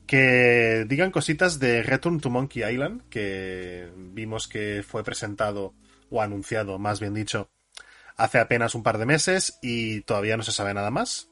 que 0.07 0.87
digan 0.89 1.11
cositas 1.11 1.61
de 1.61 1.83
Return 1.83 2.19
to 2.19 2.31
Monkey 2.31 2.65
Island, 2.65 3.03
que 3.11 3.93
vimos 3.95 4.49
que 4.49 4.83
fue 4.83 5.05
presentado 5.05 5.75
o 6.11 6.23
anunciado, 6.23 6.79
más 6.79 6.99
bien 6.99 7.13
dicho, 7.13 7.51
hace 8.17 8.39
apenas 8.39 8.75
un 8.75 8.83
par 8.83 8.99
de 8.99 9.07
meses 9.07 9.59
y 9.63 10.01
todavía 10.01 10.37
no 10.37 10.43
se 10.43 10.53
sabe 10.53 10.73
nada 10.73 10.91
más. 10.91 11.28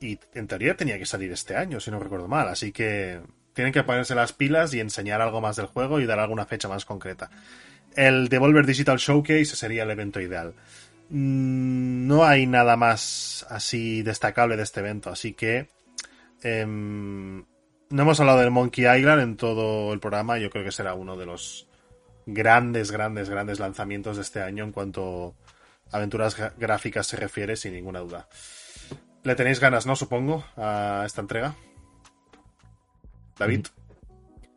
Y 0.00 0.18
en 0.34 0.46
teoría 0.48 0.76
tenía 0.76 0.98
que 0.98 1.04
salir 1.04 1.30
este 1.30 1.56
año, 1.56 1.78
si 1.78 1.90
no 1.90 1.98
recuerdo 1.98 2.26
mal, 2.26 2.48
así 2.48 2.72
que 2.72 3.20
tienen 3.52 3.72
que 3.72 3.82
ponerse 3.82 4.14
las 4.14 4.32
pilas 4.32 4.72
y 4.72 4.80
enseñar 4.80 5.20
algo 5.20 5.42
más 5.42 5.56
del 5.56 5.66
juego 5.66 6.00
y 6.00 6.06
dar 6.06 6.18
alguna 6.18 6.46
fecha 6.46 6.68
más 6.68 6.86
concreta. 6.86 7.30
El 7.94 8.28
Devolver 8.28 8.64
Digital 8.64 8.96
Showcase 8.96 9.44
sería 9.44 9.82
el 9.82 9.90
evento 9.90 10.18
ideal. 10.20 10.54
Mm, 11.10 12.06
No 12.06 12.24
hay 12.24 12.46
nada 12.46 12.76
más 12.76 13.44
así 13.50 14.02
destacable 14.02 14.56
de 14.56 14.62
este 14.62 14.80
evento, 14.80 15.10
así 15.10 15.34
que 15.34 15.68
em, 16.42 17.40
no 17.90 18.02
hemos 18.02 18.18
hablado 18.20 18.38
del 18.38 18.50
Monkey 18.50 18.86
Island 18.86 19.20
en 19.20 19.36
todo 19.36 19.92
el 19.92 20.00
programa. 20.00 20.38
Yo 20.38 20.48
creo 20.48 20.64
que 20.64 20.72
será 20.72 20.94
uno 20.94 21.18
de 21.18 21.26
los 21.26 21.68
grandes, 22.24 22.90
grandes, 22.90 23.28
grandes 23.28 23.58
lanzamientos 23.58 24.16
de 24.16 24.22
este 24.22 24.40
año 24.40 24.64
en 24.64 24.72
cuanto 24.72 25.34
a 25.90 25.98
aventuras 25.98 26.36
gráficas 26.56 27.06
se 27.06 27.16
refiere, 27.18 27.56
sin 27.56 27.74
ninguna 27.74 27.98
duda. 28.00 28.28
Le 29.22 29.34
tenéis 29.34 29.60
ganas, 29.60 29.86
¿no? 29.86 29.96
Supongo, 29.96 30.44
a 30.56 31.02
esta 31.06 31.20
entrega. 31.20 31.54
David. 33.38 33.66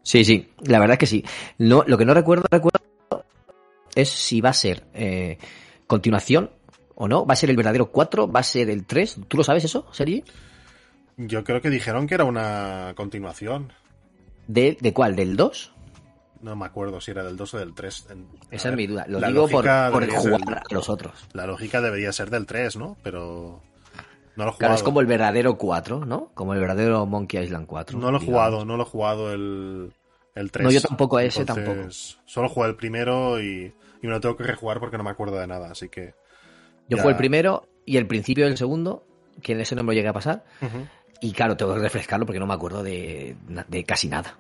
Sí, 0.04 0.26
sí, 0.26 0.52
la 0.62 0.80
verdad 0.80 0.98
que 0.98 1.06
sí. 1.06 1.24
No, 1.58 1.84
lo 1.88 1.98
que 1.98 2.06
no 2.06 2.14
recuerdo, 2.14 2.44
recuerdo 2.52 2.80
es 3.96 4.10
si 4.10 4.42
va 4.42 4.50
a 4.50 4.54
ser 4.54 4.84
eh, 4.94 5.38
continuación 5.88 6.52
o 6.96 7.08
no. 7.08 7.26
¿Va 7.26 7.34
a 7.34 7.38
ser 7.38 7.50
el 7.50 7.58
verdadero 7.58 7.92
4? 7.92 8.30
¿Va 8.32 8.42
a 8.42 8.44
ser 8.44 8.70
el 8.70 8.86
3? 8.86 9.20
¿Tú 9.28 9.38
lo 9.38 9.44
sabes 9.44 9.64
eso, 9.64 9.88
serie? 9.92 10.24
Yo 11.18 11.44
creo 11.44 11.62
que 11.62 11.70
dijeron 11.70 12.08
que 12.08 12.16
era 12.16 12.26
una 12.26 12.94
continuación. 12.96 13.72
¿De, 14.48 14.78
¿De 14.82 14.94
cuál? 14.94 15.16
¿Del 15.16 15.38
2? 15.38 15.72
No 16.42 16.56
me 16.58 16.66
acuerdo 16.66 17.00
si 17.00 17.12
era 17.12 17.24
del 17.24 17.38
2 17.38 17.54
o 17.54 17.58
del 17.60 17.74
3. 17.74 18.08
Esa 18.52 18.70
es 18.70 18.76
mi 18.76 18.88
duda. 18.88 19.06
Lo 19.08 19.22
digo 19.22 19.48
por, 19.48 19.64
por 19.64 20.10
jugar 20.10 20.42
del- 20.42 20.56
a 20.58 20.64
los 20.72 20.90
otros. 20.90 21.14
La 21.32 21.48
lógica 21.48 21.80
debería 21.80 22.12
ser 22.12 22.30
del 22.30 22.46
3, 22.46 22.76
¿no? 22.76 22.98
Pero 23.04 23.62
no 24.36 24.44
lo 24.46 24.50
he 24.50 24.54
jugado. 24.54 24.58
Claro, 24.58 24.76
es 24.76 24.84
como 24.84 25.00
el 25.02 25.06
verdadero 25.08 25.58
4, 25.58 26.06
¿no? 26.06 26.30
Como 26.34 26.54
el 26.54 26.60
verdadero 26.60 27.06
Monkey 27.06 27.44
Island 27.44 27.66
4. 27.68 27.98
No 27.98 28.12
lo 28.12 28.18
he 28.18 28.20
digamos. 28.20 28.26
jugado, 28.26 28.66
no 28.66 28.78
lo 28.78 28.84
he 28.84 28.86
jugado 28.86 29.32
el, 29.34 29.94
el 30.36 30.52
3. 30.52 30.66
No, 30.66 30.72
yo 30.72 30.82
tampoco, 30.82 31.20
ese 31.20 31.42
Entonces, 31.42 31.66
tampoco. 31.66 32.24
Solo 32.26 32.50
jugué 32.50 32.68
el 32.70 32.76
primero 32.76 33.42
y, 33.42 33.74
y 34.02 34.08
me 34.08 34.10
lo 34.14 34.20
tengo 34.20 34.36
que 34.36 34.44
rejugar 34.44 34.80
porque 34.80 34.98
no 34.98 35.04
me 35.04 35.10
acuerdo 35.12 35.38
de 35.38 35.48
nada, 35.48 35.72
así 35.72 35.90
que... 35.90 36.14
Yo 36.90 36.98
ya- 36.98 37.04
jugué 37.04 37.12
el 37.14 37.18
primero 37.18 37.68
y 37.86 37.98
el 37.98 38.08
principio 38.08 38.46
del 38.46 38.58
segundo, 38.58 39.06
que 39.42 39.54
en 39.54 39.62
ese 39.62 39.76
no 39.76 39.84
me 39.84 39.88
lo 39.88 39.94
llegué 39.94 40.08
a 40.10 40.14
pasar. 40.14 40.44
Y 41.22 41.32
claro, 41.32 41.56
tengo 41.56 41.74
que 41.76 41.80
refrescarlo 41.80 42.26
porque 42.26 42.40
no 42.40 42.48
me 42.48 42.54
acuerdo 42.54 42.84
de, 42.84 43.36
de 43.68 43.84
casi 43.86 44.10
nada 44.10 44.38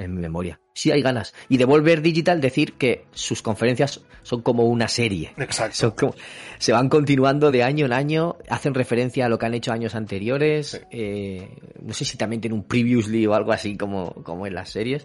en 0.00 0.14
mi 0.14 0.20
memoria. 0.20 0.60
Sí 0.74 0.90
hay 0.90 1.02
ganas. 1.02 1.34
Y 1.48 1.56
de 1.58 1.64
Volver 1.64 2.00
Digital 2.02 2.40
decir 2.40 2.74
que 2.74 3.04
sus 3.12 3.42
conferencias 3.42 4.00
son 4.22 4.42
como 4.42 4.64
una 4.64 4.88
serie. 4.88 5.32
Exacto. 5.36 5.76
Son 5.76 5.90
como- 5.92 6.14
se 6.58 6.72
van 6.72 6.88
continuando 6.88 7.50
de 7.50 7.62
año 7.62 7.86
en 7.86 7.92
año, 7.92 8.36
hacen 8.48 8.74
referencia 8.74 9.26
a 9.26 9.28
lo 9.28 9.38
que 9.38 9.46
han 9.46 9.54
hecho 9.54 9.72
años 9.72 9.94
anteriores. 9.94 10.68
Sí. 10.70 10.78
eh, 10.90 11.48
no 11.82 11.92
sé 11.94 12.04
si 12.04 12.16
también 12.16 12.40
tiene 12.40 12.54
un 12.56 12.64
previously 12.64 13.26
o 13.26 13.34
algo 13.34 13.52
así 13.52 13.76
como, 13.76 14.12
como 14.22 14.46
en 14.46 14.54
las 14.54 14.70
series. 14.70 15.04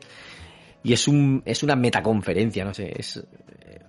Y 0.83 0.93
es 0.93 1.07
un 1.07 1.41
es 1.45 1.63
una 1.63 1.75
metaconferencia, 1.75 2.63
no 2.63 2.73
sé, 2.73 2.93
es, 2.95 3.23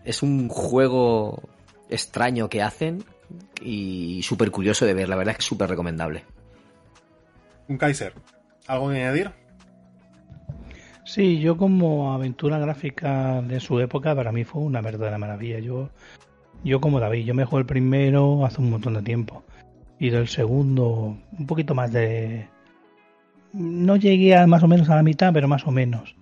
es 0.04 0.22
un 0.22 0.48
juego 0.48 1.42
extraño 1.90 2.48
que 2.48 2.62
hacen 2.62 3.04
y 3.60 4.22
súper 4.22 4.50
curioso 4.50 4.86
de 4.86 4.94
ver, 4.94 5.08
la 5.08 5.16
verdad 5.16 5.32
es 5.32 5.36
que 5.38 5.42
es 5.42 5.46
súper 5.46 5.68
recomendable. 5.68 6.24
Un 7.68 7.76
Kaiser. 7.76 8.14
¿Algo 8.66 8.88
que 8.90 8.96
añadir? 8.96 9.30
Sí, 11.06 11.38
yo 11.38 11.56
como 11.56 12.12
aventura 12.12 12.58
gráfica 12.58 13.40
de 13.40 13.60
su 13.60 13.78
época, 13.78 14.12
para 14.16 14.32
mí 14.32 14.42
fue 14.42 14.62
una 14.62 14.80
verdadera 14.80 15.18
maravilla. 15.18 15.60
Yo, 15.60 15.88
yo 16.64 16.80
como 16.80 16.98
David, 16.98 17.24
yo 17.24 17.32
me 17.32 17.44
jugué 17.44 17.60
el 17.60 17.66
primero 17.66 18.44
hace 18.44 18.60
un 18.60 18.70
montón 18.70 18.94
de 18.94 19.02
tiempo. 19.02 19.44
Y 20.00 20.10
del 20.10 20.26
segundo, 20.26 21.16
un 21.38 21.46
poquito 21.46 21.76
más 21.76 21.92
de... 21.92 22.48
No 23.52 23.94
llegué 23.94 24.36
a 24.36 24.48
más 24.48 24.64
o 24.64 24.68
menos 24.68 24.90
a 24.90 24.96
la 24.96 25.04
mitad, 25.04 25.32
pero 25.32 25.46
más 25.46 25.64
o 25.68 25.70
menos. 25.70 26.16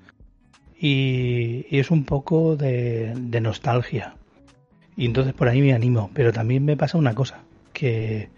Y, 0.78 1.64
es 1.70 1.90
un 1.90 2.04
poco 2.04 2.54
de, 2.54 3.14
de 3.16 3.40
nostalgia. 3.40 4.16
Y 4.98 5.06
entonces 5.06 5.32
por 5.32 5.48
ahí 5.48 5.62
me 5.62 5.72
animo. 5.72 6.10
Pero 6.12 6.30
también 6.30 6.62
me 6.66 6.76
pasa 6.76 6.98
una 6.98 7.14
cosa, 7.14 7.40
que 7.72 8.28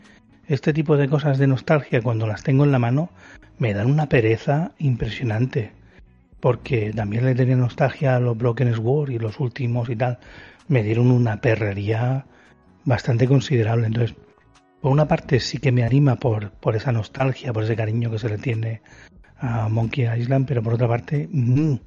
este 0.46 0.72
tipo 0.72 0.96
de 0.96 1.08
cosas 1.08 1.38
de 1.38 1.48
nostalgia, 1.48 2.02
cuando 2.02 2.28
las 2.28 2.44
tengo 2.44 2.62
en 2.62 2.70
la 2.70 2.78
mano, 2.78 3.10
me 3.58 3.74
dan 3.74 3.90
una 3.90 4.08
pereza 4.08 4.70
impresionante 4.78 5.72
porque 6.46 6.92
también 6.94 7.24
le 7.24 7.34
tenía 7.34 7.56
nostalgia 7.56 8.14
a 8.14 8.20
los 8.20 8.38
Broken 8.38 8.72
Sword 8.72 9.10
y 9.10 9.18
los 9.18 9.40
últimos 9.40 9.90
y 9.90 9.96
tal, 9.96 10.20
me 10.68 10.84
dieron 10.84 11.10
una 11.10 11.40
perrería 11.40 12.24
bastante 12.84 13.26
considerable. 13.26 13.88
Entonces, 13.88 14.16
por 14.80 14.92
una 14.92 15.08
parte 15.08 15.40
sí 15.40 15.58
que 15.58 15.72
me 15.72 15.82
anima 15.82 16.14
por, 16.14 16.52
por 16.52 16.76
esa 16.76 16.92
nostalgia, 16.92 17.52
por 17.52 17.64
ese 17.64 17.74
cariño 17.74 18.12
que 18.12 18.20
se 18.20 18.28
le 18.28 18.38
tiene 18.38 18.80
a 19.38 19.68
Monkey 19.68 20.06
Island, 20.20 20.46
pero 20.46 20.62
por 20.62 20.74
otra 20.74 20.86
parte, 20.86 21.28
mm, 21.28 21.80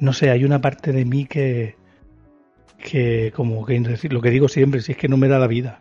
no 0.00 0.12
sé, 0.12 0.28
hay 0.28 0.44
una 0.44 0.60
parte 0.60 0.92
de 0.92 1.06
mí 1.06 1.24
que, 1.24 1.76
que 2.76 3.32
como 3.34 3.64
que 3.64 3.80
lo 4.10 4.20
que 4.20 4.30
digo 4.30 4.48
siempre, 4.48 4.82
si 4.82 4.92
es 4.92 4.98
que 4.98 5.08
no 5.08 5.16
me 5.16 5.28
da 5.28 5.38
la 5.38 5.46
vida. 5.46 5.80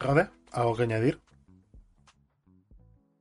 Rode, 0.00 0.28
¿algo 0.50 0.74
que 0.74 0.82
añadir? 0.82 1.27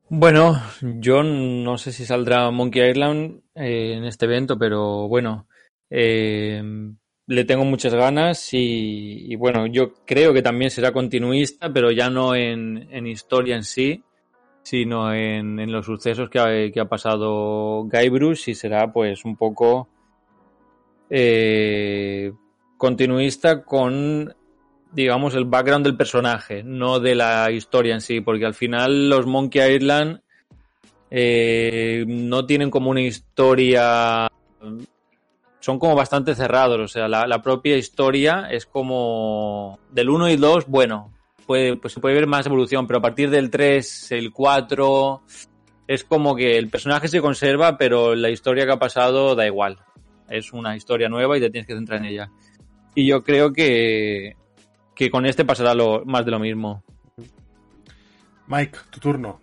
Bueno, 0.10 0.62
yo 0.82 1.22
no 1.22 1.78
sé 1.78 1.92
si 1.92 2.06
saldrá 2.06 2.50
Monkey 2.50 2.92
Island 2.92 3.42
eh, 3.56 3.96
en 3.98 4.06
este 4.06 4.26
evento, 4.26 4.58
pero 4.58 5.10
bueno, 5.10 5.48
eh, 5.90 6.64
le 7.28 7.44
tengo 7.44 7.66
muchas 7.66 7.94
ganas 7.94 8.48
y, 8.54 9.36
bueno, 9.36 9.68
yo 9.68 9.94
creo 10.06 10.34
que 10.34 10.42
también 10.42 10.72
será 10.72 10.94
continuista, 10.94 11.74
pero 11.74 11.92
ya 11.92 12.10
no 12.10 12.36
en, 12.36 12.88
en 12.90 13.06
historia 13.06 13.58
en 13.58 13.66
sí, 13.66 14.02
sino 14.64 15.14
en, 15.14 15.60
en 15.60 15.72
los 15.74 15.86
sucesos 15.86 16.30
que 16.30 16.40
ha, 16.40 16.72
que 16.72 16.80
ha 16.80 16.86
pasado 16.86 17.84
Guybrush 17.84 18.50
y 18.50 18.56
será 18.56 18.94
pues 18.94 19.26
un 19.26 19.36
poco 19.36 19.90
eh, 21.10 22.32
continuista 22.78 23.64
con 23.64 24.34
digamos, 24.92 25.36
el 25.36 25.46
background 25.46 25.86
del 25.86 25.98
personaje, 25.98 26.64
no 26.64 27.00
de 27.00 27.16
la 27.16 27.52
historia 27.52 27.94
en 27.94 28.02
sí, 28.02 28.22
porque 28.22 28.46
al 28.46 28.54
final 28.54 29.10
los 29.10 29.26
Monkey 29.26 29.76
Island 29.76 30.22
eh, 31.10 32.06
no 32.08 32.46
tienen 32.46 32.70
como 32.70 32.90
una 32.90 33.02
historia, 33.02 34.28
son 35.60 35.80
como 35.80 35.96
bastante 35.96 36.36
cerrados, 36.36 36.80
o 36.80 36.88
sea, 36.88 37.08
la, 37.08 37.42
propia 37.42 37.78
historia 37.78 38.48
es 38.50 38.66
como 38.66 39.80
del 39.92 40.10
1 40.10 40.30
y 40.30 40.36
2, 40.36 40.68
bueno, 40.68 41.14
puede, 41.46 41.78
pues 41.78 41.94
se 41.94 42.00
puede 42.00 42.16
ver 42.16 42.28
más 42.28 42.46
evolución, 42.46 42.88
pero 42.88 43.00
a 43.00 43.02
partir 43.02 43.30
del 43.30 43.50
3, 43.50 44.12
el 44.14 44.32
4, 44.32 45.22
es 45.88 46.04
como 46.04 46.36
que 46.36 46.58
el 46.58 46.70
personaje 46.70 47.08
se 47.08 47.22
conserva, 47.22 47.78
pero 47.78 48.16
la 48.16 48.30
historia 48.30 48.66
que 48.66 48.74
ha 48.74 48.80
pasado 48.80 49.36
da 49.36 49.46
igual, 49.46 49.80
es 50.30 50.52
una 50.52 50.76
historia 50.76 51.08
nueva 51.08 51.38
y 51.38 51.42
te 51.42 51.50
tienes 51.50 51.68
que 51.68 51.76
centrar 51.76 52.00
en 52.00 52.06
ella. 52.06 52.32
Y 52.96 53.06
yo 53.06 53.24
creo 53.24 53.54
que, 53.54 54.36
que 54.98 55.12
con 55.12 55.26
este 55.26 55.46
pasará 55.46 55.76
lo, 55.76 56.04
más 56.06 56.26
de 56.26 56.32
lo 56.32 56.40
mismo. 56.40 56.84
Mike, 58.48 58.78
tu 58.90 59.00
turno. 59.00 59.40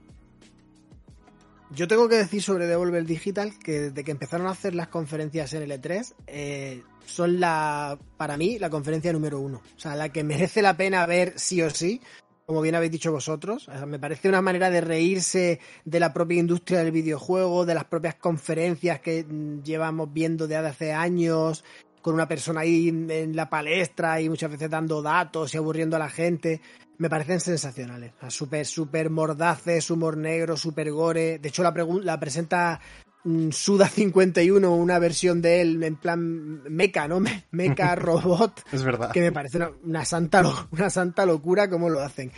Yo 1.70 1.88
tengo 1.88 2.08
que 2.08 2.16
decir 2.16 2.42
sobre 2.42 2.66
Devolver 2.66 3.04
Digital 3.04 3.58
que 3.58 3.80
desde 3.80 4.04
que 4.04 4.10
empezaron 4.10 4.46
a 4.46 4.50
hacer 4.50 4.74
las 4.74 4.88
conferencias 4.88 5.54
en 5.54 5.62
el 5.62 5.70
E3, 5.70 6.14
eh, 6.26 6.82
son 7.06 7.40
la, 7.40 7.98
para 8.16 8.36
mí, 8.36 8.58
la 8.58 8.70
conferencia 8.70 9.12
número 9.12 9.40
uno. 9.40 9.62
O 9.76 9.80
sea, 9.80 9.94
la 9.94 10.10
que 10.10 10.24
merece 10.24 10.60
la 10.60 10.76
pena 10.76 11.06
ver 11.06 11.34
sí 11.36 11.62
o 11.62 11.70
sí, 11.70 12.00
como 12.46 12.60
bien 12.60 12.74
habéis 12.74 12.92
dicho 12.92 13.12
vosotros. 13.12 13.68
O 13.68 13.72
sea, 13.72 13.86
me 13.86 13.98
parece 13.98 14.28
una 14.28 14.42
manera 14.42 14.70
de 14.70 14.80
reírse 14.80 15.60
de 15.84 16.00
la 16.00 16.12
propia 16.12 16.40
industria 16.40 16.80
del 16.80 16.92
videojuego, 16.92 17.64
de 17.64 17.74
las 17.74 17.84
propias 17.84 18.16
conferencias 18.16 19.00
que 19.00 19.24
mm, 19.24 19.62
llevamos 19.62 20.12
viendo 20.12 20.46
desde 20.46 20.66
hace 20.66 20.92
años, 20.92 21.64
con 22.04 22.12
una 22.12 22.28
persona 22.28 22.60
ahí 22.60 22.90
en 22.90 23.34
la 23.34 23.48
palestra 23.48 24.20
y 24.20 24.28
muchas 24.28 24.50
veces 24.50 24.68
dando 24.68 25.00
datos 25.00 25.54
y 25.54 25.56
aburriendo 25.56 25.96
a 25.96 26.00
la 26.00 26.10
gente. 26.10 26.60
Me 26.98 27.08
parecen 27.08 27.40
sensacionales. 27.40 28.12
Súper, 28.28 28.66
súper 28.66 29.08
mordaces, 29.08 29.90
humor 29.90 30.18
negro, 30.18 30.54
súper 30.58 30.92
gore. 30.92 31.38
De 31.38 31.48
hecho, 31.48 31.62
la, 31.62 31.72
la 32.02 32.20
presenta 32.20 32.78
mm, 33.24 33.48
Suda51, 33.48 34.68
una 34.68 34.98
versión 34.98 35.40
de 35.40 35.62
él 35.62 35.82
en 35.82 35.96
plan 35.96 36.62
mecha, 36.70 37.08
¿no? 37.08 37.20
Me- 37.20 37.46
Mecha 37.52 37.94
robot 37.96 38.60
Es 38.70 38.82
verdad. 38.84 39.10
que 39.10 39.22
me 39.22 39.32
parece 39.32 39.56
una, 39.56 39.70
una 39.82 40.04
santa, 40.04 40.42
una 40.72 40.90
santa 40.90 41.24
locura 41.24 41.70
cómo 41.70 41.88
lo 41.88 42.00
hacen. 42.02 42.30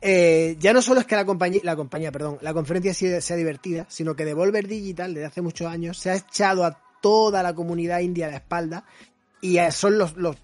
Eh, 0.00 0.56
ya 0.58 0.72
no 0.72 0.80
solo 0.80 1.00
es 1.00 1.06
que 1.06 1.14
la 1.14 1.26
compañía, 1.26 1.60
la 1.62 1.76
compañía, 1.76 2.10
perdón, 2.10 2.38
la 2.40 2.54
conferencia 2.54 2.94
sea, 2.94 3.20
sea 3.20 3.36
divertida, 3.36 3.84
sino 3.90 4.16
que 4.16 4.24
Devolver 4.24 4.66
Digital 4.66 5.12
desde 5.12 5.26
hace 5.26 5.42
muchos 5.42 5.66
años 5.66 5.98
se 5.98 6.08
ha 6.10 6.16
echado 6.16 6.64
a 6.64 6.80
toda 7.02 7.42
la 7.42 7.54
comunidad 7.54 8.00
india 8.00 8.26
a 8.26 8.30
la 8.30 8.36
espalda 8.36 8.84
y 9.40 9.58
son 9.70 9.98
los, 9.98 10.16
los 10.16 10.36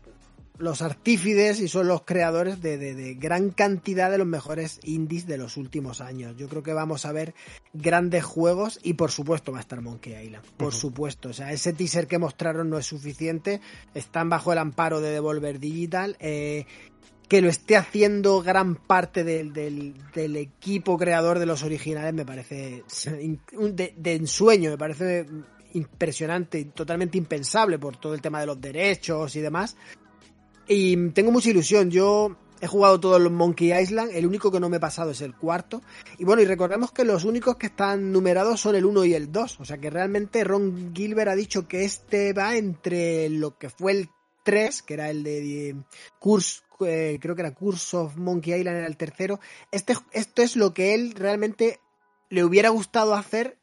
los 0.59 0.83
artífices 0.83 1.61
y 1.61 1.69
son 1.69 1.89
los 1.89 2.03
creadores 2.03 2.63
de, 2.63 2.79
de, 2.79 2.95
de, 2.95 3.15
gran 3.15 3.51
cantidad 3.51 4.11
de 4.11 4.19
los 4.19 4.27
mejores 4.27 4.81
indies 4.85 5.27
de 5.27 5.39
los 5.39 5.57
últimos 5.57 6.01
años. 6.01 6.37
Yo 6.37 6.49
creo 6.49 6.63
que 6.63 6.73
vamos 6.73 7.05
a 7.05 7.13
ver 7.13 7.35
grandes 7.73 8.25
juegos 8.25 8.81
y 8.83 8.95
por 8.95 9.11
supuesto 9.11 9.53
va 9.53 9.59
a 9.59 9.61
estar 9.61 9.81
Monkey 9.81 10.15
Island. 10.15 10.45
Por 10.57 10.69
uh 10.69 10.71
-huh. 10.71 10.81
supuesto. 10.81 11.29
O 11.31 11.33
sea, 11.33 11.53
ese 11.53 11.73
teaser 11.73 12.07
que 12.07 12.19
mostraron 12.19 12.71
no 12.71 12.79
es 12.79 12.87
suficiente. 12.87 13.61
Están 13.95 14.29
bajo 14.29 14.53
el 14.53 14.59
amparo 14.59 15.01
de 15.01 15.11
Devolver 15.11 15.59
Digital. 15.59 16.17
Eh, 16.21 16.67
que 17.29 17.43
lo 17.43 17.49
esté 17.49 17.77
haciendo 17.77 18.41
gran 18.41 18.77
parte 18.77 19.25
del, 19.25 19.53
del, 19.53 19.95
del, 20.15 20.37
equipo 20.37 20.97
creador 20.97 21.41
de 21.41 21.47
los 21.47 21.65
originales 21.65 22.15
me 22.15 22.25
parece 22.25 22.85
de, 23.51 23.95
de 23.97 24.15
ensueño, 24.15 24.71
me 24.71 24.79
parece 24.79 25.27
impresionante, 25.77 26.65
totalmente 26.67 27.19
impensable 27.19 27.79
por 27.79 27.97
todo 27.97 28.15
el 28.15 28.21
tema 28.21 28.41
de 28.41 28.47
los 28.47 28.61
derechos 28.61 29.37
y 29.37 29.41
demás. 29.41 29.77
Y 30.67 31.11
tengo 31.11 31.31
mucha 31.31 31.51
ilusión. 31.51 31.91
Yo 31.91 32.37
he 32.61 32.67
jugado 32.67 32.99
todos 32.99 33.21
los 33.21 33.33
Monkey 33.33 33.73
Island. 33.73 34.11
El 34.13 34.27
único 34.27 34.51
que 34.51 34.61
no 34.61 34.69
me 34.69 34.79
he 34.79 34.81
pasado 34.81 35.11
es 35.11 35.21
el 35.21 35.35
cuarto. 35.35 35.83
Y 36.19 36.25
bueno, 36.25 36.43
y 36.43 36.47
recordemos 36.47 36.91
que 36.93 37.05
los 37.05 37.25
únicos 37.25 37.57
que 37.57 37.67
están 37.67 38.13
numerados 38.13 38.61
son 38.61 38.75
el 38.75 38.85
1 38.85 39.05
y 39.05 39.15
el 39.15 39.31
2. 39.31 39.61
O 39.61 39.65
sea 39.65 39.79
que 39.79 39.91
realmente 39.91 40.45
Ron 40.45 40.93
Gilbert 40.95 41.31
ha 41.31 41.37
dicho 41.37 41.69
que 41.69 41.85
este 41.85 42.33
va 42.33 42.57
entre 42.57 43.29
lo 43.29 43.59
que 43.59 43.71
fue 43.71 43.93
el 43.93 44.09
3, 44.45 44.83
que 44.83 44.95
era 44.95 45.11
el 45.11 45.23
de 45.25 45.77
Curse, 46.21 46.61
eh, 46.87 47.19
creo 47.21 47.35
que 47.35 47.43
era 47.43 47.55
Curse 47.55 47.97
of 47.97 48.17
Monkey 48.17 48.55
Island, 48.55 48.79
era 48.79 48.87
el 48.87 48.97
tercero. 48.97 49.41
Este, 49.71 49.95
esto 50.13 50.43
es 50.43 50.57
lo 50.57 50.73
que 50.73 50.95
él 50.95 51.15
realmente 51.17 51.81
le 52.29 52.45
hubiera 52.45 52.71
gustado 52.71 53.15
hacer 53.15 53.59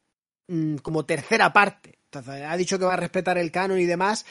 mmm, 0.48 0.76
como 0.76 1.04
tercera 1.04 1.52
parte. 1.52 1.98
Ha 2.16 2.56
dicho 2.56 2.78
que 2.78 2.84
va 2.84 2.94
a 2.94 2.98
respetar 2.98 3.38
el 3.38 3.50
canon 3.50 3.78
y 3.78 3.86
demás 3.86 4.24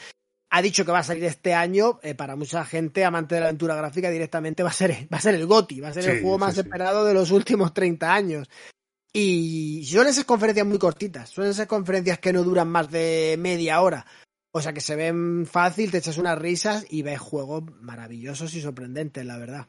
ha 0.54 0.62
dicho 0.62 0.84
que 0.84 0.92
va 0.92 1.00
a 1.00 1.02
salir 1.02 1.24
este 1.24 1.52
año, 1.52 1.98
eh, 2.04 2.14
para 2.14 2.36
mucha 2.36 2.64
gente 2.64 3.04
amante 3.04 3.34
de 3.34 3.40
la 3.40 3.48
aventura 3.48 3.74
gráfica 3.74 4.08
directamente 4.08 4.62
va 4.62 4.68
a 4.68 4.72
ser, 4.72 5.08
va 5.12 5.18
a 5.18 5.20
ser 5.20 5.34
el 5.34 5.46
GOTI, 5.46 5.80
va 5.80 5.88
a 5.88 5.92
ser 5.92 6.04
sí, 6.04 6.10
el 6.10 6.20
juego 6.22 6.38
más 6.38 6.54
sí, 6.54 6.60
esperado 6.60 7.04
de 7.04 7.12
los 7.12 7.32
últimos 7.32 7.74
30 7.74 8.14
años. 8.14 8.48
Y 9.12 9.84
son 9.84 10.06
esas 10.06 10.24
conferencias 10.24 10.64
muy 10.64 10.78
cortitas, 10.78 11.28
son 11.28 11.46
esas 11.46 11.66
conferencias 11.66 12.20
que 12.20 12.32
no 12.32 12.44
duran 12.44 12.68
más 12.68 12.88
de 12.88 13.34
media 13.36 13.80
hora. 13.80 14.06
O 14.52 14.60
sea 14.60 14.72
que 14.72 14.80
se 14.80 14.94
ven 14.94 15.44
fácil, 15.44 15.90
te 15.90 15.98
echas 15.98 16.18
unas 16.18 16.38
risas 16.38 16.86
y 16.88 17.02
ves 17.02 17.18
juegos 17.18 17.64
maravillosos 17.80 18.54
y 18.54 18.60
sorprendentes, 18.60 19.26
la 19.26 19.38
verdad. 19.38 19.66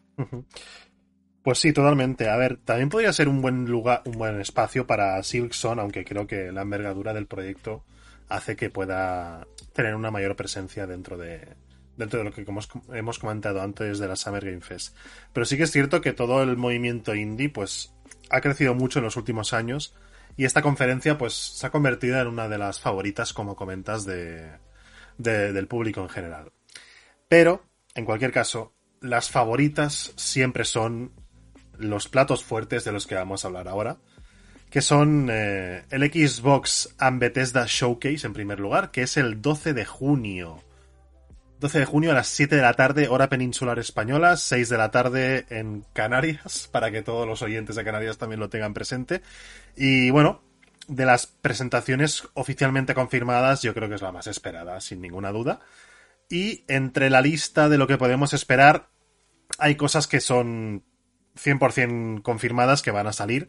Pues 1.41 1.57
sí, 1.57 1.73
totalmente. 1.73 2.29
A 2.29 2.37
ver, 2.37 2.57
también 2.57 2.89
podría 2.89 3.11
ser 3.11 3.27
un 3.27 3.41
buen 3.41 3.65
lugar, 3.65 4.03
un 4.05 4.19
buen 4.19 4.39
espacio 4.39 4.85
para 4.85 5.21
Silkson, 5.23 5.79
aunque 5.79 6.05
creo 6.05 6.27
que 6.27 6.51
la 6.51 6.61
envergadura 6.61 7.11
del 7.11 7.25
proyecto 7.25 7.83
hace 8.29 8.55
que 8.55 8.69
pueda 8.69 9.47
tener 9.73 9.95
una 9.95 10.11
mayor 10.11 10.35
presencia 10.35 10.87
dentro 10.87 11.17
de 11.17 11.55
dentro 11.97 12.19
de 12.19 12.25
lo 12.25 12.33
que 12.33 12.45
hemos, 12.93 13.19
comentado 13.19 13.61
antes 13.61 13.99
de 13.99 14.07
la 14.07 14.15
Summer 14.15 14.43
Game 14.43 14.61
Fest. 14.61 14.95
Pero 15.33 15.45
sí 15.45 15.57
que 15.57 15.63
es 15.63 15.71
cierto 15.71 16.01
que 16.01 16.13
todo 16.13 16.43
el 16.43 16.57
movimiento 16.57 17.15
indie 17.15 17.49
pues 17.49 17.93
ha 18.29 18.41
crecido 18.41 18.75
mucho 18.75 18.99
en 18.99 19.05
los 19.05 19.15
últimos 19.17 19.53
años 19.53 19.95
y 20.37 20.45
esta 20.45 20.61
conferencia 20.61 21.17
pues 21.17 21.33
se 21.33 21.65
ha 21.65 21.71
convertido 21.71 22.19
en 22.19 22.27
una 22.27 22.49
de 22.49 22.57
las 22.57 22.79
favoritas, 22.79 23.33
como 23.33 23.55
comentas, 23.55 24.05
de, 24.05 24.59
del 25.17 25.67
público 25.67 26.01
en 26.01 26.09
general. 26.09 26.51
Pero, 27.29 27.63
en 27.93 28.05
cualquier 28.05 28.31
caso, 28.31 28.73
las 28.99 29.29
favoritas 29.29 30.13
siempre 30.17 30.65
son 30.65 31.13
los 31.77 32.07
platos 32.07 32.43
fuertes 32.43 32.83
de 32.83 32.91
los 32.91 33.07
que 33.07 33.15
vamos 33.15 33.43
a 33.43 33.47
hablar 33.47 33.67
ahora 33.67 33.97
que 34.75 34.81
son 34.81 35.29
eh, 35.31 35.85
el 35.89 36.03
Xbox 36.03 36.93
and 36.97 37.17
Bethesda 37.17 37.63
Showcase 37.65 38.27
en 38.27 38.33
primer 38.33 38.59
lugar, 38.59 38.91
que 38.91 39.03
es 39.03 39.15
el 39.15 39.41
12 39.41 39.73
de 39.73 39.85
junio. 39.85 40.61
12 41.61 41.79
de 41.79 41.85
junio 41.85 42.11
a 42.11 42.13
las 42.13 42.27
7 42.27 42.57
de 42.57 42.61
la 42.61 42.73
tarde, 42.73 43.07
hora 43.07 43.29
peninsular 43.29 43.79
española, 43.79 44.35
6 44.35 44.67
de 44.67 44.77
la 44.77 44.91
tarde 44.91 45.45
en 45.49 45.85
Canarias, 45.93 46.67
para 46.73 46.91
que 46.91 47.03
todos 47.03 47.25
los 47.25 47.41
oyentes 47.41 47.77
de 47.77 47.85
Canarias 47.85 48.17
también 48.17 48.41
lo 48.41 48.49
tengan 48.49 48.73
presente. 48.73 49.21
Y 49.77 50.09
bueno, 50.09 50.41
de 50.89 51.05
las 51.05 51.25
presentaciones 51.25 52.27
oficialmente 52.33 52.93
confirmadas, 52.93 53.61
yo 53.61 53.73
creo 53.73 53.87
que 53.87 53.95
es 53.95 54.01
la 54.01 54.11
más 54.11 54.27
esperada, 54.27 54.81
sin 54.81 54.99
ninguna 54.99 55.31
duda. 55.31 55.61
Y 56.29 56.65
entre 56.67 57.09
la 57.09 57.21
lista 57.21 57.69
de 57.69 57.77
lo 57.77 57.87
que 57.87 57.97
podemos 57.97 58.33
esperar, 58.33 58.89
hay 59.57 59.75
cosas 59.75 60.05
que 60.05 60.19
son 60.19 60.83
100% 61.41 62.23
confirmadas 62.23 62.81
que 62.81 62.91
van 62.91 63.07
a 63.07 63.13
salir 63.13 63.47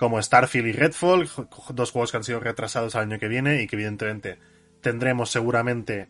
como 0.00 0.20
Starfield 0.20 0.68
y 0.68 0.72
Redfall, 0.72 1.28
dos 1.74 1.90
juegos 1.90 2.10
que 2.10 2.16
han 2.16 2.24
sido 2.24 2.40
retrasados 2.40 2.96
al 2.96 3.02
año 3.02 3.18
que 3.18 3.28
viene 3.28 3.60
y 3.60 3.66
que 3.66 3.76
evidentemente 3.76 4.38
tendremos 4.80 5.30
seguramente 5.30 6.08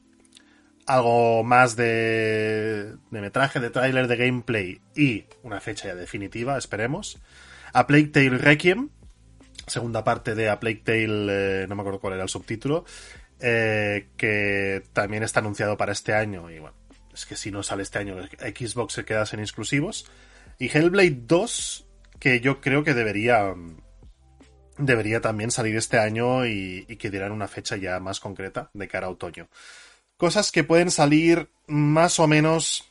algo 0.87 1.43
más 1.43 1.75
de, 1.75 2.95
de 3.11 3.21
metraje, 3.21 3.59
de 3.59 3.69
tráiler, 3.71 4.07
de 4.07 4.17
gameplay 4.17 4.81
y 4.95 5.25
una 5.43 5.61
fecha 5.61 5.89
ya 5.89 5.97
definitiva, 5.97 6.57
esperemos. 6.57 7.19
A 7.73 7.89
Plague 7.89 8.07
Tale 8.07 8.39
Requiem, 8.39 8.91
segunda 9.67 10.05
parte 10.05 10.37
de 10.37 10.51
A 10.51 10.61
Plague 10.61 10.83
Tale, 10.85 11.65
eh, 11.65 11.67
no 11.69 11.75
me 11.75 11.83
acuerdo 11.83 11.99
cuál 11.99 12.15
era 12.15 12.23
el 12.23 12.29
subtítulo, 12.29 12.85
eh, 13.41 14.11
que 14.17 14.85
también 14.93 15.25
está 15.25 15.41
anunciado 15.41 15.77
para 15.77 15.91
este 15.91 16.15
año 16.15 16.49
y 16.49 16.61
bueno, 16.61 16.77
es 17.13 17.27
que 17.27 17.35
si 17.35 17.51
no 17.51 17.65
sale 17.65 17.83
este 17.83 17.99
año 17.99 18.23
Xbox 18.39 18.93
se 18.95 19.05
queda 19.05 19.27
sin 19.27 19.41
exclusivos. 19.41 20.09
Y 20.61 20.69
Hellblade 20.69 21.23
2, 21.27 21.90
que 22.21 22.41
yo 22.41 22.61
creo 22.61 22.85
que 22.85 22.95
debería 22.95 23.55
debería 24.79 25.21
también 25.21 25.51
salir 25.51 25.77
este 25.77 25.99
año 25.99 26.47
y, 26.47 26.87
y, 26.89 26.97
que 26.97 27.11
dieran 27.11 27.33
una 27.33 27.49
fecha 27.49 27.77
ya 27.77 28.01
más 28.01 28.21
concreta 28.21 28.71
de 28.73 28.89
cara 28.89 29.09
a 29.09 29.11
otoño. 29.11 29.49
Cosas 30.17 30.53
que 30.53 30.65
pueden 30.65 30.91
salir 30.91 31.51
más 31.67 32.19
o 32.21 32.27
menos 32.27 32.89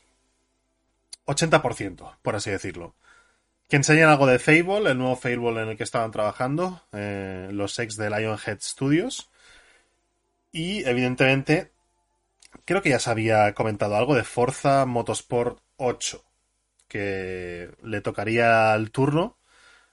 80%, 1.26 2.18
por 2.22 2.36
así 2.36 2.52
decirlo. 2.52 2.96
Que 3.68 3.78
enseñan 3.78 4.10
algo 4.10 4.26
de 4.28 4.40
Fable, 4.40 4.92
el 4.92 4.98
nuevo 4.98 5.16
Fable 5.16 5.62
en 5.62 5.70
el 5.70 5.78
que 5.78 5.84
estaban 5.84 6.12
trabajando, 6.12 6.82
eh, 6.92 7.50
los 7.52 7.78
ex 7.80 7.96
de 7.98 8.10
Lionhead 8.10 8.60
Studios. 8.62 9.30
Y 10.52 10.84
evidentemente, 10.88 11.72
creo 12.66 12.82
que 12.82 12.90
ya 12.90 13.00
se 13.00 13.12
había 13.12 13.54
comentado 13.54 13.96
algo 13.96 14.16
de 14.16 14.24
Forza 14.24 14.86
Motorsport 14.86 15.60
8 15.78 16.29
que 16.90 17.72
le 17.84 18.02
tocaría 18.02 18.76
el 18.76 18.92
turno 18.92 19.38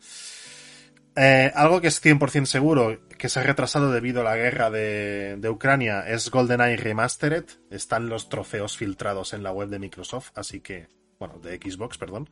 Eh, 1.16 1.50
algo 1.54 1.80
que 1.80 1.88
es 1.88 2.04
100% 2.04 2.44
seguro, 2.44 3.00
que 3.16 3.30
se 3.30 3.40
ha 3.40 3.42
retrasado 3.42 3.90
debido 3.90 4.20
a 4.20 4.24
la 4.24 4.36
guerra 4.36 4.70
de, 4.70 5.36
de 5.38 5.48
Ucrania, 5.48 6.06
es 6.06 6.30
GoldenEye 6.30 6.76
Remastered. 6.76 7.46
Están 7.70 8.10
los 8.10 8.28
trofeos 8.28 8.76
filtrados 8.76 9.32
en 9.32 9.42
la 9.42 9.50
web 9.50 9.70
de 9.70 9.78
Microsoft, 9.78 10.32
así 10.36 10.60
que, 10.60 10.88
bueno, 11.18 11.38
de 11.38 11.56
Xbox, 11.56 11.98
perdón. 11.98 12.28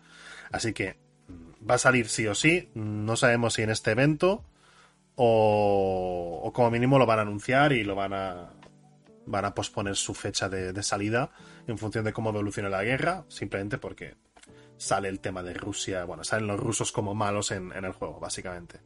Así 0.51 0.73
que 0.73 0.97
mm, 1.28 1.69
va 1.69 1.74
a 1.74 1.78
salir 1.78 2.09
sí 2.09 2.27
o 2.27 2.35
sí. 2.35 2.70
No 2.74 3.16
sabemos 3.16 3.55
si 3.55 3.62
en 3.62 3.70
este 3.70 3.93
evento 3.93 4.44
o, 5.16 6.40
o 6.43 6.52
como 6.52 6.70
mínimo 6.70 6.98
lo 6.98 7.06
van 7.06 7.19
a 7.19 7.23
anunciar 7.23 7.73
y 7.73 7.85
lo 7.85 7.94
van 7.94 8.12
a, 8.12 8.51
van 9.27 9.44
a 9.44 9.55
posponer 9.55 9.97
su 9.97 10.15
fecha 10.15 10.48
de, 10.48 10.73
de 10.73 10.82
salida 10.82 11.31
en 11.66 11.78
función 11.78 12.05
de 12.05 12.12
cómo 12.12 12.31
evolucione 12.31 12.69
la 12.69 12.85
guerra, 12.85 13.24
simplemente 13.28 13.78
porque 13.78 14.16
sale 14.77 15.09
el 15.09 15.20
tema 15.20 15.43
de 15.43 15.55
Rusia, 15.55 16.05
bueno, 16.05 16.24
salen 16.24 16.47
los 16.47 16.59
rusos 16.59 16.93
como 16.93 17.15
malos 17.15 17.51
en, 17.51 17.73
el 17.73 17.93
juego, 17.93 18.20
básicamente. 18.20 18.81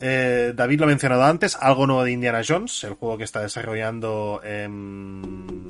Eh, 0.00 0.52
David 0.54 0.80
lo 0.80 0.84
ha 0.84 0.88
mencionado 0.88 1.24
antes, 1.24 1.56
algo 1.56 1.86
nuevo 1.86 2.04
de 2.04 2.12
Indiana 2.12 2.42
Jones, 2.46 2.84
el 2.84 2.94
juego 2.94 3.18
que 3.18 3.24
está 3.24 3.40
desarrollando, 3.40 4.40
em, 4.42 5.66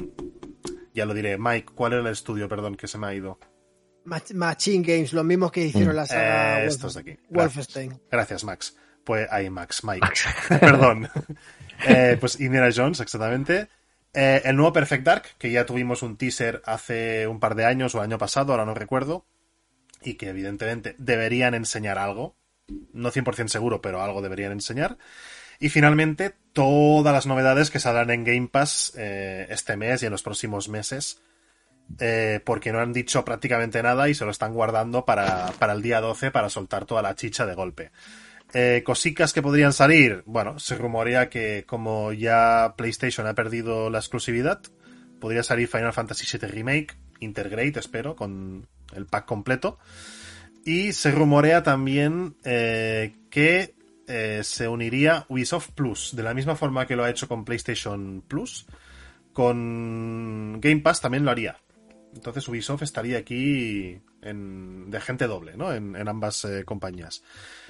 ya 0.95 1.05
lo 1.07 1.13
diré, 1.15 1.37
Mike, 1.39 1.73
¿cuál 1.75 1.93
era 1.93 2.03
el 2.03 2.09
estudio, 2.09 2.49
perdón, 2.49 2.77
que 2.77 2.87
se 2.89 2.97
me 2.99 3.07
ha 3.09 3.15
ido? 3.15 3.39
Mach- 4.07 4.33
Machine 4.35 4.83
Games, 4.87 5.13
los 5.13 5.25
mismos 5.25 5.51
que 5.53 5.65
hicieron 5.67 5.97
la 5.97 6.07
saga 6.07 6.61
Eh, 6.61 6.67
Wolf- 6.67 6.69
estos 6.69 6.95
de 6.95 7.01
aquí. 7.01 7.19
Wolfenstein. 7.31 8.01
Gracias, 8.11 8.45
Max. 8.45 8.77
Pues 9.05 9.27
ahí, 9.31 9.51
Max, 9.51 9.83
Mike. 9.85 10.07
Perdón. 10.61 11.09
Eh, 11.87 12.17
pues 12.21 12.41
Indiana 12.41 12.71
Jones, 12.75 13.01
exactamente. 13.01 13.69
Eh, 14.15 14.41
el 14.45 14.55
nuevo 14.55 14.73
Perfect 14.73 15.05
Dark, 15.05 15.25
que 15.39 15.51
ya 15.51 15.67
tuvimos 15.67 16.03
un 16.03 16.17
teaser 16.17 16.63
hace 16.65 17.27
un 17.27 17.41
par 17.41 17.57
de 17.57 17.65
años 17.67 17.95
o 17.97 18.01
año 18.01 18.17
pasado, 18.17 18.53
ahora 18.53 18.65
no 18.65 18.75
recuerdo. 18.75 19.27
Y 20.01 20.15
que 20.15 20.29
evidentemente 20.29 20.95
deberían 20.99 21.53
enseñar 21.53 21.99
algo. 21.99 22.37
No 22.93 23.11
100% 23.11 23.49
seguro, 23.49 23.83
pero 23.83 24.03
algo 24.03 24.23
deberían 24.23 24.53
enseñar. 24.53 24.99
Y 25.61 25.69
finalmente, 25.69 26.35
todas 26.53 27.13
las 27.13 27.27
novedades 27.27 27.71
que 27.71 27.81
saldrán 27.81 28.11
en 28.11 28.25
Game 28.25 28.49
Pass 28.49 28.93
eh, 28.97 29.47
este 29.51 29.77
mes 29.77 30.03
y 30.03 30.07
en 30.07 30.13
los 30.13 30.23
próximos 30.23 30.69
meses. 30.69 31.21
eh, 32.01 32.41
porque 32.45 32.73
no 32.73 32.81
han 32.81 32.95
dicho 32.95 33.25
prácticamente 33.27 33.83
nada 33.83 34.09
y 34.09 34.15
se 34.15 34.25
lo 34.25 34.31
están 34.31 34.55
guardando 34.55 35.05
para, 35.05 35.53
para 35.59 35.75
el 35.75 35.83
día 35.83 36.01
12 36.01 36.31
para 36.31 36.49
soltar 36.49 36.87
toda 36.87 37.03
la 37.03 37.15
chicha 37.15 37.45
de 37.45 37.55
golpe. 37.55 37.91
Eh, 38.55 38.83
cosicas 38.85 39.33
que 39.33 39.43
podrían 39.43 39.73
salir. 39.73 40.23
Bueno, 40.27 40.59
se 40.59 40.77
rumorea 40.77 41.29
que 41.29 41.65
como 41.67 42.13
ya 42.13 42.75
PlayStation 42.77 43.27
ha 43.27 43.35
perdido 43.35 43.91
la 43.91 43.99
exclusividad, 43.99 44.61
podría 45.21 45.43
salir 45.43 45.69
Final 45.69 45.93
Fantasy 45.93 46.39
VII 46.39 46.49
Remake, 46.49 46.97
Intergrade, 47.21 47.81
espero, 47.81 48.17
con 48.17 48.67
el 48.95 49.07
pack 49.07 49.27
completo. 49.27 49.79
Y 50.65 50.93
se 50.93 51.11
rumorea 51.11 51.63
también 51.63 52.37
que 52.43 53.75
eh, 54.09 54.41
se 54.43 54.69
uniría 54.69 55.27
Ubisoft 55.29 55.71
Plus, 55.71 56.15
de 56.15 56.23
la 56.23 56.35
misma 56.35 56.57
forma 56.57 56.87
que 56.87 56.97
lo 56.97 57.05
ha 57.05 57.11
hecho 57.11 57.29
con 57.29 57.45
PlayStation 57.45 58.23
Plus. 58.27 58.67
Con 59.33 60.59
Game 60.61 60.81
Pass 60.81 61.01
también 61.01 61.25
lo 61.25 61.31
haría. 61.31 61.57
Entonces 62.15 62.47
Ubisoft 62.49 62.83
estaría 62.83 63.19
aquí 63.19 64.01
en- 64.23 64.89
de 64.91 65.01
gente 65.01 65.27
doble, 65.27 65.57
¿no? 65.57 65.73
En, 65.73 65.97
en 65.97 66.07
ambas 66.09 66.45
eh, 66.45 66.65
compañías. 66.65 67.25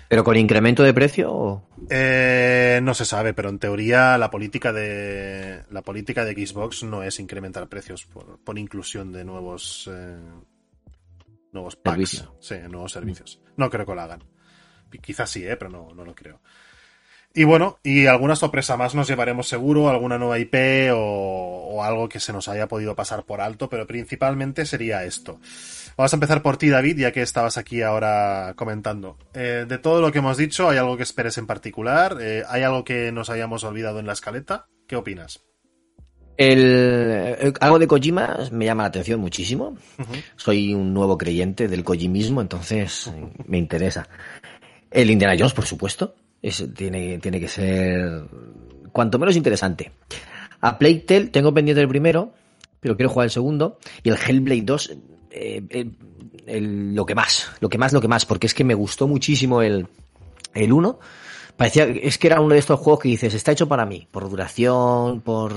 ¿Pero 0.09 0.23
con 0.23 0.37
incremento 0.37 0.83
de 0.83 0.93
precio 0.93 1.33
o...? 1.33 1.69
Eh, 1.89 2.79
no 2.83 2.93
se 2.93 3.07
sabe, 3.07 3.33
pero 3.33 3.49
en 3.49 3.59
teoría 3.59 4.19
la 4.19 4.31
política 4.31 4.71
de 4.75 5.63
la 5.71 5.81
política 5.81 6.27
de 6.27 6.35
Xbox 6.47 6.83
no 6.83 7.03
es 7.03 7.19
incrementar 7.19 7.67
precios 7.69 8.05
por, 8.05 8.39
por 8.45 8.59
inclusión 8.59 9.11
de 9.13 9.25
nuevos 9.25 9.89
eh, 9.91 10.19
nuevos 11.53 11.77
packs, 11.77 12.29
sí, 12.41 12.57
nuevos 12.69 12.93
servicios. 12.93 13.41
No 13.57 13.71
creo 13.71 13.87
que 13.87 13.95
lo 13.95 14.01
hagan. 14.03 14.23
Quizás 14.99 15.31
sí, 15.31 15.45
eh, 15.47 15.57
pero 15.57 15.71
no, 15.71 15.95
no 15.95 16.05
lo 16.05 16.15
creo. 16.15 16.41
Y 17.37 17.43
bueno, 17.43 17.79
y 17.83 18.07
alguna 18.07 18.37
sorpresa 18.37 18.77
más 18.77 18.95
nos 18.95 19.09
llevaremos 19.09 19.49
seguro, 19.49 19.89
alguna 19.89 20.19
nueva 20.19 20.39
IP 20.39 20.55
o, 20.93 20.99
o 21.73 21.83
algo 21.83 22.09
que 22.09 22.21
se 22.21 22.33
nos 22.33 22.47
haya 22.47 22.69
podido 22.69 22.95
pasar 22.95 23.25
por 23.25 23.41
alto, 23.41 23.69
pero 23.69 23.89
principalmente 23.89 24.65
sería 24.65 25.03
esto. 25.03 25.41
Vamos 25.97 26.13
a 26.13 26.17
empezar 26.17 26.43
por 26.43 26.59
ti, 26.59 26.69
David, 26.69 26.97
ya 26.99 27.11
que 27.13 27.23
estabas 27.23 27.57
aquí 27.59 27.83
ahora 27.83 28.53
comentando. 28.55 29.19
Eh, 29.35 29.65
de 29.67 29.79
todo 29.79 30.01
lo 30.01 30.13
que 30.13 30.19
hemos 30.19 30.37
dicho, 30.37 30.69
¿hay 30.69 30.79
algo 30.79 30.97
que 30.97 31.03
esperes 31.03 31.37
en 31.37 31.49
particular? 31.49 32.19
Eh, 32.21 32.45
¿Hay 32.49 32.63
algo 32.63 32.85
que 32.85 33.11
nos 33.11 33.31
hayamos 33.31 33.65
olvidado 33.65 33.99
en 33.99 34.07
la 34.07 34.13
escaleta? 34.13 34.67
¿Qué 34.87 34.95
opinas? 34.95 35.41
El, 36.37 36.59
el- 37.41 37.55
algo 37.61 37.79
de 37.79 37.87
Kojima 37.87 38.37
me 38.51 38.65
llama 38.65 38.83
la 38.85 38.89
atención 38.89 39.21
muchísimo. 39.21 39.77
Soy 40.37 40.75
un 40.75 40.93
nuevo 40.93 41.17
creyente 41.17 41.69
del 41.69 41.85
Kojimismo, 41.85 42.41
entonces 42.41 43.07
eh, 43.09 43.29
me 43.47 43.59
interesa. 43.59 44.09
El 44.95 45.11
Indiana 45.11 45.35
Jones, 45.37 45.53
por 45.53 45.67
supuesto, 45.67 46.15
es, 46.41 46.65
tiene, 46.75 47.19
tiene 47.19 47.41
que 47.41 47.49
ser 47.49 48.25
cuanto 48.93 49.19
menos 49.19 49.35
interesante. 49.35 49.91
A 50.61 50.79
Plague 50.79 51.29
tengo 51.33 51.53
pendiente 51.53 51.83
el 51.83 51.89
primero, 51.89 52.33
pero 52.79 52.97
quiero 52.97 53.11
jugar 53.11 53.25
el 53.25 53.31
segundo. 53.33 53.79
Y 54.05 54.11
el 54.11 54.17
Hellblade 54.17 54.63
2, 54.63 54.97
eh, 55.33 55.63
eh, 56.47 56.61
lo 56.61 57.05
que 57.05 57.15
más, 57.17 57.51
lo 57.61 57.69
que 57.69 57.77
más, 57.77 57.93
lo 57.93 58.01
que 58.01 58.09
más, 58.09 58.25
porque 58.25 58.47
es 58.47 58.55
que 58.55 58.63
me 58.63 58.75
gustó 58.75 59.09
muchísimo 59.09 59.63
el, 59.63 59.89
el 60.55 60.73
1. 60.73 60.99
Parecía, 61.57 61.85
es 61.85 62.17
que 62.17 62.29
era 62.29 62.41
uno 62.41 62.55
de 62.55 62.61
estos 62.61 62.79
juegos 62.79 63.03
que 63.03 63.09
dices, 63.09 63.35
está 63.35 63.51
hecho 63.51 63.69
para 63.69 63.85
mí, 63.85 64.07
por 64.11 64.31
duración, 64.31 65.21
por, 65.23 65.55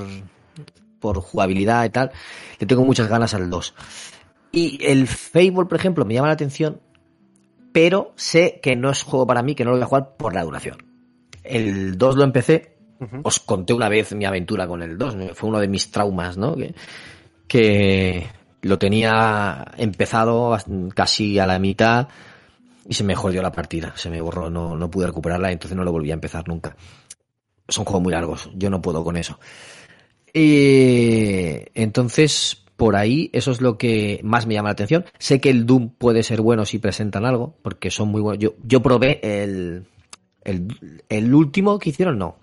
por 0.99 1.21
jugabilidad 1.21 1.85
y 1.85 1.89
tal. 1.91 2.11
Le 2.59 2.65
tengo 2.65 2.83
muchas 2.83 3.07
ganas 3.07 3.35
al 3.35 3.51
2. 3.51 3.73
Y 4.51 4.83
el 4.83 5.07
Fable, 5.07 5.65
por 5.65 5.75
ejemplo, 5.75 6.05
me 6.05 6.15
llama 6.15 6.27
la 6.27 6.33
atención, 6.33 6.81
pero 7.77 8.11
sé 8.15 8.59
que 8.59 8.75
no 8.75 8.89
es 8.89 9.03
juego 9.03 9.27
para 9.27 9.43
mí, 9.43 9.53
que 9.53 9.63
no 9.63 9.69
lo 9.69 9.77
voy 9.77 9.83
a 9.83 9.85
jugar 9.85 10.15
por 10.17 10.33
la 10.33 10.43
duración. 10.43 10.77
El 11.43 11.95
2 11.95 12.15
lo 12.15 12.23
empecé, 12.23 12.75
os 13.21 13.39
conté 13.39 13.71
una 13.71 13.87
vez 13.87 14.15
mi 14.15 14.25
aventura 14.25 14.67
con 14.67 14.81
el 14.81 14.97
2, 14.97 15.15
¿no? 15.15 15.35
fue 15.35 15.49
uno 15.49 15.59
de 15.59 15.67
mis 15.67 15.91
traumas, 15.91 16.37
¿no? 16.37 16.55
Que, 16.55 16.73
que 17.47 18.27
lo 18.63 18.79
tenía 18.79 19.73
empezado 19.77 20.57
casi 20.95 21.37
a 21.37 21.45
la 21.45 21.59
mitad 21.59 22.07
y 22.89 22.95
se 22.95 23.03
me 23.03 23.13
jodió 23.13 23.43
la 23.43 23.51
partida, 23.51 23.93
se 23.95 24.09
me 24.09 24.21
borró, 24.21 24.49
no, 24.49 24.75
no 24.75 24.89
pude 24.89 25.05
recuperarla, 25.05 25.51
entonces 25.51 25.77
no 25.77 25.83
lo 25.83 25.91
volví 25.91 26.09
a 26.09 26.15
empezar 26.15 26.47
nunca. 26.47 26.75
Son 27.67 27.85
juegos 27.85 28.01
muy 28.01 28.11
largos, 28.11 28.49
yo 28.55 28.71
no 28.71 28.81
puedo 28.81 29.03
con 29.03 29.17
eso. 29.17 29.39
Y 30.33 31.57
entonces, 31.75 32.65
por 32.77 32.95
ahí, 32.95 33.29
eso 33.33 33.51
es 33.51 33.59
lo 33.59 33.77
que 33.77 34.21
más 34.23 34.45
me 34.45 34.53
llama 34.53 34.69
la 34.69 34.73
atención. 34.73 35.03
Sé 35.17 35.41
que 35.41 35.49
el 35.49 35.65
Doom 35.65 35.89
puede 35.89 36.23
ser 36.23 36.41
bueno 36.41 36.65
si 36.65 36.77
presentan 36.77 37.25
algo, 37.25 37.55
porque 37.63 37.89
son 37.89 38.09
muy 38.09 38.21
buenos. 38.21 38.41
Yo, 38.41 38.53
yo 38.63 38.81
probé 38.81 39.19
el, 39.23 39.85
el, 40.43 40.67
el 41.09 41.33
último 41.33 41.79
que 41.79 41.89
hicieron, 41.89 42.19
no. 42.19 42.37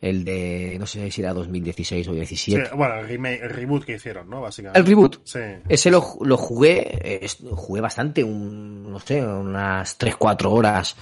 El 0.00 0.24
de, 0.24 0.76
no 0.78 0.86
sé 0.86 1.10
si 1.10 1.20
era 1.20 1.34
2016 1.34 2.08
o 2.08 2.12
Sí, 2.12 2.16
17. 2.16 2.70
bueno, 2.74 3.00
el, 3.00 3.50
reboot 3.50 3.84
que 3.84 3.94
hicieron, 3.96 4.30
¿no? 4.30 4.40
Básicamente. 4.40 4.78
El 4.78 4.86
reboot. 4.86 5.20
Sí. 5.24 5.40
Ese 5.68 5.90
lo, 5.90 6.16
lo 6.22 6.36
jugué, 6.38 6.98
eh, 7.02 7.26
jugué 7.50 7.82
bastante, 7.82 8.24
un, 8.24 8.90
no 8.90 8.98
sé, 9.00 9.22
unas 9.22 9.98
3-4 9.98 10.46
horas 10.50 10.96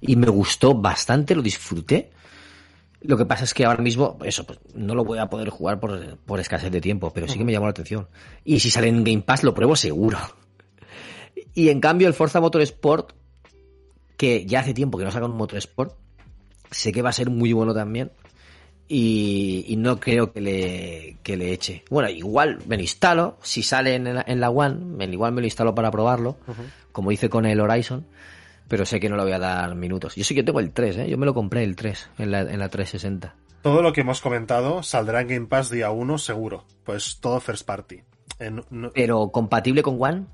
y 0.00 0.16
me 0.16 0.28
gustó 0.28 0.74
bastante, 0.74 1.34
lo 1.34 1.42
disfruté. 1.42 2.10
Lo 3.00 3.16
que 3.16 3.24
pasa 3.24 3.44
es 3.44 3.54
que 3.54 3.64
ahora 3.64 3.82
mismo, 3.82 4.18
eso, 4.24 4.44
pues, 4.44 4.58
no 4.74 4.94
lo 4.94 5.04
voy 5.04 5.18
a 5.18 5.30
poder 5.30 5.50
jugar 5.50 5.78
por, 5.78 6.16
por 6.18 6.40
escasez 6.40 6.72
de 6.72 6.80
tiempo, 6.80 7.12
pero 7.12 7.28
sí 7.28 7.38
que 7.38 7.44
me 7.44 7.52
llamó 7.52 7.66
la 7.66 7.70
atención. 7.70 8.08
Y 8.44 8.58
si 8.58 8.70
sale 8.70 8.88
en 8.88 9.04
Game 9.04 9.22
Pass 9.22 9.44
lo 9.44 9.54
pruebo 9.54 9.76
seguro. 9.76 10.18
Y 11.54 11.68
en 11.68 11.80
cambio 11.80 12.08
el 12.08 12.14
Forza 12.14 12.40
Motorsport, 12.40 13.12
que 14.16 14.44
ya 14.46 14.60
hace 14.60 14.74
tiempo 14.74 14.98
que 14.98 15.04
no 15.04 15.12
sacan 15.12 15.30
un 15.30 15.36
Motorsport, 15.36 15.94
sé 16.70 16.92
que 16.92 17.02
va 17.02 17.10
a 17.10 17.12
ser 17.12 17.30
muy 17.30 17.52
bueno 17.52 17.72
también. 17.72 18.10
Y, 18.90 19.66
y 19.68 19.76
no 19.76 20.00
creo 20.00 20.32
que 20.32 20.40
le, 20.40 21.18
que 21.22 21.36
le 21.36 21.52
eche. 21.52 21.84
Bueno, 21.90 22.08
igual 22.08 22.58
me 22.66 22.76
lo 22.76 22.82
instalo. 22.82 23.36
Si 23.42 23.62
sale 23.62 23.94
en 23.94 24.14
la, 24.14 24.24
en 24.26 24.40
la 24.40 24.50
One, 24.50 24.76
me, 24.76 25.04
igual 25.04 25.32
me 25.32 25.42
lo 25.42 25.46
instalo 25.46 25.74
para 25.74 25.90
probarlo. 25.90 26.38
Como 26.90 27.12
hice 27.12 27.28
con 27.28 27.44
el 27.44 27.60
Horizon. 27.60 28.06
Pero 28.68 28.84
sé 28.86 29.00
que 29.00 29.08
no 29.08 29.16
le 29.16 29.22
voy 29.22 29.32
a 29.32 29.38
dar 29.38 29.74
minutos. 29.74 30.14
Yo 30.14 30.24
sí 30.24 30.34
que 30.34 30.42
tengo 30.42 30.60
el 30.60 30.72
3, 30.72 30.96
¿eh? 30.98 31.08
Yo 31.10 31.16
me 31.18 31.24
lo 31.26 31.32
compré 31.34 31.64
el 31.64 31.74
3 31.74 32.10
en 32.18 32.30
la, 32.30 32.40
en 32.42 32.58
la 32.58 32.68
360. 32.68 33.34
Todo 33.62 33.82
lo 33.82 33.92
que 33.92 34.02
hemos 34.02 34.20
comentado 34.20 34.82
saldrá 34.82 35.20
en 35.22 35.28
Game 35.28 35.46
Pass 35.46 35.70
día 35.70 35.90
1 35.90 36.18
seguro. 36.18 36.64
Pues 36.84 37.18
todo 37.20 37.40
first 37.40 37.66
party. 37.66 38.02
En- 38.38 38.64
no- 38.70 38.92
Pero 38.94 39.30
compatible 39.30 39.82
con 39.82 39.96
One, 40.00 40.26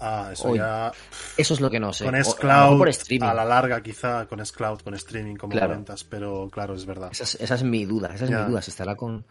ah, 0.00 0.30
eso 0.32 0.48
Oye, 0.48 0.58
ya. 0.58 0.92
eso 1.36 1.54
es 1.54 1.60
lo 1.60 1.70
que 1.70 1.80
no 1.80 1.92
sé. 1.92 2.04
Con 2.04 2.14
a 2.14 2.24
Scloud, 2.24 2.88
streaming. 2.88 3.26
a 3.26 3.34
la 3.34 3.44
larga 3.44 3.82
quizá, 3.82 4.26
con 4.26 4.44
Scloud, 4.44 4.80
con 4.80 4.94
streaming, 4.94 5.36
como 5.36 5.52
Claro. 5.52 5.68
comentas, 5.68 6.04
pero 6.04 6.48
claro, 6.50 6.74
es 6.74 6.84
verdad. 6.84 7.10
Esa 7.12 7.24
es, 7.24 7.36
esa 7.36 7.54
es 7.54 7.62
mi 7.62 7.84
duda, 7.84 8.10
esa 8.14 8.24
es 8.24 8.30
Ya. 8.30 8.40
mi 8.42 8.50
duda, 8.50 8.60
si 8.62 8.70
estará 8.70 8.96
con, 8.96 9.24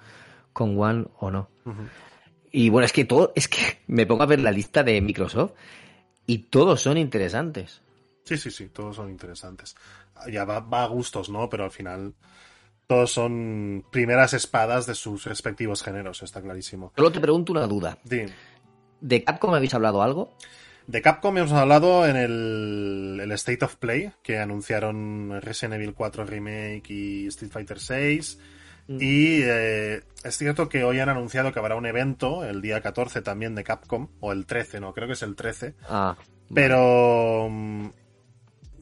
con 0.51 0.80
One 0.80 1.05
o 1.19 1.30
no. 1.31 1.49
Y 2.51 2.69
bueno, 2.69 2.85
es 2.85 2.93
que 2.93 3.05
todo, 3.05 3.34
es 3.35 3.47
que 3.47 3.60
me 3.88 4.05
pongo 4.05 4.23
a 4.23 4.27
ver 4.27 4.39
la 4.39 4.51
lista 4.51 4.84
de 4.84 4.99
Microsoft 5.01 5.51
y 6.25 6.39
todos 6.39 6.81
son 6.81 6.97
interesantes. 6.97 7.81
Sí, 8.23 8.37
sí, 8.37 8.51
sí, 8.51 8.69
todos 8.69 8.95
son 8.95 9.09
interesantes. 9.09 9.75
Ya 10.31 10.45
va, 10.45 10.59
va 10.59 10.83
a 10.83 10.87
gustos, 10.87 11.29
¿no? 11.29 11.49
Pero 11.49 11.65
al 11.65 11.71
final 11.71 12.13
todos 12.87 13.11
son 13.11 13.85
primeras 13.91 14.33
espadas 14.33 14.85
de 14.85 14.95
sus 14.95 15.25
respectivos 15.25 15.83
géneros, 15.83 16.21
está 16.23 16.41
clarísimo. 16.41 16.93
Solo 16.95 17.11
te 17.11 17.19
pregunto 17.19 17.51
una 17.51 17.67
duda. 17.67 17.97
¿De 19.01 19.23
Capcom 19.23 19.53
habéis 19.53 19.73
hablado 19.73 20.01
algo? 20.01 20.37
De 20.87 21.01
Capcom 21.01 21.37
hemos 21.37 21.53
hablado 21.53 22.05
en 22.05 22.17
el, 22.17 23.19
el 23.21 23.31
State 23.33 23.63
of 23.63 23.77
Play, 23.77 24.11
que 24.21 24.37
anunciaron 24.39 25.41
Resident 25.41 25.75
Evil 25.75 25.93
4 25.93 26.25
Remake 26.25 26.83
y 26.89 27.27
Street 27.27 27.51
Fighter 27.51 27.79
6. 27.79 28.39
Y 28.88 29.41
eh, 29.43 30.01
es 30.23 30.38
cierto 30.38 30.68
que 30.69 30.84
hoy 30.84 30.99
han 30.99 31.10
anunciado 31.10 31.51
que 31.53 31.60
habrá 31.60 31.76
un 31.76 31.85
evento 31.85 32.43
el 32.43 32.61
día 32.61 32.81
14 32.81 33.22
también 33.22 33.55
de 33.55 33.64
Capcom, 33.64 34.10
o 34.19 34.31
el 34.31 34.45
13, 34.45 34.80
no, 34.81 34.93
creo 34.93 35.07
que 35.07 35.14
es 35.14 35.22
el 35.23 35.35
13. 35.35 35.73
Ah, 35.88 36.15
Pero 36.53 37.47
mm, 37.49 37.88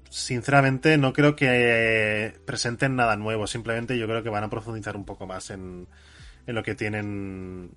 sinceramente 0.09 0.97
no 0.97 1.13
creo 1.13 1.35
que 1.35 2.33
presenten 2.45 2.95
nada 2.95 3.15
nuevo, 3.15 3.47
simplemente 3.47 3.97
yo 3.97 4.07
creo 4.07 4.23
que 4.23 4.29
van 4.29 4.43
a 4.43 4.49
profundizar 4.49 4.95
un 4.97 5.05
poco 5.05 5.25
más 5.25 5.49
en, 5.51 5.87
en 6.47 6.55
lo 6.55 6.63
que 6.63 6.75
tienen 6.75 7.71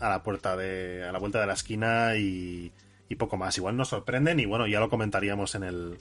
a 0.00 0.08
la 0.10 0.22
puerta 0.22 0.56
de 0.56 1.04
a 1.08 1.12
la 1.12 1.18
vuelta 1.18 1.40
de 1.40 1.46
la 1.46 1.54
esquina 1.54 2.14
y, 2.16 2.72
y 3.08 3.14
poco 3.16 3.36
más. 3.36 3.56
Igual 3.56 3.76
nos 3.76 3.88
sorprenden 3.88 4.38
y 4.40 4.46
bueno, 4.46 4.66
ya 4.66 4.80
lo 4.80 4.90
comentaríamos 4.90 5.54
en 5.54 5.62
el 5.64 5.98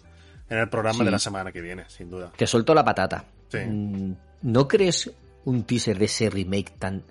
en 0.50 0.58
el 0.60 0.70
programa 0.70 1.00
Sí. 1.00 1.06
de 1.06 1.12
la 1.12 1.20
semana 1.20 1.52
que 1.52 1.62
viene, 1.62 1.86
sin 1.90 2.10
duda. 2.10 2.32
que 2.36 2.48
soltó 2.48 2.74
la 2.74 2.84
patata. 2.84 3.26
Sí. 3.50 3.58
Mm, 3.60 4.16
¿No 4.44 4.68
crees 4.68 5.12
un 5.48 5.64
teaser 5.64 5.98
de 5.98 6.06
ese 6.06 6.30
remake 6.30 6.72
tan, 6.78 7.04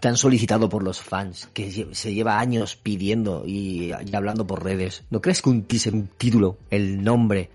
tan 0.00 0.16
solicitado 0.16 0.68
por 0.68 0.82
los 0.82 1.00
fans, 1.00 1.48
que 1.54 1.88
se 1.94 2.12
lleva 2.14 2.38
años 2.38 2.76
pidiendo 2.76 3.44
y, 3.46 3.92
y 4.06 4.14
hablando 4.14 4.46
por 4.46 4.62
redes? 4.62 5.04
¿No 5.10 5.20
crees 5.22 5.40
que 5.42 5.48
un 5.50 5.62
teaser, 5.64 5.94
un 5.94 6.08
título, 6.08 6.58
el 6.70 7.02
nombre 7.02 7.48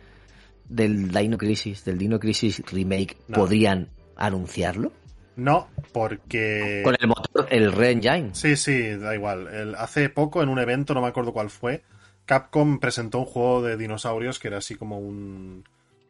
del 0.67 1.11
Dino 1.11 1.37
Crisis, 1.37 1.85
del 1.85 1.97
Dino 1.97 2.19
Crisis 2.19 2.61
remake, 2.71 3.17
No. 3.27 3.37
podrían 3.37 3.89
anunciarlo? 4.15 4.91
No, 5.35 5.67
porque 5.93 6.81
Con 6.83 6.95
el 6.99 7.07
motor, 7.07 7.47
el 7.51 7.71
Re-Engine. 7.71 8.29
Sí, 8.33 8.55
sí, 8.55 8.95
da 8.95 9.13
igual. 9.13 9.47
El- 9.47 9.75
hace 9.75 10.09
poco, 10.09 10.41
en 10.41 10.49
un 10.49 10.57
evento, 10.57 10.95
no 10.95 11.01
me 11.01 11.07
acuerdo 11.07 11.31
cuál 11.33 11.51
fue, 11.51 11.83
Capcom 12.25 12.79
presentó 12.79 13.19
un 13.19 13.25
juego 13.25 13.61
de 13.61 13.77
dinosaurios 13.77 14.39
que 14.39 14.47
era 14.47 14.57
así 14.57 14.73
como 14.75 14.97
un, 14.97 15.63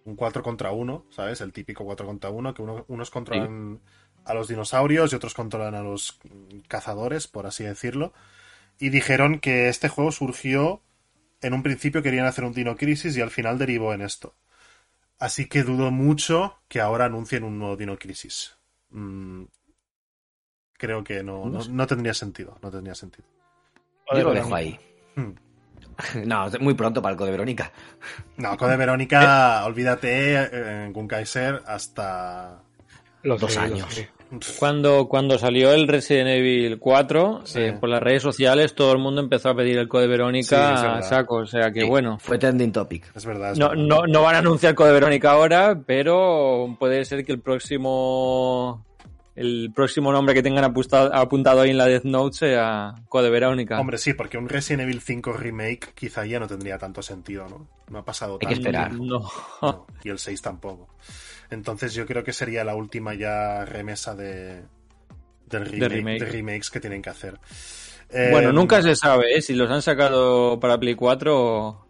un 0.08 0.16
4 0.16 0.42
contra 0.42 0.72
1, 0.72 1.06
¿sabes? 1.10 1.42
El 1.42 1.52
típico 1.52 1.84
4 1.86 2.06
contra 2.06 2.30
1, 2.30 2.54
que 2.54 2.62
uno- 2.62 2.86
unos 2.88 3.10
controlan 3.12 3.82
a 4.26 4.34
los 4.34 4.48
dinosaurios 4.48 5.12
y 5.12 5.16
otros 5.16 5.34
controlan 5.34 5.76
a 5.76 5.82
los 5.82 6.20
cazadores, 6.68 7.28
por 7.28 7.46
así 7.46 7.64
decirlo. 7.64 8.14
Y 8.80 8.90
dijeron 8.90 9.40
que 9.40 9.68
este 9.70 9.90
juego 9.90 10.12
surgió, 10.12 10.82
en 11.42 11.54
un 11.54 11.62
principio 11.64 12.02
querían 12.02 12.26
hacer 12.26 12.44
un 12.46 12.54
Dino 12.54 12.76
Crisis 12.78 13.16
y 13.18 13.22
al 13.22 13.32
final 13.32 13.58
derivó 13.58 13.94
en 13.94 14.02
esto. 14.02 14.34
Así 15.20 15.48
que 15.48 15.64
dudo 15.64 15.92
mucho 15.92 16.58
que 16.68 16.80
ahora 16.80 17.06
anuncien 17.06 17.44
un 17.44 17.60
nuevo 17.60 17.76
Dino 17.76 17.98
Crisis. 17.98 18.56
Mm, 18.92 19.44
creo 20.78 21.04
que 21.04 21.24
no, 21.24 21.46
no, 21.50 21.60
no 21.70 21.88
tendría 21.88 22.14
sentido. 22.14 22.58
No 22.62 22.70
tendría 22.72 22.96
sentido. 22.96 23.28
Yo 24.20 24.24
lo 24.24 24.34
dejo 24.36 24.56
ahí. 24.56 24.80
Hmm. 25.16 25.32
No, 26.26 26.48
muy 26.60 26.74
pronto 26.74 27.02
para 27.02 27.14
el 27.14 27.18
Code 27.18 27.32
Verónica. 27.32 27.72
No, 28.38 28.56
Code 28.58 28.78
Verónica, 28.78 29.64
olvídate, 29.66 30.34
eh, 30.36 30.86
en 30.86 30.94
Gunkaiser 30.94 31.62
hasta... 31.66 32.62
Lo 33.24 33.38
Dos 33.38 33.58
años. 33.58 34.04
Cuando, 34.60 35.08
cuando 35.08 35.38
salió 35.40 35.72
el 35.72 35.88
Resident 35.88 36.28
Evil 36.30 36.80
4, 36.80 37.42
Sí. 37.46 37.60
eh, 37.62 37.74
por 37.74 37.90
las 37.90 38.02
redes 38.04 38.22
sociales 38.22 38.76
todo 38.76 38.92
el 38.92 39.00
mundo 39.00 39.22
empezó 39.22 39.50
a 39.50 39.56
pedir 39.56 39.78
el 39.78 39.88
code 39.88 40.04
Sí, 40.06 40.10
Verónica 40.10 40.68
a 40.78 40.94
verdad. 40.96 41.10
saco. 41.10 41.36
O 41.38 41.46
sea 41.46 41.72
que 41.72 41.82
Sí, 41.82 41.88
bueno, 41.88 42.20
Fue 42.20 42.38
trending 42.38 42.72
topic. 42.74 43.10
Es 43.16 43.26
verdad. 43.26 43.54
es 43.54 43.58
no, 43.60 43.70
verdad. 43.70 43.84
no, 43.86 44.06
no 44.06 44.22
van 44.22 44.36
a 44.36 44.40
anunciar 44.40 44.76
code 44.76 44.92
Verónica 44.92 45.32
ahora, 45.32 45.80
pero 45.86 46.76
puede 46.80 47.04
ser 47.06 47.26
que 47.26 47.32
el 47.32 47.40
próximo 47.40 48.86
el 49.38 49.72
próximo 49.74 50.12
nombre 50.12 50.34
que 50.36 50.42
tengan 50.44 50.64
apuntado, 50.66 51.14
apuntado 51.14 51.62
ahí 51.62 51.70
en 51.70 51.78
la 51.78 51.86
Death 51.86 52.04
Note 52.06 52.36
sea 52.38 52.96
Code 53.08 53.30
Verónica. 53.30 53.80
Hombre, 53.80 53.98
sí, 54.00 54.14
porque 54.14 54.38
un 54.38 54.50
Resident 54.50 54.82
Evil 54.84 55.00
5 55.00 55.32
remake 55.34 55.94
quizá 55.94 56.26
ya 56.26 56.40
no 56.40 56.48
tendría 56.48 56.78
tanto 56.78 57.02
sentido, 57.04 57.48
¿no? 57.48 57.68
No 57.90 58.00
ha 58.00 58.04
pasado 58.06 58.40
Hay 58.42 58.48
que 58.48 58.56
tanto. 58.56 58.70
esperar. 58.70 58.94
No. 58.94 59.30
No, 59.62 59.88
y 60.04 60.10
el 60.10 60.20
6 60.20 60.42
tampoco. 60.42 60.90
Entonces 61.52 61.94
yo 61.94 62.06
creo 62.06 62.24
que 62.24 62.34
sería 62.34 62.64
la 62.64 62.76
última 62.76 63.14
ya 63.14 63.64
remesa 63.64 64.16
de, 64.16 64.64
del 65.50 65.66
remake, 65.66 65.80
de, 65.80 65.88
remake. 65.90 66.26
remakes 66.32 66.70
que 66.72 66.80
tienen 66.80 67.02
que 67.02 67.10
hacer. 67.12 67.40
Eh, 68.10 68.30
Bueno, 68.32 68.52
nunca 68.52 68.82
se 68.82 68.96
sabe, 68.96 69.38
¿eh? 69.38 69.42
Si 69.42 69.54
los 69.54 69.70
han 69.70 69.82
sacado 69.82 70.60
para 70.60 70.80
Play 70.80 70.96
4, 70.96 71.87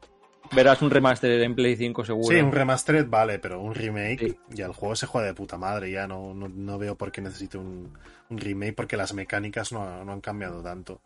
verás 0.56 0.82
un 0.82 0.90
remaster 0.90 1.42
en 1.42 1.56
Play 1.56 1.76
5 1.76 2.06
seguro. 2.06 2.36
Sí, 2.36 2.42
un 2.42 2.52
remastered 2.52 3.08
vale, 3.08 3.40
pero 3.40 3.62
un 3.62 3.74
remake, 3.76 4.20
Sí. 4.20 4.38
ya 4.50 4.66
el 4.66 4.74
juego 4.74 4.96
se 4.96 5.06
juega 5.08 5.28
de 5.28 5.34
puta 5.34 5.58
madre, 5.58 5.92
ya 5.92 6.08
no, 6.08 6.34
no, 6.34 6.48
no 6.48 6.78
veo 6.78 6.96
por 6.96 7.12
qué 7.12 7.22
necesite 7.22 7.58
un, 7.58 7.98
un 8.30 8.38
remake 8.38 8.74
porque 8.74 8.98
las 8.98 9.14
mecánicas 9.14 9.72
no, 9.72 10.04
no 10.04 10.12
han 10.12 10.22
cambiado 10.22 10.62
tanto. 10.62 11.02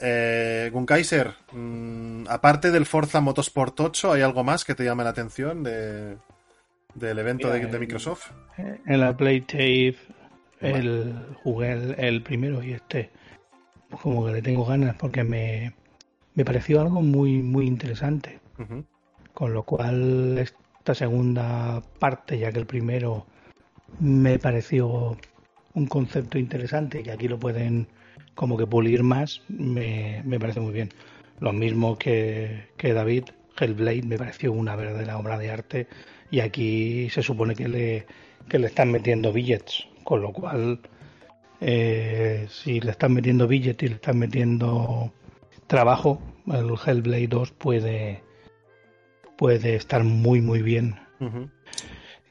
Eh, 0.00 0.70
Gunkaiser, 0.72 1.34
mm, 1.52 2.26
aparte 2.28 2.70
del 2.70 2.86
Forza 2.86 3.20
Motorsport 3.20 3.78
8, 3.80 4.12
¿hay 4.12 4.22
algo 4.22 4.44
más 4.44 4.64
que 4.64 4.74
te 4.74 4.84
llame 4.84 5.02
la 5.02 5.10
atención 5.10 5.64
de, 5.64 6.16
del 6.94 7.18
evento 7.18 7.52
Mira, 7.52 7.66
de, 7.66 7.78
Microsoft? 7.78 8.30
En 8.56 9.00
la 9.00 9.16
Playtape 9.16 9.96
el, 10.60 11.14
jugué 11.42 11.72
el, 11.72 11.94
el 11.98 12.22
primero 12.22 12.62
y 12.62 12.72
este 12.72 13.10
pues 13.88 14.02
como 14.02 14.26
que 14.26 14.32
le 14.32 14.42
tengo 14.42 14.64
ganas 14.64 14.94
porque 14.96 15.24
me, 15.24 15.74
me 16.34 16.44
pareció 16.44 16.80
algo 16.80 17.00
muy 17.02 17.42
muy 17.42 17.66
interesante. 17.66 18.38
Con 19.34 19.52
lo 19.52 19.62
cual 19.62 20.38
esta 20.38 20.94
segunda 20.94 21.82
parte, 21.98 22.38
ya 22.38 22.50
que 22.50 22.58
el 22.58 22.66
primero 22.66 23.26
me 24.00 24.38
pareció 24.38 25.16
un 25.74 25.86
concepto 25.86 26.38
interesante, 26.38 27.02
que 27.02 27.12
aquí 27.12 27.28
lo 27.28 27.38
pueden 27.38 27.88
como 28.34 28.56
que 28.56 28.66
pulir 28.66 29.02
más, 29.02 29.42
me, 29.48 30.22
me 30.24 30.38
parece 30.38 30.60
muy 30.60 30.72
bien. 30.72 30.90
Lo 31.40 31.52
mismo 31.52 31.96
que, 31.98 32.68
que 32.76 32.92
David, 32.92 33.24
Hellblade 33.58 34.02
me 34.02 34.18
pareció 34.18 34.52
una 34.52 34.76
verdadera 34.76 35.18
obra 35.18 35.38
de 35.38 35.50
arte 35.50 35.86
y 36.30 36.40
aquí 36.40 37.08
se 37.10 37.22
supone 37.22 37.54
que 37.54 37.68
le, 37.68 38.06
que 38.48 38.58
le 38.58 38.66
están 38.66 38.90
metiendo 38.90 39.32
billets, 39.32 39.86
con 40.04 40.22
lo 40.22 40.32
cual 40.32 40.80
eh, 41.60 42.46
si 42.48 42.80
le 42.80 42.90
están 42.90 43.14
metiendo 43.14 43.46
billets 43.46 43.82
y 43.82 43.88
le 43.88 43.94
están 43.96 44.18
metiendo 44.18 45.12
trabajo, 45.66 46.20
el 46.46 46.70
Hellblade 46.84 47.28
2 47.28 47.52
puede, 47.52 48.22
puede 49.38 49.76
estar 49.76 50.02
muy 50.04 50.42
muy 50.42 50.60
bien. 50.62 50.96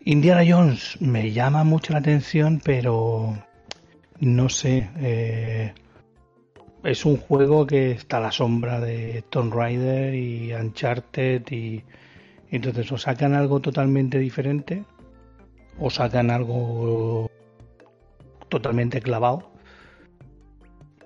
Indiana 0.04 0.44
Jones 0.48 1.02
me 1.02 1.32
llama 1.32 1.64
mucho 1.64 1.94
la 1.94 2.00
atención, 2.00 2.62
pero 2.64 3.38
no 4.20 4.50
sé. 4.50 4.90
eh, 5.00 5.74
es 6.84 7.06
un 7.06 7.18
juego 7.18 7.66
que 7.66 7.92
está 7.92 8.18
a 8.18 8.22
la 8.22 8.32
sombra 8.32 8.80
de 8.80 9.24
Tomb 9.30 9.54
Raider 9.54 10.14
y 10.14 10.54
Uncharted 10.54 11.44
y 11.50 11.84
entonces 12.52 12.92
o 12.92 12.98
sacan 12.98 13.34
algo 13.34 13.60
totalmente 13.60 14.20
diferente 14.20 14.84
o 15.80 15.90
sacan 15.90 16.30
algo 16.30 17.30
totalmente 18.50 19.02
clavado 19.02 19.52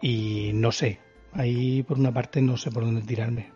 y 0.01 0.51
no 0.53 0.71
sé. 0.71 0.99
Ahí 1.33 1.83
por 1.83 1.97
una 1.97 2.11
parte 2.11 2.41
no 2.41 2.57
sé 2.57 2.71
por 2.71 2.85
dónde 2.85 3.01
tirarme. 3.03 3.51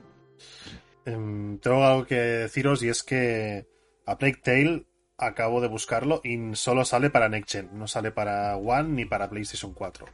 Em, 1.06 1.60
tengo 1.60 1.84
algo 1.86 2.06
que 2.06 2.15
deciros 2.15 2.82
y 2.84 2.90
es 2.90 3.03
que 3.03 3.68
a 4.06 4.18
Plague 4.18 4.40
Tale 4.44 4.86
acabo 5.18 5.61
de 5.61 5.68
buscarlo 5.68 6.19
y 6.23 6.38
solo 6.56 6.84
sale 6.84 7.10
para 7.10 7.30
Next 7.30 7.52
Gen, 7.52 7.69
no 7.73 7.88
sale 7.88 8.11
para 8.11 8.57
One 8.57 8.90
ni 8.90 9.06
para 9.06 9.30
PlayStation 9.30 9.73
4. 9.73 10.06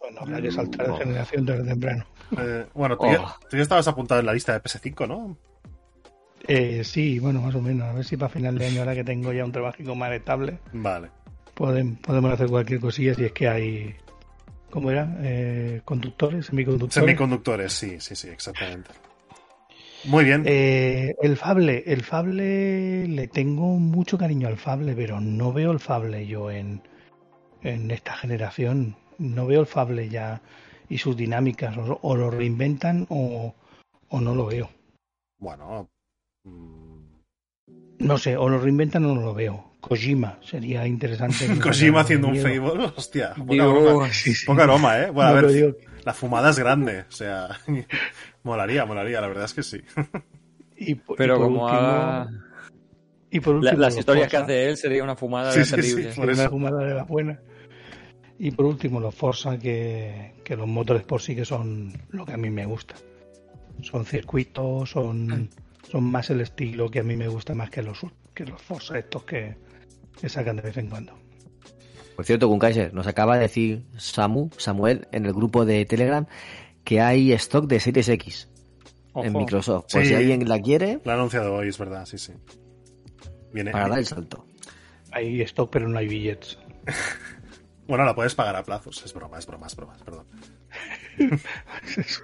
Bueno, 0.00 0.20
habrá 0.22 0.40
que 0.42 0.50
saltar 0.50 0.86
de 0.86 0.92
No. 0.92 0.98
generación 0.98 1.46
desde 1.46 1.64
temprano. 1.64 2.04
Eh, 2.38 2.66
bueno, 2.74 2.96
tú, 2.98 3.06
ya, 3.06 3.20
Oh. 3.22 3.34
tú 3.48 3.56
ya 3.56 3.62
estabas 3.62 3.86
apuntado 3.88 4.20
en 4.20 4.26
la 4.26 4.32
lista 4.34 4.52
de 4.52 4.60
PS5, 4.60 5.06
¿no? 5.06 5.36
Eh, 6.46 6.82
sí, 6.84 7.18
bueno, 7.20 7.40
más 7.40 7.54
o 7.54 7.62
menos. 7.62 7.86
A 7.88 7.92
ver 7.94 8.04
si 8.04 8.16
para 8.16 8.28
final 8.28 8.58
de 8.58 8.66
año, 8.66 8.80
ahora 8.80 8.94
que 8.94 9.04
tengo 9.04 9.32
ya 9.32 9.44
un 9.44 9.52
trabajo 9.52 9.94
más 9.94 10.12
estable, 10.12 10.58
Vale. 10.72 11.08
podem- 11.54 11.96
podemos 12.00 12.32
hacer 12.32 12.48
cualquier 12.48 12.80
cosilla 12.80 13.14
si 13.14 13.24
es 13.24 13.32
que 13.32 13.48
hay. 13.48 13.96
¿Cómo 14.70 14.90
era? 14.90 15.16
Eh, 15.22 15.80
conductores, 15.84 16.46
semiconductores. 16.46 16.94
Semiconductores, 16.94 17.72
sí, 17.72 17.98
sí, 18.00 18.14
sí, 18.16 18.28
exactamente. 18.28 18.90
Muy 20.06 20.24
bien. 20.24 20.42
Eh, 20.46 21.14
el 21.22 21.36
Fable, 21.36 21.82
el 21.86 22.02
Fable, 22.02 23.08
le 23.08 23.28
tengo 23.28 23.78
mucho 23.78 24.18
cariño 24.18 24.48
al 24.48 24.56
Fable, 24.58 24.94
pero 24.94 25.20
no 25.20 25.52
veo 25.52 25.70
el 25.72 25.80
Fable 25.80 26.26
yo 26.26 26.50
en, 26.50 26.82
en 27.62 27.90
esta 27.90 28.14
generación. 28.14 28.96
No 29.18 29.46
veo 29.46 29.60
el 29.60 29.66
Fable 29.66 30.08
ya 30.08 30.42
y 30.88 30.98
sus 30.98 31.16
dinámicas. 31.16 31.76
O, 31.76 31.98
o 32.02 32.16
lo 32.16 32.30
reinventan 32.30 33.06
o, 33.08 33.54
o 34.08 34.20
no 34.20 34.34
lo 34.34 34.46
veo. 34.46 34.70
Bueno. 35.38 35.88
mm, 36.44 37.04
No 38.00 38.18
sé, 38.18 38.36
o 38.36 38.48
lo 38.48 38.58
reinventan 38.58 39.04
o 39.06 39.14
no 39.14 39.22
lo 39.22 39.34
veo. 39.34 39.72
Kojima 39.80 40.38
sería 40.42 40.86
interesante. 40.86 41.46
Kojima 41.62 42.00
haciendo 42.00 42.28
un. 42.28 42.36
Fable, 42.38 42.92
hostia. 42.96 43.34
Poca 43.34 44.12
Sí, 44.12 44.34
sí. 44.34 44.46
poca 44.46 44.64
broma, 44.64 44.98
¿eh? 44.98 45.10
Bueno, 45.10 45.30
a 45.30 45.32
ver, 45.34 45.50
digo, 45.52 45.76
la 46.04 46.14
fumada 46.14 46.50
es 46.50 46.58
grande, 46.58 47.00
o 47.08 47.12
sea, 47.12 47.48
molaría, 48.44 48.84
molaría, 48.86 49.20
la 49.20 49.26
verdad 49.28 49.44
es 49.46 49.54
que 49.54 49.62
sí. 49.64 49.80
y, 50.76 50.94
po- 50.94 51.14
y 51.14 51.16
Pero 51.16 51.36
por 51.36 51.46
como 51.46 51.64
último, 51.64 51.78
haga- 51.80 52.28
y 53.30 53.40
por 53.40 53.54
la- 53.54 53.70
último, 53.70 53.80
las 53.80 53.96
historias 53.98 54.28
que 54.30 54.36
hace 54.36 54.68
él 54.68 54.76
sería 54.76 55.02
una 55.02 55.16
fumada 55.16 55.50
Sí, 55.52 55.64
sí, 55.64 55.82
sí, 55.82 55.94
terrible. 55.94 56.12
por 56.14 56.28
Una 56.30 56.48
fumada 56.48 56.84
de 56.86 56.94
las 56.94 57.08
buenas. 57.08 57.38
Y 58.38 58.50
por 58.50 58.66
último, 58.66 59.00
los 59.00 59.14
Forza, 59.14 59.58
que, 59.58 60.34
que 60.44 60.56
los 60.56 60.66
motores 60.66 61.02
por 61.04 61.20
sí 61.20 61.34
que 61.36 61.44
son 61.44 61.92
lo 62.10 62.24
que 62.24 62.32
a 62.32 62.36
mí 62.36 62.50
me 62.50 62.66
gusta. 62.66 62.94
son 63.82 64.04
circuitos, 64.06 64.90
son, 64.90 65.48
son 65.90 66.04
más 66.04 66.30
el 66.30 66.40
estilo 66.40 66.90
que 66.90 67.00
a 67.00 67.02
mí 67.02 67.16
me 67.16 67.28
gusta 67.28 67.54
más 67.54 67.70
que 67.70 67.82
los, 67.82 68.00
que 68.34 68.44
los 68.44 68.60
Forza 68.62 68.98
estos 68.98 69.24
que, 69.24 69.56
que 70.20 70.28
sacan 70.28 70.56
de 70.56 70.62
vez 70.62 70.76
en 70.78 70.88
cuando. 70.88 71.12
Por 72.16 72.24
cierto, 72.24 72.48
con 72.48 72.58
Kaiser, 72.60 72.94
nos 72.94 73.06
acaba 73.08 73.34
de 73.36 73.42
decir 73.42 73.84
Samu, 73.96 74.50
Samuel, 74.56 75.08
en 75.10 75.26
el 75.26 75.32
grupo 75.32 75.64
de 75.64 75.84
Telegram, 75.84 76.26
que 76.84 77.00
hay 77.00 77.32
stock 77.32 77.66
de 77.66 77.80
Series 77.80 78.08
X 78.08 78.48
en. 79.16 79.32
Microsoft. 79.32 79.86
Por 79.92 80.02
Sí. 80.02 80.08
si 80.08 80.14
alguien 80.14 80.48
la 80.48 80.60
quiere, 80.60 81.00
Lo 81.04 81.10
ha 81.12 81.14
anunciado 81.14 81.54
hoy, 81.54 81.68
es 81.68 81.78
verdad, 81.78 82.04
sí, 82.06 82.18
sí. 82.18 82.32
Viene. 83.52 83.70
para 83.72 83.88
dar 83.88 83.98
el 83.98 84.06
salto. 84.06 84.46
Hay 85.12 85.40
stock, 85.42 85.70
pero 85.70 85.88
no 85.88 85.98
hay 85.98 86.08
billets. 86.08 86.58
Bueno, 87.86 88.06
la 88.06 88.14
puedes 88.14 88.34
pagar 88.34 88.56
a 88.56 88.62
plazos. 88.62 89.04
Es 89.04 89.12
broma, 89.12 89.38
es 89.38 89.46
broma, 89.46 89.66
es 89.66 89.76
broma, 89.76 89.92
perdón. 90.02 90.24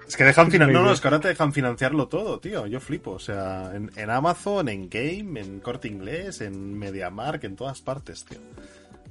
es 0.07 0.17
que 0.17 0.23
dejan 0.23 0.49
finan... 0.49 0.73
No, 0.73 0.81
no, 0.81 0.91
es 0.91 0.99
que 0.99 1.07
ahora 1.07 1.19
te 1.19 1.27
dejan 1.27 1.53
financiarlo 1.53 2.07
todo, 2.07 2.39
tío. 2.39 2.65
Yo 2.65 2.79
flipo. 2.79 3.11
O 3.11 3.19
sea, 3.19 3.71
en, 3.75 3.91
en 3.95 4.09
Amazon, 4.09 4.69
en 4.69 4.89
Game, 4.89 5.39
en 5.39 5.59
Corte 5.59 5.87
Inglés, 5.87 6.41
en 6.41 6.79
MediaMark, 6.79 7.43
en 7.43 7.55
todas 7.55 7.79
partes, 7.79 8.25
tío. 8.25 8.39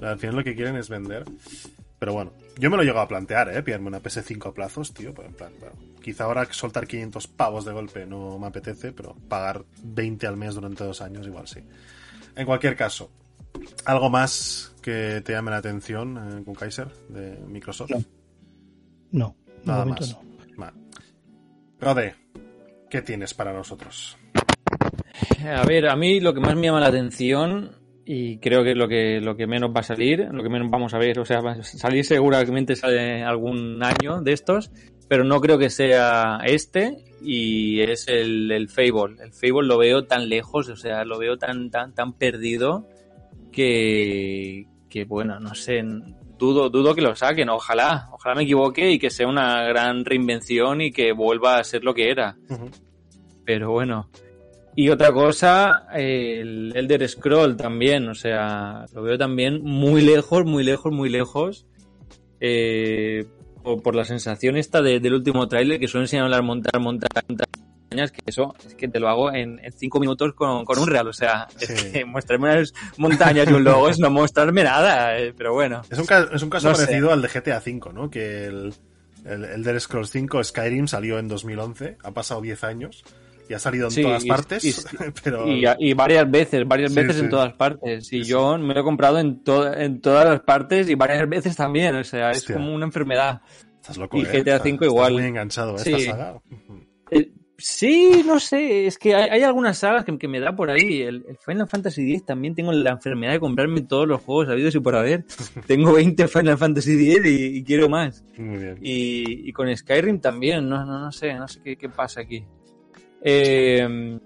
Al 0.01 0.19
final 0.19 0.35
lo 0.35 0.43
que 0.43 0.57
quieren 0.57 0.75
es 0.75 0.89
vender. 0.89 1.25
Pero 2.01 2.15
bueno, 2.15 2.33
yo 2.59 2.71
me 2.71 2.79
lo 2.79 2.83
llego 2.83 2.99
a 2.99 3.07
plantear, 3.07 3.55
¿eh? 3.55 3.63
Pillarme 3.63 3.89
una 3.89 4.03
PS5 4.03 4.49
a 4.49 4.55
plazos, 4.55 4.95
tío. 4.95 5.13
Pero 5.15 5.29
en 5.29 5.35
plan, 5.35 5.53
bueno, 5.61 5.75
quizá 6.03 6.25
ahora 6.25 6.49
soltar 6.51 6.87
500 6.87 7.29
pavos 7.29 7.67
de 7.67 7.73
golpe 7.73 8.07
no 8.07 8.39
me 8.39 8.47
apetece, 8.47 8.93
pero 8.93 9.15
pagar 9.29 9.63
20 9.83 10.27
al 10.27 10.39
mes 10.39 10.55
durante 10.55 10.83
dos 10.83 11.03
años 11.03 11.27
igual 11.27 11.47
sí. 11.47 11.61
En 12.35 12.47
cualquier 12.47 12.75
caso, 12.75 13.11
¿algo 13.85 14.09
más 14.09 14.75
que 14.81 15.21
te 15.23 15.33
llame 15.33 15.51
la 15.51 15.59
atención 15.59 16.17
eh, 16.17 16.43
con 16.43 16.55
Kaiser 16.55 16.89
de 17.11 17.39
Microsoft? 17.47 17.91
No. 19.13 19.37
Nada 19.65 19.85
más. 19.85 20.17
no. 20.57 20.73
Rode, 21.79 22.15
¿qué 22.89 23.03
tienes 23.03 23.35
para 23.35 23.53
nosotros? 23.53 24.17
A 25.45 25.67
ver, 25.67 25.87
a 25.87 25.97
mí 25.97 26.21
lo 26.21 26.33
que 26.33 26.41
más 26.41 26.57
me 26.57 26.63
llama 26.63 26.81
la 26.81 26.89
atención 26.89 27.80
y 28.13 28.39
creo 28.39 28.65
que 28.65 28.75
lo 28.75 28.89
que 28.89 29.21
lo 29.21 29.37
que 29.37 29.47
menos 29.47 29.71
va 29.71 29.81
a 29.81 29.85
salir, 29.85 30.29
lo 30.33 30.43
que 30.43 30.49
menos 30.49 30.69
vamos 30.69 30.95
a 30.95 30.99
ver, 30.99 31.21
o 31.21 31.25
sea, 31.25 31.41
va 31.41 31.53
a 31.53 31.63
salir 31.63 32.05
seguramente 32.05 32.75
sale 32.75 33.23
algún 33.23 33.81
año 33.85 34.21
de 34.21 34.33
estos, 34.33 34.73
pero 35.07 35.23
no 35.23 35.41
creo 35.41 35.59
que 35.59 35.71
sea 35.71 36.41
este 36.45 37.05
y 37.23 37.81
es 37.83 38.09
el, 38.09 38.51
el 38.51 38.69
Fable. 38.69 39.23
El 39.23 39.33
Fable 39.33 39.69
lo 39.69 39.79
veo 39.79 40.07
tan 40.07 40.29
lejos, 40.29 40.69
o 40.71 40.75
sea, 40.75 41.05
lo 41.05 41.21
veo 41.21 41.39
tan 41.39 41.71
tan 41.71 41.95
tan 41.95 42.15
perdido 42.15 42.89
que 43.53 44.67
que 44.89 45.05
bueno, 45.05 45.39
no 45.39 45.55
sé, 45.55 45.81
dudo 46.37 46.69
dudo 46.69 46.97
que 46.97 47.03
lo 47.03 47.15
saquen, 47.15 47.49
ojalá, 47.49 48.09
ojalá 48.11 48.35
me 48.35 48.43
equivoque 48.43 48.91
y 48.91 48.99
que 48.99 49.11
sea 49.11 49.29
una 49.29 49.63
gran 49.69 50.05
reinvención 50.05 50.81
y 50.81 50.91
que 50.91 51.13
vuelva 51.13 51.59
a 51.59 51.65
ser 51.65 51.85
lo 51.85 51.95
que 51.95 52.11
era. 52.11 52.37
Ujú. 52.49 52.71
Pero 53.45 53.71
bueno. 53.71 54.11
Y 54.83 54.89
otra 54.89 55.13
cosa, 55.13 55.87
el 55.95 56.73
Elder 56.75 57.07
Scroll 57.07 57.55
también, 57.57 58.09
o 58.09 58.15
sea, 58.15 58.87
lo 58.95 59.03
veo 59.03 59.19
también 59.19 59.61
muy 59.63 60.01
lejos, 60.01 60.47
muy 60.47 60.65
lejos, 60.65 60.91
muy 60.91 61.11
lejos. 61.11 61.67
Eh, 62.41 63.27
por, 63.63 63.83
por 63.83 63.95
la 63.95 64.05
sensación 64.07 64.57
esta 64.57 64.81
de- 64.81 65.01
del 65.01 65.13
último 65.13 65.47
tráiler 65.49 65.79
que 65.79 65.87
suelen 65.87 66.05
enseñar 66.05 66.33
a 66.33 66.41
montar, 66.41 66.81
montar, 66.81 67.11
montañas, 67.29 68.11
que 68.11 68.21
eso 68.25 68.55
es 68.67 68.75
que 68.75 68.89
te 68.89 68.99
lo 68.99 69.11
hago 69.11 69.31
en, 69.35 69.59
en 69.63 69.73
cinco 69.73 70.01
minutos 70.01 70.33
con, 70.33 70.65
con 70.65 70.79
un 70.79 70.87
real. 70.87 71.09
O 71.09 71.13
sea, 71.13 71.47
es 71.61 71.69
Sí. 71.69 71.93
que 71.93 72.05
mostrarme 72.07 72.51
unas 72.51 72.73
montañas 72.97 73.51
y 73.51 73.53
un 73.53 73.65
logo 73.65 73.91
es 73.91 73.99
no 73.99 74.09
mostrarme 74.09 74.65
nada, 74.65 75.19
eh, 75.19 75.35
pero 75.37 75.53
bueno. 75.53 75.83
Es 75.91 75.99
un, 75.99 76.07
es 76.35 76.43
un 76.43 76.49
caso 76.49 76.71
No 76.71 76.75
sé. 76.75 76.87
parecido 76.87 77.13
al 77.13 77.21
de 77.21 77.29
GTA 77.29 77.59
V, 77.59 77.93
¿no? 77.93 78.09
Que 78.09 78.47
el, 78.47 78.73
el 79.27 79.45
Elder 79.45 79.79
Scrolls 79.79 80.09
5 80.11 80.43
Skyrim 80.43 80.87
salió 80.89 81.19
en 81.19 81.29
2011, 81.29 81.99
ha 82.03 82.13
pasado 82.13 82.41
10 82.41 82.65
años 82.65 83.05
y 83.51 83.55
ha 83.55 83.59
salido 83.59 83.87
en 83.87 83.91
Sí, 83.91 84.03
todas 84.03 84.25
y- 84.25 84.29
partes, 84.29 84.65
y- 84.65 84.75
pero... 85.25 85.47
Y, 85.49 85.65
y 85.81 85.93
varias 85.93 86.31
veces, 86.31 86.67
varias 86.67 86.95
veces 86.95 87.17
sí. 87.17 87.23
en 87.23 87.31
todas 87.31 87.53
partes. 87.55 88.13
Y 88.13 88.23
yo 88.23 88.57
me 88.59 88.73
lo 88.75 88.81
he 88.81 88.85
comprado 88.85 89.19
en, 89.19 89.43
to- 89.43 89.73
en 89.75 90.01
todas 90.01 90.25
las 90.25 90.41
partes 90.41 90.89
y 90.89 90.95
varias 90.95 91.29
veces 91.29 91.57
también. 91.57 91.97
O 91.97 92.05
sea, 92.05 92.31
Hostia. 92.31 92.55
es 92.55 92.57
como 92.61 92.73
una 92.73 92.87
enfermedad. 92.87 93.43
Estás 93.81 93.97
loco, 93.99 94.17
y 94.19 94.21
¿eh? 94.21 94.25
GTA 94.27 94.59
V 94.59 94.69
estás 94.71 94.83
igual. 94.87 95.13
muy 95.15 95.25
enganchado 95.25 95.75
a 95.75 95.79
Sí. 95.79 95.93
esta 95.95 96.13
saga. 96.13 96.41
Eh, 97.11 97.33
sí, 97.59 98.23
no 98.25 98.39
sé, 98.39 98.87
es 98.87 98.97
que 98.99 99.15
hay, 99.17 99.29
hay 99.31 99.43
algunas 99.43 99.79
sagas 99.79 100.05
que, 100.05 100.17
que 100.17 100.29
me 100.29 100.39
da 100.39 100.55
por 100.55 100.71
ahí. 100.71 101.03
El, 101.03 101.25
el 101.29 101.37
Final 101.45 101.67
Fantasy 101.67 102.03
X 102.13 102.27
también 102.27 102.55
tengo 102.55 102.71
la 102.73 102.91
enfermedad 102.91 103.33
de 103.33 103.41
comprarme 103.41 103.81
todos 103.81 104.07
los 104.07 104.21
juegos 104.21 104.49
habidos 104.49 104.75
y 104.77 104.81
por 104.81 104.95
haber. 104.95 105.25
tengo 105.67 105.93
20 105.95 106.29
Final 106.29 106.57
Fantasy 106.59 107.11
X 107.11 107.27
y, 107.27 107.65
quiero 107.65 107.89
más. 107.89 108.23
Muy 108.39 108.59
bien. 108.59 108.79
Y, 108.81 109.49
y 109.49 109.53
con 109.53 109.75
Skyrim 109.77 110.21
también, 110.21 110.69
no, 110.69 110.85
no, 110.87 111.01
no 111.01 111.11
sé, 111.11 111.35
no 111.35 111.49
sé 111.49 111.61
qué, 111.65 111.77
qué 111.77 111.89
pasa 111.89 112.21
aquí. 112.21 112.45
Eh, 113.23 114.19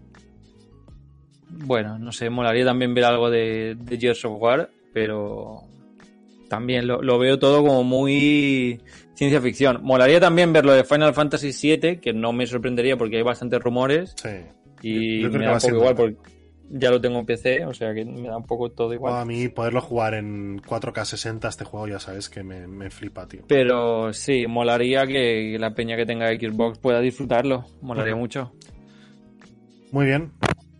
bueno, 1.48 1.98
no 1.98 2.12
sé, 2.12 2.30
molaría 2.30 2.64
también 2.64 2.94
ver 2.94 3.04
algo 3.04 3.30
de, 3.30 3.76
de 3.78 3.98
Gears 3.98 4.24
of 4.24 4.40
War, 4.40 4.70
pero 4.92 5.62
también 6.48 6.86
lo, 6.86 7.00
lo 7.02 7.18
veo 7.18 7.38
todo 7.38 7.62
como 7.64 7.84
muy 7.84 8.80
ciencia 9.14 9.40
ficción. 9.40 9.80
Molaría 9.82 10.20
también 10.20 10.52
ver 10.52 10.64
lo 10.64 10.72
de 10.72 10.84
Final 10.84 11.14
Fantasy 11.14 11.50
VII, 11.76 11.98
que 12.00 12.12
no 12.12 12.32
me 12.32 12.46
sorprendería 12.46 12.96
porque 12.96 13.16
hay 13.16 13.22
bastantes 13.22 13.60
rumores 13.62 14.14
Sí. 14.16 14.28
y 14.82 15.22
Yo 15.22 15.28
creo 15.30 15.32
que 15.32 15.38
me 15.38 15.44
da 15.46 15.52
a 15.52 15.54
un 15.54 15.60
poco 15.60 15.76
igual 15.76 15.94
porque 15.94 16.16
ya 16.70 16.90
lo 16.90 17.00
tengo 17.00 17.18
en 17.20 17.26
PC, 17.26 17.64
o 17.66 17.74
sea 17.74 17.94
que 17.94 18.04
me 18.04 18.26
da 18.28 18.36
un 18.36 18.46
poco 18.46 18.70
todo 18.70 18.92
igual. 18.92 19.14
a 19.14 19.24
mí 19.24 19.48
poderlo 19.48 19.80
jugar 19.80 20.14
en 20.14 20.60
4K 20.60 21.04
60 21.04 21.48
este 21.48 21.64
juego 21.64 21.86
ya 21.88 22.00
sabes 22.00 22.28
que 22.28 22.42
me, 22.42 22.66
me 22.66 22.90
flipa, 22.90 23.28
tío. 23.28 23.42
Pero 23.46 24.12
sí, 24.12 24.46
molaría 24.48 25.06
que 25.06 25.56
la 25.60 25.74
peña 25.74 25.96
que 25.96 26.06
tenga 26.06 26.28
Xbox 26.28 26.78
pueda 26.78 27.00
disfrutarlo. 27.00 27.64
Molaría 27.80 28.16
mucho. 28.16 28.52
Muy 29.94 30.06
bien. 30.06 30.32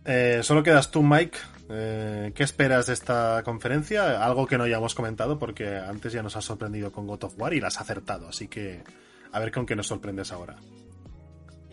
Eh, 0.05 0.41
solo 0.43 0.65
quedas 0.65 0.91
tú, 0.91 1.01
Mike. 1.05 1.39
Eh, 1.71 2.33
¿Qué 2.35 2.43
esperas 2.43 2.87
de 2.87 2.95
esta 2.95 3.43
conferencia? 3.45 4.25
Algo 4.25 4.45
que 4.45 4.59
no 4.59 4.65
hayamos 4.65 4.97
comentado 4.97 5.39
porque 5.39 5.77
antes 5.77 6.13
ya 6.13 6.21
nos 6.21 6.35
has 6.35 6.45
sorprendido 6.45 6.91
con 6.91 7.07
God 7.07 7.23
of 7.23 7.39
War 7.39 7.55
y 7.55 7.61
las 7.61 7.77
has 7.77 7.83
acertado, 7.83 8.29
así 8.29 8.49
que 8.49 8.83
a 9.31 9.39
ver 9.39 9.53
con 9.53 9.67
qué 9.67 9.77
nos 9.77 9.87
sorprendes 9.87 10.33
ahora. 10.33 10.57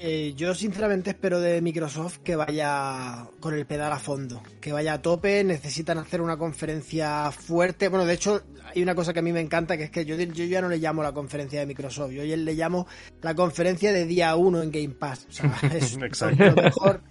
Eh, 0.03 0.33
yo 0.35 0.55
sinceramente 0.55 1.11
espero 1.11 1.39
de 1.39 1.61
Microsoft 1.61 2.21
que 2.23 2.35
vaya 2.35 3.27
con 3.39 3.53
el 3.53 3.67
pedal 3.67 3.91
a 3.91 3.99
fondo, 3.99 4.41
que 4.59 4.73
vaya 4.73 4.93
a 4.93 5.01
tope, 5.03 5.43
necesitan 5.43 5.99
hacer 5.99 6.21
una 6.21 6.37
conferencia 6.37 7.29
fuerte. 7.29 7.87
Bueno, 7.87 8.05
de 8.05 8.15
hecho, 8.15 8.41
hay 8.73 8.81
una 8.81 8.95
cosa 8.95 9.13
que 9.13 9.19
a 9.19 9.21
mí 9.21 9.31
me 9.31 9.41
encanta, 9.41 9.77
que 9.77 9.83
es 9.83 9.91
que 9.91 10.03
yo, 10.03 10.15
yo 10.15 10.45
ya 10.45 10.59
no 10.59 10.69
le 10.69 10.79
llamo 10.79 11.03
la 11.03 11.11
conferencia 11.11 11.59
de 11.59 11.67
Microsoft, 11.67 12.13
yo 12.13 12.23
le 12.23 12.53
llamo 12.55 12.87
la 13.21 13.35
conferencia 13.35 13.93
de 13.93 14.05
día 14.07 14.35
1 14.35 14.63
en 14.63 14.71
Game 14.71 14.95
Pass. 14.95 15.27
O 15.29 15.33
sea, 15.33 15.55
es 15.71 15.95
lo 15.95 16.55
mejor, 16.55 17.01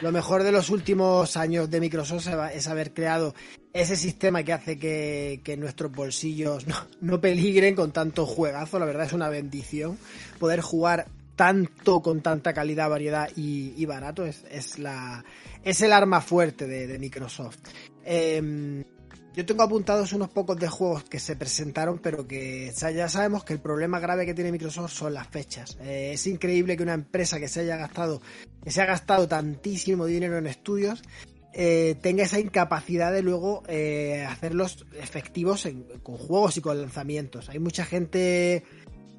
lo 0.00 0.10
mejor 0.10 0.42
de 0.42 0.52
los 0.52 0.70
últimos 0.70 1.36
años 1.36 1.68
de 1.68 1.80
Microsoft 1.80 2.28
es 2.54 2.66
haber 2.66 2.94
creado 2.94 3.34
ese 3.74 3.94
sistema 3.94 4.42
que 4.42 4.54
hace 4.54 4.78
que, 4.78 5.42
que 5.44 5.58
nuestros 5.58 5.92
bolsillos 5.92 6.66
no, 6.66 6.76
no 7.02 7.20
peligren 7.20 7.74
con 7.74 7.92
tanto 7.92 8.24
juegazo. 8.24 8.78
La 8.78 8.86
verdad 8.86 9.04
es 9.04 9.12
una 9.12 9.28
bendición 9.28 9.98
poder 10.38 10.62
jugar 10.62 11.08
tanto 11.38 12.02
con 12.02 12.20
tanta 12.20 12.52
calidad, 12.52 12.90
variedad 12.90 13.30
y, 13.36 13.86
barato 13.86 14.26
es, 14.26 14.44
es 14.50 14.76
la 14.80 15.24
es 15.62 15.80
el 15.82 15.92
arma 15.92 16.20
fuerte 16.20 16.66
de, 16.66 16.98
Microsoft. 16.98 17.58
Em, 18.04 18.82
yo 19.36 19.46
tengo 19.46 19.62
apuntados 19.62 20.12
unos 20.12 20.30
pocos 20.30 20.58
de 20.58 20.66
juegos 20.66 21.04
que 21.04 21.20
se 21.20 21.36
presentaron, 21.36 22.00
pero 22.00 22.26
que 22.26 22.72
ya 22.76 23.08
sabemos 23.08 23.44
que 23.44 23.52
el 23.52 23.60
problema 23.60 24.00
grave 24.00 24.26
que 24.26 24.34
tiene 24.34 24.50
Microsoft 24.50 24.92
son 24.92 25.14
las 25.14 25.28
fechas. 25.28 25.78
Eh, 25.80 26.10
es 26.14 26.26
increíble 26.26 26.76
que 26.76 26.82
una 26.82 26.94
empresa 26.94 27.38
que 27.38 27.46
se 27.46 27.60
haya 27.60 27.76
gastado, 27.76 28.20
que 28.64 28.72
se 28.72 28.82
ha 28.82 28.86
gastado 28.86 29.28
tantísimo 29.28 30.06
dinero 30.06 30.38
en 30.38 30.48
estudios, 30.48 31.04
eh, 31.52 31.96
tenga 32.02 32.24
esa 32.24 32.40
incapacidad 32.40 33.12
de 33.12 33.22
luego 33.22 33.62
eh, 33.68 34.26
hacerlos 34.28 34.86
efectivos 35.00 35.68
con 36.02 36.16
juegos 36.16 36.56
y 36.56 36.60
con 36.60 36.80
lanzamientos. 36.80 37.48
Hay 37.48 37.60
mucha 37.60 37.84
gente 37.84 38.64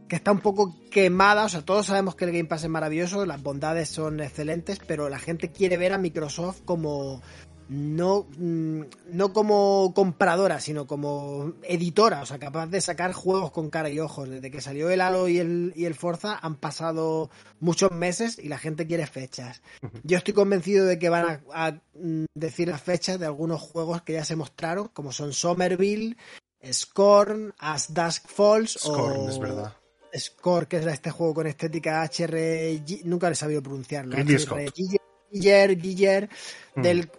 que 0.09 0.17
está 0.17 0.31
un 0.31 0.39
poco 0.39 0.75
quemada, 0.91 1.45
o 1.45 1.49
sea, 1.49 1.61
todos 1.61 1.85
sabemos 1.85 2.15
que 2.15 2.25
el 2.25 2.31
Game 2.31 2.45
Pass 2.45 2.63
es 2.63 2.69
maravilloso, 2.69 3.25
las 3.25 3.41
bondades 3.41 3.87
son 3.87 4.19
excelentes, 4.19 4.79
pero 4.85 5.07
la 5.07 5.19
gente 5.19 5.51
quiere 5.51 5.77
ver 5.77 5.93
a 5.93 5.97
Microsoft 5.97 6.61
como 6.65 7.21
no, 7.69 8.27
mm, 8.37 8.81
no 9.11 9.31
como 9.31 9.93
compradora, 9.95 10.59
sino 10.59 10.87
como 10.87 11.53
editora, 11.63 12.23
o 12.23 12.25
sea, 12.25 12.39
capaz 12.39 12.65
de 12.67 12.81
sacar 12.81 13.13
juegos 13.13 13.51
con 13.51 13.69
cara 13.69 13.91
y 13.91 13.99
ojos. 13.99 14.27
Desde 14.27 14.49
que 14.49 14.59
salió 14.59 14.89
el 14.89 15.01
Halo 15.01 15.27
y 15.27 15.37
el, 15.37 15.73
y 15.75 15.85
el 15.85 15.93
Forza 15.93 16.39
han 16.41 16.55
pasado 16.55 17.29
muchos 17.59 17.91
meses 17.91 18.39
y 18.39 18.49
la 18.49 18.57
gente 18.57 18.87
quiere 18.87 19.05
fechas. 19.05 19.61
Yo 20.03 20.17
estoy 20.17 20.33
convencido 20.33 20.87
de 20.87 20.97
que 20.97 21.09
van 21.09 21.43
a, 21.53 21.67
a, 21.67 21.71
mm, 21.93 22.25
decir 22.33 22.69
las 22.69 22.81
fechas 22.81 23.19
de 23.19 23.27
algunos 23.27 23.61
juegos 23.61 24.01
que 24.01 24.13
ya 24.13 24.25
se 24.25 24.35
mostraron, 24.35 24.87
como 24.87 25.11
son 25.11 25.31
Somerville, 25.31 26.17
Scorn, 26.65 27.53
As 27.59 27.93
Dusk 27.93 28.27
Falls 28.27 28.79
Scorn, 28.79 29.27
o... 29.27 29.29
es 29.29 29.39
verdad. 29.39 29.73
Score, 30.17 30.67
que 30.67 30.77
es 30.77 30.85
este 30.85 31.11
juego 31.11 31.33
con 31.35 31.47
estética 31.47 32.03
HR, 32.03 32.81
nunca 33.05 33.29
he 33.29 33.35
sabido 33.35 33.61
pronunciarlo. 33.61 34.15
Ridley 34.15 34.35
HR. 34.37 34.71
Giger, 35.31 35.79
Giger, 35.79 36.29
Mm. 36.75 36.81
del 36.81 37.09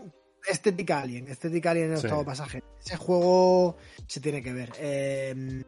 estética 0.49 1.01
Alien, 1.01 1.29
estética 1.29 1.71
Alien 1.71 1.87
en 1.87 1.93
el 1.93 1.99
Sí. 1.99 2.07
octavo 2.07 2.25
pasaje. 2.25 2.63
Ese 2.85 2.97
juego 2.97 3.77
se 4.07 4.21
tiene 4.21 4.43
que 4.43 4.53
ver. 4.53 4.73
Eh, 4.79 5.63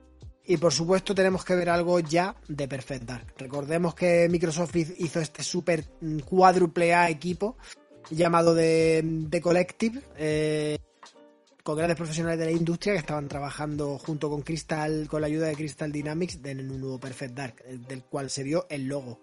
Y 0.45 0.57
por 0.57 0.73
supuesto 0.73 1.15
tenemos 1.15 1.45
que 1.45 1.55
ver 1.55 1.71
algo 1.71 2.01
ya 2.01 2.35
de 2.49 2.67
Perfect 2.67 3.05
Dark. 3.05 3.35
Recordemos 3.39 3.95
que 3.95 4.29
Microsoft 4.29 4.75
hizo 4.75 5.21
este 5.21 5.45
super 5.45 5.85
cuádruple 6.29 6.93
A 6.95 7.09
equipo 7.09 7.57
llamado 8.11 8.53
de, 8.53 9.27
The 9.31 9.41
Collective, 9.41 10.03
eh, 10.17 10.79
con 11.63 11.77
grandes 11.77 11.97
profesionales 11.97 12.39
de 12.39 12.47
la 12.47 12.53
industria 12.53 12.95
que 12.95 12.99
estaban 12.99 13.29
trabajando 13.29 13.99
junto 13.99 14.29
con 14.29 14.43
Crystal, 14.43 15.07
con 15.09 15.21
la 15.21 15.27
ayuda 15.27 15.47
de 15.47 15.55
Crystal 15.55 15.91
Dynamics 15.91 16.41
en 16.45 16.71
un 16.71 16.81
nuevo 16.81 16.99
Perfect 16.99 17.35
Dark, 17.35 17.63
eh, 17.65 17.79
del 17.89 18.03
cual 18.05 18.31
se 18.31 18.43
vio 18.43 18.67
el 18.69 18.87
logo. 18.87 19.21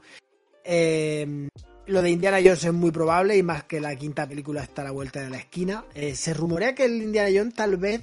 Eh, 0.63 1.49
lo 1.87 2.01
de 2.01 2.09
Indiana 2.11 2.37
Jones 2.37 2.63
es 2.63 2.73
muy 2.73 2.91
probable 2.91 3.35
y 3.35 3.43
más 3.43 3.63
que 3.63 3.79
la 3.79 3.95
quinta 3.95 4.27
película 4.27 4.61
está 4.61 4.83
a 4.83 4.85
la 4.85 4.91
vuelta 4.91 5.21
de 5.21 5.29
la 5.29 5.37
esquina. 5.37 5.85
se 6.13 6.33
rumorea 6.33 6.75
que 6.75 6.85
el 6.85 7.01
Indiana 7.01 7.29
Jones 7.33 7.55
tal 7.55 7.77
vez 7.77 8.01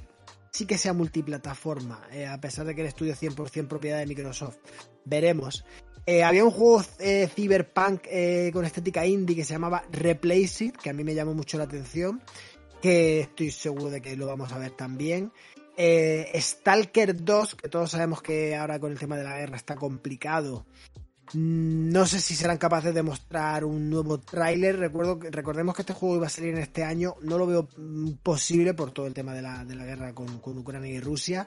sí 0.57 0.65
que 0.65 0.79
sea 0.79 0.95
multiplataforma, 0.95 2.09
eh, 2.11 2.27
a 2.27 2.41
pesar 2.41 2.65
de 2.65 2.75
que 2.75 2.81
el 2.81 2.87
estudio 2.87 3.13
es 3.13 3.19
100% 3.23 3.69
propiedad 3.69 3.99
de 3.99 4.07
Microsoft. 4.07 4.57
Veremos. 5.05 5.65
Eh, 6.07 6.23
había 6.23 6.45
un 6.45 6.51
juego 6.51 6.83
eh, 6.99 7.29
cyberpunk 7.35 8.05
con 8.53 8.65
estética 8.65 9.05
indie 9.05 9.37
que 9.37 9.45
se 9.45 9.53
llamaba 9.53 9.85
Replace 9.93 10.65
It, 10.65 10.77
que 10.77 10.89
a 10.89 10.93
mí 10.95 11.05
me 11.05 11.15
llamó 11.15 11.35
mucho 11.35 11.59
la 11.59 11.65
atención, 11.65 12.23
que 12.81 13.21
estoy 13.21 13.51
seguro 13.51 13.91
de 13.91 14.01
que 14.01 14.17
lo 14.17 14.27
vamos 14.27 14.53
a 14.53 14.59
ver 14.59 14.73
también. 14.73 15.33
Stalker 15.79 17.23
2, 17.23 17.55
que 17.55 17.69
todos 17.69 17.91
sabemos 17.91 18.23
que 18.23 18.57
ahora 18.57 18.79
con 18.81 18.93
el 18.93 18.99
tema 18.99 19.17
de 19.17 19.25
la 19.25 19.39
guerra 19.39 19.57
está 19.57 19.77
complicado 19.77 20.65
Mm, 21.35 21.91
no 21.91 22.07
sé 22.07 22.21
si 22.21 22.37
serán 22.37 22.59
capaces 22.59 22.95
de 22.95 23.03
mostrar 23.03 23.65
un 23.65 23.91
nuevo 23.91 24.19
tráiler. 24.19 24.79
Recordemos 24.79 25.75
que 25.75 25.83
este 25.83 25.93
juego 25.93 26.17
iba 26.17 26.27
a 26.27 26.31
salir 26.31 26.55
en 26.55 26.61
este 26.61 26.85
año. 26.85 27.17
No 27.23 27.39
lo 27.39 27.47
veo 27.47 27.69
mm, 27.77 28.13
posible 28.23 28.75
por 28.75 28.93
todo 28.93 29.07
el 29.07 29.15
tema 29.15 29.35
de 29.35 29.43
la, 29.43 29.65
de 29.65 29.75
la 29.75 29.85
guerra 29.85 30.15
con, 30.15 30.41
Ucrania 30.45 30.93
y 30.93 31.01
Rusia. 31.01 31.47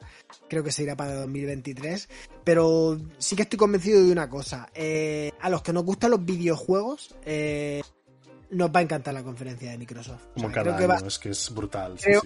Creo 0.49 0.63
que 0.63 0.71
se 0.71 0.83
irá 0.83 0.95
para 0.95 1.15
2023. 1.15 2.09
Pero 2.43 2.99
sí 3.17 3.35
que 3.35 3.43
estoy 3.43 3.57
convencido 3.57 4.03
de 4.03 4.11
una 4.11 4.29
cosa. 4.29 4.69
Eh, 4.73 5.31
a 5.39 5.49
los 5.49 5.61
que 5.61 5.73
nos 5.73 5.85
gustan 5.85 6.11
los 6.11 6.25
videojuegos, 6.25 7.15
eh, 7.23 7.81
nos 8.51 8.69
va 8.69 8.79
a 8.79 8.83
encantar 8.83 9.13
la 9.13 9.23
conferencia 9.23 9.71
de 9.71 9.77
Microsoft. 9.77 10.27
Como 10.33 10.51
cada 10.51 10.75
año, 10.75 11.07
es 11.07 11.19
que 11.19 11.29
es 11.29 11.53
brutal. 11.53 11.95
Creo, 12.01 12.21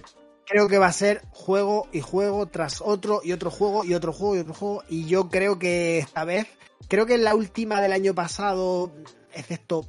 creo 0.45 0.67
que 0.67 0.77
va 0.77 0.87
a 0.87 0.93
ser 0.93 1.21
juego 1.31 1.87
y 1.91 2.01
juego 2.01 2.47
tras 2.47 2.81
otro 2.81 3.21
y 3.23 3.31
otro 3.31 3.51
juego 3.51 3.83
y 3.83 3.93
otro 3.93 4.13
juego 4.13 4.35
y 4.35 4.39
otro 4.39 4.53
juego. 4.53 4.83
Y 4.89 5.05
yo 5.05 5.29
creo 5.29 5.59
que 5.59 5.99
esta 5.99 6.25
vez 6.25 6.47
Creo 6.87 7.05
que 7.05 7.15
en 7.15 7.23
la 7.23 7.35
última 7.35 7.81
del 7.81 7.91
año 7.93 8.13
pasado, 8.13 8.91
excepto 9.33 9.87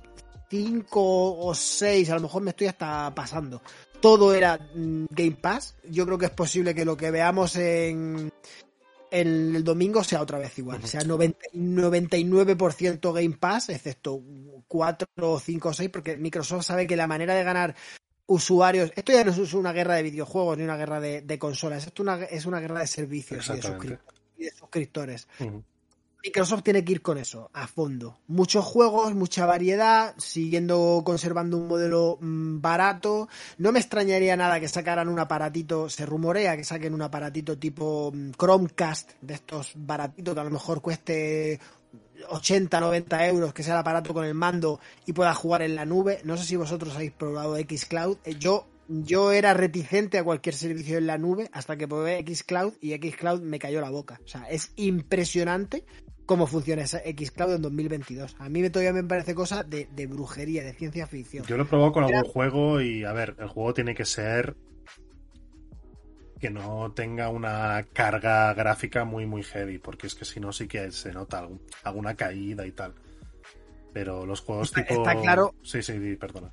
5 0.51 1.39
o 1.39 1.55
6, 1.55 2.11
a 2.11 2.16
lo 2.16 2.23
mejor 2.23 2.43
me 2.43 2.51
estoy 2.51 2.66
hasta 2.69 3.15
pasando. 3.15 3.62
Todo 4.01 4.35
era 4.35 4.59
mm, 4.74 5.06
Game 5.11 5.36
Pass. 5.40 5.77
Yo 5.90 6.06
creo 6.06 6.19
que 6.19 6.27
es 6.27 6.32
posible 6.32 6.74
que 6.74 6.85
lo 6.85 6.97
que 6.97 7.11
veamos 7.11 7.56
en, 7.56 8.31
el 9.11 9.65
domingo 9.65 10.05
sea 10.05 10.23
otra 10.23 10.39
vez 10.39 10.56
igual. 10.59 10.86
Sea 10.86 11.01
99% 11.02 13.12
Game 13.12 13.36
Pass, 13.39 13.70
excepto 13.70 14.20
4 14.74 15.06
o 15.22 15.38
5 15.38 15.68
o 15.68 15.72
6, 15.72 15.88
porque 15.88 16.16
Microsoft 16.16 16.66
sabe 16.66 16.84
que 16.88 16.96
la 16.96 17.06
manera 17.06 17.34
de 17.36 17.44
ganar 17.44 17.76
usuarios. 18.26 18.90
Esto 18.96 19.12
ya 19.12 19.22
no 19.22 19.30
es 19.30 19.55
una 19.55 19.72
guerra 19.72 19.94
de 19.94 20.02
videojuegos 20.02 20.59
ni 20.59 20.64
una 20.64 20.76
guerra 20.76 20.98
de, 20.98 21.38
consolas. 21.38 21.86
Esto 21.86 22.05
es 22.28 22.44
una 22.44 22.59
guerra 22.59 22.80
de 22.80 22.88
servicios 22.88 23.48
y 23.51 23.52
de, 23.52 24.51
suscriptores. 24.51 25.28
Microsoft 26.24 26.64
tiene 26.64 26.84
que 26.84 26.90
ir 26.90 27.02
con 27.02 27.18
eso, 27.18 27.51
a 27.52 27.68
fondo. 27.68 28.18
Muchos 28.26 28.64
juegos, 28.64 29.14
mucha 29.14 29.46
variedad, 29.46 30.14
siguiendo 30.18 31.02
conservando 31.05 31.56
un 31.56 31.68
modelo 31.68 32.18
mm, 32.20 32.60
barato. 32.60 33.28
No 33.59 33.70
me 33.70 33.78
extrañaría 33.78 34.34
nada 34.34 34.59
que 34.59 34.66
sacaran 34.66 35.09
un 35.09 35.20
aparatito, 35.20 35.88
se 35.88 36.05
rumorea 36.05 36.56
que 36.56 36.64
saquen 36.64 36.94
un 36.94 37.02
aparatito 37.02 37.59
tipo 37.59 38.10
mm, 38.12 38.30
Chromecast, 38.32 39.12
de 39.20 39.34
estos 39.34 39.72
baratitos 39.76 40.34
que 40.34 40.40
a 40.40 40.44
lo 40.44 40.51
mejor 40.51 40.80
cueste 40.80 41.60
80, 42.28 42.80
90 42.80 43.26
euros, 43.26 43.55
que 43.55 43.62
sea 43.62 43.74
el 43.74 43.80
aparato 43.80 44.14
con 44.14 44.24
el 44.24 44.34
mando 44.34 44.80
y 45.06 45.12
pueda 45.12 45.34
jugar 45.34 45.62
en 45.62 45.74
la 45.74 45.84
nube. 45.84 46.20
No 46.24 46.36
sé 46.36 46.44
si 46.44 46.56
vosotros 46.56 46.94
habéis 46.94 47.12
probado 47.12 47.56
Xcloud. 47.56 48.18
Eh, 48.24 48.36
yo 48.38 48.66
yo 48.88 49.32
era 49.32 49.55
reticente 49.55 50.18
a 50.18 50.24
cualquier 50.24 50.55
servicio 50.55 50.98
en 50.98 51.06
la 51.06 51.16
nube 51.16 51.48
hasta 51.52 51.76
que 51.76 51.88
probé 51.88 52.22
Xcloud 52.22 52.74
y 52.80 52.92
Xcloud 52.94 53.40
me 53.40 53.59
cayó 53.59 53.80
la 53.80 53.90
boca. 53.90 54.20
O 54.24 54.28
sea, 54.28 54.42
es 54.44 54.72
impresionante 54.76 55.84
cómo 56.26 56.46
funciona 56.46 56.82
esa 56.82 56.98
Xcloud 56.98 57.55
en 57.55 57.62
2022. 57.62 58.36
A 58.38 58.48
mí 58.48 58.68
todavía 58.70 58.92
me 58.92 59.05
parece 59.05 59.34
cosa 59.34 59.62
de, 59.62 59.86
brujería, 60.06 60.64
de 60.64 60.72
ciencia 60.72 61.06
ficción. 61.06 61.46
Yo 61.46 61.56
lo 61.56 61.64
he 61.64 61.66
probado 61.66 61.92
con 61.92 62.05
algún 62.05 62.24
juego 62.24 62.80
y, 62.80 63.05
a 63.05 63.12
ver, 63.12 63.36
el 63.38 63.48
juego 63.48 63.74
tiene 63.74 63.94
que 63.94 64.05
ser 64.05 64.56
que 66.44 66.50
no 66.50 66.92
tenga 66.92 67.30
una 67.30 67.86
carga 67.94 68.52
gráfica 68.52 69.06
muy, 69.06 69.24
muy 69.24 69.42
heavy, 69.42 69.78
porque 69.78 70.08
es 70.08 70.14
que 70.14 70.26
si 70.26 70.40
no, 70.40 70.52
sí 70.52 70.68
que 70.68 70.92
se 70.92 71.10
nota 71.10 71.48
alguna 71.84 72.16
caída 72.16 72.66
y 72.66 72.72
tal. 72.72 72.92
Pero 73.94 74.26
los 74.26 74.42
juegos 74.42 74.70
tipo. 74.70 74.92
Está 74.92 75.18
claro. 75.18 75.54
Sí, 75.62 75.82
sí, 75.82 75.94
perdona. 76.16 76.52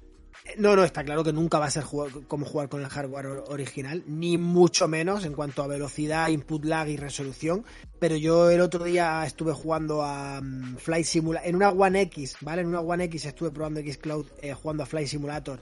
No, 0.58 0.78
no, 0.78 0.86
está 0.86 1.04
claro 1.04 1.26
que 1.26 1.34
nunca 1.34 1.60
va 1.60 1.66
a 1.66 1.72
ser 1.72 1.84
como 2.30 2.46
jugar 2.46 2.70
con 2.70 2.80
el 2.80 2.88
hardware 2.88 3.44
original, 3.50 4.02
ni 4.08 4.38
mucho 4.38 4.88
menos 4.88 5.26
en 5.26 5.34
cuanto 5.34 5.62
a 5.62 5.68
velocidad, 5.68 6.30
input 6.30 6.64
lag 6.64 6.88
y 6.88 6.96
resolución. 6.96 7.66
Pero 8.00 8.16
yo 8.16 8.50
el 8.50 8.62
otro 8.62 8.86
día 8.86 9.26
estuve 9.26 9.52
jugando 9.52 10.04
a 10.04 10.40
mm, 10.42 10.78
Flight 10.78 11.06
Simulator, 11.06 11.50
en 11.50 11.58
una 11.58 11.70
One 11.70 12.00
X, 12.04 12.38
¿vale? 12.40 12.62
En 12.62 12.70
una 12.70 12.80
One 12.80 13.04
X 13.04 13.26
estuve 13.26 13.52
probando 13.52 13.82
Xcloud 13.82 14.26
eh, 14.42 14.54
jugando 14.54 14.84
a 14.84 14.86
Flight 14.86 15.10
Simulator 15.10 15.60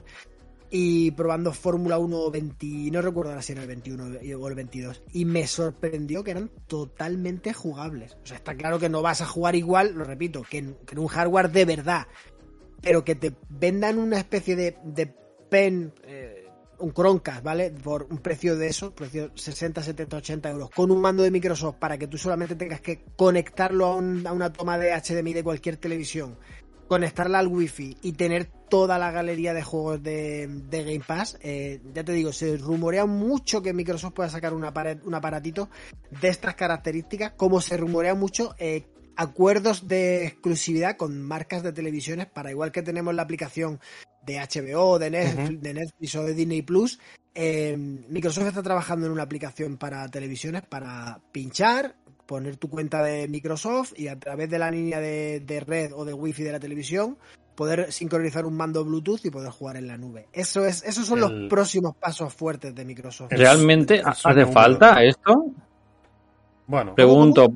y 0.71 1.11
probando 1.11 1.53
Fórmula 1.53 1.97
1 1.97 2.31
20, 2.31 2.67
no 2.91 3.01
recuerdo 3.01 3.31
ahora 3.31 3.41
si 3.41 3.53
era 3.53 3.61
el 3.61 3.67
21 3.67 4.19
o 4.39 4.47
el 4.47 4.55
22, 4.55 5.03
y 5.13 5.25
me 5.25 5.47
sorprendió 5.47 6.23
que 6.23 6.31
eran 6.31 6.51
totalmente 6.67 7.53
jugables. 7.53 8.17
O 8.23 8.25
sea, 8.25 8.37
está 8.37 8.55
claro 8.55 8.79
que 8.79 8.89
no 8.89 9.01
vas 9.01 9.21
a 9.21 9.25
jugar 9.25 9.55
igual, 9.55 9.93
lo 9.93 10.03
repito, 10.03 10.43
que 10.49 10.59
en 10.59 10.77
un 10.97 11.07
hardware 11.07 11.51
de 11.51 11.65
verdad 11.65 12.07
pero 12.81 13.03
que 13.03 13.15
te 13.15 13.33
vendan 13.49 13.97
una 13.97 14.17
especie 14.17 14.55
de, 14.55 14.77
de 14.83 15.13
pen, 15.49 15.93
eh, 16.03 16.47
un 16.79 16.93
Chromecast, 16.93 17.43
¿vale? 17.43 17.71
Por 17.71 18.07
un 18.09 18.19
precio 18.19 18.55
de 18.55 18.67
eso, 18.67 18.93
precio 18.95 19.31
60, 19.35 19.83
70, 19.83 20.17
80 20.17 20.49
euros, 20.49 20.69
con 20.69 20.91
un 20.91 21.01
mando 21.01 21.23
de 21.23 21.31
Microsoft 21.31 21.75
para 21.75 21.97
que 21.97 22.07
tú 22.07 22.17
solamente 22.17 22.55
tengas 22.55 22.79
que 22.79 23.03
conectarlo 23.15 23.85
a, 23.87 23.95
una 23.97 24.53
toma 24.53 24.77
de 24.77 24.93
HDMI 24.93 25.33
de 25.33 25.43
cualquier 25.43 25.77
televisión, 25.77 26.37
conectarla 26.89 27.39
al 27.39 27.47
Wi-Fi 27.47 27.97
y 28.01 28.13
tener 28.13 28.47
toda 28.67 28.97
la 28.97 29.11
galería 29.11 29.53
de 29.53 29.61
juegos 29.61 30.01
de, 30.01 30.49
Game 30.71 31.03
Pass, 31.05 31.37
eh, 31.41 31.79
ya 31.93 32.03
te 32.03 32.11
digo, 32.11 32.33
se 32.33 32.57
rumorea 32.57 33.05
mucho 33.05 33.61
que 33.61 33.73
Microsoft 33.73 34.13
pueda 34.13 34.29
sacar 34.29 34.53
un, 34.53 34.65
un 34.65 35.13
aparatito 35.13 35.69
de 36.19 36.27
estas 36.27 36.55
características, 36.55 37.33
como 37.37 37.61
se 37.61 37.77
rumorea 37.77 38.15
mucho 38.15 38.55
eh, 38.57 38.87
acuerdos 39.15 39.87
de 39.87 40.25
exclusividad 40.25 40.97
con 40.97 41.21
marcas 41.21 41.61
de 41.61 41.73
televisiones 41.73 42.25
para 42.25 42.49
igual 42.49 42.71
que 42.71 42.81
tenemos 42.81 43.13
la 43.13 43.21
aplicación 43.21 43.79
de 44.25 44.39
HBO, 44.39 44.97
de 44.97 45.11
Netflix, 45.11 45.61
de 45.61 45.73
Netflix 45.73 46.15
o 46.15 46.23
de 46.23 46.33
Disney 46.33 46.63
Plus, 46.63 46.99
eh, 47.35 47.77
Microsoft 47.77 48.47
está 48.47 48.63
trabajando 48.63 49.05
en 49.05 49.11
una 49.11 49.23
aplicación 49.23 49.77
para 49.77 50.09
televisiones 50.09 50.63
para 50.63 51.21
pinchar, 51.31 51.95
poner 52.29 52.57
tu 52.57 52.69
cuenta 52.69 53.01
de 53.01 53.27
Microsoft 53.27 53.93
y 53.97 54.07
a 54.07 54.19
través 54.19 54.51
de 54.51 54.59
la 54.59 54.69
línea 54.69 54.99
de, 54.99 55.63
red 55.65 55.91
o 55.95 56.05
de 56.05 56.13
wifi 56.13 56.43
de 56.43 56.51
la 56.51 56.59
televisión 56.59 57.17
poder 57.55 57.91
sincronizar 57.91 58.45
un 58.45 58.55
mando 58.55 58.85
Bluetooth 58.85 59.25
y 59.25 59.31
poder 59.31 59.49
jugar 59.49 59.77
en 59.77 59.87
la 59.87 59.97
nube. 59.97 60.27
Eso 60.31 60.63
es, 60.63 60.83
esos 60.83 61.07
son 61.07 61.21
los 61.21 61.31
próximos 61.49 61.95
pasos 61.97 62.31
fuertes 62.31 62.75
de 62.75 62.85
Microsoft. 62.85 63.31
¿Realmente 63.31 64.03
hace 64.05 64.45
falta 64.45 65.03
esto? 65.03 65.33
Bueno, 66.67 66.93
pregunto, 66.93 67.51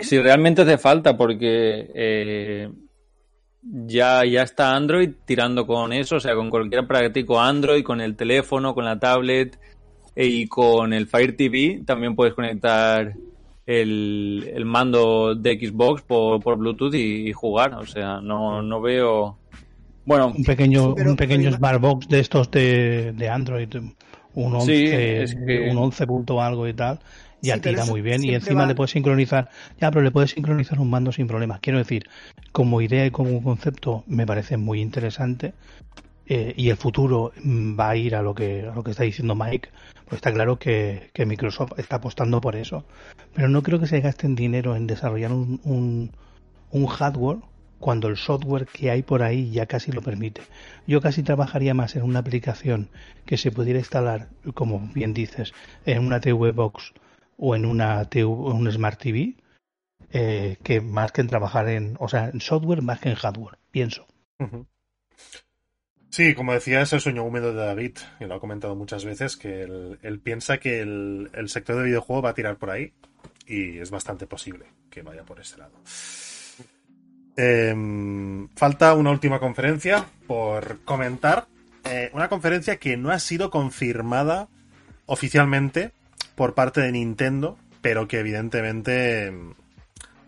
si 0.00 0.18
realmente 0.18 0.62
hace 0.62 0.78
falta, 0.78 1.14
porque 1.18 1.90
eh, 1.94 2.72
ya, 3.62 4.24
ya 4.24 4.42
está 4.42 4.74
Android 4.74 5.10
tirando 5.26 5.66
con 5.66 5.92
eso, 5.92 6.16
o 6.16 6.20
sea, 6.20 6.34
con 6.34 6.48
cualquier 6.48 6.86
práctico 6.86 7.38
Android, 7.38 7.84
con 7.84 8.00
el 8.00 8.16
teléfono, 8.16 8.74
con 8.74 8.86
la 8.86 8.98
tablet 8.98 9.58
y 10.16 10.48
con 10.48 10.94
el 10.94 11.06
Fire 11.08 11.36
TV 11.36 11.82
también 11.84 12.16
puedes 12.16 12.32
conectar 12.34 13.14
el, 13.66 14.50
el 14.54 14.64
mando 14.64 15.34
de 15.34 15.58
Xbox 15.58 16.02
por, 16.02 16.42
por 16.42 16.56
Bluetooth 16.58 16.94
y, 16.94 17.32
jugar, 17.32 17.74
o 17.74 17.86
sea, 17.86 18.20
no, 18.20 18.62
no 18.62 18.80
veo... 18.80 19.38
Bueno, 20.06 20.32
un 20.36 20.44
pequeño, 20.44 20.94
un 20.94 21.16
pequeño 21.16 21.50
Smartbox 21.50 22.08
de 22.08 22.20
estos 22.20 22.50
de, 22.50 23.12
de 23.12 23.28
Android, 23.30 23.68
un 24.34 24.54
11, 24.54 25.24
un 25.70 25.78
11 25.78 26.06
punto 26.06 26.42
algo 26.42 26.68
y 26.68 26.74
tal, 26.74 27.00
ya 27.40 27.58
tira 27.58 27.86
muy 27.86 28.02
bien 28.02 28.22
y 28.22 28.34
encima 28.34 28.66
le 28.66 28.74
puedes 28.74 28.90
sincronizar, 28.90 29.48
ya, 29.80 29.90
pero 29.90 30.02
le 30.02 30.10
puedes 30.10 30.32
sincronizar 30.32 30.78
un 30.78 30.90
mando 30.90 31.10
sin 31.10 31.26
problemas. 31.26 31.60
Quiero 31.60 31.78
decir, 31.78 32.04
como 32.52 32.82
idea 32.82 33.06
y 33.06 33.10
como 33.10 33.42
concepto 33.42 34.04
me 34.06 34.26
parece 34.26 34.58
muy 34.58 34.82
interesante 34.82 35.54
eh, 36.26 36.54
y 36.56 36.70
el 36.70 36.76
futuro 36.76 37.32
mm, 37.42 37.78
va 37.78 37.90
a 37.90 37.96
ir 37.96 38.14
a 38.16 38.22
lo 38.22 38.34
que, 38.34 38.66
a 38.66 38.74
lo 38.74 38.82
que 38.82 38.92
está 38.92 39.04
diciendo 39.04 39.34
Mike, 39.34 39.68
pues 40.06 40.16
está 40.16 40.32
claro 40.32 40.58
que, 40.58 41.10
Microsoft 41.26 41.78
está 41.78 41.96
apostando 41.96 42.40
por 42.40 42.56
eso. 42.56 42.84
Pero 43.34 43.48
no 43.48 43.62
creo 43.62 43.80
que 43.80 43.86
se 43.86 44.00
gasten 44.00 44.34
dinero 44.34 44.76
en 44.76 44.86
desarrollar 44.86 45.32
un, 45.32 45.60
un, 45.64 46.12
un 46.70 46.86
hardware 46.86 47.38
cuando 47.78 48.08
el 48.08 48.16
software 48.16 48.66
que 48.66 48.90
hay 48.90 49.02
por 49.02 49.22
ahí 49.22 49.50
ya 49.50 49.66
casi 49.66 49.92
lo 49.92 50.00
permite. 50.00 50.40
Yo 50.86 51.00
casi 51.00 51.22
trabajaría 51.22 51.74
más 51.74 51.96
en 51.96 52.02
una 52.02 52.20
aplicación 52.20 52.88
que 53.26 53.36
se 53.36 53.52
pudiera 53.52 53.78
instalar, 53.78 54.28
como 54.54 54.90
bien 54.94 55.12
dices, 55.12 55.52
en 55.84 56.06
una 56.06 56.20
TV 56.20 56.52
Box 56.52 56.94
o 57.36 57.54
en 57.54 57.66
una 57.66 58.04
TV, 58.06 58.24
un 58.24 58.70
Smart 58.70 58.98
TV 58.98 59.34
eh, 60.12 60.56
que 60.62 60.80
más 60.80 61.12
que 61.12 61.20
en 61.20 61.26
trabajar 61.26 61.68
en, 61.68 61.96
o 61.98 62.08
sea, 62.08 62.28
en 62.28 62.40
software 62.40 62.82
más 62.82 63.00
que 63.00 63.10
en 63.10 63.16
hardware, 63.16 63.58
pienso. 63.70 64.06
Sí, 66.14 66.32
como 66.36 66.52
decía, 66.52 66.80
es 66.80 66.92
el 66.92 67.00
sueño 67.00 67.24
húmedo 67.24 67.52
de 67.52 67.66
David, 67.66 67.98
y 68.20 68.26
lo 68.26 68.36
ha 68.36 68.40
comentado 68.40 68.76
muchas 68.76 69.04
veces, 69.04 69.36
que 69.36 69.62
él, 69.62 70.20
piensa 70.22 70.58
que 70.58 70.78
el, 70.78 71.48
sector 71.48 71.74
de 71.74 71.82
videojuego 71.82 72.22
va 72.22 72.30
a 72.30 72.34
tirar 72.34 72.56
por 72.56 72.70
ahí, 72.70 72.92
y 73.48 73.78
es 73.78 73.90
bastante 73.90 74.24
posible 74.28 74.66
que 74.90 75.02
vaya 75.02 75.24
por 75.24 75.40
ese 75.40 75.58
lado. 75.58 75.72
Eh, 77.36 78.46
falta 78.54 78.94
una 78.94 79.10
última 79.10 79.40
conferencia 79.40 80.06
por 80.28 80.84
comentar. 80.84 81.48
Eh, 81.82 82.12
una 82.12 82.28
conferencia 82.28 82.76
que 82.76 82.96
no 82.96 83.10
ha 83.10 83.18
sido 83.18 83.50
confirmada 83.50 84.46
oficialmente 85.06 85.90
por 86.36 86.54
parte 86.54 86.80
de 86.80 86.92
Nintendo, 86.92 87.58
pero 87.82 88.06
que 88.06 88.20
evidentemente 88.20 89.32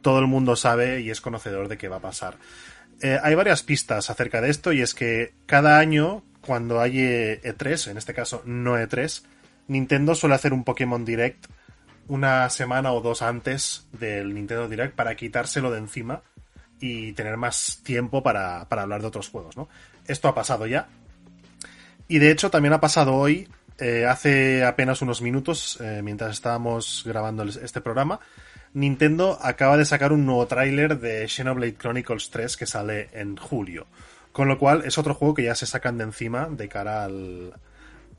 todo 0.03 0.19
el 0.19 0.27
mundo 0.27 0.57
sabe 0.57 1.01
y 1.01 1.11
es 1.11 1.21
conocedor 1.21 1.69
de 1.69 1.79
qué 1.79 1.87
va 1.87 1.99
a 1.99 2.01
pasar. 2.01 2.39
Eh, 3.03 3.19
hay 3.23 3.35
varias 3.35 3.63
pistas 3.63 4.11
acerca 4.11 4.41
de 4.41 4.51
esto 4.51 4.73
y 4.73 4.81
es 4.81 4.95
que 4.95 5.35
cada 5.47 5.79
año, 5.79 6.25
cuando 6.41 6.81
hay 6.81 6.99
E3, 6.99 7.91
en 7.91 7.99
este 7.99 8.15
caso 8.15 8.43
no 8.47 8.79
E3, 8.79 9.23
Nintendo 9.69 10.15
suele 10.15 10.35
hacer 10.35 10.53
un 10.53 10.65
Pokémon 10.65 11.05
Direct 11.05 11.47
una 12.09 12.49
semana 12.51 12.93
o 12.93 13.01
dos 13.01 13.23
antes 13.23 13.87
del 13.93 14.33
Nintendo 14.35 14.69
Direct 14.69 14.95
para 14.95 15.17
quitárselo 15.17 15.71
de 15.71 15.79
encima 15.79 16.23
y 16.81 17.13
tener 17.13 17.37
más 17.37 17.81
tiempo 17.83 18.23
para, 18.23 18.69
para 18.69 18.83
hablar 18.83 19.01
de 19.01 19.09
otros 19.09 19.29
juegos, 19.29 19.57
¿no? 19.57 19.69
Esto 20.07 20.29
ha 20.29 20.35
pasado 20.35 20.67
ya. 20.67 20.89
Y 22.09 22.19
de 22.19 22.31
hecho 22.31 22.51
también 22.51 22.75
ha 22.75 22.81
pasado 22.81 23.15
hoy, 23.15 23.49
eh, 23.79 24.07
hace 24.07 24.65
apenas 24.65 25.03
unos 25.03 25.21
minutos, 25.21 25.79
eh, 25.81 26.01
mientras 26.03 26.33
estábamos 26.33 27.03
grabando 27.05 27.43
este 27.43 27.81
programa, 27.81 28.21
Nintendo 28.73 29.39
acaba 29.41 29.77
de 29.77 29.85
sacar 29.85 30.13
un 30.13 30.27
nuevo 30.27 30.47
tráiler 30.47 30.99
de 30.99 31.27
Xenoblade 31.29 31.77
Chronicles 31.77 32.31
3 32.31 32.57
que 32.57 32.67
sale 32.67 33.09
en 33.13 33.37
julio. 33.37 33.87
Con 34.33 34.49
lo 34.49 34.59
cual 34.59 34.83
es 34.85 34.99
otro 34.99 35.15
juego 35.15 35.35
que 35.35 35.45
ya 35.45 35.55
se 35.55 35.67
sacan 35.67 35.97
de 35.99 36.05
encima 36.05 36.49
de 36.51 36.69
cara 36.69 37.05
al 37.05 37.55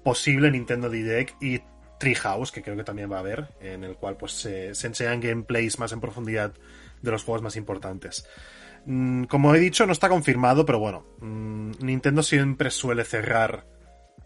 posible 0.04 0.50
Nintendo 0.50 0.90
Direct 0.90 1.42
y 1.42 1.62
Treehouse, 2.00 2.52
que 2.52 2.62
creo 2.62 2.76
que 2.76 2.84
también 2.84 3.12
va 3.12 3.18
a 3.18 3.20
haber, 3.20 3.50
en 3.60 3.84
el 3.84 3.96
cual 3.96 4.18
pues 4.18 4.32
se, 4.32 4.74
se 4.74 4.88
enseñan 4.88 5.20
gameplays 5.20 5.80
más 5.80 5.92
en 5.92 6.00
profundidad 6.00 6.54
de 7.02 7.12
los 7.12 7.24
juegos 7.24 7.42
más 7.42 7.56
importantes. 7.56 8.26
Mm, 8.86 9.26
como 9.26 9.54
he 9.54 9.60
dicho, 9.60 9.86
no 9.86 9.92
está 9.92 10.10
confirmado, 10.10 10.66
pero 10.66 10.80
bueno, 10.80 11.06
mm, 11.20 11.72
Nintendo 11.82 12.24
siempre 12.24 12.72
suele 12.72 13.04
cerrar 13.04 13.66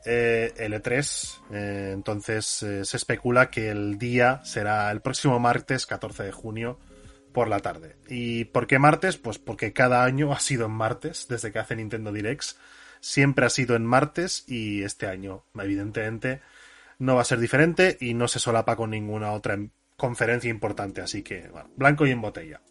eh, 0.05 0.53
el 0.57 0.73
E3, 0.73 1.41
eh, 1.51 1.91
entonces 1.93 2.63
eh, 2.63 2.85
se 2.85 2.97
especula 2.97 3.49
que 3.49 3.69
el 3.69 3.97
día 3.97 4.41
será 4.43 4.91
el 4.91 5.01
próximo 5.01 5.39
martes 5.39 5.85
14 5.85 6.23
de 6.23 6.31
junio 6.31 6.79
por 7.31 7.47
la 7.47 7.59
tarde. 7.59 7.95
¿Y 8.07 8.45
por 8.45 8.67
qué 8.67 8.79
martes? 8.79 9.17
Pues 9.17 9.37
porque 9.39 9.73
cada 9.73 10.03
año 10.03 10.33
ha 10.33 10.39
sido 10.39 10.65
en 10.65 10.71
martes, 10.71 11.27
desde 11.29 11.51
que 11.51 11.59
hace 11.59 11.75
Nintendo 11.75 12.11
Directs, 12.11 12.57
siempre 12.99 13.45
ha 13.45 13.49
sido 13.49 13.75
en 13.75 13.85
martes 13.85 14.43
y 14.47 14.83
este 14.83 15.07
año, 15.07 15.45
evidentemente, 15.55 16.41
no 16.99 17.15
va 17.15 17.21
a 17.21 17.25
ser 17.25 17.39
diferente 17.39 17.97
y 17.99 18.13
no 18.13 18.27
se 18.27 18.39
solapa 18.39 18.75
con 18.75 18.91
ninguna 18.91 19.31
otra 19.31 19.57
conferencia 19.97 20.49
importante, 20.49 21.01
así 21.01 21.23
que, 21.23 21.47
bueno, 21.49 21.69
blanco 21.75 22.05
y 22.05 22.11
en 22.11 22.21
botella. 22.21 22.61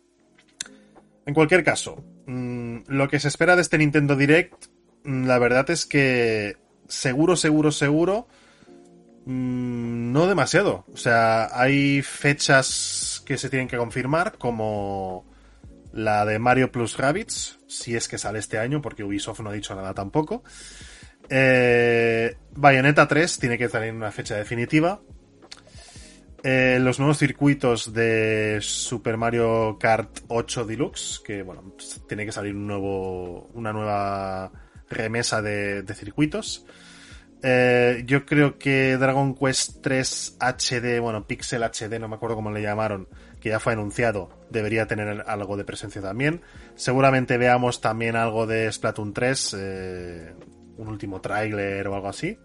En 1.27 1.35
cualquier 1.35 1.62
caso, 1.62 2.05
mmm, 2.27 2.78
lo 2.89 3.09
que 3.09 3.20
se 3.20 3.28
espera 3.28 3.57
de 3.57 3.62
este 3.62 3.78
Nintendo 3.78 4.16
Direct, 4.16 4.66
mmm, 5.05 5.27
la 5.27 5.39
verdad 5.39 5.70
es 5.70 5.86
que 5.86 6.57
seguro, 6.91 7.37
seguro, 7.37 7.73
seguro, 7.73 8.29
mmm, 9.25 10.12
no 10.12 10.27
demasiado. 10.27 10.85
O 10.93 10.97
sea, 10.97 11.49
hay 11.59 12.03
fechas 12.03 13.23
que 13.25 13.39
se 13.39 13.49
tienen 13.49 13.69
que 13.69 13.77
confirmar, 13.77 14.37
como 14.37 15.25
la 15.93 16.25
de 16.25 16.39
Mario 16.39 16.71
Plus 16.71 16.97
Rabbits, 16.97 17.59
si 17.67 17.97
es 17.97 18.09
que 18.09 18.19
sale 18.19 18.39
este 18.39 18.59
año, 18.59 18.83
porque 18.83 19.05
Ubisoft 19.05 19.41
no 19.41 19.51
ha 19.51 19.55
dicho 19.55 19.75
nada 19.75 19.95
tampoco. 19.95 20.43
Eh, 21.29 22.37
Bayonetta 22.53 23.07
3 23.07 23.39
tiene 23.39 23.57
que 23.57 23.69
salir 23.69 23.89
en 23.91 23.97
una 23.97 24.11
fecha 24.11 24.37
definitiva. 24.37 25.01
Eh, 26.43 26.79
los 26.81 26.99
nuevos 26.99 27.19
circuitos 27.19 27.93
de 27.93 28.59
Super 28.62 29.17
Mario 29.17 29.77
Kart 29.79 30.21
8 30.29 30.65
Deluxe, 30.65 31.21
que 31.25 31.43
bueno, 31.43 31.75
tiene 32.09 32.25
que 32.25 32.33
salir 32.33 32.55
un 32.55 32.67
nuevo, 32.67 33.51
una 33.53 33.73
nueva 33.73 34.51
remesa 34.91 35.41
de, 35.41 35.85
circuitos. 35.95 36.67
Eh, 37.43 38.03
yo 38.05 38.27
creo 38.27 38.59
que 38.59 38.99
Dragon 38.99 39.35
Quest 39.35 39.81
3 39.81 40.37
HD, 40.39 41.01
bueno, 41.01 41.27
Pixel 41.27 41.62
HD, 41.62 41.99
no 41.99 42.09
me 42.09 42.17
acuerdo 42.17 42.37
cómo 42.37 42.51
le 42.51 42.61
llamaron, 42.61 43.09
que 43.41 43.49
ya 43.49 43.61
fue 43.61 43.73
anunciado, 43.73 44.29
debería 44.51 44.87
tener 44.87 45.25
algo 45.27 45.57
de 45.57 45.65
presencia 45.65 46.03
también. 46.03 46.43
Seguramente 46.75 47.39
veamos 47.39 47.81
también 47.81 48.17
algo 48.17 48.47
de 48.47 48.71
Splatoon 48.71 49.15
3, 49.15 49.57
eh, 49.59 50.35
un 50.77 50.89
último 50.89 51.23
tráiler 51.23 51.89
o 51.89 51.95
algo 51.95 52.09
así. 52.09 52.39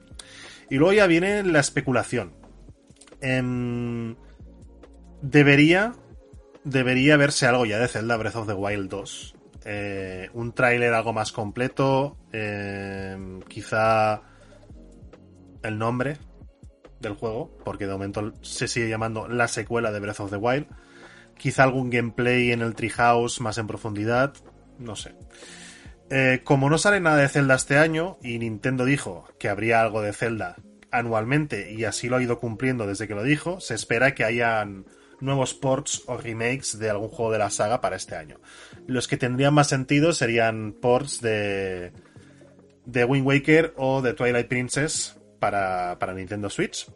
Y 0.69 0.76
luego 0.76 0.93
ya 0.93 1.07
viene 1.07 1.43
la 1.43 1.59
especulación 1.59 2.45
eh, 3.22 4.15
debería, 5.22 5.93
debería 6.63 7.17
verse 7.17 7.47
algo 7.47 7.65
ya 7.65 7.80
de 7.80 7.88
Zelda 7.88 8.17
Breath 8.17 8.35
of 8.35 8.47
the 8.47 8.53
Wild 8.53 8.89
2. 8.89 9.34
Eh, 9.67 10.29
un 10.33 10.53
tráiler 10.53 10.93
algo 10.93 11.11
más 11.11 11.31
completo, 11.31 12.17
eh, 12.31 13.17
quizá 13.47 14.21
el 15.63 15.79
nombre 15.79 16.17
del 16.99 17.13
juego, 17.13 17.57
porque 17.65 17.87
de 17.87 17.93
momento 17.93 18.33
se 18.41 18.67
sigue 18.67 18.89
llamando 18.89 19.27
la 19.27 19.47
secuela 19.47 19.91
de 19.91 19.99
Breath 19.99 20.19
of 20.19 20.29
the 20.29 20.37
Wild. 20.37 20.67
Quizá 21.35 21.63
algún 21.63 21.89
gameplay 21.89 22.51
en 22.51 22.61
el 22.61 22.75
Treehouse 22.75 23.41
más 23.41 23.57
en 23.57 23.65
profundidad, 23.65 24.35
no 24.77 24.95
sé. 24.95 25.15
Eh, 26.11 26.41
como 26.43 26.69
no 26.69 26.77
sale 26.77 26.99
nada 26.99 27.17
de 27.17 27.27
Zelda 27.27 27.55
este 27.55 27.79
año 27.79 28.19
y 28.21 28.37
Nintendo 28.37 28.85
dijo 28.85 29.27
que 29.39 29.49
habría 29.49 29.81
algo 29.81 30.03
de 30.03 30.13
Zelda 30.13 30.55
anualmente 30.91 31.71
y 31.71 31.83
así 31.85 32.07
lo 32.07 32.17
ha 32.17 32.21
ido 32.21 32.39
cumpliendo 32.39 32.85
desde 32.85 33.07
que 33.07 33.15
lo 33.15 33.23
dijo, 33.23 33.59
se 33.59 33.73
espera 33.73 34.13
que 34.13 34.23
hayan 34.23 34.85
nuevos 35.19 35.53
ports 35.53 36.03
o 36.05 36.17
remakes 36.17 36.77
de 36.77 36.89
algún 36.89 37.09
juego 37.09 37.31
de 37.31 37.39
la 37.39 37.49
saga 37.49 37.81
para 37.81 37.95
este 37.95 38.15
año. 38.15 38.39
Los 38.87 39.07
que 39.07 39.17
tendrían 39.17 39.53
más 39.53 39.67
sentido 39.67 40.13
serían 40.13 40.73
ports 40.73 41.21
de, 41.21 41.91
de 42.85 43.05
Wind 43.05 43.25
Waker 43.25 43.73
o 43.77 44.01
de 44.01 44.13
Twilight 44.13 44.47
Princess 44.47 45.17
para, 45.39 45.97
para 45.99 46.13
Nintendo 46.13 46.49
Switch. 46.49 46.87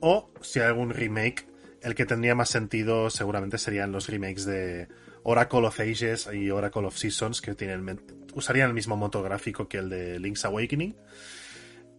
O 0.00 0.30
si 0.40 0.60
hay 0.60 0.66
algún 0.66 0.90
remake, 0.90 1.46
el 1.82 1.94
que 1.94 2.06
tendría 2.06 2.34
más 2.34 2.48
sentido 2.48 3.10
seguramente 3.10 3.58
serían 3.58 3.92
los 3.92 4.08
remakes 4.08 4.46
de 4.46 4.88
Oracle 5.22 5.66
of 5.66 5.80
Ages 5.80 6.28
y 6.32 6.50
Oracle 6.50 6.86
of 6.86 6.96
Seasons, 6.96 7.40
que 7.40 7.54
tienen, 7.54 8.00
usarían 8.34 8.68
el 8.68 8.74
mismo 8.74 8.96
motor 8.96 9.24
gráfico 9.24 9.68
que 9.68 9.78
el 9.78 9.90
de 9.90 10.18
Link's 10.18 10.44
Awakening. 10.44 10.96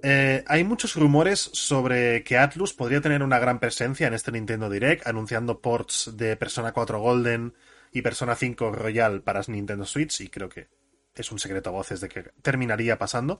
Eh, 0.04 0.44
hay 0.48 0.64
muchos 0.64 0.96
rumores 0.96 1.50
sobre 1.54 2.24
que 2.24 2.38
Atlus 2.38 2.74
podría 2.74 3.02
tener 3.02 3.24
una 3.24 3.40
gran 3.40 3.60
presencia 3.60 4.08
en 4.08 4.14
este 4.14 4.32
Nintendo 4.32 4.70
Direct, 4.70 5.08
anunciando 5.08 5.62
ports 5.62 6.12
de 6.16 6.36
Persona 6.36 6.74
4 6.74 7.00
Golden 7.00 7.54
y 7.96 8.02
Persona 8.02 8.36
5 8.36 8.74
Royal 8.74 9.22
para 9.22 9.42
Nintendo 9.48 9.86
Switch, 9.86 10.20
y 10.20 10.28
creo 10.28 10.50
que 10.50 10.68
es 11.16 11.32
un 11.32 11.40
secreto 11.40 11.70
a 11.70 11.74
voces 11.74 12.02
de 12.02 12.10
que 12.10 12.24
terminaría 12.42 13.00
pasando. 13.00 13.40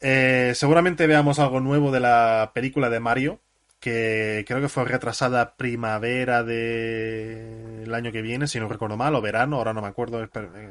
Eh, 0.00 0.52
seguramente 0.54 1.08
veamos 1.08 1.40
algo 1.40 1.58
nuevo 1.58 1.90
de 1.90 1.98
la 1.98 2.52
película 2.54 2.88
de 2.88 3.00
Mario, 3.00 3.40
que 3.80 4.44
creo 4.46 4.60
que 4.60 4.68
fue 4.68 4.84
retrasada 4.84 5.56
primavera 5.56 6.44
del 6.44 7.92
año 7.92 8.12
que 8.12 8.22
viene, 8.22 8.46
si 8.46 8.60
no 8.60 8.68
recuerdo 8.68 8.96
mal, 8.96 9.16
o 9.16 9.20
verano, 9.20 9.56
ahora 9.56 9.74
no 9.74 9.82
me 9.82 9.88
acuerdo 9.88 10.24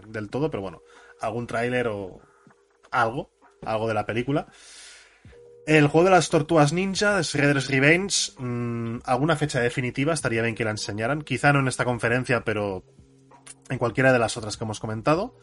del 0.08 0.30
todo, 0.30 0.50
pero 0.50 0.62
bueno, 0.62 0.82
algún 1.20 1.46
tráiler 1.46 1.90
o 1.90 2.22
algo, 2.90 3.32
algo 3.66 3.90
de 3.90 3.94
la 3.96 4.06
película. 4.06 4.48
El 5.65 5.88
juego 5.88 6.06
de 6.06 6.11
las 6.11 6.30
tortugas 6.30 6.73
ninja, 6.73 7.15
de 7.15 7.23
Shredder's 7.23 7.69
Revenge, 7.69 8.34
mmm, 8.38 8.99
alguna 9.06 9.38
fecha 9.38 9.61
definitiva 9.61 10.14
estaría 10.14 10.41
bien 10.41 10.56
que 10.56 10.65
la 10.65 10.72
enseñaran. 10.72 11.22
Quizá 11.22 11.53
no 11.53 11.60
en 11.60 11.69
esta 11.69 11.85
conferencia, 11.85 12.44
pero 12.44 12.84
en 13.69 13.77
cualquiera 13.77 14.11
de 14.11 14.19
las 14.19 14.35
otras 14.35 14.57
que 14.57 14.65
hemos 14.65 14.81
comentado. 14.81 15.38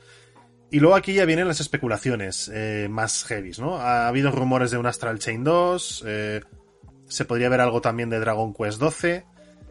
Y 0.70 0.78
luego 0.80 0.94
aquí 0.94 1.14
ya 1.14 1.24
vienen 1.24 1.48
las 1.48 1.60
especulaciones 1.60 2.51
eh, 2.52 2.86
más 2.90 3.24
heavies, 3.24 3.59
¿no? 3.59 3.78
Ha 3.78 4.09
habido 4.09 4.30
rumores 4.30 4.70
de 4.70 4.78
un 4.78 4.86
Astral 4.86 5.18
Chain 5.18 5.42
2, 5.42 6.05
eh, 6.06 6.40
se 7.09 7.24
podría 7.24 7.48
ver 7.48 7.60
algo 7.60 7.80
también 7.80 8.09
de 8.10 8.20
Dragon 8.20 8.55
Quest 8.55 8.78
12, 8.78 9.24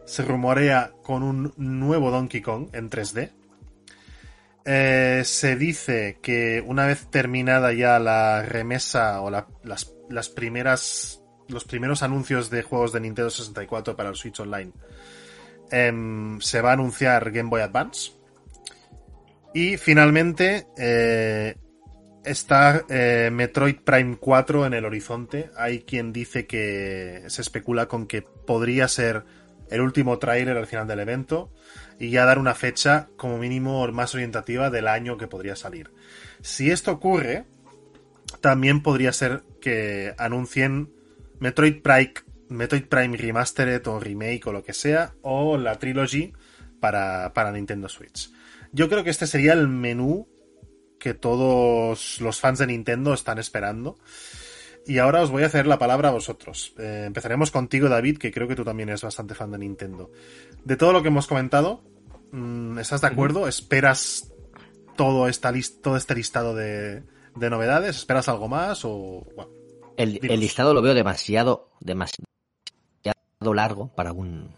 se 0.05 0.23
rumorea 0.23 0.91
con 1.03 1.23
un 1.23 1.53
nuevo 1.57 2.11
Donkey 2.11 2.41
Kong 2.41 2.69
en 2.73 2.89
3D. 2.89 3.31
Eh, 4.65 5.21
se 5.23 5.55
dice 5.55 6.19
que 6.21 6.61
una 6.65 6.85
vez 6.85 7.07
terminada 7.09 7.71
ya 7.71 7.97
la 7.97 8.41
remesa 8.41 9.21
o 9.21 9.29
la, 9.29 9.47
las 9.63 9.85
las 10.09 10.29
primeras 10.29 11.21
los 11.47 11.65
primeros 11.65 12.03
anuncios 12.03 12.49
de 12.49 12.61
juegos 12.61 12.93
de 12.93 12.99
Nintendo 12.99 13.29
64 13.29 13.95
para 13.95 14.09
el 14.09 14.15
Switch 14.15 14.39
Online 14.39 14.71
eh, 15.71 15.91
se 16.39 16.61
va 16.61 16.71
a 16.71 16.73
anunciar 16.73 17.31
Game 17.31 17.49
Boy 17.49 17.61
Advance 17.61 18.11
y 19.53 19.77
finalmente 19.77 20.67
eh, 20.77 21.55
está 22.23 22.85
eh, 22.89 23.29
Metroid 23.31 23.77
Prime 23.77 24.17
4 24.19 24.67
en 24.67 24.73
el 24.73 24.85
horizonte 24.85 25.49
hay 25.57 25.79
quien 25.79 26.13
dice 26.13 26.45
que 26.45 27.23
se 27.27 27.41
especula 27.41 27.87
con 27.87 28.05
que 28.05 28.21
podría 28.21 28.87
ser 28.87 29.23
el 29.69 29.81
último 29.81 30.19
tráiler 30.19 30.57
al 30.57 30.67
final 30.67 30.87
del 30.87 30.99
evento 30.99 31.51
y 31.99 32.09
ya 32.09 32.25
dar 32.25 32.39
una 32.39 32.55
fecha 32.55 33.09
como 33.17 33.37
mínimo 33.37 33.87
más 33.91 34.15
orientativa 34.15 34.69
del 34.69 34.87
año 34.87 35.17
que 35.17 35.27
podría 35.27 35.55
salir. 35.55 35.91
Si 36.41 36.71
esto 36.71 36.91
ocurre, 36.91 37.45
también 38.41 38.81
podría 38.81 39.11
ser 39.13 39.43
que 39.59 40.13
anuncien 40.17 40.93
Metroid 41.39 41.81
Prime, 41.81 42.13
Metroid 42.49 42.85
Prime 42.85 43.17
Remastered 43.17 43.85
o 43.87 43.99
Remake 43.99 44.41
o 44.45 44.53
lo 44.53 44.63
que 44.63 44.73
sea, 44.73 45.13
o 45.21 45.57
la 45.57 45.77
Trilogy 45.79 46.33
para, 46.79 47.33
para 47.33 47.51
Nintendo 47.51 47.89
Switch. 47.89 48.31
Yo 48.71 48.89
creo 48.89 49.03
que 49.03 49.09
este 49.09 49.27
sería 49.27 49.53
el 49.53 49.67
menú 49.67 50.27
que 50.99 51.13
todos 51.13 52.19
los 52.21 52.39
fans 52.39 52.59
de 52.59 52.67
Nintendo 52.67 53.13
están 53.13 53.39
esperando. 53.39 53.97
Y 54.85 54.97
ahora 54.97 55.21
os 55.21 55.29
voy 55.29 55.43
a 55.43 55.47
hacer 55.47 55.67
la 55.67 55.77
palabra 55.77 56.09
a 56.09 56.11
vosotros. 56.11 56.73
Eh, 56.77 57.03
empezaremos 57.05 57.51
contigo, 57.51 57.89
David, 57.89 58.17
que 58.17 58.31
creo 58.31 58.47
que 58.47 58.55
tú 58.55 58.63
también 58.63 58.89
eres 58.89 59.03
bastante 59.03 59.35
fan 59.35 59.51
de 59.51 59.59
Nintendo. 59.59 60.11
De 60.63 60.77
todo 60.77 60.93
lo 60.93 61.01
que 61.01 61.09
hemos 61.09 61.27
comentado, 61.27 61.83
mm, 62.31 62.79
¿estás 62.79 63.01
de 63.01 63.07
acuerdo? 63.07 63.47
¿Esperas 63.47 64.33
todo, 64.95 65.27
esta 65.27 65.51
list 65.51 65.81
todo 65.81 65.95
este 65.95 66.15
listado 66.15 66.55
de, 66.55 67.03
de 67.35 67.49
novedades? 67.49 67.97
¿Esperas 67.97 68.27
algo 68.29 68.47
más? 68.47 68.83
O, 68.85 69.25
bueno, 69.35 69.51
El, 69.97 70.19
el 70.23 70.39
listado 70.39 70.73
lo 70.73 70.81
veo 70.81 70.93
demasiado, 70.93 71.69
demasiado 71.79 72.25
largo 73.53 73.87
para 73.95 74.11
un 74.11 74.49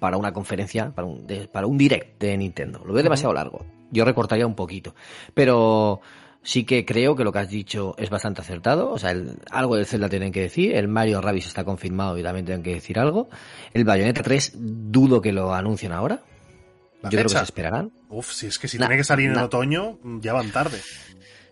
para 0.00 0.16
una 0.16 0.32
conferencia, 0.32 0.90
para 0.94 1.06
un, 1.06 1.26
de- 1.28 1.46
para 1.46 1.66
un 1.68 1.78
direct 1.78 2.20
de 2.20 2.36
Nintendo. 2.36 2.82
Lo 2.84 2.92
veo 2.92 3.02
demasiado 3.04 3.32
largo. 3.32 3.64
Yo 3.92 4.04
recortaría 4.04 4.44
un 4.46 4.56
poquito. 4.56 4.96
Pero 5.32 6.00
sí 6.42 6.64
que 6.64 6.84
creo 6.84 7.14
que 7.14 7.22
lo 7.22 7.30
que 7.32 7.38
has 7.38 7.48
dicho 7.48 7.94
es 7.96 8.10
bastante 8.10 8.40
acertado. 8.40 8.90
O 8.90 8.98
sea, 8.98 9.12
el- 9.12 9.38
algo 9.52 9.76
del 9.76 9.86
Zelda 9.86 10.08
tienen 10.08 10.32
que 10.32 10.40
decir. 10.40 10.74
El 10.74 10.88
Mario 10.88 11.20
Rabbids 11.20 11.46
está 11.46 11.62
confirmado 11.64 12.18
y 12.18 12.22
también 12.24 12.44
tienen 12.44 12.64
que 12.64 12.74
decir 12.74 12.98
algo. 12.98 13.28
El 13.72 13.84
Bayonetta 13.84 14.24
3 14.24 14.54
dudo 14.56 15.20
que 15.20 15.30
lo 15.32 15.54
anuncien 15.54 15.92
ahora. 15.92 16.20
¿La 17.02 17.10
Yo 17.10 17.18
creo 17.18 17.28
que 17.30 17.38
se 17.38 17.44
esperarán. 17.44 17.92
Uf, 18.08 18.32
si 18.32 18.48
es 18.48 18.58
que 18.58 18.66
si 18.66 18.78
Na- 18.78 18.86
tiene 18.88 18.98
que 19.00 19.04
salir 19.04 19.30
en 19.30 19.38
otoño, 19.38 19.98
ya 20.20 20.32
van 20.32 20.50
tarde. 20.50 20.80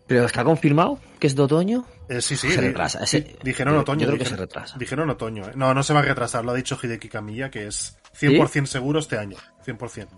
Pero 0.07 0.27
está 0.27 0.45
confirmado 0.45 0.99
que 1.19 1.27
es 1.27 1.35
de 1.35 1.43
otoño. 1.43 1.85
Eh, 2.09 2.21
sí, 2.21 2.37
sí. 2.37 2.51
Se 2.51 2.61
retrasa. 2.61 3.03
Ese- 3.03 3.37
dijeron 3.43 3.77
otoño. 3.79 4.01
yo 4.03 4.07
creo 4.09 4.19
que 4.19 4.25
dijeron, 4.25 4.39
se 4.39 4.43
retrasa. 4.45 4.79
Dijeron 4.79 5.09
otoño. 5.11 5.45
eh. 5.47 5.53
No, 5.55 5.73
no 5.73 5.83
se 5.83 5.95
va 5.95 6.01
a 6.01 6.03
retrasar. 6.03 6.45
Lo 6.45 6.53
ha 6.53 6.55
dicho 6.55 6.79
Hideki 6.81 7.09
Kamiya, 7.09 7.51
que 7.51 7.67
es 7.67 7.97
100% 8.21 8.67
seguro 8.67 8.99
este 9.01 9.17
año. 9.19 9.37
100%. 9.67 10.09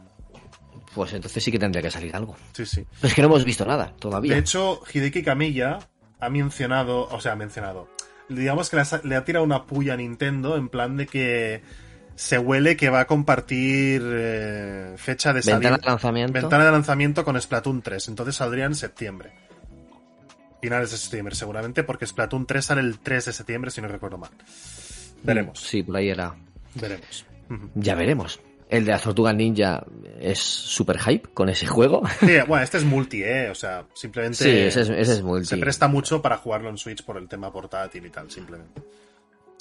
Pues 0.95 1.13
entonces 1.13 1.43
sí 1.45 1.53
que 1.53 1.59
tendría 1.59 1.83
que 1.83 1.91
salir 1.91 2.15
algo. 2.17 2.37
Sí, 2.53 2.65
sí. 2.67 2.85
Pero 3.01 3.09
es 3.09 3.15
que 3.15 3.23
no 3.23 3.29
hemos 3.29 3.45
visto 3.45 3.65
nada 3.65 3.93
todavía. 3.99 4.33
De 4.33 4.39
hecho, 4.41 4.81
Hideki 4.93 5.23
Kamiya 5.23 5.79
ha 6.19 6.31
mencionado, 6.31 7.07
o 7.09 7.21
sea, 7.21 7.33
ha 7.33 7.37
mencionado, 7.37 7.89
digamos 8.29 8.71
que 8.71 8.77
le 8.77 8.83
ha, 8.83 9.01
le 9.05 9.15
ha 9.17 9.25
tirado 9.25 9.45
una 9.45 9.67
puya 9.67 9.93
a 9.95 9.97
Nintendo 9.99 10.57
en 10.57 10.69
plan 10.71 10.97
de 10.97 11.07
que 11.07 11.63
se 12.15 12.39
huele 12.39 12.77
que 12.79 12.89
va 12.89 13.01
a 13.01 13.07
compartir 13.07 14.03
eh, 14.05 14.95
fecha 14.97 15.35
de 15.35 15.43
salida. 15.43 15.59
Ventana 15.71 15.77
de 15.83 15.87
lanzamiento. 15.91 16.33
Ventana 16.33 16.65
de 16.65 16.71
lanzamiento 16.73 17.25
con 17.25 17.41
Splatoon 17.41 17.83
3. 17.83 18.09
Entonces 18.09 18.35
saldría 18.37 18.65
en 18.65 18.75
septiembre. 18.75 19.33
Finales 20.61 20.91
de 20.91 20.97
septiembre, 20.97 21.35
seguramente, 21.35 21.85
porque 21.85 22.07
Splatoon 22.07 22.47
3 22.47 22.65
sale 22.65 22.81
el 22.81 22.99
3 22.99 23.25
de 23.27 23.33
septiembre, 23.33 23.71
si 23.71 23.81
no 23.81 23.89
recuerdo 23.89 24.19
mal. 24.19 24.31
Veremos, 25.23 25.61
Sí, 25.61 25.83
por 25.83 25.97
ahí 25.97 26.09
era. 26.09 26.35
veremos. 26.75 27.25
Ya 27.75 27.95
veremos. 27.95 28.41
El 28.69 28.85
de 28.85 28.91
las 28.91 29.03
tortugas 29.03 29.35
ninja 29.35 29.85
es 30.21 30.41
super 30.41 30.99
hype 30.99 31.29
con 31.33 31.49
ese 31.49 31.67
juego. 31.67 32.03
Sí, 32.21 32.33
bueno, 32.49 32.65
este 32.65 32.79
es 32.79 32.85
multi, 32.85 33.23
¿eh? 33.23 33.49
O 33.51 33.55
sea, 33.55 33.85
simplemente. 33.95 34.39
Sí, 34.39 34.51
ese 34.51 34.81
es, 34.81 34.89
ese 34.89 35.13
es 35.13 35.23
multi. 35.23 35.47
Se 35.47 35.57
presta 35.57 35.87
mucho 35.87 36.21
para 36.21 36.37
jugarlo 36.39 36.69
en 36.69 36.77
Switch 36.79 37.05
por 37.05 37.17
el 37.17 37.29
tema 37.29 37.53
portátil 37.53 38.05
y 38.07 38.11
tal, 38.11 38.29
simplemente. 38.31 38.83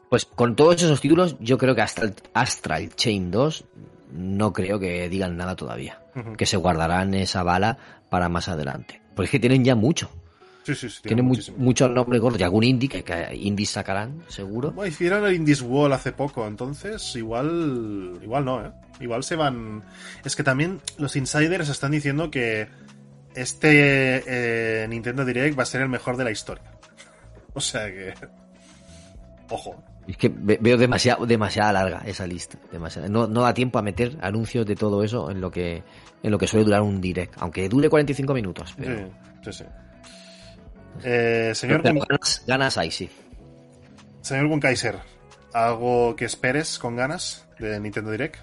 Pues 0.10 0.26
con 0.26 0.56
todos 0.56 0.82
esos 0.82 1.02
títulos, 1.02 1.36
yo 1.40 1.58
creo 1.60 1.76
que 1.76 1.82
hasta 1.82 2.04
el 2.04 2.16
Astral 2.34 2.96
Chain 2.96 3.30
2 3.30 3.66
no 4.14 4.54
creo 4.54 4.80
que 4.80 5.08
digan 5.10 5.38
nada 5.38 5.56
todavía. 5.56 6.02
Que 6.38 6.46
se 6.46 6.58
guardarán 6.58 7.14
esa 7.14 7.44
bala 7.44 7.78
para 8.10 8.30
más 8.30 8.48
adelante. 8.48 9.02
Porque 9.16 9.26
es 9.26 9.32
que 9.32 9.40
tienen 9.40 9.64
ya 9.64 9.76
mucho. 9.76 10.10
Sí, 10.66 10.74
sí, 10.76 10.90
sí. 10.90 10.96
tiene 11.04 11.08
Tienen 11.10 11.26
mu- 11.26 11.30
muchísimo. 11.30 11.58
mucho 11.60 11.88
nombre 11.88 12.18
gordo. 12.20 12.38
Y 12.40 12.44
algún 12.44 12.64
indie 12.64 12.90
que, 12.90 13.04
que 13.04 13.36
indies 13.36 13.70
sacarán, 13.70 14.24
seguro. 14.28 14.72
Bueno, 14.72 14.90
hicieron 14.90 15.26
el 15.26 15.36
Indies 15.36 15.62
Wall 15.62 15.94
hace 15.94 16.12
poco, 16.12 16.48
entonces 16.48 17.16
igual. 17.16 18.20
Igual 18.24 18.46
no, 18.46 18.66
¿eh? 18.66 18.72
Igual 19.00 19.24
se 19.24 19.36
van. 19.36 19.84
Es 20.24 20.36
que 20.36 20.44
también 20.44 20.82
los 20.98 21.16
insiders 21.16 21.70
están 21.70 21.92
diciendo 21.92 22.32
que 22.32 22.68
este 23.36 24.24
eh, 24.26 24.88
Nintendo 24.88 25.24
Direct 25.26 25.58
va 25.58 25.64
a 25.64 25.68
ser 25.68 25.82
el 25.82 25.90
mejor 25.90 26.18
de 26.18 26.24
la 26.24 26.32
historia. 26.32 26.64
O 27.54 27.62
sea 27.62 27.86
que. 27.86 28.14
Ojo. 29.50 29.82
Es 30.08 30.18
que 30.18 30.30
ve- 30.30 30.60
veo 30.62 30.78
demasiado, 30.78 31.26
demasiada 31.26 31.74
larga 31.74 32.02
esa 32.06 32.28
lista. 32.28 32.58
No, 33.10 33.28
no 33.28 33.42
da 33.42 33.54
tiempo 33.54 33.80
a 33.80 33.82
meter 33.82 34.18
anuncios 34.22 34.66
de 34.66 34.76
todo 34.76 35.04
eso 35.04 35.32
en 35.32 35.42
lo 35.42 35.50
que 35.52 35.84
en 36.22 36.32
lo 36.32 36.38
que 36.38 36.48
suele 36.48 36.66
durar 36.66 36.82
un 36.82 37.00
direct. 37.02 37.34
Aunque 37.40 37.68
dure 37.70 37.90
45 37.90 38.34
minutos. 38.34 38.74
Pero, 38.78 39.08
Sí, 39.44 39.52
sí, 39.52 39.54
sí. 39.60 39.64
Eh, 41.04 41.52
señor, 41.54 41.82
ganas, 41.84 42.44
ganas 42.48 42.78
hay, 42.78 42.92
sí. 42.92 43.10
señor 44.22 44.48
Gunkaiser, 44.48 44.96
¿algo 45.54 46.16
que 46.16 46.26
esperes 46.26 46.80
con 46.80 46.96
ganas 46.96 47.48
de 47.60 47.80
Nintendo 47.80 48.12
Direct? 48.12 48.38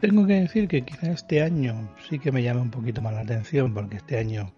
Tengo 0.00 0.26
que 0.26 0.34
decir 0.34 0.68
que 0.68 0.84
quizá 0.84 1.10
este 1.10 1.42
año 1.42 1.92
sí 2.08 2.18
que 2.18 2.30
me 2.30 2.42
llame 2.42 2.60
un 2.60 2.70
poquito 2.70 3.02
más 3.02 3.12
la 3.14 3.20
atención, 3.20 3.74
porque 3.74 3.96
este 3.96 4.18
año 4.18 4.54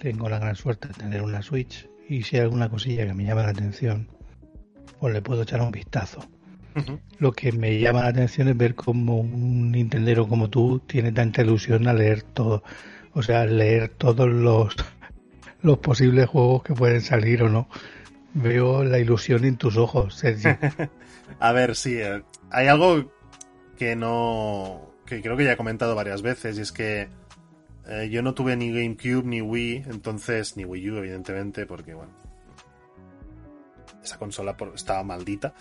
tengo 0.00 0.28
la 0.28 0.38
gran 0.38 0.56
suerte 0.56 0.88
de 0.88 0.94
tener 0.94 1.22
una 1.22 1.42
Switch 1.42 1.88
y 2.08 2.22
si 2.22 2.36
hay 2.36 2.42
alguna 2.42 2.68
cosilla 2.68 3.06
que 3.06 3.14
me 3.14 3.24
llama 3.24 3.42
la 3.42 3.50
atención, 3.50 4.08
pues 4.98 5.12
le 5.12 5.22
puedo 5.22 5.42
echar 5.42 5.60
un 5.60 5.70
vistazo. 5.70 6.26
Lo 7.18 7.32
que 7.32 7.52
me 7.52 7.78
llama 7.78 8.02
la 8.02 8.08
atención 8.08 8.48
es 8.48 8.56
ver 8.56 8.74
cómo 8.74 9.18
un 9.18 9.72
Nintendero 9.72 10.26
como 10.26 10.48
tú 10.48 10.80
tiene 10.80 11.12
tanta 11.12 11.42
ilusión 11.42 11.86
a 11.86 11.92
leer 11.92 12.22
todo, 12.22 12.62
o 13.12 13.22
sea, 13.22 13.44
leer 13.44 13.90
todos 13.90 14.28
los, 14.28 14.74
los 15.62 15.78
posibles 15.78 16.28
juegos 16.28 16.62
que 16.62 16.74
pueden 16.74 17.00
salir 17.00 17.42
o 17.42 17.48
no. 17.48 17.68
Veo 18.34 18.82
la 18.84 18.98
ilusión 18.98 19.44
en 19.44 19.56
tus 19.56 19.76
ojos, 19.76 20.14
Sergio. 20.14 20.56
A 21.40 21.52
ver, 21.52 21.74
sí, 21.76 21.96
eh, 21.98 22.22
hay 22.50 22.66
algo 22.68 23.10
que 23.76 23.96
no. 23.96 24.92
que 25.06 25.20
creo 25.22 25.36
que 25.36 25.44
ya 25.44 25.52
he 25.52 25.56
comentado 25.56 25.94
varias 25.94 26.22
veces, 26.22 26.58
y 26.58 26.62
es 26.62 26.72
que 26.72 27.08
eh, 27.88 28.08
yo 28.10 28.22
no 28.22 28.32
tuve 28.34 28.56
ni 28.56 28.70
GameCube 28.70 29.24
ni 29.26 29.40
Wii, 29.42 29.84
entonces, 29.90 30.56
ni 30.56 30.64
Wii 30.64 30.90
U, 30.90 30.96
evidentemente, 30.98 31.66
porque, 31.66 31.94
bueno. 31.94 32.12
Esa 34.02 34.18
consola 34.18 34.56
por- 34.56 34.74
estaba 34.74 35.02
maldita. 35.04 35.54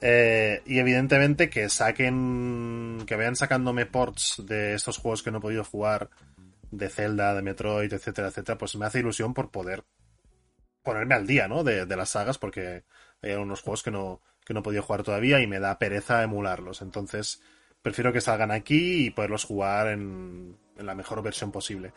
Eh, 0.00 0.62
y 0.66 0.78
evidentemente 0.78 1.48
que 1.48 1.68
saquen. 1.68 3.02
que 3.06 3.16
vayan 3.16 3.36
sacándome 3.36 3.86
ports 3.86 4.42
de 4.46 4.74
estos 4.74 4.98
juegos 4.98 5.22
que 5.22 5.30
no 5.30 5.38
he 5.38 5.40
podido 5.40 5.64
jugar, 5.64 6.10
de 6.70 6.88
Zelda, 6.88 7.34
de 7.34 7.42
Metroid, 7.42 7.92
etcétera, 7.92 8.28
etcétera, 8.28 8.58
pues 8.58 8.76
me 8.76 8.86
hace 8.86 9.00
ilusión 9.00 9.34
por 9.34 9.50
poder 9.50 9.84
ponerme 10.82 11.14
al 11.14 11.26
día, 11.26 11.48
¿no? 11.48 11.64
De, 11.64 11.84
las 11.84 12.10
sagas, 12.10 12.38
porque 12.38 12.84
hay 13.22 13.32
unos 13.32 13.60
juegos 13.60 13.82
que 13.82 13.90
no, 13.90 14.22
que 14.44 14.54
no 14.54 14.60
he 14.60 14.62
podido 14.62 14.82
jugar 14.82 15.02
todavía 15.02 15.40
y 15.40 15.46
me 15.46 15.58
da 15.58 15.78
pereza 15.78 16.22
emularlos. 16.22 16.80
Entonces, 16.82 17.42
prefiero 17.82 18.12
que 18.12 18.20
salgan 18.20 18.52
aquí 18.52 19.06
y 19.06 19.10
poderlos 19.10 19.44
jugar 19.44 19.88
en, 19.88 20.56
en 20.76 20.86
la 20.86 20.94
mejor 20.94 21.22
versión 21.22 21.50
posible. 21.50 21.92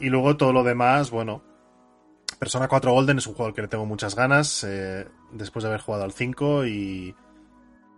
Y 0.00 0.08
luego 0.08 0.36
todo 0.36 0.52
lo 0.52 0.64
demás, 0.64 1.10
bueno. 1.10 1.44
Persona 2.38 2.66
4 2.66 2.92
Golden 2.92 3.18
es 3.18 3.26
un 3.26 3.34
juego 3.34 3.48
al 3.48 3.54
que 3.54 3.62
le 3.62 3.68
tengo 3.68 3.86
muchas 3.86 4.16
ganas. 4.16 4.64
eh, 4.64 5.06
después 5.30 5.62
de 5.62 5.68
haber 5.68 5.80
jugado 5.80 6.04
al 6.04 6.12
5 6.12 6.66
y. 6.66 7.14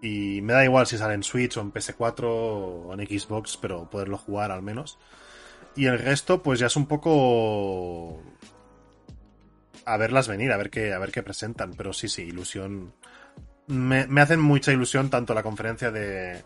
Y 0.03 0.43
me 0.43 0.53
da 0.53 0.65
igual 0.65 0.87
si 0.87 0.99
sale 0.99 1.15
en 1.15 1.23
Switch 1.23 1.57
o 1.57 1.63
en 1.63 1.73
PS4 1.73 2.25
o 2.25 2.93
en 2.93 3.07
Xbox, 3.07 3.57
pero 3.57 3.89
poderlo 3.89 4.19
jugar 4.19 4.51
al 4.51 4.61
menos. 4.61 4.99
Y 5.77 5.87
el 5.87 5.99
resto, 5.99 6.43
pues 6.43 6.61
ya 6.61 6.67
es 6.67 6.77
un 6.77 6.87
poco 6.87 8.23
a 9.85 9.97
verlas 9.97 10.29
venir, 10.29 10.53
a 10.53 10.57
ver 10.57 10.71
qué, 10.71 10.93
a 10.93 10.99
ver 10.99 11.11
qué 11.11 11.23
presentan. 11.23 11.75
Pero 11.75 11.93
sí, 11.93 12.09
sí, 12.09 12.23
ilusión. 12.23 12.95
Me, 13.67 14.07
me 14.07 14.21
hacen 14.21 14.41
mucha 14.41 14.73
ilusión 14.73 15.11
tanto 15.11 15.35
la 15.35 15.43
conferencia 15.43 15.91
de, 15.91 16.43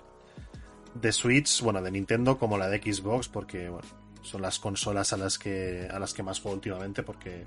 de 0.95 1.13
Switch, 1.13 1.63
bueno, 1.63 1.83
de 1.83 1.91
Nintendo, 1.91 2.39
como 2.39 2.59
la 2.59 2.69
de 2.69 2.79
Xbox, 2.79 3.29
porque 3.29 3.69
bueno, 3.69 3.87
son 4.23 4.43
las 4.43 4.59
consolas 4.59 5.13
a 5.13 5.17
las 5.17 5.39
que, 5.39 5.89
a 5.91 5.99
las 5.99 6.15
que 6.15 6.23
más 6.23 6.41
juego 6.41 6.55
últimamente, 6.55 7.03
porque 7.03 7.45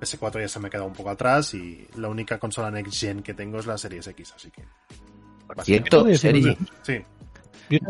PS4 0.00 0.40
ya 0.40 0.48
se 0.48 0.60
me 0.60 0.68
ha 0.68 0.70
quedado 0.70 0.88
un 0.88 0.94
poco 0.94 1.10
atrás 1.10 1.54
y 1.54 1.86
la 1.96 2.08
única 2.08 2.38
consola 2.38 2.70
Next 2.70 3.00
Gen 3.00 3.22
que 3.22 3.34
tengo 3.34 3.58
es 3.58 3.66
la 3.66 3.78
Series 3.78 4.06
X, 4.06 4.32
así 4.36 4.50
que. 4.50 4.62
Cierto, 5.62 6.06
Sí, 6.14 7.04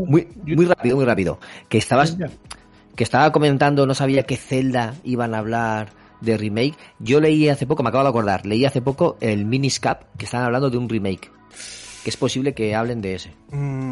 Muy, 0.06 0.28
muy 0.44 0.66
rápido, 0.66 0.96
muy 0.96 1.04
rápido. 1.04 1.38
Que 1.68 1.78
estabas. 1.78 2.16
Que 2.96 3.04
estaba 3.04 3.32
comentando, 3.32 3.86
no 3.86 3.94
sabía 3.94 4.24
que 4.24 4.36
Zelda 4.36 4.94
iban 5.04 5.34
a 5.34 5.38
hablar 5.38 5.92
de 6.20 6.36
remake. 6.36 6.76
Yo 6.98 7.20
leí 7.20 7.48
hace 7.48 7.66
poco, 7.66 7.82
me 7.82 7.88
acabo 7.88 8.04
de 8.04 8.10
acordar, 8.10 8.46
leí 8.46 8.64
hace 8.64 8.80
poco 8.82 9.16
el 9.20 9.44
Miniscap, 9.44 10.04
que 10.16 10.24
estaban 10.24 10.46
hablando 10.46 10.70
de 10.70 10.76
un 10.78 10.88
remake. 10.88 11.30
Que 12.04 12.10
es 12.10 12.16
posible 12.16 12.52
que 12.54 12.74
hablen 12.74 13.00
de 13.00 13.14
ese. 13.14 13.32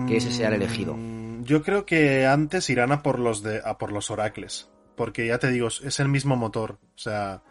Que 0.09 0.17
ese 0.17 0.33
sea 0.33 0.49
el 0.49 0.55
elegido. 0.55 0.95
Mm, 0.97 1.45
Yo 1.45 1.63
creo 1.63 1.87
que 1.87 2.27
antes 2.27 2.69
irán 2.69 2.91
a 2.93 3.03
por 3.03 3.19
los 3.21 3.43
de 3.43 3.61
a 3.65 3.79
por 3.79 3.93
los 3.93 4.11
oracles. 4.11 4.69
Porque 4.97 5.27
ya 5.29 5.39
te 5.39 5.51
digo, 5.51 5.69
es 5.69 6.01
el 6.01 6.09
mismo 6.09 6.37
motor. 6.37 6.73
O 6.95 6.99
sea. 6.99 7.43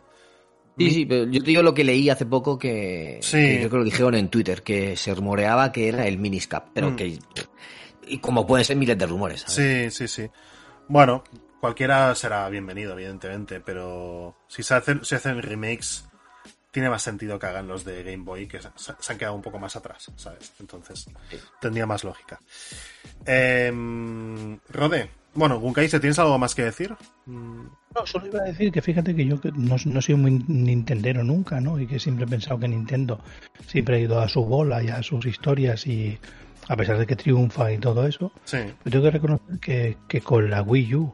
Sí, 0.78 0.92
sí, 0.92 1.06
pero 1.06 1.26
yo 1.26 1.40
te 1.42 1.48
digo 1.50 1.62
lo 1.64 1.74
que 1.74 1.84
leí 1.84 2.10
hace 2.10 2.26
poco 2.26 2.58
que, 2.60 3.20
Sí. 3.22 3.38
que 3.38 3.58
creo 3.58 3.70
que 3.70 3.78
lo 3.78 3.84
dijeron 3.84 4.16
en 4.16 4.30
Twitter, 4.30 4.62
que 4.64 4.96
se 4.96 5.14
rumoreaba 5.16 5.72
que 5.72 5.88
era 5.90 6.08
el 6.08 6.18
Miniscap, 6.20 6.68
pero 6.74 6.92
Mm. 6.92 6.96
que... 6.96 7.20
Y 8.08 8.18
como 8.20 8.46
pueden 8.48 8.64
ser 8.66 8.76
miles 8.78 8.98
de 8.98 9.06
rumores, 9.06 9.42
¿sabes? 9.48 9.94
Sí, 9.96 10.08
sí, 10.08 10.24
sí. 10.24 10.30
Bueno, 10.90 11.24
cualquiera 11.62 12.14
será 12.16 12.50
bienvenido, 12.50 12.94
evidentemente, 12.94 13.60
pero 13.62 14.36
si 14.48 14.64
se 14.64 14.74
hacen, 14.74 15.06
si 15.06 15.14
hacen 15.16 15.42
remakes, 15.42 16.06
tiene 16.72 16.90
más 16.90 17.04
sentido 17.04 17.38
que 17.38 17.46
hagan 17.46 17.68
los 17.68 17.86
de 17.86 18.04
Game 18.04 18.24
Boy, 18.24 18.48
que 18.48 18.60
se, 18.62 18.70
se 18.76 19.12
han 19.12 19.18
quedado 19.18 19.36
un 19.36 19.42
poco 19.44 19.60
más 19.60 19.76
atrás, 19.76 20.12
¿sabes? 20.16 20.52
Entonces, 20.60 21.08
tendría 21.62 21.86
más 21.86 22.04
lógica. 22.04 22.40
Em, 23.26 24.60
Rode, 24.70 25.12
bueno, 25.36 25.60
Gunkai, 25.60 25.88
¿se 25.90 26.00
tienes 26.00 26.18
algo 26.18 26.40
más 26.40 26.56
que 26.56 26.64
decir? 26.64 26.96
Mm, 27.28 27.66
No, 27.96 28.06
solo 28.06 28.28
iba 28.28 28.40
a 28.40 28.46
decir 28.46 28.72
que 28.72 28.82
fíjate 28.82 29.16
que 29.16 29.26
yo 29.26 29.40
que 29.40 29.52
no, 29.52 29.76
no 29.86 30.02
soy 30.02 30.16
muy 30.16 30.44
nintendero 30.48 31.24
nunca, 31.24 31.62
¿no? 31.62 31.80
Y 31.80 31.86
que 31.88 32.00
siempre 32.00 32.26
he 32.26 32.28
pensado 32.28 32.60
que 32.60 32.68
Nintendo 32.68 33.20
siempre 33.68 33.98
ha 33.98 34.00
ido 34.00 34.20
a 34.20 34.28
su 34.28 34.44
bola 34.44 34.82
y 34.84 34.90
a 34.90 35.04
sus 35.04 35.26
historias 35.26 35.86
y 35.88 36.20
a 36.70 36.78
pesar 36.78 37.00
de 37.00 37.08
que 37.08 37.16
triunfa 37.16 37.74
y 37.74 37.80
todo 37.80 38.08
eso, 38.08 38.32
Sí, 38.46 38.60
pero 38.84 38.92
tengo 38.92 39.04
que 39.06 39.12
reconocer 39.12 39.60
que, 39.60 39.98
que 40.08 40.22
con 40.22 40.50
la 40.52 40.62
Wii 40.62 40.96
U, 40.96 41.14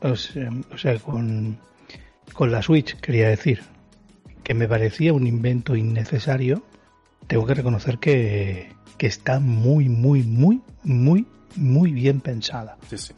o 0.00 0.16
sea, 0.16 0.50
o 0.72 0.76
sea, 0.76 0.98
con, 0.98 1.56
con 2.32 2.50
la 2.50 2.62
Switch, 2.62 2.96
quería 2.96 3.28
decir, 3.28 3.62
que 4.42 4.54
me 4.54 4.66
parecía 4.66 5.12
un 5.12 5.26
invento 5.26 5.76
innecesario, 5.76 6.64
tengo 7.28 7.46
que 7.46 7.54
reconocer 7.54 7.98
que, 7.98 8.72
que 8.98 9.06
está 9.06 9.38
muy, 9.38 9.88
muy, 9.88 10.24
muy, 10.24 10.60
muy, 10.82 11.26
muy 11.54 11.92
bien 11.92 12.20
pensada. 12.20 12.76
sí, 12.90 12.98
sí. 12.98 13.14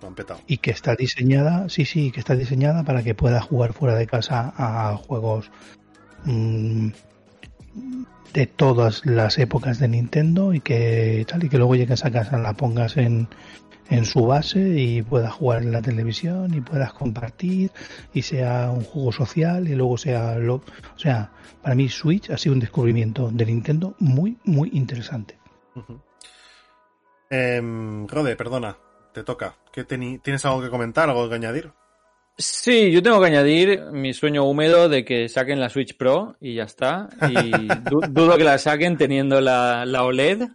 Lo 0.00 0.08
han 0.08 0.14
petado. 0.16 0.40
y 0.48 0.58
que 0.58 0.72
está 0.72 0.96
diseñada, 0.96 1.68
sí, 1.68 1.84
sí, 1.84 2.10
que 2.10 2.18
está 2.18 2.34
diseñada 2.34 2.82
para 2.82 3.02
que 3.04 3.14
pueda 3.14 3.40
jugar 3.40 3.72
fuera 3.72 3.94
de 3.94 4.06
casa 4.08 4.52
a 4.56 4.96
juegos 4.96 5.50
mm, 6.24 6.88
de 8.32 8.46
todas 8.46 9.04
las 9.04 9.38
épocas 9.38 9.78
de 9.78 9.88
Nintendo 9.88 10.54
y 10.54 10.60
que 10.60 11.24
tal 11.28 11.44
y 11.44 11.48
que 11.48 11.58
luego 11.58 11.74
llegues 11.74 12.04
a 12.04 12.10
casa 12.10 12.38
la 12.38 12.54
pongas 12.54 12.96
en 12.96 13.28
en 13.92 14.06
su 14.06 14.26
base 14.26 14.58
y 14.58 15.02
puedas 15.02 15.32
jugar 15.32 15.62
en 15.62 15.72
la 15.72 15.82
televisión 15.82 16.54
y 16.54 16.60
puedas 16.60 16.92
compartir 16.94 17.70
y 18.14 18.22
sea 18.22 18.70
un 18.70 18.84
juego 18.84 19.12
social 19.12 19.68
y 19.68 19.74
luego 19.74 19.98
sea 19.98 20.36
lo, 20.36 20.56
o 20.56 20.98
sea, 20.98 21.30
para 21.62 21.74
mí 21.74 21.88
Switch 21.88 22.30
ha 22.30 22.38
sido 22.38 22.54
un 22.54 22.60
descubrimiento 22.60 23.30
de 23.30 23.44
Nintendo 23.44 23.94
muy 23.98 24.38
muy 24.44 24.70
interesante. 24.72 25.38
Em, 27.28 28.06
Rode, 28.06 28.36
perdona, 28.36 28.76
te 29.12 29.24
toca. 29.24 29.56
¿Qué 29.72 29.84
¿Tienes 29.84 30.44
algo 30.44 30.62
que 30.62 30.70
comentar, 30.70 31.08
algo 31.08 31.28
que 31.28 31.34
añadir? 31.34 31.72
Sí, 32.38 32.90
yo 32.90 33.02
tengo 33.02 33.20
que 33.20 33.26
añadir 33.26 33.82
mi 33.92 34.12
sueño 34.14 34.44
húmedo 34.44 34.88
de 34.88 35.04
que 35.04 35.28
saquen 35.28 35.60
la 35.60 35.68
Switch 35.68 35.96
Pro 35.96 36.36
y 36.40 36.54
ya 36.54 36.64
está. 36.64 37.08
Y 37.30 37.50
du- 37.90 38.00
dudo 38.10 38.36
que 38.36 38.44
la 38.44 38.58
saquen 38.58 38.96
teniendo 38.96 39.40
la, 39.40 39.84
la 39.86 40.04
OLED. 40.04 40.48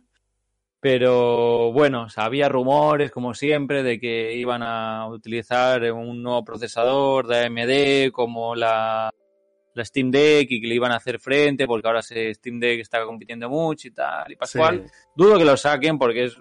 Pero 0.80 1.72
bueno, 1.74 2.04
o 2.04 2.10
sea, 2.10 2.26
había 2.26 2.50
rumores, 2.50 3.10
como 3.12 3.34
siempre, 3.34 3.82
de 3.82 4.00
que 4.00 4.36
iban 4.36 4.62
a 4.64 5.08
utilizar 5.08 5.92
un 5.92 6.22
nuevo 6.22 6.44
procesador 6.46 7.28
de 7.28 7.46
AMD 7.46 8.12
como 8.12 8.56
la, 8.56 9.10
la 9.74 9.86
Steam 9.86 10.12
Deck 10.12 10.48
y 10.52 10.62
que 10.62 10.68
le 10.68 10.76
iban 10.76 10.92
a 10.92 10.98
hacer 10.98 11.20
frente 11.20 11.66
porque 11.66 11.88
ahora 11.88 12.04
se 12.04 12.32
Steam 12.36 12.60
Deck 12.60 12.80
está 12.80 13.04
compitiendo 13.06 13.50
mucho 13.50 13.88
y 13.88 13.92
tal 13.92 14.32
y 14.32 14.36
pascual. 14.36 14.84
Sí. 14.86 14.92
Dudo 15.16 15.38
que 15.40 15.46
lo 15.46 15.58
saquen 15.58 15.98
porque 15.98 16.26
es 16.26 16.38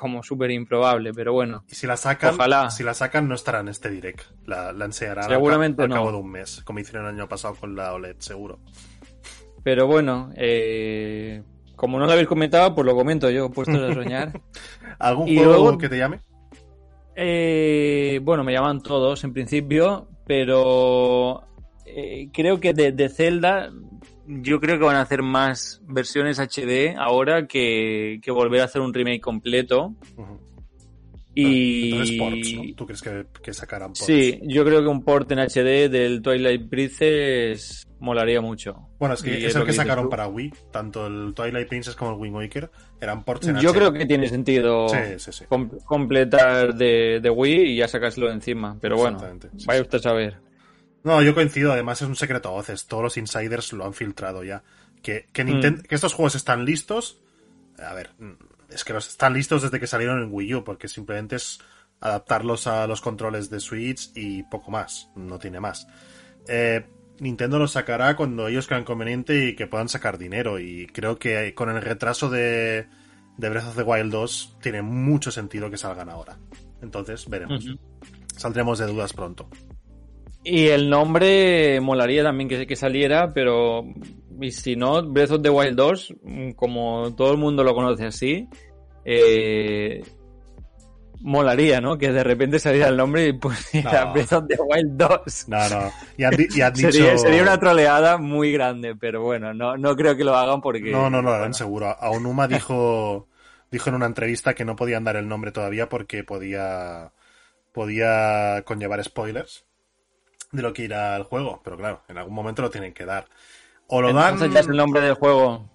como 0.00 0.22
súper 0.22 0.50
improbable, 0.50 1.12
pero 1.12 1.32
bueno. 1.32 1.64
Y 1.70 1.74
si 1.74 1.86
la 1.86 1.96
sacan, 1.96 2.34
Ojalá. 2.34 2.70
si 2.70 2.82
la 2.82 2.94
sacan 2.94 3.28
no 3.28 3.34
estará 3.34 3.60
en 3.60 3.68
este 3.68 3.90
direct. 3.90 4.22
La, 4.46 4.72
la 4.72 4.86
enseñarán 4.86 5.24
al 5.24 5.30
Seguramente 5.30 5.82
al, 5.82 5.88
no. 5.90 5.94
cabo 5.96 6.10
de 6.12 6.18
un 6.18 6.30
mes, 6.30 6.62
como 6.64 6.78
hicieron 6.80 7.06
el 7.06 7.14
año 7.14 7.28
pasado 7.28 7.54
con 7.54 7.76
la 7.76 7.92
OLED, 7.92 8.16
seguro. 8.18 8.58
Pero 9.62 9.86
bueno, 9.86 10.30
eh, 10.36 11.42
como 11.76 11.98
no 11.98 12.06
lo 12.06 12.12
habéis 12.12 12.26
comentado, 12.28 12.74
pues 12.74 12.86
lo 12.86 12.94
comento 12.96 13.28
yo, 13.30 13.50
puestos 13.50 13.78
a 13.90 13.94
soñar. 13.94 14.40
¿Algún 14.98 15.28
Y 15.28 15.36
juego 15.36 15.52
luego- 15.52 15.78
que 15.78 15.88
te 15.88 15.98
llame? 15.98 16.20
Eh, 17.16 18.20
bueno, 18.22 18.44
me 18.44 18.52
llaman 18.52 18.80
todos 18.82 19.22
en 19.24 19.32
principio, 19.32 20.08
pero 20.26 21.42
eh, 21.84 22.28
creo 22.32 22.60
que 22.60 22.72
de, 22.72 22.92
de 22.92 23.08
Zelda, 23.08 23.70
yo 24.42 24.60
creo 24.60 24.78
que 24.78 24.84
van 24.84 24.96
a 24.96 25.02
hacer 25.02 25.22
más 25.22 25.80
versiones 25.86 26.38
HD 26.38 26.94
ahora 26.96 27.46
que, 27.46 28.20
que 28.22 28.30
volver 28.30 28.60
a 28.60 28.64
hacer 28.64 28.80
un 28.82 28.94
remake 28.94 29.20
completo. 29.20 29.94
Y 31.32 31.92
Entonces, 31.92 32.18
ports, 32.18 32.54
¿no? 32.54 32.74
¿Tú 32.74 32.86
crees 32.86 33.02
que, 33.02 33.26
que 33.42 33.52
sacarán 33.54 33.88
ports? 33.90 34.04
sí, 34.04 34.40
yo 34.42 34.64
creo 34.64 34.80
que 34.82 34.88
un 34.88 35.04
port 35.04 35.30
en 35.30 35.38
HD 35.38 35.88
del 35.88 36.22
Twilight 36.22 36.68
Princess 36.68 37.86
molaría 38.00 38.40
mucho. 38.40 38.88
Bueno, 38.98 39.14
es 39.14 39.22
que 39.22 39.38
Y 39.38 39.44
es, 39.44 39.54
el 39.54 39.64
que 39.64 39.72
sacaron 39.72 40.04
tú. 40.06 40.10
para 40.10 40.26
Wii. 40.26 40.52
Tanto 40.72 41.06
el 41.06 41.32
Twilight 41.32 41.68
Princess 41.68 41.94
como 41.94 42.12
el 42.14 42.16
Wind 42.20 42.34
Waker 42.34 42.70
eran 43.00 43.22
ports 43.22 43.46
en 43.46 43.58
Yo 43.60 43.70
HD. 43.70 43.74
creo 43.76 43.92
que 43.92 44.06
tiene 44.06 44.28
sentido 44.28 44.88
Sí, 44.88 44.96
sí, 45.18 45.32
sí. 45.32 45.44
com- 45.48 45.70
completar 45.86 46.74
de, 46.74 47.20
de 47.22 47.30
Wii 47.30 47.74
y 47.74 47.76
ya 47.76 47.86
sacárselo 47.86 48.26
de 48.26 48.32
encima. 48.34 48.76
Pero 48.80 48.96
bueno, 48.96 49.18
vaya 49.66 49.82
usted 49.82 49.98
a 49.98 50.02
saber. 50.02 50.36
No, 51.04 51.22
yo 51.22 51.34
coincido. 51.34 51.72
Además, 51.72 52.02
es 52.02 52.08
un 52.08 52.16
secreto 52.16 52.48
a 52.48 52.52
voces. 52.52 52.86
Todos 52.86 53.02
los 53.02 53.16
insiders 53.16 53.72
lo 53.72 53.84
han 53.84 53.94
filtrado 53.94 54.44
ya. 54.44 54.62
Que, 55.02 55.26
que, 55.32 55.44
Ninten- 55.44 55.78
Mm. 55.78 55.82
que 55.82 55.94
estos 55.94 56.12
juegos 56.14 56.34
están 56.34 56.64
listos. 56.64 57.20
A 57.78 57.94
ver, 57.94 58.10
mm, 58.18 58.32
es 58.70 58.84
que 58.84 58.92
los 58.92 59.08
están 59.08 59.32
listos 59.32 59.62
desde 59.62 59.80
que 59.80 59.86
salieron 59.86 60.22
en 60.22 60.28
Wii 60.30 60.54
U, 60.56 60.64
porque 60.64 60.88
simplemente 60.88 61.36
es 61.36 61.58
adaptarlos 62.00 62.66
a 62.66 62.86
los 62.86 63.00
controles 63.00 63.48
de 63.50 63.60
Switch 63.60 64.10
y 64.14 64.42
poco 64.44 64.70
más. 64.70 65.08
No 65.16 65.38
tiene 65.38 65.60
más. 65.60 65.86
Eh, 66.48 66.84
Nintendo 67.18 67.58
los 67.58 67.72
sacará 67.72 68.16
cuando 68.16 68.48
ellos 68.48 68.66
crean 68.66 68.84
conveniente 68.84 69.48
y 69.48 69.56
que 69.56 69.66
puedan 69.66 69.88
sacar 69.90 70.16
dinero. 70.18 70.58
Y 70.58 70.86
creo 70.86 71.18
que 71.18 71.54
con 71.54 71.68
el 71.70 71.80
retraso 71.82 72.30
de, 72.30 72.86
de 73.36 73.48
Breath 73.50 73.68
of 73.68 73.76
the 73.76 73.82
Wild 73.82 74.10
2 74.12 74.56
tiene 74.62 74.80
mucho 74.82 75.30
sentido 75.30 75.70
que 75.70 75.76
salgan 75.76 76.08
ahora. 76.08 76.38
Entonces, 76.82 77.28
veremos. 77.28 77.64
Saldremos 78.36 78.78
de 78.78 78.86
dudas 78.86 79.12
pronto. 79.12 79.50
Y 80.42 80.68
el 80.68 80.88
nombre 80.88 81.80
molaría 81.80 82.22
también 82.22 82.48
que, 82.48 82.66
que 82.66 82.76
saliera, 82.76 83.32
pero 83.34 83.84
y 84.40 84.52
si 84.52 84.76
no, 84.76 85.02
Breath 85.02 85.32
of 85.32 85.42
the 85.42 85.50
Wild 85.50 85.76
2, 85.76 86.14
mm, 86.22 86.50
como 86.52 87.14
todo 87.14 87.32
el 87.32 87.38
mundo 87.38 87.62
lo 87.62 87.74
conoce 87.74 88.06
así, 88.06 88.48
eh, 89.04 90.02
molaría, 91.20 91.80
¿no? 91.80 91.98
Que 91.98 92.10
de 92.10 92.24
repente 92.24 92.58
saliera 92.58 92.88
el 92.88 92.96
nombre 92.96 93.28
y 93.28 93.32
pusiera 93.34 94.06
No. 94.06 94.12
Breath 94.14 94.32
of 94.32 94.44
the 94.48 94.56
Wild 94.58 94.96
2. 94.96 95.48
No, 95.48 95.68
no. 95.68 95.92
Y 96.16 96.36
dicho... 96.36 96.70
Sería, 96.74 97.18
sería 97.18 97.42
una 97.42 97.58
troleada 97.58 98.16
muy 98.16 98.52
grande, 98.52 98.96
pero 98.96 99.22
bueno, 99.22 99.52
no, 99.52 99.76
no 99.76 99.94
creo 99.94 100.16
que 100.16 100.24
lo 100.24 100.34
hagan 100.34 100.62
porque... 100.62 100.90
No, 100.90 101.10
no, 101.10 101.20
no, 101.20 101.22
lo 101.22 101.30
harán 101.30 101.40
bueno, 101.42 101.54
seguro. 101.54 101.96
Aonuma 102.00 102.48
dijo, 102.48 103.28
dijo 103.70 103.90
en 103.90 103.96
una 103.96 104.06
entrevista 104.06 104.54
que 104.54 104.64
no 104.64 104.74
podían 104.74 105.04
dar 105.04 105.16
el 105.16 105.28
nombre 105.28 105.52
todavía 105.52 105.90
porque 105.90 106.24
podía, 106.24 107.12
podía 107.72 108.62
conllevar 108.64 109.04
spoilers 109.04 109.66
de 110.52 110.62
lo 110.62 110.72
que 110.72 110.84
irá 110.84 111.14
al 111.16 111.24
juego. 111.24 111.60
Pero 111.64 111.76
claro, 111.76 112.02
en 112.08 112.18
algún 112.18 112.34
momento 112.34 112.62
lo 112.62 112.70
tienen 112.70 112.92
que 112.92 113.04
dar. 113.04 113.26
O 113.86 114.00
lo 114.00 114.12
dan... 114.12 114.34
Entonces 114.34 114.54
ya 114.54 114.60
es 114.60 114.68
el 114.68 114.76
nombre 114.76 115.00
del 115.00 115.14
juego. 115.14 115.68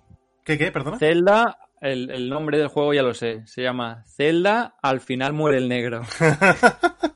¿Qué, 0.43 0.57
qué? 0.57 0.71
Perdona. 0.71 0.97
Zelda, 0.97 1.59
el, 1.81 2.09
el 2.11 2.29
nombre 2.29 2.57
del 2.57 2.67
juego 2.67 2.93
ya 2.93 3.01
lo 3.03 3.13
sé. 3.13 3.45
Se 3.47 3.61
llama 3.61 4.03
Zelda, 4.07 4.75
al 4.81 5.01
final 5.01 5.33
muere 5.33 5.57
el 5.57 5.67
negro. 5.67 6.03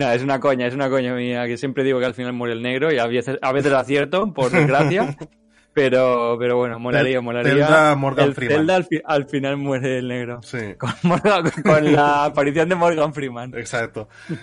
No, 0.00 0.10
es 0.10 0.22
una 0.22 0.40
coña, 0.40 0.66
es 0.66 0.74
una 0.74 0.88
coña 0.88 1.14
mía, 1.14 1.46
que 1.46 1.58
siempre 1.58 1.84
digo 1.84 1.98
que 1.98 2.06
al 2.06 2.14
final 2.14 2.32
muere 2.32 2.54
el 2.54 2.62
negro 2.62 2.90
y 2.90 2.98
a 2.98 3.06
veces, 3.06 3.38
a 3.42 3.52
veces 3.52 3.72
acierto, 3.72 4.32
por 4.32 4.50
desgracia. 4.50 5.14
Pero, 5.80 6.36
pero 6.38 6.56
bueno, 6.58 6.78
molaría, 6.78 7.20
molaría. 7.20 7.52
Zelda 7.52 7.94
Morgan 7.96 8.26
el 8.28 8.34
Freeman. 8.34 8.56
Zelda 8.58 8.76
al, 8.76 8.84
fi- 8.84 9.02
al 9.04 9.26
final 9.28 9.56
muere 9.56 9.98
el 9.98 10.08
negro. 10.08 10.40
Sí, 10.42 10.74
Con, 10.78 10.90
Morgan- 11.02 11.50
con 11.62 11.92
la 11.92 12.24
aparición 12.26 12.68
de 12.68 12.74
Morgan 12.74 13.14
Freeman. 13.14 13.54
exacto. 13.56 14.08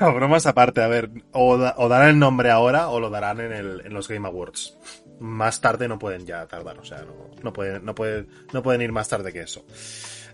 No, 0.00 0.14
bromas 0.14 0.46
aparte, 0.46 0.80
a 0.80 0.86
ver, 0.88 1.10
o, 1.32 1.58
da- 1.58 1.74
o 1.76 1.88
darán 1.88 2.08
el 2.08 2.18
nombre 2.18 2.50
ahora 2.50 2.88
o 2.88 2.98
lo 2.98 3.10
darán 3.10 3.40
en, 3.40 3.52
el, 3.52 3.82
en 3.84 3.92
los 3.92 4.08
Game 4.08 4.26
Awards. 4.26 4.78
Más 5.20 5.60
tarde 5.60 5.86
no 5.86 5.98
pueden 5.98 6.24
ya 6.24 6.46
tardar, 6.46 6.78
o 6.78 6.84
sea, 6.84 7.02
no, 7.02 7.30
no, 7.42 7.52
pueden, 7.52 7.84
no, 7.84 7.94
pueden, 7.94 8.26
no 8.54 8.62
pueden 8.62 8.80
ir 8.80 8.92
más 8.92 9.08
tarde 9.08 9.34
que 9.34 9.40
eso. 9.40 9.66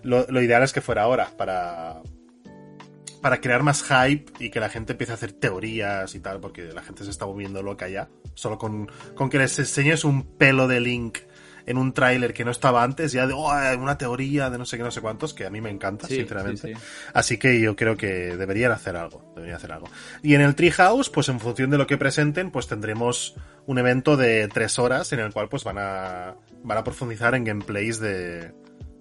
Lo, 0.04 0.26
lo 0.28 0.40
ideal 0.42 0.62
es 0.62 0.72
que 0.72 0.80
fuera 0.80 1.02
ahora, 1.02 1.28
para, 1.36 2.02
para 3.22 3.40
crear 3.40 3.62
más 3.62 3.82
hype 3.84 4.26
y 4.40 4.50
que 4.50 4.60
la 4.60 4.68
gente 4.68 4.92
empiece 4.92 5.12
a 5.12 5.14
hacer 5.14 5.32
teorías 5.32 6.14
y 6.14 6.20
tal, 6.20 6.40
porque 6.40 6.64
la 6.72 6.82
gente 6.82 7.04
se 7.04 7.10
está 7.10 7.24
volviendo 7.24 7.62
loca 7.62 7.88
ya. 7.88 8.08
Solo 8.34 8.58
con, 8.58 8.90
con 9.14 9.30
que 9.30 9.38
les 9.38 9.58
enseñes 9.58 10.04
un 10.04 10.24
pelo 10.36 10.66
de 10.68 10.80
Link 10.80 11.18
en 11.64 11.78
un 11.78 11.92
tráiler 11.92 12.34
que 12.34 12.44
no 12.44 12.50
estaba 12.50 12.82
antes, 12.82 13.12
ya 13.12 13.24
de 13.28 13.34
oh, 13.34 13.52
una 13.78 13.96
teoría 13.96 14.50
de 14.50 14.58
no 14.58 14.66
sé 14.66 14.76
qué, 14.76 14.82
no 14.82 14.90
sé 14.90 15.00
cuántos, 15.00 15.32
que 15.32 15.46
a 15.46 15.50
mí 15.50 15.60
me 15.60 15.70
encanta, 15.70 16.08
Sí, 16.08 16.16
sinceramente. 16.16 16.68
sí, 16.68 16.74
sí. 16.74 16.80
Así 17.14 17.38
que 17.38 17.60
yo 17.60 17.76
creo 17.76 17.96
que 17.96 18.36
deberían 18.36 18.72
hacer 18.72 18.96
algo. 18.96 19.32
Deberían 19.36 19.58
hacer 19.58 19.70
algo. 19.70 19.88
Y 20.24 20.34
en 20.34 20.40
el 20.40 20.56
Treehouse, 20.56 21.08
pues 21.08 21.28
en 21.28 21.38
función 21.38 21.70
de 21.70 21.78
lo 21.78 21.86
que 21.86 21.96
presenten, 21.96 22.50
pues 22.50 22.66
tendremos 22.66 23.36
un 23.66 23.78
evento 23.78 24.16
de 24.16 24.48
tres 24.48 24.80
horas 24.80 25.12
en 25.12 25.20
el 25.20 25.32
cual 25.32 25.48
pues 25.48 25.62
van 25.62 25.78
a, 25.78 26.34
van 26.64 26.78
a 26.78 26.82
profundizar 26.82 27.36
en 27.36 27.44
gameplays 27.44 28.00
de, 28.00 28.52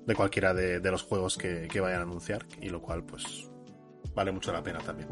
de 0.06 0.16
cualquiera 0.16 0.54
de, 0.54 0.80
de 0.80 0.92
los 0.92 1.02
juegos 1.02 1.40
que, 1.40 1.68
que 1.68 1.80
vayan 1.80 2.02
a 2.02 2.04
anunciar. 2.04 2.46
Y 2.62 2.70
lo 2.70 2.80
cual, 2.80 3.04
pues, 3.04 3.50
vale 4.14 4.32
mucho 4.32 4.52
la 4.52 4.64
pena 4.64 4.80
también. 4.80 5.10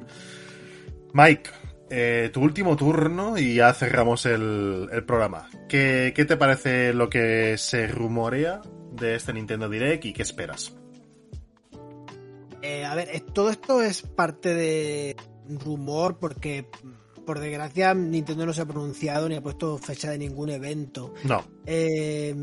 Mike, 1.14 1.50
eh, 1.90 2.30
tu 2.32 2.42
último 2.42 2.76
turno 2.76 3.38
y 3.38 3.56
ya 3.56 3.74
cerramos 3.74 4.26
el, 4.26 4.88
el 4.92 5.04
programa. 5.06 5.50
¿Qué, 5.68 6.14
¿Qué 6.16 6.26
te 6.26 6.38
parece 6.38 6.94
lo 6.94 7.10
que 7.10 7.58
se 7.58 7.88
rumorea 7.88 8.62
de 8.92 9.16
este 9.16 9.34
Nintendo 9.34 9.70
Direct 9.70 10.06
y 10.06 10.14
qué 10.14 10.22
esperas? 10.22 10.76
Eh, 12.62 12.86
a 12.86 12.94
ver, 12.96 13.10
eh, 13.12 13.24
todo 13.34 13.50
esto 13.50 13.82
es 13.82 14.02
parte 14.02 14.54
de 14.54 15.16
rumor 15.48 16.18
porque, 16.20 16.68
por 17.26 17.40
desgracia, 17.40 17.94
Nintendo 17.94 18.46
no 18.46 18.54
se 18.54 18.62
ha 18.62 18.66
pronunciado 18.66 19.30
ni 19.30 19.36
ha 19.36 19.42
puesto 19.42 19.78
fecha 19.78 20.12
de 20.12 20.18
ningún 20.18 20.50
evento. 20.50 21.14
No. 21.24 21.44
Eh, 21.66 22.36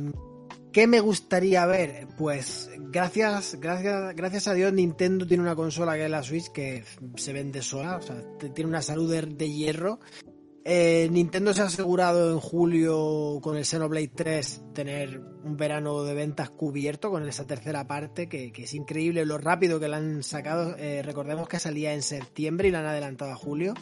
¿Qué 0.72 0.86
me 0.86 1.01
gustaría 1.01 1.64
ver? 1.66 2.06
Pues 2.18 2.70
gracias, 2.78 3.56
gracias, 3.60 4.14
gracias 4.14 4.48
a 4.48 4.55
Dios 4.55 4.72
Nintendo 4.72 5.26
tiene 5.26 5.43
una 5.43 5.56
consola 5.56 5.94
que 5.94 6.05
es 6.05 6.10
la 6.10 6.22
Switch 6.22 6.51
que 6.52 6.84
se 7.16 7.32
vende 7.32 7.62
sola, 7.62 7.97
o 7.97 8.02
sea, 8.02 8.22
tiene 8.55 8.68
una 8.68 8.82
salud 8.82 9.10
de, 9.10 9.51
hierro. 9.51 10.01
Eh, 10.64 11.09
Nintendo 11.12 11.55
se 11.55 11.62
ha 11.62 11.66
asegurado 11.66 12.32
en 12.32 12.40
julio 12.40 13.38
con 13.40 13.56
el 13.56 13.64
Xenoblade 13.64 14.10
3 14.14 14.64
tener 14.74 15.20
un 15.44 15.56
verano 15.56 16.02
de 16.02 16.14
ventas 16.14 16.51
cubierto 16.51 17.10
con 17.10 17.26
esa 17.26 17.47
tercera 17.47 17.86
parte 17.86 18.28
que, 18.28 18.51
que 18.51 18.64
es 18.64 18.74
increíble 18.74 19.24
lo 19.24 19.38
rápido 19.38 19.78
que 19.78 19.86
la 19.86 19.98
han 19.98 20.24
sacado. 20.24 20.76
Eh, 20.76 21.02
recordemos 21.02 21.48
que 21.48 21.60
salía 21.60 21.94
en 21.94 22.02
septiembre 22.02 22.68
y 22.68 22.70
la 22.72 22.80
han 22.80 22.86
adelantado 22.86 23.30
a 23.30 23.36
julio. 23.36 23.74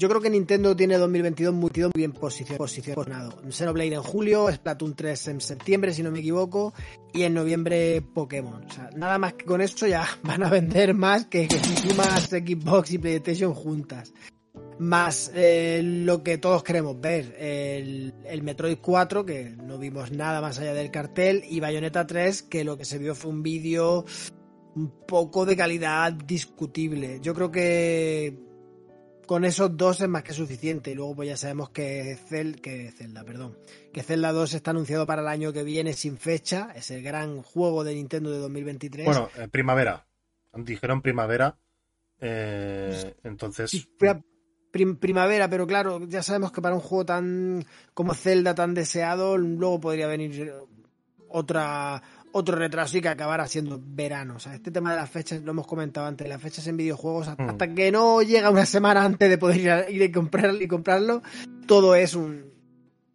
Yo 0.00 0.08
creo 0.08 0.22
que 0.22 0.30
Nintendo 0.30 0.74
tiene 0.74 0.96
2022 0.96 1.52
muy 1.52 1.70
bien 1.94 2.12
posicio- 2.14 2.56
posicionado. 2.56 3.42
Xenoblade 3.50 3.92
en 3.96 4.02
julio, 4.02 4.50
Splatoon 4.50 4.94
3 4.96 5.28
en 5.28 5.40
septiembre, 5.42 5.92
si 5.92 6.02
no 6.02 6.10
me 6.10 6.20
equivoco, 6.20 6.72
y 7.12 7.24
en 7.24 7.34
noviembre 7.34 8.00
Pokémon. 8.00 8.64
O 8.64 8.72
sea, 8.72 8.88
nada 8.96 9.18
más 9.18 9.34
que 9.34 9.44
con 9.44 9.60
esto 9.60 9.86
ya 9.86 10.06
van 10.22 10.42
a 10.42 10.48
vender 10.48 10.94
más 10.94 11.26
que, 11.26 11.46
que 11.48 11.58
sumas 11.58 12.30
Xbox 12.30 12.92
y 12.92 12.98
PlayStation 12.98 13.52
juntas. 13.52 14.14
Más 14.78 15.30
eh, 15.34 15.82
lo 15.84 16.22
que 16.22 16.38
todos 16.38 16.62
queremos 16.62 16.98
ver, 16.98 17.36
el 17.38 18.42
Metroid 18.42 18.78
4, 18.80 19.26
que 19.26 19.50
no 19.50 19.76
vimos 19.76 20.12
nada 20.12 20.40
más 20.40 20.58
allá 20.58 20.72
del 20.72 20.90
cartel, 20.90 21.44
y 21.46 21.60
Bayonetta 21.60 22.06
3, 22.06 22.44
que 22.44 22.64
lo 22.64 22.78
que 22.78 22.86
se 22.86 22.96
vio 22.96 23.14
fue 23.14 23.30
un 23.32 23.42
vídeo 23.42 24.06
un 24.76 24.90
poco 25.06 25.44
de 25.44 25.58
calidad 25.58 26.10
discutible. 26.14 27.18
Yo 27.20 27.34
creo 27.34 27.50
que 27.50 28.48
con 29.30 29.44
esos 29.44 29.76
dos 29.76 30.00
es 30.00 30.08
más 30.08 30.24
que 30.24 30.32
suficiente. 30.32 30.90
Y 30.90 30.94
luego 30.96 31.14
pues 31.14 31.28
ya 31.28 31.36
sabemos 31.36 31.70
que, 31.70 32.18
Cel 32.28 32.60
que 32.60 32.90
Zelda, 32.90 33.22
perdón, 33.22 33.56
que 33.92 34.02
Zelda 34.02 34.32
2 34.32 34.54
está 34.54 34.72
anunciado 34.72 35.06
para 35.06 35.22
el 35.22 35.28
año 35.28 35.52
que 35.52 35.62
viene 35.62 35.92
sin 35.92 36.18
fecha. 36.18 36.72
Es 36.74 36.90
el 36.90 37.00
gran 37.04 37.40
juego 37.40 37.84
de 37.84 37.94
Nintendo 37.94 38.32
de 38.32 38.38
2023. 38.38 39.06
Bueno, 39.06 39.28
eh, 39.38 39.46
primavera. 39.46 40.04
Dijeron 40.52 41.00
primavera. 41.00 41.56
eh, 42.18 43.14
entonces. 43.22 43.70
Sí, 43.70 43.88
a 44.08 44.20
prim- 44.72 44.96
primavera, 44.96 45.48
pero 45.48 45.64
claro, 45.64 46.00
ya 46.08 46.24
sabemos 46.24 46.50
que 46.50 46.60
para 46.60 46.74
un 46.74 46.80
juego 46.80 47.04
tan 47.06 47.64
como 47.94 48.14
Zelda 48.14 48.56
tan 48.56 48.74
deseado, 48.74 49.38
luego 49.38 49.80
podría 49.80 50.08
venir 50.08 50.52
otra 51.28 52.02
otro 52.32 52.56
retraso 52.56 52.96
y 52.98 53.00
que 53.00 53.08
acabara 53.08 53.46
siendo 53.48 53.80
verano. 53.82 54.34
O 54.36 54.38
sea, 54.38 54.54
este 54.54 54.70
tema 54.70 54.90
de 54.92 54.96
las 54.96 55.10
fechas, 55.10 55.40
lo 55.42 55.50
hemos 55.52 55.66
comentado 55.66 56.06
antes, 56.06 56.28
las 56.28 56.40
fechas 56.40 56.66
en 56.66 56.76
videojuegos, 56.76 57.28
hasta, 57.28 57.42
Mm. 57.44 57.48
hasta 57.50 57.74
que 57.74 57.90
no 57.92 58.22
llega 58.22 58.50
una 58.50 58.66
semana 58.66 59.04
antes 59.04 59.28
de 59.28 59.38
poder 59.38 59.56
ir, 59.60 59.70
a- 59.70 59.90
ir 59.90 60.02
y, 60.02 60.12
comprar, 60.12 60.54
y 60.60 60.68
comprarlo, 60.68 61.22
todo 61.66 61.94
es 61.94 62.14
un... 62.14 62.48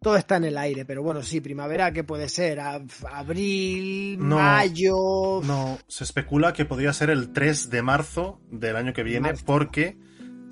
Todo 0.02 0.16
está 0.16 0.36
en 0.36 0.44
el 0.44 0.58
aire, 0.58 0.84
pero 0.84 1.02
bueno, 1.02 1.22
sí, 1.22 1.40
primavera, 1.40 1.90
¿qué 1.90 2.04
puede 2.04 2.28
ser? 2.28 2.60
A- 2.60 2.80
abril, 3.10 4.18
No, 4.20 4.36
mayo... 4.36 5.40
No, 5.42 5.78
se 5.88 6.04
especula 6.04 6.52
que 6.52 6.64
podría 6.64 6.92
ser 6.92 7.10
el 7.10 7.32
3 7.32 7.70
de 7.70 7.82
marzo 7.82 8.40
del 8.50 8.76
año 8.76 8.92
que 8.92 9.02
viene, 9.02 9.28
Marzo. 9.30 9.44
porque 9.46 9.96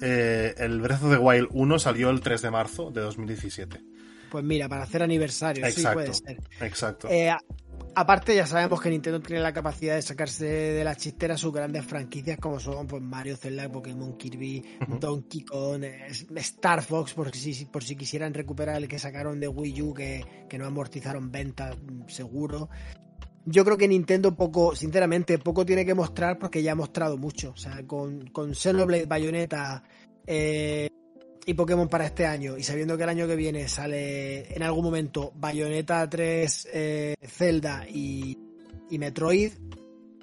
eh, 0.01 0.55
el 0.59 0.81
Breath 0.81 1.03
of 1.05 1.11
the 1.13 1.19
Wild 1.19 1.49
1 1.53 1.79
salió 1.79 2.11
el 2.11 2.21
3 2.21 2.43
de 2.43 2.51
marzo 2.51 2.91
de 2.91 3.01
2017. 3.03 3.81
Pues 4.31 4.43
mira, 4.45 4.69
para 4.69 4.83
hacer 4.83 5.03
aniversario, 5.03 5.65
sí 5.67 5.71
Exacto. 5.73 5.95
puede 6.01 6.15
ser. 6.15 6.39
Exacto. 6.61 7.09
Eh, 7.09 7.31
a- 7.31 7.39
aparte, 7.95 8.35
ya 8.35 8.47
sabemos 8.47 8.81
que 8.81 8.91
Nintendo 8.91 9.21
tiene 9.21 9.43
la 9.43 9.53
capacidad 9.53 9.95
de 9.95 10.03
sacarse 10.03 10.45
de 10.45 10.85
la 10.85 10.97
chistera 10.97 11.37
sus 11.37 11.53
grandes 11.53 11.85
franquicias 11.85 12.39
como 12.39 12.59
son 12.61 12.87
pues, 12.87 13.03
Mario, 13.03 13.37
Zelda, 13.37 13.71
Pokémon, 13.71 14.17
Kirby. 14.17 14.63
Donkey 15.01 15.43
Kong, 15.43 15.85
eh, 15.85 16.09
Star 16.37 16.83
Fox, 16.83 17.15
por 17.15 17.35
si, 17.35 17.65
por 17.67 17.85
si 17.85 17.97
quisieran 17.97 18.35
recuperar 18.35 18.77
el 18.77 18.89
que 18.89 18.99
sacaron 18.99 19.41
de 19.41 19.49
Wii 19.49 19.83
U, 19.83 19.95
que, 19.95 20.25
que 20.49 20.59
no 20.59 20.67
amortizaron 20.67 21.31
ventas, 21.31 21.77
mm, 21.77 22.09
seguro. 22.09 22.69
Yo 23.47 23.65
creo 23.65 23.77
que 23.77 23.89
Nintendo 23.89 24.35
poco, 24.35 24.75
sinceramente, 24.75 25.39
poco 25.39 25.67
tiene 25.67 25.85
que 25.85 25.95
mostrar 25.95 26.39
porque 26.39 26.63
ya 26.63 26.73
ha 26.73 26.77
mostrado 26.77 27.19
mucho. 27.19 27.51
O 27.51 27.57
sea, 27.57 27.87
con, 27.87 28.27
con 28.29 28.55
Xenoblade, 28.55 29.07
Bayonetta 29.07 29.83
eh, 30.27 30.89
y 31.47 31.55
Pokémon 31.55 31.89
para 31.89 32.07
este 32.07 32.27
año, 32.27 32.57
y 32.57 32.63
sabiendo 32.63 32.97
que 32.97 33.03
el 33.03 33.09
año 33.09 33.27
que 33.27 33.37
viene 33.37 33.69
sale 33.69 34.55
en 34.55 34.63
algún 34.63 34.85
momento 34.85 35.33
Bayonetta 35.37 36.09
3, 36.09 36.69
eh, 36.73 37.15
Zelda 37.23 37.87
y, 37.89 38.37
y 38.91 38.99
Metroid, 38.99 39.53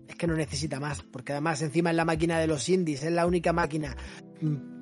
es 0.07 0.15
que 0.15 0.27
no 0.27 0.35
necesita 0.35 0.79
más, 0.79 1.03
porque 1.03 1.33
además 1.33 1.61
encima 1.61 1.91
es 1.91 1.95
la 1.95 2.05
máquina 2.05 2.39
de 2.39 2.47
los 2.47 2.67
indies, 2.69 3.03
es 3.03 3.11
la 3.11 3.25
única 3.25 3.53
máquina 3.53 3.95
mm, 4.41 4.80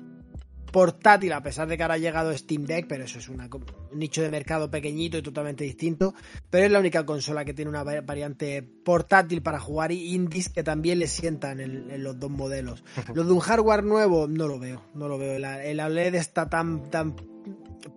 portátil, 0.72 1.32
a 1.32 1.42
pesar 1.42 1.68
de 1.68 1.76
que 1.76 1.82
ahora 1.82 1.94
ha 1.94 1.98
llegado 1.98 2.36
Steam 2.36 2.64
Deck, 2.64 2.86
pero 2.88 3.04
eso 3.04 3.18
es 3.18 3.28
una 3.28 3.48
un 3.92 3.98
nicho 3.98 4.22
de 4.22 4.30
mercado 4.30 4.70
pequeñito 4.70 5.18
y 5.18 5.22
totalmente 5.22 5.64
distinto, 5.64 6.14
pero 6.48 6.66
es 6.66 6.70
la 6.72 6.78
única 6.80 7.04
consola 7.04 7.44
que 7.44 7.54
tiene 7.54 7.68
una 7.70 7.82
va- 7.82 8.00
variante 8.00 8.62
portátil 8.62 9.42
para 9.42 9.58
jugar 9.60 9.92
y 9.92 10.14
indies 10.14 10.48
que 10.48 10.62
también 10.62 10.98
le 10.98 11.06
sientan 11.08 11.60
en, 11.60 11.90
en 11.90 12.02
los 12.04 12.18
dos 12.18 12.30
modelos. 12.30 12.84
Lo 13.14 13.24
de 13.24 13.32
un 13.32 13.40
hardware 13.40 13.84
nuevo 13.84 14.26
no 14.28 14.46
lo 14.48 14.58
veo, 14.58 14.82
no 14.94 15.08
lo 15.08 15.18
veo. 15.18 15.38
La- 15.38 15.64
El 15.64 15.80
OLED 15.80 16.14
está 16.14 16.48
tan, 16.48 16.90
tan 16.90 17.16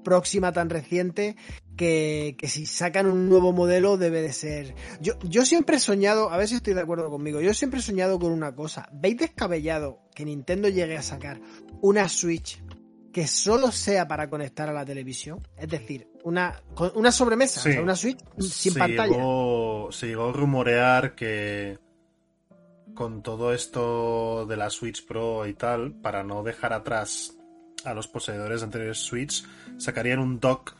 próxima, 0.03 0.51
tan 0.51 0.69
reciente, 0.69 1.35
que, 1.77 2.35
que 2.37 2.47
si 2.47 2.65
sacan 2.65 3.07
un 3.07 3.29
nuevo 3.29 3.51
modelo 3.51 3.97
debe 3.97 4.21
de 4.21 4.31
ser... 4.33 4.75
Yo, 5.01 5.13
yo 5.23 5.45
siempre 5.45 5.77
he 5.77 5.79
soñado, 5.79 6.29
a 6.29 6.37
ver 6.37 6.47
si 6.47 6.55
estoy 6.55 6.73
de 6.73 6.81
acuerdo 6.81 7.09
conmigo, 7.09 7.41
yo 7.41 7.53
siempre 7.53 7.79
he 7.79 7.83
soñado 7.83 8.19
con 8.19 8.31
una 8.31 8.53
cosa. 8.55 8.89
¿Veis 8.93 9.17
descabellado 9.17 9.99
que 10.13 10.25
Nintendo 10.25 10.69
llegue 10.69 10.97
a 10.97 11.01
sacar 11.01 11.41
una 11.81 12.07
Switch 12.09 12.62
que 13.13 13.27
solo 13.27 13.71
sea 13.71 14.07
para 14.07 14.29
conectar 14.29 14.67
a 14.67 14.73
la 14.73 14.83
televisión? 14.83 15.47
Es 15.57 15.69
decir, 15.69 16.09
una, 16.23 16.61
una 16.95 17.11
sobremesa, 17.11 17.61
Sí. 17.61 17.69
o 17.69 17.71
sea, 17.73 17.81
una 17.81 17.95
Switch 17.95 18.19
sin 18.39 18.73
se 18.73 18.79
pantalla. 18.79 19.13
Llegó, 19.15 19.89
se 19.91 20.07
llegó 20.07 20.29
a 20.29 20.33
rumorear 20.33 21.15
que 21.15 21.77
con 22.93 23.23
todo 23.23 23.53
esto 23.53 24.45
de 24.45 24.57
la 24.57 24.69
Switch 24.69 25.05
Pro 25.05 25.45
y 25.47 25.53
tal, 25.53 25.93
para 25.93 26.23
no 26.23 26.43
dejar 26.43 26.73
atrás 26.73 27.37
a 27.85 27.93
los 27.93 28.07
poseedores 28.07 28.61
de 28.61 28.65
anteriores 28.65 28.99
Switch, 28.99 29.45
sacarían 29.77 30.19
un 30.19 30.39
dock 30.39 30.75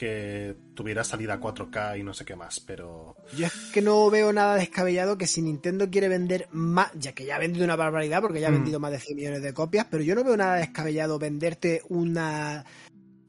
que 0.00 0.56
tuviera 0.72 1.04
salida 1.04 1.38
4K 1.38 1.98
y 1.98 2.02
no 2.02 2.14
sé 2.14 2.24
qué 2.24 2.34
más, 2.34 2.58
pero 2.58 3.16
Yo 3.36 3.44
es 3.44 3.52
que 3.70 3.82
no 3.82 4.08
veo 4.08 4.32
nada 4.32 4.54
descabellado 4.54 5.18
que 5.18 5.26
si 5.26 5.42
Nintendo 5.42 5.90
quiere 5.90 6.08
vender 6.08 6.48
más, 6.52 6.90
ya 6.94 7.12
que 7.12 7.26
ya 7.26 7.36
ha 7.36 7.38
vendido 7.38 7.66
una 7.66 7.76
barbaridad 7.76 8.22
porque 8.22 8.40
ya 8.40 8.48
ha 8.48 8.50
Mm. 8.50 8.54
vendido 8.54 8.80
más 8.80 8.92
de 8.92 8.98
100 8.98 9.16
millones 9.16 9.42
de 9.42 9.52
copias, 9.52 9.86
pero 9.90 10.02
yo 10.02 10.14
no 10.14 10.24
veo 10.24 10.38
nada 10.38 10.56
descabellado 10.56 11.18
venderte 11.18 11.82
una 11.90 12.64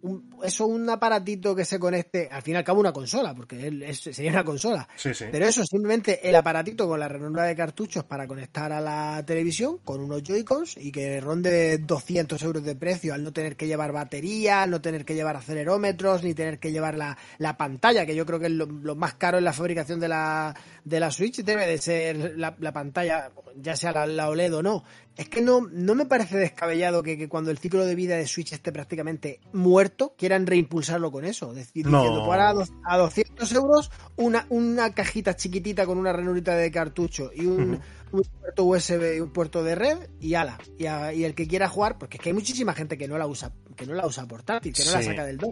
un- 0.03 0.30
eso 0.44 0.65
un 0.68 0.90
aparatito 0.90 1.56
que 1.56 1.65
se 1.65 1.80
conecte, 1.80 2.28
al 2.32 2.41
fin 2.41 2.53
y 2.56 2.57
al 2.57 2.64
cabo 2.64 2.80
una 2.80 2.91
consola, 2.94 3.34
porque 3.36 3.68
él- 3.68 3.84
es- 3.84 3.99
sería 4.02 4.32
una 4.32 4.44
consola. 4.44 4.88
sí, 4.95 5.14
sí. 5.14 5.26
Pero 5.32 5.45
eso, 5.45 5.64
simplemente 5.65 6.28
el 6.28 6.36
aparatito 6.36 6.88
con 6.88 6.99
la 6.99 7.07
ranura 7.07 7.44
de 7.44 7.56
cartuchos 7.56 8.03
para 8.03 8.28
conectar 8.28 8.72
a 8.72 8.82
la 8.82 9.23
televisión 9.26 9.78
con 9.84 10.02
unos 10.02 10.23
Joy-Cons 10.23 10.78
y 10.78 10.91
que 10.91 11.19
ronde 11.22 11.78
200 11.80 12.41
euros 12.44 12.64
de 12.64 12.76
precio 12.76 13.14
al 13.14 13.23
no 13.23 13.32
tener 13.34 13.56
que 13.56 13.68
llevar 13.68 13.91
batería, 13.91 14.64
al 14.64 14.72
no 14.72 14.82
tener 14.82 15.06
que 15.06 15.15
llevar 15.15 15.36
acelerómetros, 15.38 16.23
ni 16.23 16.34
tener 16.34 16.60
que 16.60 16.72
llevar 16.72 16.95
la, 16.98 17.18
la 17.38 17.57
pantalla, 17.57 18.06
que 18.06 18.15
yo 18.15 18.26
creo 18.26 18.40
que 18.40 18.48
es 18.48 18.52
lo, 18.52 18.65
lo 18.65 18.95
más 18.95 19.14
caro 19.15 19.38
en 19.38 19.44
la 19.44 19.53
fabricación 19.53 19.99
de 19.99 20.07
la, 20.07 20.56
de 20.84 20.99
la 20.99 21.11
Switch, 21.11 21.44
debe 21.44 21.68
de 21.68 21.78
ser 21.78 22.38
la, 22.38 22.56
la 22.60 22.72
pantalla, 22.73 23.32
ya 23.56 23.76
sea 23.76 23.91
la, 23.91 24.06
la 24.06 24.30
OLED 24.30 24.56
o 24.56 24.64
no. 24.64 24.84
Es 25.18 25.28
que 25.30 25.42
no, 25.42 25.68
no 25.72 25.94
me 25.94 26.06
parece 26.06 26.38
descabellado 26.38 27.04
que, 27.04 27.18
que 27.18 27.28
cuando 27.28 27.52
el 27.52 27.58
ciclo 27.58 27.86
de 27.86 27.96
vida 27.96 28.16
de 28.16 28.26
Switch 28.28 28.54
esté 28.54 28.72
prácticamente 28.72 29.40
muerto, 29.54 30.16
quieran 30.18 30.48
reimpulsarlo 30.48 31.12
con 31.12 31.26
eso. 31.26 31.54
Decir, 31.54 31.86
No. 31.86 32.00
diciendo, 32.02 32.24
ahora 32.24 32.50
a, 32.50 32.54
dos- 32.54 32.72
a 32.86 32.98
200 32.98 33.52
euros 33.52 33.92
una, 34.16 34.46
una 34.50 34.94
cajita 34.94 35.36
chiquitita 35.36 35.86
con 35.86 35.98
una 35.98 36.14
ranurita 36.14 36.56
de 36.56 36.72
cartucho 36.72 37.30
y 37.36 37.46
un, 37.46 37.80
un 38.12 38.24
puerto 38.40 38.64
USB 38.66 39.18
y 39.18 39.20
un 39.20 39.32
puerto 39.32 39.64
de 39.64 39.76
red 39.76 39.98
y 40.22 40.34
ala. 40.36 40.58
Y, 40.78 40.86
a- 40.86 41.14
y 41.14 41.26
el 41.26 41.36
que 41.36 41.46
quiera 41.48 41.68
jugar, 41.68 41.98
porque 41.98 42.18
es 42.18 42.24
que 42.24 42.30
hay 42.30 42.34
muchísima 42.34 42.74
gente 42.74 42.98
que 42.98 43.08
no 43.10 43.18
la 43.18 43.28
usa, 43.28 43.52
que 43.76 43.86
no 43.86 43.94
la 43.94 44.08
usa 44.08 44.26
portátil, 44.28 44.74
que 44.74 44.86
no 44.86 44.92
la 44.92 45.04
saca 45.04 45.26
del 45.26 45.38
la 45.38 45.46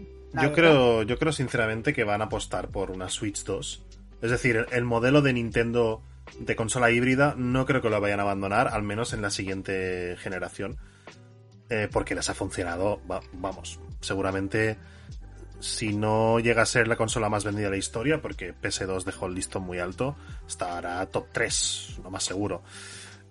Yo 0.44 0.50
verdad. 0.50 0.54
creo, 0.54 1.04
yo 1.04 1.18
creo 1.20 1.34
sinceramente 1.34 1.94
que 1.94 2.04
van 2.06 2.22
a 2.22 2.26
apostar 2.26 2.70
por 2.70 2.92
una 2.92 3.10
Switch 3.10 3.44
2. 3.44 3.84
Es 4.22 4.32
decir, 4.32 4.66
el 4.72 4.84
modelo 4.86 5.22
de 5.22 5.34
Nintendo 5.34 6.02
de 6.38 6.56
consola 6.56 6.92
híbrida 6.92 7.34
no 7.38 7.66
creo 7.66 7.82
que 7.82 7.90
lo 7.90 8.00
vayan 8.00 8.20
a 8.20 8.24
abandonar, 8.24 8.68
al 8.68 8.84
menos 8.84 9.14
en 9.14 9.22
la 9.22 9.30
siguiente 9.32 10.16
generación. 10.20 10.78
eh, 11.72 11.88
porque 11.92 12.16
les 12.16 12.28
ha 12.30 12.34
funcionado, 12.34 13.00
va- 13.10 13.22
vamos, 13.34 13.80
seguramente 14.02 14.78
si 15.60 15.94
no 15.96 16.40
llega 16.40 16.64
a 16.64 16.66
ser 16.66 16.88
la 16.88 16.96
consola 16.96 17.30
más 17.30 17.44
vendida 17.44 17.66
de 17.66 17.72
la 17.72 17.78
historia, 17.78 18.22
porque 18.24 18.54
PS2 18.56 19.04
dejó 19.04 19.28
el 19.28 19.36
listón 19.36 19.64
muy 19.64 19.78
alto, 19.78 20.16
estará 20.48 21.06
top 21.08 21.28
3, 21.32 22.00
lo 22.04 22.10
más 22.10 22.24
seguro. 22.24 22.64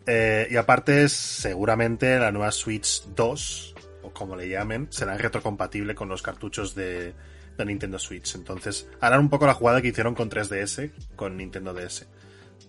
Eh, 0.06 0.46
y 0.50 0.56
aparte, 0.56 1.08
seguramente 1.08 2.18
la 2.18 2.30
nueva 2.30 2.52
Switch 2.52 3.02
2, 3.16 3.74
o 4.02 4.10
como 4.12 4.36
le 4.36 4.48
llamen, 4.48 4.86
será 4.90 5.16
retrocompatible 5.18 5.94
con 5.96 6.08
los 6.08 6.22
cartuchos 6.22 6.74
de, 6.76 7.14
de 7.56 7.64
Nintendo 7.64 7.98
Switch. 7.98 8.34
Entonces, 8.36 8.88
harán 9.00 9.20
un 9.20 9.30
poco 9.30 9.46
la 9.46 9.54
jugada 9.54 9.82
que 9.82 9.88
hicieron 9.88 10.14
con 10.14 10.30
3DS, 10.30 10.92
con 11.16 11.36
Nintendo 11.36 11.74
DS. 11.74 12.06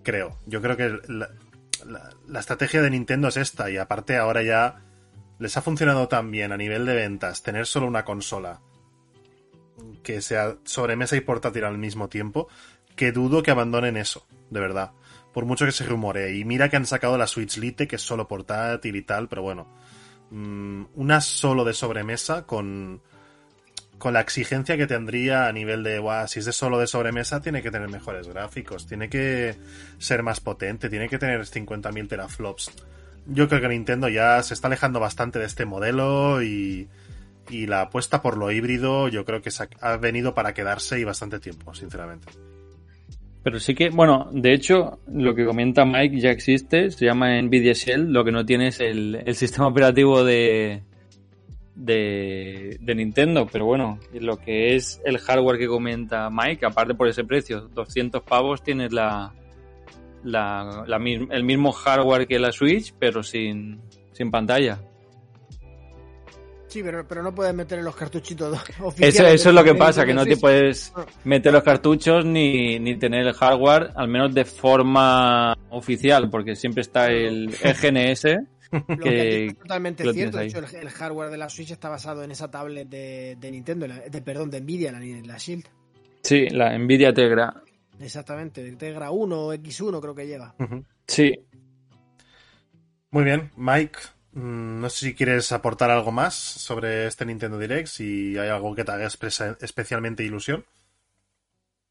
Creo. 0.03 0.37
Yo 0.45 0.61
creo 0.61 0.77
que 0.77 0.99
la, 1.07 2.39
estrategia 2.39 2.81
de 2.81 2.89
Nintendo 2.89 3.27
es 3.27 3.37
esta, 3.37 3.69
y 3.69 3.77
aparte 3.77 4.17
ahora 4.17 4.43
ya 4.43 4.81
les 5.39 5.55
ha 5.57 5.61
funcionado 5.61 6.07
tan 6.07 6.31
bien 6.31 6.51
a 6.51 6.57
nivel 6.57 6.85
de 6.85 6.95
ventas 6.95 7.43
tener 7.43 7.65
solo 7.65 7.87
una 7.87 8.03
consola 8.03 8.59
que 10.03 10.21
sea 10.21 10.57
sobremesa 10.65 11.15
y 11.15 11.21
portátil 11.21 11.63
al 11.63 11.77
mismo 11.77 12.09
tiempo, 12.09 12.49
que 12.95 13.11
dudo 13.11 13.43
que 13.43 13.51
abandonen 13.51 13.97
eso, 13.97 14.27
de 14.49 14.59
verdad. 14.59 14.91
Por 15.33 15.45
mucho 15.45 15.65
que 15.65 15.71
se 15.71 15.85
rumore. 15.85 16.35
Y 16.35 16.43
mira 16.43 16.69
que 16.69 16.75
han 16.75 16.85
sacado 16.85 17.17
la 17.17 17.27
Switch 17.27 17.57
Lite, 17.57 17.87
que 17.87 17.95
es 17.95 18.01
solo 18.01 18.27
portátil 18.27 18.95
y 18.95 19.03
tal, 19.03 19.29
pero 19.29 19.41
bueno. 19.41 19.67
mm, 20.31 20.85
una 20.95 21.21
solo 21.21 21.63
de 21.63 21.73
sobremesa 21.73 22.45
con, 22.45 23.01
con 23.99 24.13
la 24.13 24.21
exigencia 24.21 24.77
que 24.77 24.87
tendría 24.87 25.47
a 25.47 25.51
nivel 25.51 25.83
de, 25.83 25.99
"Buah, 25.99 26.27
si 26.27 26.39
es 26.39 26.45
de 26.45 26.53
solo 26.53 26.79
de 26.79 26.87
sobremesa, 26.87 27.41
tiene 27.41 27.61
que 27.61 27.69
tener 27.69 27.89
mejores 27.89 28.27
gráficos, 28.27 28.87
tiene 28.87 29.09
que 29.09 29.55
ser 29.99 30.23
más 30.23 30.39
potente, 30.39 30.89
tiene 30.89 31.09
que 31.09 31.19
tener 31.19 31.45
50.000 31.45 32.07
teraflops. 32.07 32.71
Yo 33.27 33.47
creo 33.47 33.61
que 33.61 33.67
Nintendo 33.67 34.07
ya 34.07 34.41
se 34.41 34.53
está 34.53 34.67
alejando 34.67 34.99
bastante 34.99 35.37
de 35.37 35.45
este 35.45 35.65
modelo 35.65 36.41
y, 36.41 36.87
la 37.51 37.81
apuesta 37.81 38.21
por 38.21 38.37
lo 38.37 38.51
híbrido 38.51 39.07
yo 39.07 39.25
creo 39.25 39.41
que 39.41 39.49
ha, 39.81 39.97
venido 39.97 40.35
para 40.35 40.53
quedarse 40.53 40.99
y 40.99 41.03
bastante 41.03 41.39
tiempo, 41.39 41.73
sinceramente. 41.73 42.27
Pero 43.43 43.59
sí 43.59 43.73
que, 43.73 43.89
bueno, 43.89 44.29
de 44.31 44.53
hecho, 44.53 44.99
lo 45.11 45.33
que 45.33 45.45
comenta 45.45 45.83
Mike 45.83 46.19
ya 46.19 46.29
existe, 46.29 46.91
se 46.91 47.05
llama 47.05 47.41
Nvidia 47.41 47.73
Shell, 47.73 48.11
lo 48.13 48.23
que 48.23 48.31
no 48.31 48.45
tiene 48.45 48.67
es 48.67 48.79
el 48.79 49.35
sistema 49.35 49.67
operativo 49.67 50.23
de, 50.23 50.83
de, 51.79 52.77
de 52.81 52.95
Nintendo, 52.95 53.47
pero 53.49 53.65
bueno, 53.65 53.99
lo 54.13 54.37
que 54.37 54.75
es 54.75 55.01
el 55.05 55.17
hardware 55.17 55.57
que 55.57 55.67
comenta 55.67 56.29
Mike, 56.29 56.65
aparte 56.65 56.93
por 56.93 57.07
ese 57.07 57.23
precio, 57.23 57.69
200 57.73 58.21
pavos, 58.23 58.61
tienes 58.61 58.91
la, 58.91 59.33
la, 60.23 60.83
la 60.85 60.97
el 60.97 61.43
mismo 61.43 61.71
hardware 61.71 62.27
que 62.27 62.37
la 62.37 62.51
Switch, 62.51 62.93
pero 62.99 63.23
sin, 63.23 63.79
sin 64.11 64.29
pantalla. 64.29 64.81
Sí, 66.67 66.83
pero, 66.83 67.07
pero 67.07 67.23
no 67.23 67.33
puedes 67.33 67.55
meter 67.55 67.81
los 67.81 67.95
cartuchitos 67.95 68.53
Eso, 68.69 68.85
oficiales. 68.85 69.33
eso 69.35 69.49
es 69.49 69.55
lo 69.55 69.63
que 69.63 69.73
pasa, 69.73 70.05
que 70.05 70.13
no 70.13 70.25
te 70.25 70.37
puedes 70.37 70.93
meter 71.23 71.53
los 71.53 71.63
cartuchos 71.63 72.25
ni, 72.25 72.77
ni 72.77 72.99
tener 72.99 73.25
el 73.25 73.33
hardware, 73.33 73.91
al 73.95 74.09
menos 74.09 74.33
de 74.35 74.43
forma 74.45 75.57
oficial, 75.69 76.29
porque 76.29 76.55
siempre 76.55 76.81
está 76.81 77.07
el 77.07 77.55
EGNS. 77.63 78.25
Lo 78.71 79.05
que 79.05 79.47
es 79.47 79.57
totalmente 79.57 80.03
lo 80.05 80.13
cierto. 80.13 80.37
De 80.37 80.45
hecho, 80.45 80.59
el, 80.59 80.75
el 80.75 80.89
hardware 80.89 81.29
de 81.29 81.37
la 81.37 81.49
Switch 81.49 81.71
está 81.71 81.89
basado 81.89 82.23
en 82.23 82.31
esa 82.31 82.49
tablet 82.51 82.87
de, 82.89 83.37
de 83.39 83.51
Nintendo, 83.51 83.87
la- 83.87 83.99
de, 83.99 84.21
perdón, 84.21 84.49
de 84.49 84.61
Nvidia, 84.61 84.91
la, 84.91 84.99
la 84.99 85.37
Shield. 85.37 85.65
Sí, 86.23 86.49
la 86.49 86.77
Nvidia 86.77 87.13
Tegra. 87.13 87.63
Exactamente, 87.99 88.61
el 88.67 88.77
Tegra 88.77 89.11
1 89.11 89.39
o 89.47 89.53
X1 89.53 89.99
creo 90.01 90.15
que 90.15 90.27
lleva. 90.27 90.55
Sí, 91.07 91.33
Muy 93.11 93.23
bien, 93.23 93.51
Mike, 93.57 93.99
mm, 94.33 94.81
no 94.81 94.89
sé 94.89 95.07
si 95.07 95.15
quieres 95.15 95.51
aportar 95.51 95.89
algo 95.89 96.11
más 96.11 96.35
sobre 96.35 97.07
este 97.07 97.25
Nintendo 97.25 97.57
Direct, 97.57 97.87
si 97.87 98.37
hay 98.37 98.49
algo 98.49 98.75
que 98.75 98.83
te 98.83 98.91
haga 98.91 99.07
especialmente 99.07 100.23
ilusión. 100.23 100.63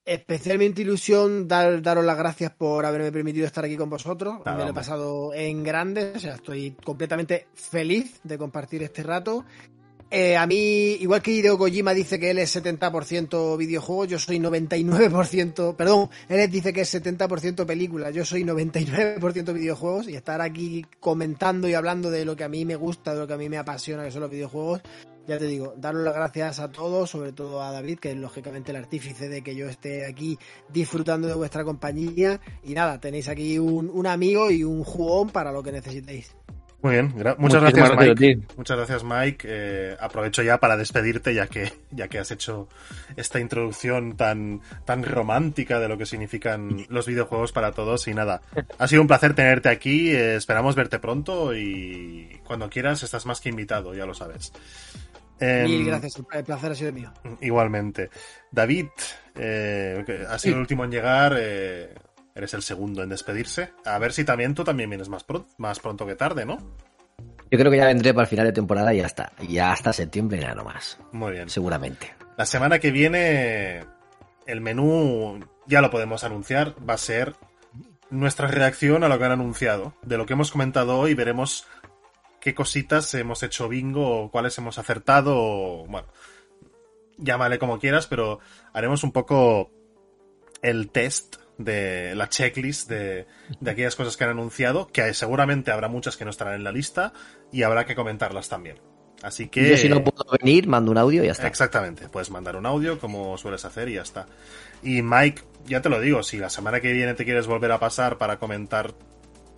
Especialmente 0.09 0.80
ilusión 0.80 1.47
dar, 1.47 1.82
daros 1.82 2.02
las 2.02 2.16
gracias 2.16 2.51
por 2.51 2.86
haberme 2.86 3.12
permitido 3.12 3.47
estar 3.47 3.66
aquí 3.66 3.76
con 3.76 3.90
vosotros. 3.90 4.39
Me 4.47 4.64
lo 4.64 4.68
he 4.68 4.72
pasado 4.72 5.35
en 5.35 5.62
grande, 5.62 6.14
o 6.16 6.18
sea, 6.18 6.36
estoy 6.36 6.70
completamente 6.82 7.48
feliz 7.52 8.18
de 8.24 8.39
compartir 8.39 8.82
este 8.82 9.02
rato. 9.02 9.44
Eh, 10.10 10.35
a 10.35 10.47
mí, 10.47 10.97
igual 11.01 11.20
que 11.20 11.32
Hideo 11.32 11.59
Kojima 11.59 11.93
dice 11.93 12.18
que 12.18 12.30
él 12.30 12.39
es 12.39 12.56
70% 12.56 13.59
videojuegos, 13.59 14.09
yo 14.09 14.18
soy 14.18 14.39
99%, 14.39 15.76
perdón, 15.76 16.09
él 16.30 16.51
dice 16.51 16.72
que 16.72 16.80
es 16.80 16.94
70% 16.94 17.66
película, 17.66 18.10
yo 18.10 18.24
soy 18.24 18.44
99% 18.44 19.52
videojuegos 19.52 20.09
y 20.09 20.16
estar 20.16 20.40
aquí 20.40 20.86
comentando 21.01 21.68
y 21.68 21.74
hablando 21.74 22.10
de 22.10 22.24
lo 22.24 22.35
que 22.35 22.44
a 22.44 22.48
mí 22.48 22.64
me 22.64 22.76
gusta, 22.76 23.12
de 23.12 23.20
lo 23.20 23.26
que 23.26 23.35
a 23.35 23.36
mí 23.36 23.51
me 23.51 23.59
apasiona, 23.59 24.05
que 24.05 24.10
son 24.10 24.22
los 24.22 24.30
videojuegos, 24.30 24.80
ya 25.28 25.38
te 25.38 25.46
digo, 25.46 25.74
daros 25.76 26.02
las 26.02 26.14
gracias 26.14 26.59
a 26.59 26.72
todos, 26.72 27.10
sobre 27.10 27.32
todo 27.32 27.62
a 27.62 27.70
David, 27.70 27.98
que 28.00 28.10
es 28.10 28.16
lógicamente 28.16 28.72
el 28.72 28.78
artífice 28.78 29.28
de 29.28 29.42
que 29.42 29.55
yo 29.55 29.68
esté 29.68 30.06
aquí 30.06 30.36
disfrutando 30.70 31.28
de 31.28 31.34
vuestra 31.34 31.62
compañía. 31.62 32.40
Y 32.64 32.74
nada, 32.74 32.98
tenéis 32.98 33.28
aquí 33.28 33.59
un, 33.59 33.90
un 33.92 34.06
amigo 34.06 34.50
y 34.50 34.64
un 34.64 34.82
jugón 34.82 35.30
para 35.30 35.52
lo 35.52 35.62
que 35.62 35.70
necesitéis. 35.70 36.34
Muy 36.80 36.92
bien, 36.92 37.12
gra- 37.16 37.34
muchas 37.38 37.60
gracias, 37.60 37.88
gracias 37.88 38.09
a 38.09 38.14
Mike. 38.14 38.46
Muchas 38.56 38.76
gracias, 38.76 39.02
Mike. 39.02 39.46
Eh, 39.50 39.96
aprovecho 39.98 40.44
ya 40.44 40.59
para 40.59 40.76
despedirte, 40.76 41.34
ya 41.34 41.48
que, 41.48 41.72
ya 41.90 42.06
que 42.06 42.20
has 42.20 42.30
hecho 42.30 42.68
esta 43.16 43.40
introducción 43.40 44.16
tan, 44.16 44.60
tan 44.84 45.02
romántica 45.02 45.80
de 45.80 45.88
lo 45.88 45.98
que 45.98 46.06
significan 46.06 46.86
los 46.88 47.09
videojuegos 47.09 47.50
para 47.50 47.72
todos. 47.72 48.06
Y 48.06 48.14
nada, 48.14 48.42
ha 48.78 48.86
sido 48.86 49.02
un 49.02 49.09
placer 49.09 49.34
tenerte 49.34 49.68
aquí. 49.70 50.10
eh, 50.10 50.36
esperamos 50.36 50.76
verte 50.76 51.00
pronto 51.00 51.52
y 51.52 52.38
cuando 52.46 52.70
quieras 52.70 53.02
estás 53.02 53.26
más 53.26 53.40
que 53.40 53.48
invitado, 53.48 53.92
ya 53.92 54.06
lo 54.06 54.14
sabes. 54.14 54.52
Em, 55.41 55.65
Mil 55.65 55.84
gracias, 55.86 56.17
el 56.33 56.44
placer 56.44 56.73
ha 56.73 56.75
sido 56.75 56.92
mío. 56.92 57.12
Igualmente. 57.41 58.10
David, 58.50 58.86
eh, 59.36 60.05
has 60.28 60.41
sido 60.42 60.55
el 60.57 60.60
último 60.60 60.84
en 60.84 60.91
llegar. 60.91 61.34
eh, 61.39 61.94
eres 62.34 62.55
el 62.55 62.62
segundo 62.62 63.02
en 63.02 63.08
despedirse. 63.08 63.70
A 63.84 63.99
ver 63.99 64.12
si 64.12 64.25
también 64.25 64.55
tú 64.55 64.62
también 64.65 64.89
vienes 64.91 65.08
más, 65.08 65.25
pro- 65.25 65.47
más 65.58 65.81
pronto 65.81 66.07
que 66.07 66.15
tarde, 66.15 66.44
¿no? 66.47 66.57
Yo 67.50 67.58
creo 67.58 67.70
que 67.70 67.78
ya 67.78 67.86
vendré 67.86 68.12
para 68.15 68.25
el 68.25 68.28
final 68.28 68.47
de 68.47 68.52
temporada 68.52 68.92
y 68.94 68.99
ya 68.99 69.07
está. 69.07 69.33
Ya 69.49 69.73
hasta 69.73 69.92
septiembre 69.92 70.41
nada 70.41 70.62
más. 70.62 70.99
Muy 71.12 71.33
bien. 71.33 71.49
Seguramente. 71.49 72.15
La 72.36 72.47
semana 72.47 72.78
que 72.78 72.91
viene 72.92 73.84
el 74.47 74.60
menú 74.60 75.41
ya 75.67 75.81
lo 75.81 75.91
podemos 75.91 76.23
anunciar, 76.25 76.75
va 76.89 76.94
a 76.94 76.99
ser 76.99 77.34
nuestra 78.10 78.47
reacción 78.49 79.02
a 79.02 79.08
lo 79.08 79.18
que 79.18 79.25
han 79.25 79.33
anunciado. 79.33 79.94
De 80.02 80.17
lo 80.17 80.25
que 80.26 80.34
hemos 80.34 80.50
comentado 80.52 80.99
hoy 80.99 81.15
veremos 81.15 81.67
qué 82.41 82.55
cositas 82.55 83.12
hemos 83.15 83.42
hecho 83.42 83.68
bingo 83.68 84.25
o 84.25 84.31
cuáles 84.31 84.57
hemos 84.58 84.78
acertado 84.78 85.34
o, 85.36 85.86
bueno, 85.86 86.08
llámale 87.18 87.58
como 87.58 87.78
quieras, 87.78 88.07
pero 88.07 88.41
haremos 88.73 89.05
un 89.05 89.12
poco 89.12 89.70
el 90.62 90.91
test 90.91 91.36
de 91.58 92.15
la 92.15 92.28
checklist 92.28 92.89
de, 92.89 93.26
de 93.60 93.70
aquellas 93.70 93.97
cosas 93.97 94.17
que 94.17 94.25
han 94.25 94.31
anunciado, 94.31 94.86
que 94.89 95.12
seguramente 95.15 95.73
habrá 95.73 95.89
muchas 95.89 96.17
que 96.17 96.25
no 96.25 96.31
estarán 96.31 96.55
en 96.55 96.65
la 96.65 96.73
lista 96.73 97.12
y 97.52 97.62
habrá 97.62 97.84
que 97.84 97.94
comentarlas 97.94 98.49
también. 98.49 98.81
Así 99.23 99.49
que... 99.49 99.70
Yo 99.70 99.76
si 99.76 99.89
no 99.89 100.05
puedo 100.05 100.25
venir, 100.41 100.68
mando 100.68 100.92
un 100.92 100.99
audio 100.99 101.23
y 101.23 101.26
ya 101.26 101.33
está. 101.33 101.49
Exactamente, 101.49 102.08
puedes 102.08 102.31
mandar 102.31 102.57
un 102.57 102.67
audio 102.67 103.00
como 103.00 103.36
sueles 103.36 103.65
hacer 103.65 103.89
y 103.89 103.94
ya 103.94 104.02
está. 104.02 104.26
Y 104.83 105.02
Mike, 105.02 105.42
ya 105.67 105.83
te 105.83 105.89
lo 105.89 106.00
digo, 106.00 106.23
si 106.23 106.39
la 106.39 106.50
semana 106.50 106.81
que 106.81 106.92
viene 106.92 107.15
te 107.15 107.25
quieres 107.25 107.49
volver 107.49 107.73
a 107.73 107.81
pasar 107.81 108.18
para 108.18 108.39
comentar 108.39 108.94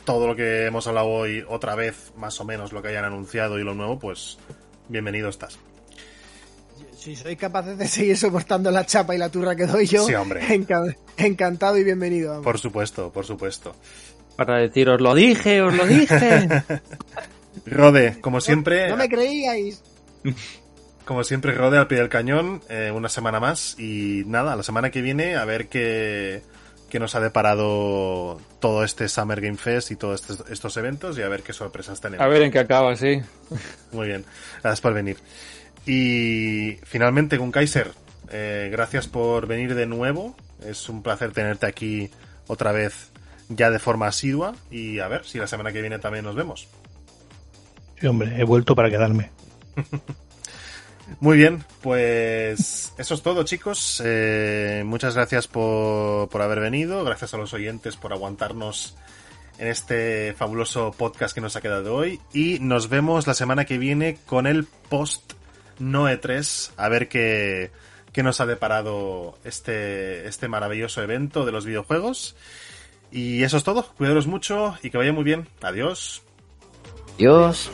todo 0.05 0.27
lo 0.27 0.37
que 0.37 0.67
hemos 0.67 0.87
hablado 0.87 1.09
hoy 1.09 1.45
otra 1.49 1.75
vez, 1.75 2.13
más 2.17 2.41
o 2.41 2.45
menos 2.45 2.73
lo 2.73 2.83
que 2.83 2.89
hayan 2.89 3.05
anunciado 3.05 3.59
y 3.59 3.65
lo 3.65 3.75
nuevo, 3.75 3.99
pues 3.99 4.39
bienvenido 4.89 5.29
estás. 5.29 5.59
Si 6.97 7.17
sois 7.17 7.39
capaces 7.39 7.79
de 7.79 7.89
seguir 7.89 8.17
soportando 8.17 8.71
la 8.71 8.85
chapa 8.85 9.15
y 9.15 9.19
la 9.19 9.31
turra 9.31 9.57
que 9.57 9.67
doy 9.67 9.87
yo, 9.87 10.07
Sí, 10.07 10.15
hombre. 10.15 10.43
enca- 10.49 10.95
encantado 11.17 11.79
y 11.79 11.85
bienvenido. 11.85 12.43
Por 12.43 12.59
supuesto, 12.59 13.11
por 13.13 13.25
supuesto. 13.25 13.75
para 14.37 14.57
decir, 14.59 14.89
os 14.89 15.01
lo 15.01 15.15
dije, 15.15 15.61
os 15.63 15.75
lo 15.75 15.87
dije. 15.87 16.49
Rode, 17.67 18.21
como 18.21 18.41
siempre, 18.41 18.89
No 18.89 18.97
me 18.97 19.09
creíais. 19.09 19.83
como 21.05 21.25
siempre, 21.25 21.53
Rode 21.53 21.77
al 21.79 21.87
pie 21.89 21.99
del 21.99 22.09
cañón, 22.09 22.63
eh, 22.69 22.91
una 22.95 23.09
semana 23.09 23.39
más 23.41 23.79
y 23.79 24.23
nada, 24.27 24.57
la 24.57 24.63
semana 24.63 24.91
que 24.91 25.03
viene 25.03 25.37
a 25.37 25.45
ver 25.45 25.69
qué, 25.69 26.43
qué 26.91 26.99
nos 26.99 27.15
ha 27.15 27.21
deparado 27.21 28.39
todo 28.59 28.85
este 28.85 29.09
Summer 29.09 29.41
Game 29.41 29.57
Fest 29.57 29.91
y 29.91 29.97
todos 29.97 30.21
estos, 30.21 30.51
estos 30.51 30.77
eventos 30.77 31.17
y 31.17 31.23
a 31.23 31.29
ver 31.29 31.43
qué 31.43 31.55
sorpresas 31.55 32.01
tenemos. 32.01 32.25
A 32.25 32.29
ver 32.29 32.43
en 32.43 32.51
qué 32.51 32.59
acaba, 32.59 32.95
sí. 32.97 33.23
Muy 33.93 34.09
bien, 34.09 34.27
gracias 34.63 34.83
por 34.83 34.93
venir. 34.93 35.17
Y 35.87 36.79
finalmente, 36.85 37.39
con 37.39 37.51
Kaiser, 37.51 37.93
eh, 38.31 38.69
gracias 38.71 39.09
por 39.09 39.47
venir 39.47 39.75
de 39.75 39.87
nuevo. 39.87 40.37
Es 40.65 40.89
un 40.89 41.03
placer 41.03 41.33
tenerte 41.33 41.67
aquí 41.67 42.11
otra 42.47 42.73
vez 42.73 43.11
ya 43.49 43.71
de 43.71 43.79
forma 43.79 44.07
asidua. 44.07 44.55
Y 44.71 44.99
a 44.99 45.09
ver 45.09 45.25
si 45.25 45.39
la 45.39 45.47
semana 45.47 45.73
que 45.73 45.81
viene 45.81 45.99
también 45.99 46.25
nos 46.25 46.35
vemos. 46.35 46.69
Sí, 47.99 48.07
hombre, 48.07 48.39
he 48.39 48.45
vuelto 48.45 48.75
para 48.75 48.91
quedarme. 48.91 49.31
Muy 51.19 51.37
bien, 51.37 51.65
pues 51.83 52.95
eso 52.97 53.15
es 53.15 53.23
todo, 53.23 53.43
chicos. 53.43 54.01
Eh, 54.05 54.83
muchas 54.87 55.15
gracias 55.15 55.49
por, 55.49 56.29
por 56.29 56.43
haber 56.43 56.61
venido. 56.61 57.05
Gracias 57.05 57.35
a 57.35 57.37
los 57.37 57.53
oyentes 57.53 57.97
por 57.97 58.13
aguantarnos 58.13 58.97
en 59.59 59.69
este 59.69 60.35
fabuloso 60.39 60.93
podcast 60.97 61.35
que 61.35 61.41
nos 61.41 61.57
ha 61.57 61.61
quedado 61.61 61.95
hoy. 61.95 62.21
Y 62.33 62.59
nos 62.61 62.89
vemos 62.89 63.27
la 63.27 63.35
semana 63.35 63.65
que 63.65 63.79
viene 63.79 64.19
con 64.27 64.47
el 64.47 64.65
post 64.65 65.35
Noe 65.79 66.17
3. 66.17 66.73
A 66.77 66.89
ver 66.89 67.09
qué, 67.09 67.71
qué 68.13 68.23
nos 68.23 68.41
ha 68.41 68.47
deparado 68.47 69.39
este, 69.45 70.27
este 70.27 70.49
maravilloso 70.49 71.03
evento 71.03 71.45
de 71.45 71.53
los 71.53 71.67
videojuegos. 71.67 72.37
Y 73.13 73.43
eso 73.43 73.57
es 73.57 73.65
todo. 73.65 73.83
Cuidaros 73.99 74.27
mucho 74.27 74.79
y 74.83 74.91
que 74.91 74.99
vaya 74.99 75.13
muy 75.13 75.25
bien. 75.25 75.49
Adiós. 75.63 76.23
Adiós. 77.17 77.71